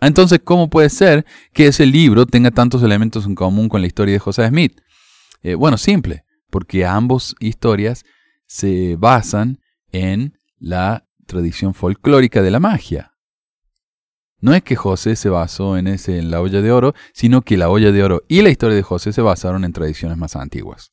Entonces, 0.00 0.40
¿cómo 0.42 0.68
puede 0.68 0.90
ser 0.90 1.24
que 1.52 1.68
ese 1.68 1.86
libro 1.86 2.26
tenga 2.26 2.50
tantos 2.50 2.82
elementos 2.82 3.26
en 3.26 3.36
común 3.36 3.68
con 3.68 3.80
la 3.80 3.86
historia 3.86 4.14
de 4.14 4.18
José 4.18 4.48
Smith? 4.48 4.80
Eh, 5.42 5.54
bueno, 5.54 5.78
simple, 5.78 6.24
porque 6.50 6.84
ambas 6.84 7.36
historias 7.38 8.04
se 8.46 8.96
basan 8.96 9.60
en 9.92 10.38
la 10.58 11.06
tradición 11.26 11.74
folclórica 11.74 12.42
de 12.42 12.50
la 12.50 12.60
magia. 12.60 13.12
No 14.40 14.54
es 14.54 14.62
que 14.62 14.76
José 14.76 15.16
se 15.16 15.30
basó 15.30 15.78
en, 15.78 15.86
ese, 15.86 16.18
en 16.18 16.30
la 16.30 16.42
olla 16.42 16.60
de 16.60 16.70
oro, 16.70 16.94
sino 17.14 17.42
que 17.42 17.56
la 17.56 17.70
olla 17.70 17.92
de 17.92 18.02
oro 18.02 18.22
y 18.28 18.42
la 18.42 18.50
historia 18.50 18.76
de 18.76 18.82
José 18.82 19.12
se 19.12 19.22
basaron 19.22 19.64
en 19.64 19.72
tradiciones 19.72 20.18
más 20.18 20.36
antiguas. 20.36 20.92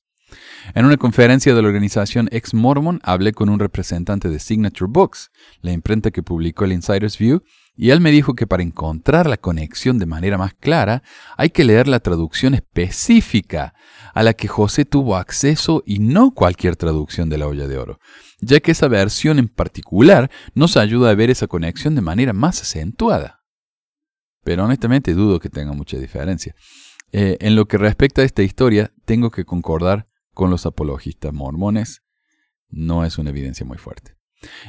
En 0.73 0.85
una 0.85 0.97
conferencia 0.97 1.53
de 1.53 1.61
la 1.61 1.67
organización 1.67 2.29
Ex 2.31 2.53
Mormon 2.53 3.01
hablé 3.03 3.33
con 3.33 3.49
un 3.49 3.59
representante 3.59 4.29
de 4.29 4.39
Signature 4.39 4.89
Books, 4.89 5.31
la 5.61 5.73
imprenta 5.73 6.11
que 6.11 6.23
publicó 6.23 6.63
el 6.63 6.71
Insider's 6.71 7.17
View, 7.17 7.43
Y 7.76 7.91
él 7.91 8.02
me 8.02 8.11
dijo 8.11 8.35
que 8.35 8.48
para 8.48 8.64
encontrar 8.64 9.27
la 9.27 9.38
conexión 9.38 9.98
de 9.98 10.06
manera 10.06 10.38
más 10.38 10.53
clara 10.53 11.03
hay 11.38 11.52
que 11.52 11.64
leer 11.64 11.88
la 11.88 11.99
traducción 11.99 12.53
específica 12.53 13.73
a 14.14 14.23
la 14.23 14.34
que 14.34 14.48
José 14.48 14.85
tuvo 14.85 15.15
acceso 15.15 15.81
y 15.85 15.99
no 15.99 16.31
cualquier 16.31 16.76
traducción 16.76 17.30
de 17.30 17.38
la 17.38 17.48
olla 17.48 17.68
de 17.68 17.77
oro, 17.77 17.99
ya 18.39 18.60
que 18.60 18.72
esa 18.72 18.88
versión 18.88 19.39
en 19.39 19.48
particular 19.48 20.30
nos 20.53 20.76
ayuda 20.76 21.10
a 21.10 21.15
ver 21.15 21.30
esa 21.30 21.48
conexión 21.48 21.95
de 21.95 22.02
manera 22.02 22.34
más 22.34 22.61
acentuada. 22.61 23.41
Pero 24.43 24.65
honestamente 24.65 25.14
dudo 25.14 25.39
que 25.39 25.49
tenga 25.49 25.73
mucha 25.73 25.98
diferencia. 25.98 26.56
Eh, 27.11 27.38
en 27.41 27.56
lo 27.56 27.68
que 27.68 27.77
respecta 27.77 28.22
a 28.22 28.26
esta 28.26 28.43
historia, 28.43 28.93
tengo 29.06 29.31
que 29.31 29.45
concordar 29.45 30.07
con 30.34 30.49
los 30.49 30.65
apologistas 30.65 31.34
mormones. 31.34 32.02
No 32.69 33.06
es 33.06 33.18
una 33.18 33.30
evidencia 33.30 33.65
muy 33.65 33.77
fuerte. 33.77 34.20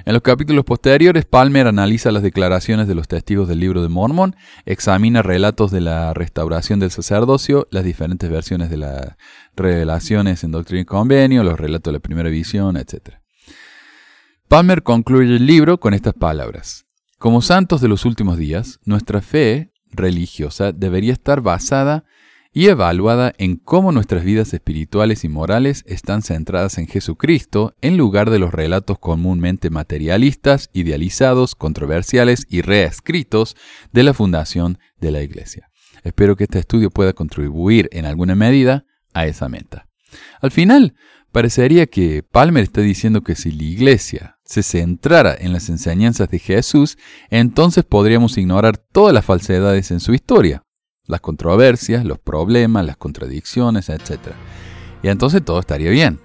En 0.05 0.13
los 0.13 0.23
capítulos 0.23 0.65
posteriores, 0.65 1.25
Palmer 1.25 1.67
analiza 1.67 2.13
las 2.13 2.23
declaraciones 2.23 2.89
de 2.89 2.95
los 2.95 3.09
testigos 3.09 3.49
del 3.49 3.61
libro 3.61 3.83
de 3.83 3.89
Mormón, 3.89 4.37
examina 4.67 5.23
relatos 5.23 5.71
de 5.71 5.81
la 5.81 6.13
restauración 6.13 6.79
del 6.79 6.91
sacerdocio, 6.91 7.69
las 7.71 7.85
diferentes 7.85 8.31
versiones 8.31 8.69
de 8.69 8.77
las 8.77 9.17
revelaciones 9.57 10.45
en 10.45 10.51
Doctrina 10.51 10.83
y 10.83 10.85
Convenio, 10.85 11.43
los 11.43 11.59
relatos 11.59 11.91
de 11.91 11.99
la 11.99 12.03
primera 12.03 12.29
visión, 12.29 12.77
etc. 12.77 13.17
Palmer 14.49 14.83
concluye 14.83 15.37
el 15.37 15.47
libro 15.47 15.81
con 15.81 15.95
estas 15.95 16.15
palabras. 16.15 16.85
Como 17.19 17.41
santos 17.41 17.81
de 17.81 17.89
los 17.89 18.05
últimos 18.05 18.37
días, 18.37 18.79
nuestra 18.85 19.23
fe 19.23 19.73
religiosa 19.91 20.73
debería 20.73 21.13
estar 21.13 21.41
basada 21.41 22.05
y 22.53 22.67
evaluada 22.67 23.33
en 23.39 23.57
cómo 23.57 23.93
nuestras 23.93 24.25
vidas 24.25 24.53
espirituales 24.53 25.25
y 25.25 25.29
morales 25.29 25.85
están 25.87 26.23
centradas 26.23 26.77
en 26.77 26.87
Jesucristo 26.87 27.75
en 27.81 27.97
lugar 27.97 28.29
de 28.31 28.39
los 28.39 28.53
relatos 28.53 28.99
comúnmente 28.99 29.71
materialistas, 29.71 30.69
idealizados, 30.75 31.55
controversiales 31.55 32.47
y 32.51 32.61
reescritos 32.61 33.57
de 33.93 34.03
la 34.03 34.13
fundación 34.13 34.79
de 35.01 35.13
la 35.13 35.23
Iglesia. 35.23 35.71
Espero 36.05 36.37
que 36.37 36.45
este 36.45 36.59
estudio 36.59 36.91
pueda 36.91 37.15
contribuir 37.15 37.89
en 37.93 38.05
alguna 38.05 38.35
medida 38.35 38.85
a 39.15 39.27
esa 39.27 39.49
meta. 39.49 39.89
Al 40.43 40.51
final, 40.51 40.95
parecería 41.31 41.87
que 41.87 42.23
Palmer 42.23 42.65
está 42.65 42.83
diciendo 42.83 43.23
que 43.23 43.35
si 43.35 43.51
la 43.51 43.63
Iglesia 43.63 44.39
se 44.45 44.63
centrara 44.63 45.35
en 45.39 45.55
las 45.55 45.71
enseñanzas 45.71 46.29
de 46.29 46.39
Jesús, 46.39 46.99
entonces 47.31 47.85
podríamos 47.85 48.37
ignorar 48.37 48.77
todas 48.77 49.15
las 49.15 49.25
falsedades 49.25 49.91
en 49.91 50.01
su 50.01 50.13
historia 50.13 50.65
las 51.13 51.21
controversias, 51.21 52.05
los 52.05 52.19
problemas, 52.19 52.85
las 52.85 52.97
contradicciones, 52.97 53.89
etc. 53.89 54.33
Y 55.03 55.09
entonces 55.09 55.45
todo 55.45 55.61
estaría 55.61 55.91
bien. 55.91 56.19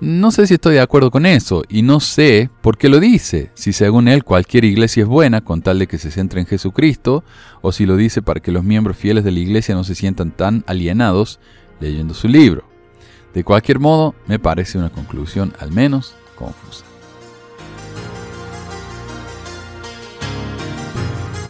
No 0.00 0.30
sé 0.30 0.46
si 0.46 0.54
estoy 0.54 0.74
de 0.74 0.80
acuerdo 0.80 1.10
con 1.10 1.26
eso 1.26 1.64
y 1.68 1.82
no 1.82 1.98
sé 2.00 2.50
por 2.62 2.78
qué 2.78 2.88
lo 2.88 3.00
dice, 3.00 3.50
si 3.54 3.72
según 3.72 4.06
él 4.06 4.22
cualquier 4.22 4.64
iglesia 4.64 5.02
es 5.02 5.08
buena 5.08 5.40
con 5.40 5.60
tal 5.60 5.80
de 5.80 5.88
que 5.88 5.98
se 5.98 6.12
centre 6.12 6.40
en 6.40 6.46
Jesucristo, 6.46 7.24
o 7.62 7.72
si 7.72 7.84
lo 7.84 7.96
dice 7.96 8.22
para 8.22 8.40
que 8.40 8.52
los 8.52 8.62
miembros 8.62 8.96
fieles 8.96 9.24
de 9.24 9.32
la 9.32 9.40
iglesia 9.40 9.74
no 9.74 9.82
se 9.82 9.96
sientan 9.96 10.30
tan 10.30 10.62
alienados 10.66 11.40
leyendo 11.80 12.14
su 12.14 12.28
libro. 12.28 12.64
De 13.34 13.42
cualquier 13.44 13.80
modo, 13.80 14.14
me 14.26 14.38
parece 14.38 14.78
una 14.78 14.90
conclusión 14.90 15.52
al 15.58 15.72
menos 15.72 16.14
confusa. 16.36 16.84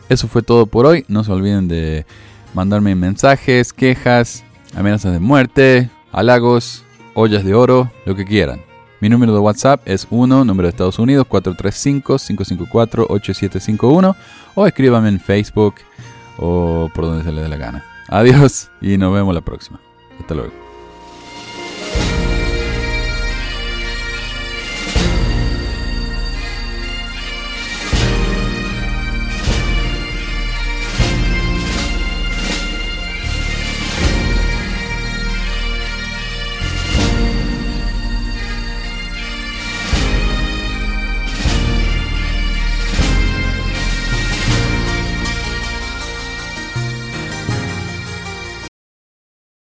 Eso 0.08 0.26
fue 0.26 0.42
todo 0.42 0.66
por 0.66 0.86
hoy. 0.86 1.04
No 1.08 1.22
se 1.22 1.32
olviden 1.32 1.68
de 1.68 2.06
mandarme 2.54 2.94
mensajes, 2.94 3.72
quejas, 3.72 4.44
amenazas 4.76 5.12
de 5.12 5.20
muerte, 5.20 5.90
halagos, 6.12 6.84
ollas 7.14 7.44
de 7.44 7.54
oro, 7.54 7.90
lo 8.04 8.14
que 8.14 8.24
quieran. 8.24 8.60
Mi 9.00 9.08
número 9.08 9.32
de 9.32 9.38
WhatsApp 9.38 9.80
es 9.86 10.08
1, 10.10 10.44
número 10.44 10.66
de 10.66 10.70
Estados 10.70 10.98
Unidos, 10.98 11.24
435-554-8751 11.28 14.16
o 14.54 14.66
escríbame 14.66 15.08
en 15.08 15.20
Facebook 15.20 15.76
o 16.36 16.90
por 16.94 17.04
donde 17.04 17.22
se 17.24 17.30
le 17.30 17.42
dé 17.42 17.48
la 17.48 17.56
gana. 17.56 17.84
Adiós 18.08 18.70
y 18.80 18.98
nos 18.98 19.14
vemos 19.14 19.32
la 19.34 19.40
próxima. 19.40 19.78
Hasta 20.18 20.34
luego. 20.34 20.67